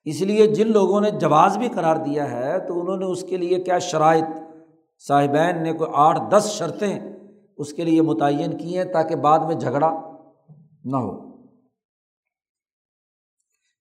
اس 0.05 0.22
لیے 0.22 0.47
جن 0.47 0.72
لوگوں 0.72 1.01
نے 1.01 1.11
جواز 1.11 1.57
بھی 1.57 1.68
قرار 1.68 1.95
دیا 1.95 2.31
ہے، 2.31 2.59
تو 2.59 2.81
انہوں 2.81 2.97
نے 2.97 3.05
اس 3.05 3.23
کے 3.23 3.38
لیے 3.38 3.59
کیا 3.59 3.80
شرائط؟ 3.80 4.26
صاحبین 5.07 5.63
نے 5.63 5.73
کوئی 5.73 5.89
آٹھ، 5.93 6.19
دس 6.30 6.45
شرطیں 6.45 6.99
اس 7.57 7.73
کے 7.73 7.83
لیے 7.83 8.01
متعین 8.01 8.57
کی 8.57 8.77
ہیں 8.77 8.85
تاکہ 8.85 9.15
بعد 9.15 9.39
میں 9.39 9.55
جھگڑا 9.55 10.17
نہ 10.85 10.95
ہو۔ 10.95 11.31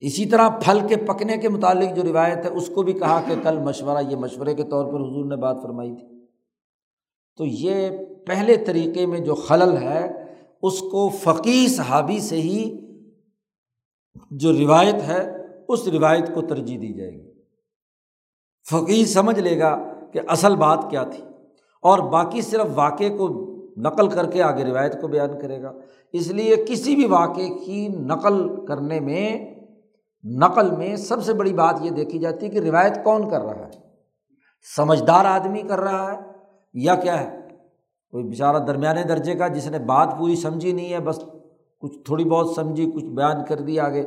اسی 0.00 0.26
طرح 0.26 0.48
پھل 0.48 0.78
کے 0.88 0.96
پکنے 0.96 1.36
کے 1.36 1.48
متعلق 1.48 1.96
جو 1.96 2.02
روایت 2.02 2.36
ہے، 2.36 2.50
اس 2.50 2.70
کو 2.74 2.82
بھی 2.82 2.92
کہا 2.92 3.20
کہ 3.26 3.34
کل 3.42 3.58
مشورہ، 3.58 4.04
یہ 4.10 4.16
مشورے 4.16 4.54
کے 4.54 4.64
طور 4.64 4.84
پر 4.84 5.00
حضور 5.00 5.24
نے 5.24 5.36
بات 5.36 5.56
فرمائی 5.62 5.96
تھی۔ 5.96 6.26
تو 7.36 7.44
یہ 7.46 7.90
پہلے 8.26 8.56
طریقے 8.56 9.06
میں 9.06 9.20
جو 9.20 9.34
خلل 9.34 9.76
ہے، 9.76 10.34
اس 10.62 10.80
کو 10.80 11.08
فقی 11.08 11.68
صحابی 11.68 12.20
سے 12.20 12.36
ہی 12.36 12.80
جو 14.30 14.52
روایت 14.52 14.94
ہے، 14.94 15.36
اس 15.68 15.88
روایت 15.88 16.34
کو 16.34 16.42
ترجیح 16.42 16.78
دی 16.80 16.92
جائے 16.92 17.12
گی۔ 17.12 17.30
فقیر 18.70 19.06
سمجھ 19.06 19.40
لے 19.40 19.58
گا 19.58 19.78
کہ 20.12 20.20
اصل 20.28 20.56
بات 20.56 20.84
کیا 20.90 21.02
تھی 21.02 21.24
اور 21.82 21.98
باقی 21.98 22.40
صرف 22.40 22.66
واقعے 22.74 23.08
کو 23.08 23.49
نقل 23.80 24.08
کر 24.08 24.30
کے 24.30 24.42
آگے 24.42 24.64
روایت 24.64 25.00
کو 25.00 25.08
بیان 25.08 25.40
کرے 25.40 25.62
گا۔ 25.62 25.72
اس 26.12 26.28
لیے 26.28 26.56
کسی 26.68 26.94
بھی 26.94 27.06
واقعے 27.06 27.48
کی 27.48 27.88
نقل 27.88 28.66
کرنے 28.66 29.00
میں، 29.00 29.54
نقل 30.24 30.70
میں 30.70 30.96
سب 30.96 31.24
سے 31.24 31.32
بڑی 31.32 31.52
بات 31.52 31.74
یہ 31.80 31.90
دیکھی 31.90 32.18
جاتی 32.18 32.46
ہے 32.46 32.50
کہ 32.50 32.58
روایت 32.58 33.04
کون 33.04 33.30
کر 33.30 33.40
رہا 33.40 33.66
ہے۔ 33.66 33.70
سمجھدار 34.76 35.24
آدمی 35.24 35.62
کر 35.62 35.80
رہا 35.80 36.12
ہے 36.12 36.18
یا 36.74 36.94
کیا 36.94 37.20
ہے؟ 37.20 37.40
کوئی 38.10 38.24
بیچارہ 38.24 38.56
درمیانے 38.56 39.04
درجے 39.04 39.34
کا 39.34 39.48
جس 39.48 39.66
نے 39.66 39.78
بات 39.78 40.14
پوری 40.18 40.36
سمجھی 40.36 40.72
نہیں 40.72 40.92
ہے، 40.92 41.00
بس 41.00 41.20
کچھ 41.80 41.98
تھوڑی 42.04 42.24
بہت 42.24 42.50
سمجھی، 42.56 42.90
کچھ 42.90 43.04
بیان 43.04 43.44
کر 43.44 43.60
دی 43.60 43.80
آگے، 43.80 44.06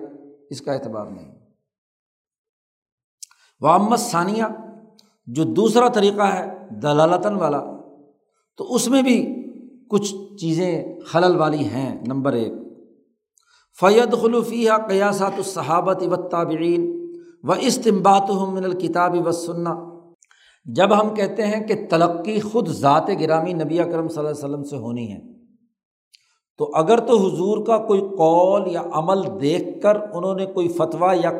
اس 0.50 0.62
کا 0.62 0.74
اعتبار 0.74 1.06
نہیں۔ 1.06 1.36
محمد 3.60 3.98
ثانیہ 3.98 4.44
جو 5.28 5.44
دوسرا 5.44 5.88
طریقہ 5.88 6.22
ہے، 6.22 6.46
دلالتاً 6.70 7.36
والا، 7.36 7.62
تو 8.58 8.76
اس 8.76 8.88
میں 8.88 9.02
بھی 9.02 9.43
کچھ 9.90 10.14
چیزیں 10.42 10.84
خلل 11.06 11.36
والی 11.36 11.64
ہیں، 11.66 12.04
نمبر 12.08 12.34
ایک۔ 12.34 12.54
فید 13.80 14.14
خلوفیہ 14.14 14.72
قیاسات 14.88 15.38
الصحابت 15.38 16.04
و 16.12 16.16
تابعین 16.30 16.92
و 17.44 17.52
استمبات 17.52 18.30
من 18.32 18.64
الکتاب 18.64 19.16
و 19.28 19.32
سننا 19.32 19.76
جب 20.66 21.02
ہم 21.02 21.14
کہتے 21.14 21.46
ہیں 21.46 21.68
کہ 21.68 21.88
تلقی 21.90 22.40
خود 22.40 22.68
ذات 22.68 23.10
گرامی 23.20 23.54
نبی 23.54 23.80
اکرم 23.80 24.08
صلی 24.08 24.18
اللہ 24.18 24.30
علیہ 24.30 24.46
وسلم 24.46 24.64
سے 24.64 24.76
ہونی 24.76 25.12
ہے، 25.12 25.20
تو 26.58 26.72
اگر 26.76 27.00
تو 27.00 27.18
حضور 27.18 27.66
کا 27.66 27.78
کوئی 27.78 28.02
قول 28.02 28.72
یا 28.72 28.84
عمل 28.92 29.42
دیکھ 29.42 29.82
کر 29.82 29.98
انہوں 30.14 30.36
نے 30.36 30.46
کوئی 30.46 30.68
فتویٰ 30.68 31.16
یا 31.24 31.32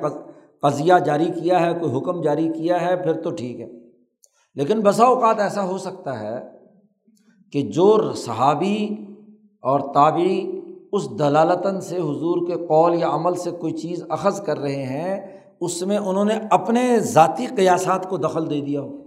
قضیہ 0.62 0.94
جاری 1.06 1.28
کیا 1.42 1.66
ہے، 1.66 1.74
کوئی 1.80 1.98
حکم 1.98 2.22
جاری 2.22 2.48
کیا 2.48 2.82
ہے، 2.82 2.96
پھر 3.04 3.22
تو 3.22 3.32
ٹھیک 3.32 3.60
ہے۔ 3.60 3.68
لیکن 4.56 4.80
بسا 4.80 5.04
اوقات 5.04 5.40
ایسا 5.40 5.64
ہو 5.64 5.78
سکتا 5.78 6.20
ہے 6.20 6.53
کہ 7.54 7.62
جو 7.62 8.14
صحابی 8.14 8.90
اور 9.62 9.80
تابعی 9.80 10.60
اس 10.92 11.20
دلالتاً 11.20 11.80
سے 11.80 11.98
حضور 11.98 12.48
کے 12.48 12.54
قول 12.54 12.94
یا 12.94 13.10
عمل 13.10 13.36
سے 13.36 13.52
کوئی 13.52 13.74
چیز 13.74 14.04
اخذ 14.10 14.42
کر 14.42 14.60
رہے 14.60 14.84
ہیں، 14.84 15.40
اس 15.62 15.82
میں 15.82 15.98
انہوں 15.98 16.26
نے 16.26 16.34
اپنے 16.52 17.00
ذاتی 17.00 17.46
قیاسات 17.46 18.10
کو 18.10 18.18
دخل 18.18 18.50
دے 18.50 18.62
دیا 18.62 18.82
ہو۔ 18.82 18.98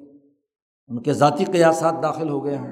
ان 0.88 1.02
کے 1.02 1.12
ذاتی 1.12 1.44
قیاسات 1.44 2.02
داخل 2.02 2.28
ہو 2.28 2.44
گئے 2.44 2.56
ہوں۔ 2.56 2.66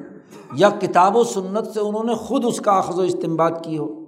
یا 0.56 0.68
کتاب 0.80 1.16
و 1.16 1.24
سنت 1.24 1.66
سے 1.66 1.80
انہوں 1.80 2.04
نے 2.04 2.14
خود 2.14 2.44
اس 2.44 2.60
کا 2.60 2.72
اخذ 2.72 2.98
و 2.98 3.02
استعمال 3.02 3.52
کی 3.62 3.78
ہو۔ 3.78 4.04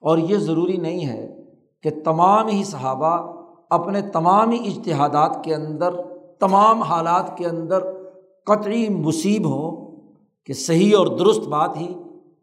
اور 0.00 0.18
یہ 0.18 0.36
ضروری 0.36 0.76
نہیں 0.76 1.06
ہے 1.06 1.36
کہ 1.82 1.90
تمام 2.04 2.46
ہی 2.46 2.64
صحابہ 2.64 3.32
اپنے 3.70 4.00
تمام 4.00 4.50
ہی 4.50 4.68
اشتہادات 4.68 5.44
کے 5.44 5.54
اندر، 5.54 5.90
تمام 6.40 6.82
حالات 6.82 7.38
کے 7.38 7.46
اندر 7.46 7.78
قطعی 8.46 8.88
مصیب 8.88 9.46
ہوں۔ 9.46 9.83
کہ 10.46 10.52
صحیح 10.52 10.96
اور 10.96 11.06
درست 11.06 11.40
بات 11.40 11.76
ہی 11.76 11.94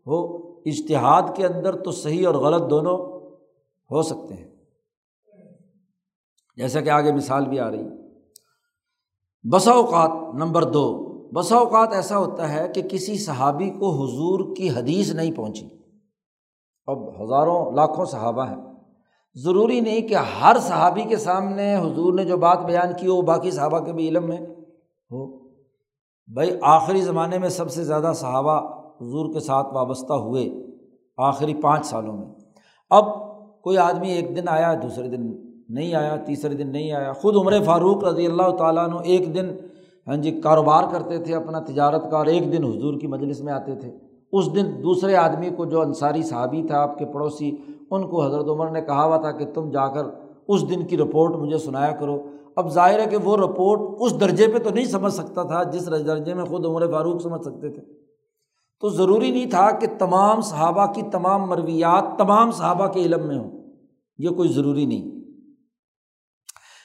ہو 0.07 0.37
اشتہاد 0.65 1.21
کے 1.35 1.45
اندر 1.45 1.75
تو 1.75 1.91
صحیح 1.91 2.27
اور 2.27 2.35
غلط 2.35 2.69
دونوں 2.69 2.97
ہو 3.91 4.01
سکتے 4.01 4.33
ہیں۔ 4.33 4.51
جیسا 6.57 6.81
کہ 6.81 6.89
آگے 6.89 7.11
مثال 7.11 7.45
بھی 7.45 7.59
آ 7.59 7.71
رہی۔ 7.71 7.83
بسا 9.51 9.71
اوقات 9.71 10.35
نمبر 10.35 10.63
دو، 10.63 11.07
بسا 11.33 11.55
اوقات 11.55 11.93
ایسا 11.93 12.17
ہوتا 12.17 12.53
ہے 12.53 12.67
کہ 12.75 12.81
کسی 12.81 13.17
صحابی 13.17 13.69
کو 13.69 13.89
حضور 13.89 14.55
کی 14.55 14.69
حدیث 14.69 15.13
نہیں 15.13 15.31
پہنچی۔ 15.31 15.69
اب 16.85 17.23
ہزاروں، 17.23 17.71
لاکھوں 17.71 18.05
صحابہ 18.05 18.49
ہیں۔ 18.49 18.57
ضروری 19.35 19.79
نہیں 19.79 20.07
کہ 20.07 20.15
ہر 20.15 20.57
صحابی 20.61 21.03
کے 21.03 21.17
سامنے 21.17 21.75
حضور 21.75 22.13
نے 22.13 22.25
جو 22.25 22.37
بات 22.37 22.59
بیان 22.65 22.87
کی 22.99 23.07
ہو 23.07 23.15
وہ 23.15 23.21
باقی 23.21 23.51
صحابہ 23.51 23.79
کے 23.79 23.93
بھی 23.93 24.07
علم 24.07 24.27
میں 24.27 24.37
ہو۔ 25.11 25.40
بھائی 26.33 26.49
آخری 26.61 27.01
زمانے 27.01 27.37
میں 27.37 27.49
سب 27.49 27.71
سے 27.71 27.83
زیادہ 27.83 28.11
صحابہ 28.15 28.59
حضور 29.01 29.33
کے 29.33 29.39
ساتھ 29.39 29.73
وابستہ 29.73 30.13
ہوئے 30.13 30.49
آخری 31.17 31.53
پانچ 31.53 31.85
سالوں 31.85 32.17
میں۔ 32.17 32.25
اب 32.89 33.05
کوئی 33.61 33.77
آدمی 33.77 34.11
ایک 34.11 34.35
دن 34.35 34.47
آیا، 34.47 34.73
دوسرے 34.73 35.07
دن 35.07 35.31
نہیں 35.69 35.95
آیا، 35.95 36.15
تیسرے 36.15 36.53
دن 36.53 36.71
نہیں 36.71 36.91
آیا۔ 36.91 37.13
خود 37.13 37.35
عمر 37.35 37.63
فاروق 37.65 38.03
رضی 38.03 38.25
اللہ 38.25 38.49
تعالیٰ 38.57 38.83
عنہ 38.83 38.95
ایک 39.03 39.35
دن 39.35 39.49
ہاں 40.07 40.15
جی 40.15 40.31
کاروبار 40.31 40.83
کرتے 40.91 41.17
تھے 41.17 41.35
اپنا 41.35 41.59
تجارت 41.59 42.11
کا 42.11 42.17
اور 42.17 42.25
ایک 42.25 42.51
دن 42.51 42.63
حضور 42.63 42.99
کی 42.99 43.07
مجلس 43.07 43.41
میں 43.41 43.53
آتے 43.53 43.75
تھے۔ 43.75 43.91
اس 44.31 44.55
دن 44.55 44.65
دوسرے 44.83 45.15
آدمی 45.15 45.49
کو 45.49 45.65
جو 45.65 45.81
انصاری 45.81 46.23
صحابی 46.23 46.63
تھا، 46.67 46.81
آپ 46.81 46.97
کے 46.97 47.05
پڑوسی، 47.05 47.51
ان 47.91 48.07
کو 48.07 48.25
حضرت 48.25 48.49
عمر 48.49 48.69
نے 48.69 48.81
کہا 48.81 49.05
ہوا 49.05 49.17
تھا 49.17 49.31
کہ 49.31 49.45
تم 49.45 49.69
جا 49.69 49.87
کر 49.87 50.05
اس 50.47 50.69
دن 50.69 50.85
کی 50.85 50.97
رپورٹ 50.97 51.35
مجھے 51.35 51.57
سنایا 51.57 51.91
کرو۔ 51.91 52.21
اب 52.55 52.71
ظاہر 52.71 52.99
ہے 52.99 53.05
کہ 53.05 53.17
وہ 53.17 53.37
رپورٹ 53.37 53.79
اس 53.99 54.19
درجے 54.19 54.47
پہ 54.47 54.57
تو 54.57 54.69
نہیں 54.69 54.85
سمجھ 54.85 55.13
سکتا 55.13 55.43
تھا 55.43 55.63
جس 55.63 55.85
درجے 55.85 56.33
میں 56.33 56.45
خود 56.45 56.65
عمر 56.65 56.91
فاروق 56.91 57.21
سمجھ 57.21 57.41
سکتے 57.41 57.69
تھے۔ 57.69 57.81
تو 58.79 58.89
ضروری 58.89 59.31
نہیں 59.31 59.45
تھا 59.45 59.71
کہ 59.71 59.87
تمام 59.99 60.41
صحابہ 60.41 60.85
کی 60.85 61.01
تمام 61.11 61.41
مرویات 61.41 62.17
تمام 62.17 62.51
صحابہ 62.51 62.87
کے 62.87 62.99
علم 62.99 63.27
میں 63.27 63.37
ہوں۔ 63.37 63.61
یہ 64.17 64.29
کوئی 64.29 64.49
ضروری 64.49 64.85
نہیں۔ 64.85 65.11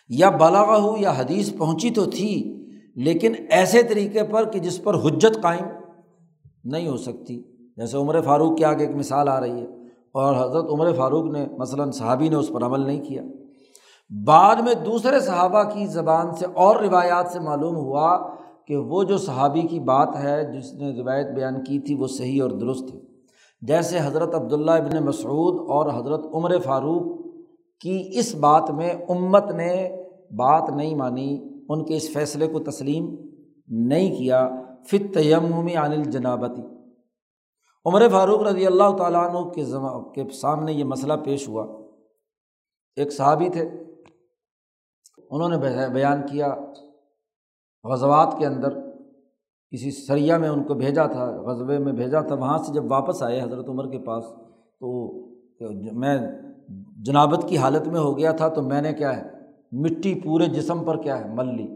یا 0.09 0.31
بلاغا 0.31 0.83
ہو 0.83 0.97
یا 0.97 1.11
حدیث 1.11 1.57
پہنچی 1.59 1.91
تو 1.91 2.05
تھی، 2.05 2.63
لیکن 2.97 3.33
ایسے 3.51 3.83
طریقے 3.83 4.23
پر 4.23 4.45
کہ 4.45 4.59
جس 4.59 4.85
پر 4.85 4.95
حجت 4.95 5.43
قائم 5.43 5.65
نہیں 6.65 6.89
ہو 6.89 6.97
سکتی۔ 6.97 7.43
جیسے 7.77 7.97
عمر 7.97 8.21
فاروق 8.21 8.59
کے 8.59 8.65
آگے 8.65 8.87
ایک 8.87 8.97
مثال 8.97 9.29
آ 9.29 9.41
رہی 9.41 9.61
ہے 9.61 9.67
اور 10.13 10.35
حضرت 10.35 10.65
عمر 10.71 10.93
فاروق 10.93 11.25
نے 11.25 11.47
مثلاً 11.59 11.91
صحابی 11.91 12.29
نے 12.29 12.37
اس 12.37 12.49
پر 12.49 12.63
عمل 12.63 12.81
نہیں 12.81 13.05
کیا۔ 13.05 13.23
بعد 14.11 14.57
میں 14.57 14.74
دوسرے 14.74 15.20
صحابہ 15.20 15.62
کی 15.62 15.87
زبان 15.87 16.33
سے 16.33 16.47
اور 16.55 16.77
روایات 16.77 17.28
سے 17.28 17.41
معلوم 17.41 17.77
ہوا 17.77 18.35
کہ 18.66 18.77
وہ 18.77 19.03
جو 19.03 19.19
صحابی 19.19 19.61
کی 19.61 19.81
بات 19.81 20.16
ہے، 20.16 20.53
جس 20.53 20.73
نے 20.74 21.01
روایت 21.01 21.27
بیان 21.27 21.65
کی 21.65 21.78
تھی، 21.78 21.95
وہ 21.95 22.07
صحیح 22.07 22.43
اور 22.43 22.51
درست 22.51 22.95
ہے۔ 22.95 23.01
جیسے 23.61 23.99
حضرت 24.03 24.35
عبداللہ 24.35 24.70
ابن 24.70 25.05
مسعود 25.05 25.70
اور 25.70 26.01
حضرت 26.01 26.27
عمر 26.35 26.59
فاروق 26.59 27.27
کی 27.81 28.11
اس 28.12 28.35
بات 28.35 28.70
میں 28.70 28.91
امت 29.09 29.51
نے 29.51 30.03
بات 30.31 30.70
نہیں 30.70 30.95
مانی، 30.95 31.49
ان 31.69 31.85
کے 31.85 31.97
اس 31.97 32.12
فیصلے 32.12 32.47
کو 32.47 32.59
تسلیم 32.59 33.16
نہیں 33.69 34.16
کیا۔ 34.16 34.51
فت 34.87 35.15
تیممی 35.15 35.74
عن 35.74 35.93
الجنابتی۔ 35.93 36.62
عمر 37.87 38.09
فاروق 38.09 38.43
رضی 38.43 38.66
اللہ 38.66 38.97
تعالیٰ 38.99 39.28
عنہ 39.28 39.49
کے 39.49 39.65
کے 40.15 40.33
سامنے 40.33 40.73
یہ 40.73 40.85
مسئلہ 40.85 41.12
پیش 41.24 41.49
ہوا۔ 41.49 41.66
ایک 42.97 43.12
صحابی 43.12 43.49
تھے۔ 43.49 43.86
انہوں 45.31 45.48
نے 45.48 45.89
بیان 45.94 46.27
کیا، 46.27 46.55
غزوات 47.85 48.35
کے 48.39 48.47
اندر 48.47 48.78
کسی 49.73 49.90
سریا 49.90 50.36
میں 50.39 50.48
ان 50.48 50.62
کو 50.65 50.74
بھیجا 50.74 51.07
تھا 51.07 51.24
غزبے 51.43 51.78
میں 51.78 51.93
بھیجا 51.93 52.20
تھا، 52.20 52.35
وہاں 52.35 52.59
سے 52.59 52.73
جب 52.73 52.90
واپس 52.90 53.23
آئے 53.23 53.40
حضرت 53.43 53.69
عمر 53.69 53.90
کے 53.90 53.98
پاس 53.98 54.24
تو 54.81 54.89
میں 55.94 56.19
جنابت 57.07 57.44
کی 57.48 57.57
حالت 57.59 57.89
میں 57.89 58.01
ہو 58.01 58.16
گیا 58.19 58.32
تھا 58.32 58.48
تو 58.48 58.62
میں 58.62 58.82
نے 58.82 58.93
کیا 58.93 59.16
ہے، 59.16 59.23
مٹی 59.82 60.15
پورے 60.20 60.47
جسم 60.47 60.85
پر 60.85 61.01
کیا 61.03 61.19
ہے، 61.19 61.28
مل 61.35 61.55
لی۔ 61.57 61.66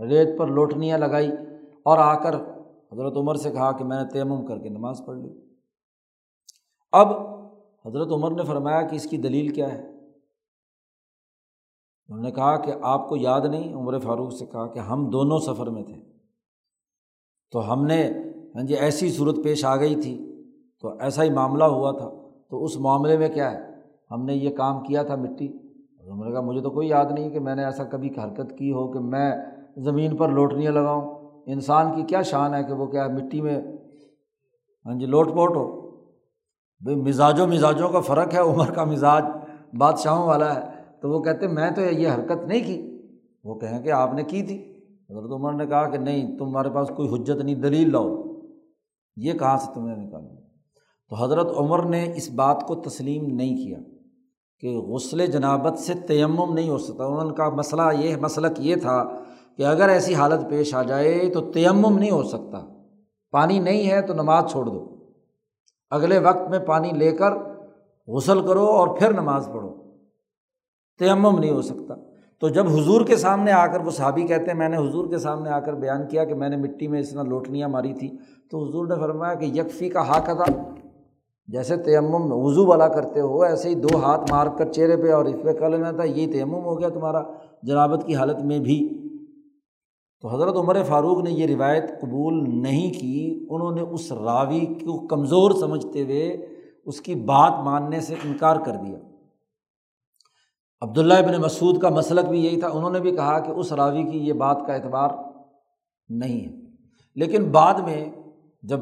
ریت 0.00 0.38
پر 0.38 0.46
لوٹنیاں 0.46 0.98
لگائی 0.98 1.30
اور 1.84 1.98
آ 1.98 2.14
کر 2.14 2.34
حضرت 2.92 3.16
عمر 3.16 3.34
سے 3.34 3.50
کہا 3.50 3.70
کہ 3.72 3.84
میں 3.84 4.02
نے 4.02 4.08
تیمم 4.08 4.44
کر 4.46 4.58
کے 4.58 4.68
نماز 4.68 5.00
پڑھ 5.06 5.18
لی۔ 5.18 5.28
اب 6.92 7.08
حضرت 7.84 8.12
عمر 8.12 8.30
نے 8.30 8.44
فرمایا 8.44 8.82
کہ 8.82 8.96
اس 8.96 9.04
کی 9.04 9.16
دلیل 9.16 9.48
کیا 9.48 9.72
ہے؟ 9.72 9.82
انہوں 12.08 12.22
نے 12.22 12.30
کہا 12.30 12.56
کہ 12.56 12.72
آپ 12.82 13.08
کو 13.08 13.16
یاد 13.16 13.40
نہیں، 13.40 13.74
عمر 13.74 13.98
فاروق 13.98 14.32
سے 14.32 14.46
کہا 14.46 14.66
کہ 14.66 14.78
ہم 14.78 15.10
دونوں 15.10 15.38
سفر 15.38 15.66
میں 15.66 15.82
تھے۔ 15.82 15.94
تو 17.50 17.72
ہم 17.72 17.84
نے 17.84 18.12
ہاں 18.54 18.62
جی 18.62 18.74
ایسی 18.74 19.10
صورت 19.10 19.36
پیش 19.44 19.64
آ 19.64 19.76
گئی 19.76 19.94
تھی۔ 19.94 20.42
تو 20.80 20.88
ایسا 21.00 21.22
ہی 21.22 21.30
معاملہ 21.30 21.64
ہوا 21.64 21.90
تھا۔ 21.90 22.10
تو 22.50 22.64
اس 22.64 22.76
معاملے 22.76 23.18
میں 23.18 23.28
کیا 23.28 23.52
ہے؟ 23.52 23.58
ہم 24.10 24.24
نے 24.24 24.34
یہ 24.34 24.56
کام 24.56 24.82
کیا 24.82 25.02
تھا 25.02 25.16
مٹی۔ 25.16 25.48
نے 26.24 26.32
کہا، 26.32 26.40
مجھے 26.40 26.60
تو 26.60 26.70
کوئی 26.70 26.88
یاد 26.88 27.04
نہیں 27.10 27.30
کہ 27.30 27.40
میں 27.40 27.54
نے 27.54 27.64
ایسا 27.64 27.84
کبھی 27.84 28.08
حرکت 28.08 28.58
کی 28.58 28.72
ہو 28.72 28.92
کہ 28.92 28.98
میں 28.98 29.36
زمین 29.76 30.16
پر 30.16 30.28
لوٹنیاں 30.28 30.72
لگاؤں۔ 30.72 31.30
انسان 31.46 31.94
کی 31.94 32.02
کیا 32.02 32.22
شان 32.22 32.54
ہے 32.54 32.64
کہ 32.64 32.72
وہ 32.72 32.86
کیا 32.86 33.04
ہے 33.04 33.08
مٹی 33.08 33.40
میں 33.40 33.62
ہاں 34.86 34.98
جی 34.98 35.06
لوٹ 35.06 35.34
پوٹ 35.34 35.56
ہو۔ 35.56 35.80
بھائی 36.80 36.96
مزاج 36.96 37.40
و 37.40 37.46
مزاجوں 37.46 37.88
کا 37.88 38.00
فرق 38.00 38.34
ہے۔ 38.34 38.40
عمر 38.40 38.70
کا 38.70 38.84
مزاج 38.84 39.24
بادشاہوں 39.78 40.26
والا 40.26 40.54
ہے۔ 40.54 40.77
تو 41.02 41.10
وہ 41.10 41.22
کہتے 41.22 41.46
میں 41.46 41.70
تو 41.70 41.80
یہ 41.80 42.08
حرکت 42.08 42.46
نہیں 42.46 42.66
کی. 42.66 43.02
وہ 43.44 43.54
کہیں 43.54 43.82
کہ 43.82 43.92
آپ 43.92 44.14
نے 44.14 44.22
کی 44.22 44.42
تھی۔ 44.42 44.74
حضرت 45.10 45.32
عمر 45.32 45.52
نے 45.52 45.66
کہا 45.66 45.90
کہ 45.90 45.98
نہیں، 45.98 46.38
تمہارے 46.38 46.70
پاس 46.70 46.88
کوئی 46.96 47.08
حجت 47.08 47.44
نہیں، 47.44 47.54
دلیل 47.54 47.92
لاؤ۔ 47.92 48.22
یہ 49.16 49.32
کہاں 49.32 49.58
سے 49.58 49.74
تم 49.74 49.88
نے 49.88 49.96
نکالا؟ 49.96 50.34
تو 51.08 51.24
حضرت 51.24 51.48
عمر 51.56 51.84
نے 51.84 52.12
اس 52.16 52.30
بات 52.30 52.66
کو 52.66 52.74
تسلیم 52.74 53.26
نہیں 53.26 53.56
کیا 53.56 53.78
کہ 54.60 54.78
غسل 54.78 55.26
جنابت 55.26 55.78
سے 55.78 55.94
تیمم 55.94 56.54
نہیں 56.54 56.70
ہو 56.70 56.78
سکتا۔ 56.78 57.04
ان 57.04 57.34
کا 57.34 57.48
مسئلہ 57.48 57.82
یہ 57.98 58.16
مسلک 58.16 58.52
یہ 58.58 58.76
تھا 58.76 59.04
کہ 59.56 59.66
اگر 59.66 59.88
ایسی 59.88 60.14
حالت 60.14 60.50
پیش 60.50 60.74
آ 60.74 60.82
جائے 60.82 61.30
تو 61.34 61.52
تیمم 61.52 61.98
نہیں 61.98 62.10
ہو 62.10 62.22
سکتا۔ 62.22 62.68
پانی 63.30 63.58
نہیں 63.58 63.90
ہے 63.90 64.02
تو 64.02 64.14
نماز 64.14 64.50
چھوڑ 64.50 64.66
دو۔ 64.66 64.94
اگلے 65.90 66.18
وقت 66.18 66.50
میں 66.50 66.58
پانی 66.58 66.90
لے 66.90 67.10
کر 67.12 67.32
غسل 68.08 68.46
کرو 68.46 68.64
اور 68.64 68.98
پھر 68.98 69.12
نماز 69.12 69.48
پڑھو۔ 69.54 69.87
تیمم 70.98 71.38
نہیں 71.38 71.50
ہو 71.50 71.62
سکتا۔ 71.62 71.94
تو 72.40 72.48
جب 72.48 72.66
حضور 72.66 73.00
کے 73.00 73.16
سامنے 73.16 73.52
آ 73.52 73.66
کر 73.66 73.80
وہ 73.80 73.90
صحابی 73.90 74.22
کہتے 74.22 74.50
ہیں، 74.50 74.58
میں 74.58 74.68
نے 74.68 74.76
حضور 74.76 75.08
کے 75.08 75.18
سامنے 75.18 75.50
آ 75.50 75.60
کر 75.60 75.72
بیان 75.72 76.06
کیا 76.08 76.24
کہ 76.24 76.34
میں 76.34 76.48
نے 76.48 76.56
مٹی 76.56 76.88
میں 76.88 77.00
اس 77.00 77.10
طرح 77.10 77.22
لوٹنیاں 77.22 77.68
ماری 77.68 77.94
تھی 77.94 78.08
تو 78.50 78.68
حضور 78.68 78.86
نے 78.86 78.94
فرمایا 78.94 79.34
کہ 79.34 79.44
یکفی 79.44 79.88
کا 79.88 80.10
حق 80.10 80.28
ادا 80.28 80.74
جیسے 81.46 81.76
تیمم 81.76 82.32
وضو 82.32 82.66
والا 82.66 82.88
کرتے 82.88 83.20
ہو، 83.20 83.42
ایسے 83.42 83.68
ہی 83.68 83.74
دو 83.74 83.96
ہاتھ 83.96 84.32
مار 84.32 84.46
کر 84.58 84.72
چہرے 84.72 84.96
پہ 84.96 85.12
اور 85.12 85.24
اس 85.24 85.42
پہ 85.42 85.52
کر 85.52 85.70
لینا 85.70 85.90
تھا، 85.90 86.04
یہی 86.04 86.32
تیمم 86.32 86.64
ہو 86.64 86.80
گیا 86.80 86.88
تمہارا 86.88 87.22
جنابت 87.62 88.06
کی 88.06 88.14
حالت 88.14 88.44
میں 88.44 88.58
بھی۔ 88.58 88.88
تو 90.20 90.34
حضرت 90.34 90.56
عمر 90.56 90.82
فاروق 90.82 91.22
نے 91.22 91.30
یہ 91.30 91.46
روایت 91.46 92.00
قبول 92.00 92.62
نہیں 92.62 92.92
کی۔ 92.92 93.46
انہوں 93.50 93.72
نے 93.72 93.80
اس 93.80 94.12
راوی 94.12 94.60
کو 94.60 95.06
کمزور 95.06 95.50
سمجھتے 95.50 96.02
ہوئے 96.02 96.46
اس 96.86 97.00
کی 97.00 97.14
بات 97.14 97.52
ماننے 97.64 98.00
سے 98.00 98.14
انکار 98.24 98.56
کر 98.56 98.72
دیا۔ 98.72 98.98
عبداللہ 100.80 101.14
ابن 101.14 101.40
مسعود 101.40 101.78
کا 101.78 101.88
مسلک 101.88 102.28
بھی 102.28 102.44
یہی 102.44 102.60
تھا، 102.60 102.68
انہوں 102.68 102.90
نے 102.90 103.00
بھی 103.00 103.10
کہا 103.10 103.38
کہ 103.38 103.50
اس 103.50 103.72
راوی 103.72 104.02
کی 104.02 104.18
یہ 104.18 104.32
بات 104.32 104.58
کا 104.66 104.74
اعتبار 104.74 105.08
نہیں 106.08 106.40
ہے۔ 106.40 106.56
لیکن 107.14 107.50
بعد 107.50 107.74
میں 107.74 108.04
جب 108.62 108.80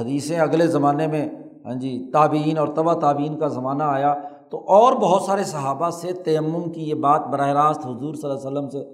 حدیثیں 0.00 0.38
اگلے 0.38 0.66
زمانے 0.66 1.06
میں 1.06 1.28
ہاں 1.64 1.74
جی 1.74 2.10
تابعین 2.12 2.58
اور 2.58 2.68
طبع 2.68 2.94
تعبین 2.94 3.38
کا 3.38 3.48
زمانہ 3.48 3.82
آیا 3.82 4.14
تو 4.50 4.58
اور 4.58 4.92
بہت 4.92 5.22
سارے 5.22 5.44
صحابہ 5.44 5.90
سے 5.90 6.12
تیمم 6.12 6.72
کی 6.72 6.88
یہ 6.88 6.94
بات 6.94 7.26
براہ 7.26 7.48
راست 7.48 7.86
حضور 7.86 8.14
صلی 8.14 8.30
اللہ 8.30 8.48
علیہ 8.48 8.48
وسلم 8.48 8.68
سے 8.68 8.84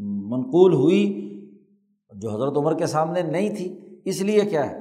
منقول 0.00 0.74
ہوئی، 0.74 1.28
جو 2.16 2.30
حضرت 2.30 2.56
عمر 2.56 2.74
کے 2.74 2.86
سامنے 2.86 3.22
نہیں 3.22 3.56
تھی۔ 3.56 3.78
اس 4.04 4.22
لیے 4.22 4.40
کیا 4.40 4.70
ہے؟ 4.70 4.78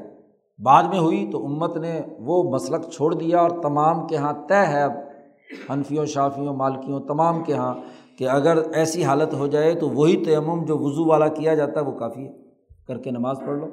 بعد 0.63 0.83
میں 0.83 0.99
ہوئی 0.99 1.29
تو 1.31 1.45
امت 1.45 1.77
نے 1.77 2.01
وہ 2.19 2.43
مسلک 2.43 2.89
چھوڑ 2.91 3.13
دیا 3.13 3.39
اور 3.39 3.49
تمام 3.49 4.07
کے 4.07 4.15
یہاں 4.15 4.33
طے 4.47 4.65
ہے۔ 4.65 4.81
اب 4.81 4.91
حنفیوں، 5.69 6.05
شافیوں، 6.05 6.53
مالکیوں، 6.53 6.99
تمام 6.99 7.43
کے 7.43 7.53
یہاں 7.53 7.73
کہ 8.17 8.29
اگر 8.29 8.57
ایسی 8.73 9.03
حالت 9.03 9.33
ہو 9.33 9.47
جائے 9.47 9.73
تو 9.73 9.89
وہی 9.89 10.25
تیمم 10.25 10.65
جو 10.65 10.77
وضو 10.77 11.05
والا 11.05 11.27
کیا 11.27 11.55
جاتا 11.55 11.79
ہے 11.79 11.85
وہ 11.85 11.99
کافی 11.99 12.27
ہے۔ 12.27 12.33
کر 12.87 12.97
کے 12.97 13.11
نماز 13.11 13.37
پڑھ 13.39 13.59
لو۔ 13.59 13.67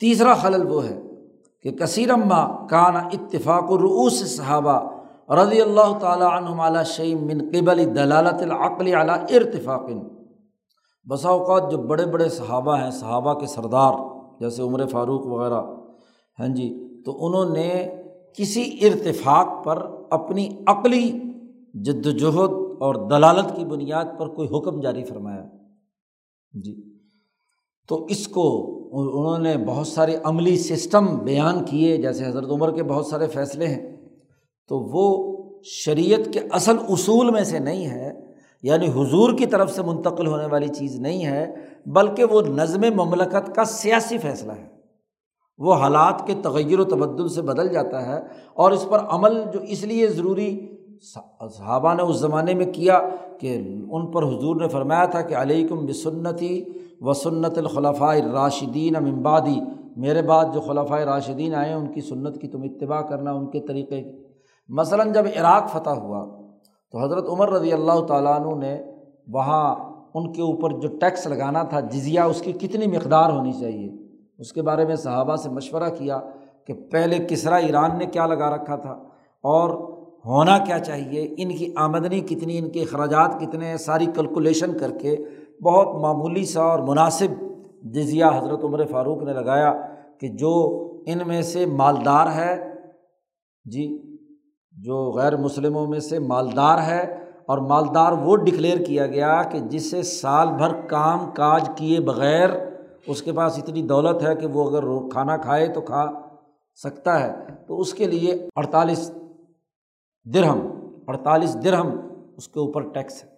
تیسرا 0.00 0.34
خلل 0.34 0.66
وہ 0.66 0.84
ہے 0.84 1.00
کہ 1.62 1.70
کثیر 1.70 2.10
اما 2.10 2.66
کان 2.66 2.96
اتفاق 2.96 3.64
الرؤوس 3.68 4.36
صحابہ 4.36 4.90
رضی 5.30 5.60
اللہ 5.60 5.98
تعالیٰ 5.98 6.30
عنہ 6.30 6.82
شعیم 6.86 7.26
من 7.26 7.38
قبل 7.38 7.96
دلالت 7.96 8.42
العقل 8.42 8.94
اعلیٰ 8.94 9.18
ارتفاق۔ 9.18 9.90
بسا 11.08 11.28
اوقات 11.28 11.70
جو 11.70 11.78
بڑے 11.78 12.06
بڑے 12.06 12.28
صحابہ 12.28 12.78
ہیں، 12.78 12.90
صحابہ 12.90 13.34
کے 13.34 13.46
سردار، 13.46 13.92
جیسے 14.40 14.62
عمر 14.62 14.86
فاروق 14.86 15.26
وغیرہ۔ 15.26 15.62
ہیں 16.40 16.48
جی 16.48 16.88
تو 17.04 17.26
انہوں 17.26 17.56
نے 17.56 17.96
کسی 18.34 18.78
ارتفاق 18.80 19.64
پر 19.64 19.90
اپنی 20.10 20.48
عقلی 20.66 21.20
جد 21.74 22.06
وجہد 22.06 22.50
اور 22.80 22.94
دلالت 22.94 23.56
کی 23.56 23.64
بنیاد 23.64 24.04
پر 24.18 24.28
کوئی 24.28 24.48
حکم 24.56 24.80
جاری 24.80 25.04
فرمایا۔ 25.04 25.44
جی۔ 26.52 26.98
تو 27.88 28.04
اس 28.04 28.28
کو 28.28 28.70
انہوں 28.92 29.38
نے 29.38 29.56
بہت 29.56 29.86
سارے 29.86 30.16
عملی 30.24 30.56
سسٹم 30.56 31.06
بیان 31.18 31.64
کیے، 31.64 31.96
جیسے 31.96 32.26
حضرت 32.26 32.50
عمر 32.50 32.70
کے 32.70 32.82
بہت 32.82 33.06
سارے 33.06 33.26
فیصلے 33.26 33.66
ہیں۔ 33.66 33.96
تو 34.68 34.78
وہ 34.78 35.34
شریعت 35.64 36.32
کے 36.32 36.40
اصل 36.52 36.76
اصول 36.88 37.30
میں 37.30 37.44
سے 37.44 37.58
نہیں 37.58 37.86
ہے 37.86 38.12
یعنی 38.62 38.86
حضور 38.86 39.32
کی 39.38 39.46
طرف 39.46 39.74
سے 39.74 39.82
منتقل 39.82 40.26
ہونے 40.26 40.46
والی 40.46 40.68
چیز 40.68 41.00
نہیں 41.00 41.24
ہے، 41.26 41.54
بلکہ 41.86 42.24
وہ 42.24 42.42
نظم 42.42 42.80
مملکت 42.80 43.54
کا 43.54 43.64
سیاسی 43.64 44.18
فیصلہ 44.18 44.52
ہے۔ 44.52 44.73
وہ 45.58 45.74
حالات 45.74 46.26
کے 46.26 46.34
تغیر 46.42 46.80
و 46.80 46.84
تبدل 46.84 47.28
سے 47.28 47.42
بدل 47.42 47.68
جاتا 47.68 48.06
ہے 48.06 48.20
اور 48.54 48.72
اس 48.72 48.86
پر 48.88 48.98
عمل 49.08 49.42
جو 49.52 49.60
اس 49.60 49.84
لیے 49.84 50.06
ضروری 50.08 50.68
صحابہ 51.50 51.94
نے 51.94 52.02
اس 52.02 52.16
زمانے 52.16 52.54
میں 52.54 52.66
کیا 52.66 53.00
کہ 53.38 53.58
ان 53.90 54.06
پر 54.06 54.22
حضور 54.22 54.56
نے 54.56 54.68
فرمایا 54.68 55.04
تھا 55.04 55.20
کہ 55.20 55.34
علیکم 55.34 55.86
بسنتی 55.86 56.64
و 57.00 57.12
سنت 57.12 57.58
الخلفۂ 57.58 58.16
راشدین 58.32 58.96
امبادی 58.96 59.60
میرے 59.96 60.22
بعد 60.22 60.44
جو 60.54 60.60
خلفۂ 60.60 61.00
راشدین 61.00 61.54
آئے 61.54 61.72
ان 61.72 61.92
کی 61.92 62.00
سنت 62.00 62.40
کی 62.40 62.48
تم 62.48 62.62
اتباع 62.62 63.00
کرنا، 63.00 63.32
ان 63.32 63.50
کے 63.50 63.60
طریقے 63.60 64.02
کی۔ 64.02 64.10
مثلاً 64.68 65.12
جب 65.12 65.24
عراق 65.36 65.70
فتح 65.70 65.90
ہوا 65.90 66.26
تو 66.92 67.04
حضرت 67.04 67.28
عمر 67.28 67.50
رضی 67.50 67.72
اللہ 67.72 68.00
تعالیٰ 68.00 68.40
عنہ 68.40 68.54
نے 68.54 68.82
وہاں 69.28 69.74
ان 70.14 70.32
کے 70.32 70.42
اوپر 70.42 70.70
جو 70.70 70.88
ٹیکس 70.88 71.26
لگانا 71.26 71.62
تھا، 71.62 71.80
جزیہ، 71.80 72.20
اس 72.20 72.40
کی 72.40 72.52
کتنی 72.52 72.86
مقدار 72.86 73.30
ہونی 73.30 73.52
چاہیے؟ 73.52 74.03
اس 74.38 74.52
کے 74.52 74.62
بارے 74.62 74.84
میں 74.84 74.96
صحابہ 74.96 75.36
سے 75.36 75.50
مشورہ 75.50 75.90
کیا 75.98 76.20
کہ 76.66 76.74
پہلے 76.74 77.18
کسرا 77.28 77.56
ایران 77.56 77.98
نے 77.98 78.06
کیا 78.06 78.26
لگا 78.26 78.54
رکھا 78.54 78.76
تھا 78.76 78.92
اور 79.44 79.70
ہونا 80.24 80.58
کیا 80.58 80.78
چاہیے؟ 80.78 81.34
ان 81.38 81.56
کی 81.56 81.72
آمدنی 81.76 82.20
کتنی، 82.20 82.58
ان 82.58 82.70
کے 82.70 82.82
اخراجات 82.82 83.40
کتنے؟ 83.40 83.66
ہیں 83.66 83.76
ساری 83.76 84.06
کیلکولیشن 84.06 84.78
کر 84.78 84.90
کے 84.90 85.16
بہت 85.62 86.02
معمولی 86.02 86.44
سا 86.44 86.62
اور 86.62 86.78
مناسب 86.78 87.26
جزیہ 87.82 88.24
حضرت 88.24 88.64
عمر 88.64 88.86
فاروق 88.86 89.22
نے 89.22 89.32
لگایا 89.32 89.72
کہ 90.20 90.28
جو 90.28 90.80
ان 91.06 91.18
میں 91.26 91.42
سے 91.42 91.66
مالدار 91.66 92.26
ہے 92.26 92.74
جی 93.64 94.16
جو 94.72 95.10
غیر 95.10 95.36
مسلموں 95.36 95.86
میں 95.86 96.00
سے 96.00 96.18
مالدار 96.18 96.78
ہے 96.78 97.02
اور 97.46 97.58
مالدار 97.58 98.12
وہ 98.12 98.36
ڈکلیئر 98.36 98.84
کیا 98.84 99.06
گیا 99.06 99.42
کہ 99.42 99.58
جس 99.58 99.90
سے 99.90 100.02
سال 100.02 100.48
بھر 100.48 100.80
کام 100.80 101.30
کاج 101.30 101.70
کیے 101.76 102.00
بغیر 102.00 102.50
اس 103.06 103.22
کے 103.22 103.32
پاس 103.32 103.58
اتنی 103.58 103.82
دولت 103.82 104.22
ہے 104.22 104.34
کہ 104.34 104.46
وہ 104.46 104.70
اگر 104.70 105.08
کھانا 105.10 105.36
کھائے 105.36 105.66
تو 105.66 105.80
کھا 105.80 106.12
سکتا 106.82 107.20
ہے۔ 107.20 107.32
تو 107.66 107.80
اس 107.80 107.94
کے 107.94 108.06
لیے 108.06 108.48
اڑتالیس 108.56 109.12
درہم 110.24 110.68
اڑتالیس 111.06 111.56
درہم 111.64 111.90
اس 112.36 112.48
کے 112.48 112.60
اوپر 112.60 112.80
ٹیکس 112.80 113.24
ہے۔ 113.24 113.28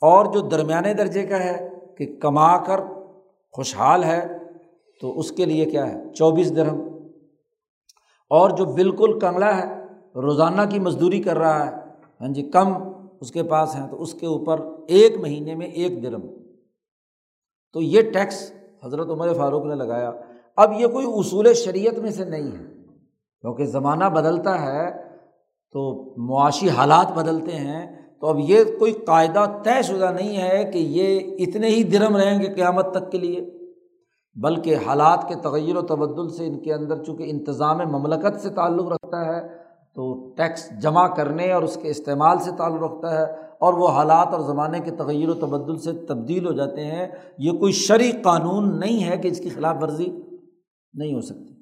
اور 0.00 0.26
جو 0.26 0.40
درمیانے 0.40 0.94
درجے 0.94 1.26
کا 1.26 1.44
ہے 1.44 1.70
کہ 1.98 2.16
کما 2.20 2.56
کر 2.56 2.80
خوشحال 3.52 4.04
ہے، 4.04 4.38
تو 5.00 5.18
اس 5.18 5.32
کے 5.32 5.44
لیے 5.44 5.64
کیا 5.64 5.92
ہے؟ 5.92 6.12
چوبیس 6.14 6.56
درہم۔ 6.56 6.80
اور 8.30 8.50
جو 8.50 8.64
بالکل 8.64 9.18
کنگلا 9.18 9.56
ہے، 9.58 9.84
روزانہ 10.14 10.62
کی 10.70 10.78
مزدوری 10.78 11.22
کر 11.22 11.38
رہا 11.38 11.66
ہے 11.66 11.76
ہاں 12.20 12.28
جی 12.28 12.42
کم 12.42 12.72
اس 13.20 13.30
کے 13.30 13.42
پاس 13.42 13.74
ہیں، 13.74 13.88
تو 13.88 14.02
اس 14.02 14.14
کے 14.14 14.26
اوپر 14.26 14.60
ایک 14.88 15.16
مہینے 15.16 15.54
میں 15.54 15.66
ایک 15.66 16.02
درم 16.02 16.22
تو 17.72 17.80
یہ 17.80 18.02
ٹیکس 18.02 18.52
حضرت 18.84 19.10
عمر 19.10 19.32
فاروق 19.32 19.64
نے 19.64 19.74
لگایا، 19.74 20.12
اب 20.56 20.72
یہ 20.72 20.86
کوئی 20.86 21.06
اصول 21.08 21.54
شریعت 21.54 21.98
میں 21.98 22.10
سے 22.10 22.24
نہیں 22.24 22.46
ہے۔ 22.46 22.74
کیونکہ 23.40 23.64
زمانہ 23.64 24.04
بدلتا 24.04 24.62
ہے 24.62 25.02
تو 25.72 26.14
معاشی 26.16 26.70
حالات 26.70 27.12
بدلتے 27.12 27.52
ہیں۔ 27.52 28.04
تو 28.20 28.26
اب 28.26 28.36
یہ 28.38 28.64
کوئی 28.78 28.92
قاعدہ 28.92 29.44
طے 29.64 29.82
شدہ 29.82 30.12
نہیں 30.12 30.36
ہے 30.36 30.64
کہ 30.64 30.78
یہ 30.78 31.20
اتنے 31.38 31.68
ہی 31.68 31.82
درم 31.82 32.16
رہیں 32.16 32.42
گے 32.42 32.46
قیامت 32.46 32.90
تک 32.90 33.12
کے 33.12 33.18
لیے، 33.18 33.50
بلکہ 34.34 34.76
حالات 34.86 35.28
کے 35.28 35.34
تغیر 35.34 35.76
و 35.76 35.82
تبدل 35.82 36.28
سے 36.28 36.46
ان 36.46 36.62
کے 36.62 36.74
اندر 36.74 37.04
چونکہ 37.04 37.22
انتظام 37.30 37.78
مملکت 37.78 38.40
سے 38.40 38.50
تعلق 38.50 38.92
رکھتا 38.92 39.26
ہے، 39.26 39.48
تو 39.94 40.34
ٹیکس 40.36 40.82
جمع 40.82 41.08
کرنے 41.08 41.52
اور 41.52 41.62
اس 41.62 41.78
کے 41.82 41.88
استعمال 41.88 42.38
سے 42.38 42.50
تعلق 42.58 42.82
رکھتا 42.82 43.20
ہے۔ 43.20 43.43
اور 43.60 43.74
وہ 43.74 43.88
حالات 43.88 44.28
اور 44.28 44.40
زمانے 44.40 44.80
کے 44.80 44.90
تغیر 44.90 45.28
و 45.28 45.34
تبدل 45.34 45.78
سے 45.78 45.92
تبدیل 45.92 46.46
ہو 46.46 46.52
جاتے 46.52 46.84
ہیں۔ 46.84 47.08
یہ 47.38 47.52
کوئی 47.52 47.72
شرعی 47.72 48.12
قانون 48.12 48.80
نہیں 48.80 49.04
ہے 49.04 49.16
کہ 49.16 49.28
اس 49.28 49.40
کی 49.40 49.48
خلاف 49.48 49.76
ورزی 49.82 50.06
نہیں 50.94 51.14
ہو 51.14 51.20
سکتی۔ 51.20 51.54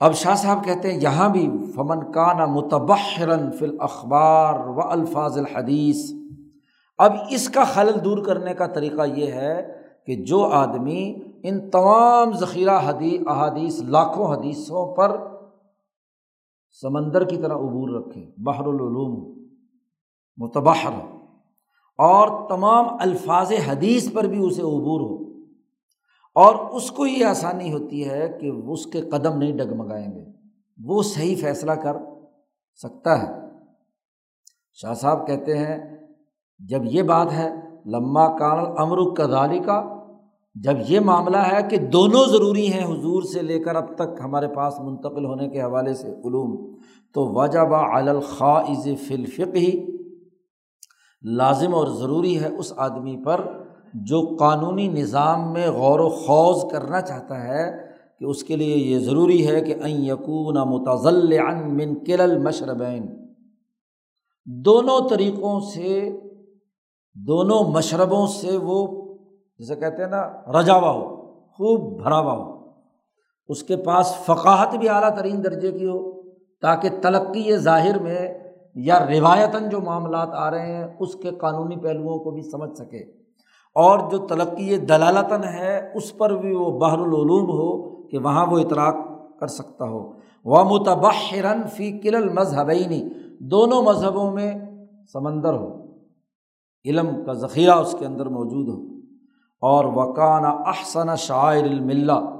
اب 0.00 0.14
شاہ 0.14 0.34
صاحب 0.34 0.64
کہتے 0.64 0.92
ہیں، 0.92 1.00
یہاں 1.02 1.28
بھی 1.28 1.50
فمن 1.74 2.12
کا 2.12 2.32
نا 2.32 2.46
متبحرن 2.46 3.52
فی 3.52 3.64
الاخبار 3.66 4.66
و 4.66 4.80
الفاظ 4.88 5.38
الحدیث 5.38 6.12
اب 6.98 7.12
اس 7.30 7.48
کا 7.48 7.64
خلل 7.64 8.04
دور 8.04 8.18
کرنے 8.18 8.54
کا 8.54 8.66
طریقہ 8.66 9.02
یہ 9.16 9.32
ہے 9.32 9.72
کہ 10.06 10.24
جو 10.24 10.44
آدمی 10.44 11.14
ان 11.42 11.70
تمام 11.70 12.32
ذخیرہ 12.32 12.78
حدیث 12.84 13.20
احادیث، 13.26 13.82
لاکھوں 13.82 14.34
حدیثوں 14.34 14.96
پر 14.96 15.16
سمندر 16.80 17.24
کی 17.24 17.36
طرح 17.36 17.54
عبور 17.54 18.00
رکھے۔ 18.00 18.26
بحر 18.38 18.64
العلوم۔ 18.64 19.33
متبحر 20.36 20.92
اور 21.98 22.48
تمام 22.48 22.86
الفاظ 23.00 23.52
حدیث 23.52 24.12
پر 24.12 24.24
بھی 24.24 24.46
اسے 24.46 24.62
عبور 24.62 25.00
ہو۔ 25.00 25.24
اور 26.34 26.54
اس 26.54 26.90
کو 26.90 27.06
یہ 27.06 27.24
آسانی 27.24 27.72
ہوتی 27.72 28.08
ہے 28.10 28.38
کہ 28.40 28.46
اس 28.46 28.86
کے 28.86 29.00
قدم 29.00 29.38
نہیں 29.38 29.52
ڈگمگائیں 29.52 30.12
گے۔ 30.12 30.24
وہ 30.84 31.02
صحیح 31.02 31.36
فیصلہ 31.40 31.72
کر 31.72 31.96
سکتا 32.82 33.22
ہے۔ 33.22 33.32
شاہ 34.72 34.94
صاحب 34.94 35.26
کہتے 35.26 35.58
ہیں، 35.58 36.06
جب 36.58 36.80
یہ 36.84 37.02
بات 37.02 37.32
ہے 37.32 37.50
لمہ 37.86 38.36
کان 38.38 38.64
امرک 38.78 39.16
کدالی 39.16 39.58
کا 39.58 39.94
جب 40.54 40.72
یہ 40.88 41.00
معاملہ 41.00 41.36
ہے 41.36 41.68
کہ 41.70 41.76
دونوں 41.76 42.24
ضروری 42.26 42.72
ہیں 42.72 42.84
حضور 42.84 43.22
سے 43.22 43.42
لے 43.42 43.58
کر 43.58 43.76
اب 43.76 43.94
تک 43.94 44.20
ہمارے 44.24 44.48
پاس 44.48 44.80
منتقل 44.80 45.24
ہونے 45.24 45.48
کے 45.48 45.62
حوالے 45.62 45.94
سے 45.94 46.08
علوم، 46.08 46.80
تو 47.12 47.26
وجہ 47.26 47.64
با 47.64 47.98
الخواز 47.98 48.88
فلفق 49.08 49.54
ہی 49.54 49.93
لازم 51.24 51.74
اور 51.74 51.86
ضروری 51.86 52.42
ہے 52.42 52.48
اس 52.48 52.72
آدمی 52.76 53.16
پر 53.24 53.40
جو 53.94 54.36
قانونی 54.38 54.88
نظام 54.88 55.52
میں 55.52 55.70
غور 55.70 56.00
و 56.00 56.08
خوض 56.08 56.72
کرنا 56.72 57.00
چاہتا 57.00 57.44
ہے 57.44 57.86
کہ 58.18 58.24
اس 58.24 58.44
کے 58.44 58.56
لیے 58.56 58.76
یہ 58.76 58.98
ضروری 58.98 59.48
ہے 59.48 59.60
کہ 59.60 59.74
این 59.82 60.04
یقون 60.04 60.56
متضل 60.68 61.38
من 61.66 62.04
کل 62.04 62.38
مشربین 62.38 63.06
دونوں 64.46 65.08
طریقوں 65.08 65.60
سے، 65.60 66.18
دونوں 67.14 67.64
مشربوں 67.64 68.26
سے 68.26 68.56
وہ 68.56 69.04
جسے 69.58 69.76
کہتے 69.76 70.02
ہیں 70.02 70.10
نا 70.10 70.60
رجاوا 70.60 70.90
ہو، 70.90 71.32
خوب 71.52 72.02
بھرا 72.02 72.18
ہوا 72.18 72.32
ہو۔ 72.32 72.72
اس 73.48 73.62
کے 73.62 73.76
پاس 73.76 74.14
فقاہت 74.14 74.74
بھی 74.74 74.88
اعلیٰ 74.88 75.16
ترین 75.16 75.44
درجے 75.44 75.72
کی 75.72 75.86
ہو 75.86 76.22
تاکہ 76.60 76.88
تلقی 77.02 77.56
ظاہر 77.56 77.98
میں 77.98 78.43
یا 78.74 79.06
روایتاً 79.06 79.68
جو 79.68 79.80
معاملات 79.80 80.28
آ 80.32 80.50
رہے 80.50 80.76
ہیں، 80.76 80.86
اس 81.00 81.14
کے 81.14 81.30
قانونی 81.30 81.76
پہلوؤں 81.76 82.18
کو 82.18 82.30
بھی 82.30 82.42
سمجھ 82.42 82.76
سکے۔ 82.78 82.98
اور 83.74 84.10
جو 84.10 84.18
تلقی 84.18 84.76
دلالتاً 84.76 85.42
ہے، 85.42 85.92
اس 85.94 86.18
پر 86.18 86.36
بھی 86.36 86.54
وہ 86.54 86.78
بحر 86.78 86.98
العلوم 86.98 87.50
ہو 87.50 88.02
کہ 88.02 88.18
وہاں 88.18 88.46
وہ 88.46 88.58
اطراک 88.58 88.96
کر 89.40 89.46
سکتا 89.46 89.84
ہو۔ 89.84 90.12
وہ 90.44 90.64
متبحرن 90.64 91.62
فی 91.76 91.98
کل 91.98 92.14
المذہبینی 92.14 93.08
دونوں 93.40 93.82
مذہبوں 93.82 94.30
میں 94.30 94.52
سمندر 95.12 95.54
ہو، 95.54 95.82
علم 96.84 97.08
کا 97.26 97.32
ذخیرہ 97.32 97.72
اس 97.72 97.94
کے 97.98 98.06
اندر 98.06 98.26
موجود 98.26 98.68
ہو۔ 98.68 98.94
اور 99.60 99.84
وکانہ 99.84 100.46
احسن 100.46 101.16
شاعر 101.16 101.64
الملہ، 101.64 102.36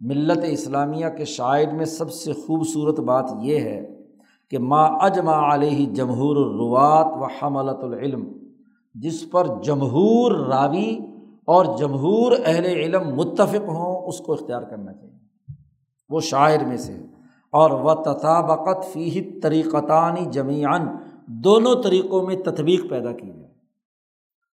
ملت 0.00 0.44
اسلامیہ 0.48 1.06
کے 1.16 1.24
شاعر 1.24 1.74
میں 1.74 1.84
سب 1.84 2.12
سے 2.12 2.32
خوبصورت 2.32 3.00
بات 3.00 3.30
یہ 3.42 3.60
ہے 3.60 3.89
کہ 4.50 4.58
ما 4.58 4.84
اجما 4.84 5.54
علیہ 5.54 5.86
جمہور 5.86 6.36
الروات 6.36 7.06
و 7.06 7.24
حملۃ 7.24 7.82
العلم، 7.82 8.32
جس 8.94 9.30
پر 9.30 9.46
جمہور 9.62 10.32
راوی 10.32 10.98
اور 11.44 11.64
جمہور 11.78 12.32
اہل 12.44 12.64
علم 12.64 13.14
متفق 13.14 13.68
ہوں، 13.68 14.06
اس 14.06 14.18
کو 14.18 14.32
اختیار 14.32 14.62
کرنا 14.62 14.92
چاہیے۔ 14.92 15.18
وہ 16.08 16.20
شاعر 16.20 16.64
میں 16.66 16.76
سے 16.76 16.92
اور 17.50 17.70
وہ 17.70 17.94
تطابقت 17.94 18.92
فی 18.92 19.40
طریقتانی 19.40 20.24
جمیان 20.24 20.88
دونوں 21.26 21.82
طریقوں 21.82 22.22
میں 22.22 22.36
تطبیق 22.36 22.90
پیدا 22.90 23.12
کی 23.12 23.26
جائے 23.26 23.52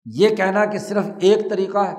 یہ 0.06 0.36
کہنا 0.36 0.66
کہ 0.66 0.78
صرف 0.78 1.10
ایک 1.20 1.50
طریقہ 1.50 1.78
ہے۔ 1.78 1.96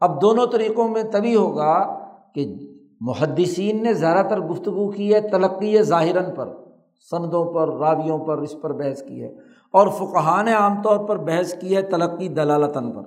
اب 0.00 0.22
دونوں 0.22 0.46
طریقوں 0.46 0.88
میں 0.88 1.02
تبھی 1.02 1.36
ہوگا 1.36 1.98
کہ 2.34 2.54
محدثین 3.00 3.82
نے 3.82 3.94
زیادہ 3.94 4.26
تر 4.28 4.40
گفتگو 4.40 4.90
کی 4.90 5.14
ہے، 5.14 5.20
تلقی 5.20 5.82
ظاہراً 5.82 6.34
پر۔ 6.34 6.63
سندوں 7.00 7.52
پر، 7.52 7.76
راویوں 7.76 8.18
پر 8.18 8.38
اس 8.38 8.54
پر 8.62 8.72
بحث 8.72 9.02
کی 9.02 9.22
ہے۔ 9.22 9.28
اور 9.72 9.88
فقہ 9.88 10.42
نے 10.42 10.52
عام 10.52 10.82
طور 10.82 10.98
پر 10.98 11.16
بحث 11.16 11.54
کی 11.60 11.76
ہے 11.76 11.82
تلقی 11.82 12.28
دلالتاً 12.28 12.92
پر۔ 12.92 13.02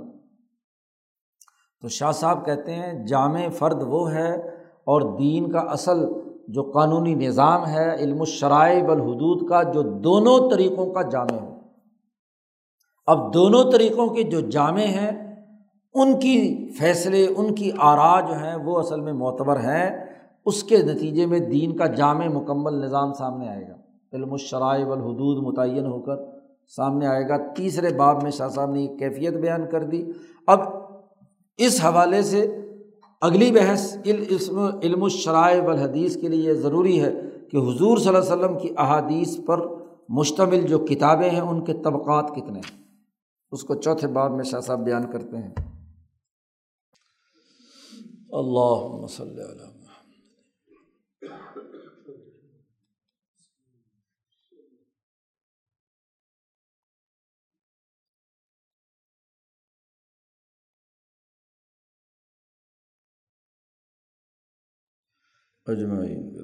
تو 1.82 1.88
شاہ 1.88 2.12
صاحب 2.12 2.46
کہتے 2.46 2.76
ہیں، 2.76 3.06
جامع 3.06 3.48
فرد 3.54 3.84
وہ 3.88 4.12
ہے 4.12 4.36
اور 4.86 5.18
دین 5.18 5.52
کا 5.52 5.60
اصل 5.60 6.06
جو 6.48 6.64
قانونی 6.64 7.14
نظام 7.14 7.68
ہے، 7.68 7.96
علم 7.96 8.20
الشرائع 8.20 8.84
والحدود 8.84 9.50
کا، 9.50 9.64
جو 9.64 9.82
دونوں 9.82 10.50
طریقوں 10.50 10.94
کا 10.94 11.02
جامع 11.02 11.40
ہو۔ 11.42 11.58
اب 13.08 13.34
دونوں 13.34 13.72
طریقوں 13.72 14.08
کے 14.08 14.24
جو 14.24 14.40
جامع 14.40 14.84
ہیں، 14.84 15.44
ان 15.94 16.20
کی 16.20 16.70
فیصلے، 16.80 17.28
ان 17.38 17.56
کی 17.56 17.72
آرا 17.78 18.20
جو 18.20 18.34
ہیں، 18.34 18.56
وہ 18.56 18.80
اصل 18.80 19.00
میں 19.00 19.14
معتبر 19.14 19.56
ہیں۔ 19.56 20.06
اس 20.46 20.64
کے 20.64 20.78
نتیجے 20.78 21.26
میں 21.26 21.40
دین 21.40 21.78
کا 21.78 21.86
جامع 21.86 22.28
مکمل 22.28 22.74
نظام 22.74 23.14
سامنے 23.14 23.50
آئے 23.50 23.68
گا۔ 23.70 23.77
علم 24.18 24.32
الشرائع 24.32 24.86
والحدود 24.86 25.44
متعین 25.44 25.86
ہو 25.86 26.02
کر 26.02 26.16
سامنے 26.68 27.08
آئے 27.08 27.30
گا۔ 27.30 27.54
تیسرے 27.54 27.94
باب 27.94 28.24
میں 28.24 28.32
شاہ 28.32 28.50
صاحب 28.50 28.72
نے 28.72 28.82
یہ 28.82 28.98
کیفیت 28.98 29.34
بیان 29.34 29.70
کر 29.72 29.84
دی۔ 29.84 30.12
اب 30.48 30.60
اس 31.58 31.86
حوالے 31.86 32.22
سے 32.22 32.56
اگلی 33.22 33.52
بحث 33.52 33.98
علم 34.06 34.60
علم 34.84 35.04
الشرائع 35.04 35.64
والحدیث 35.64 36.18
کے 36.22 36.28
لیے 36.28 36.42
یہ 36.42 36.54
ضروری 36.54 37.02
ہے 37.02 37.14
کہ 37.52 37.58
حضور 37.58 37.98
صلی 37.98 38.08
اللہ 38.08 38.34
علیہ 38.34 38.36
وسلم 38.36 38.60
کی 38.60 38.70
احادیث 38.78 39.38
پر 39.46 39.68
مشتمل 40.10 40.62
جو 40.62 40.80
کتابیں 40.80 41.30
ہیں، 41.30 41.40
ان 41.40 41.66
کے 41.66 41.74
طبقات 41.74 42.30
کتنے 42.36 42.60
ہیں۔ 42.60 42.84
اس 43.52 43.64
کو 43.64 43.76
چوتھے 43.76 44.08
باب 44.08 44.32
میں 44.32 44.44
شاہ 44.44 44.60
صاحب 44.60 44.80
بیان 44.80 45.12
کرتے 45.12 45.38
ہیں۔ 45.38 45.52
اللہ 48.30 49.04
مسلم 49.04 49.78
اجمعین۔ 65.68 66.37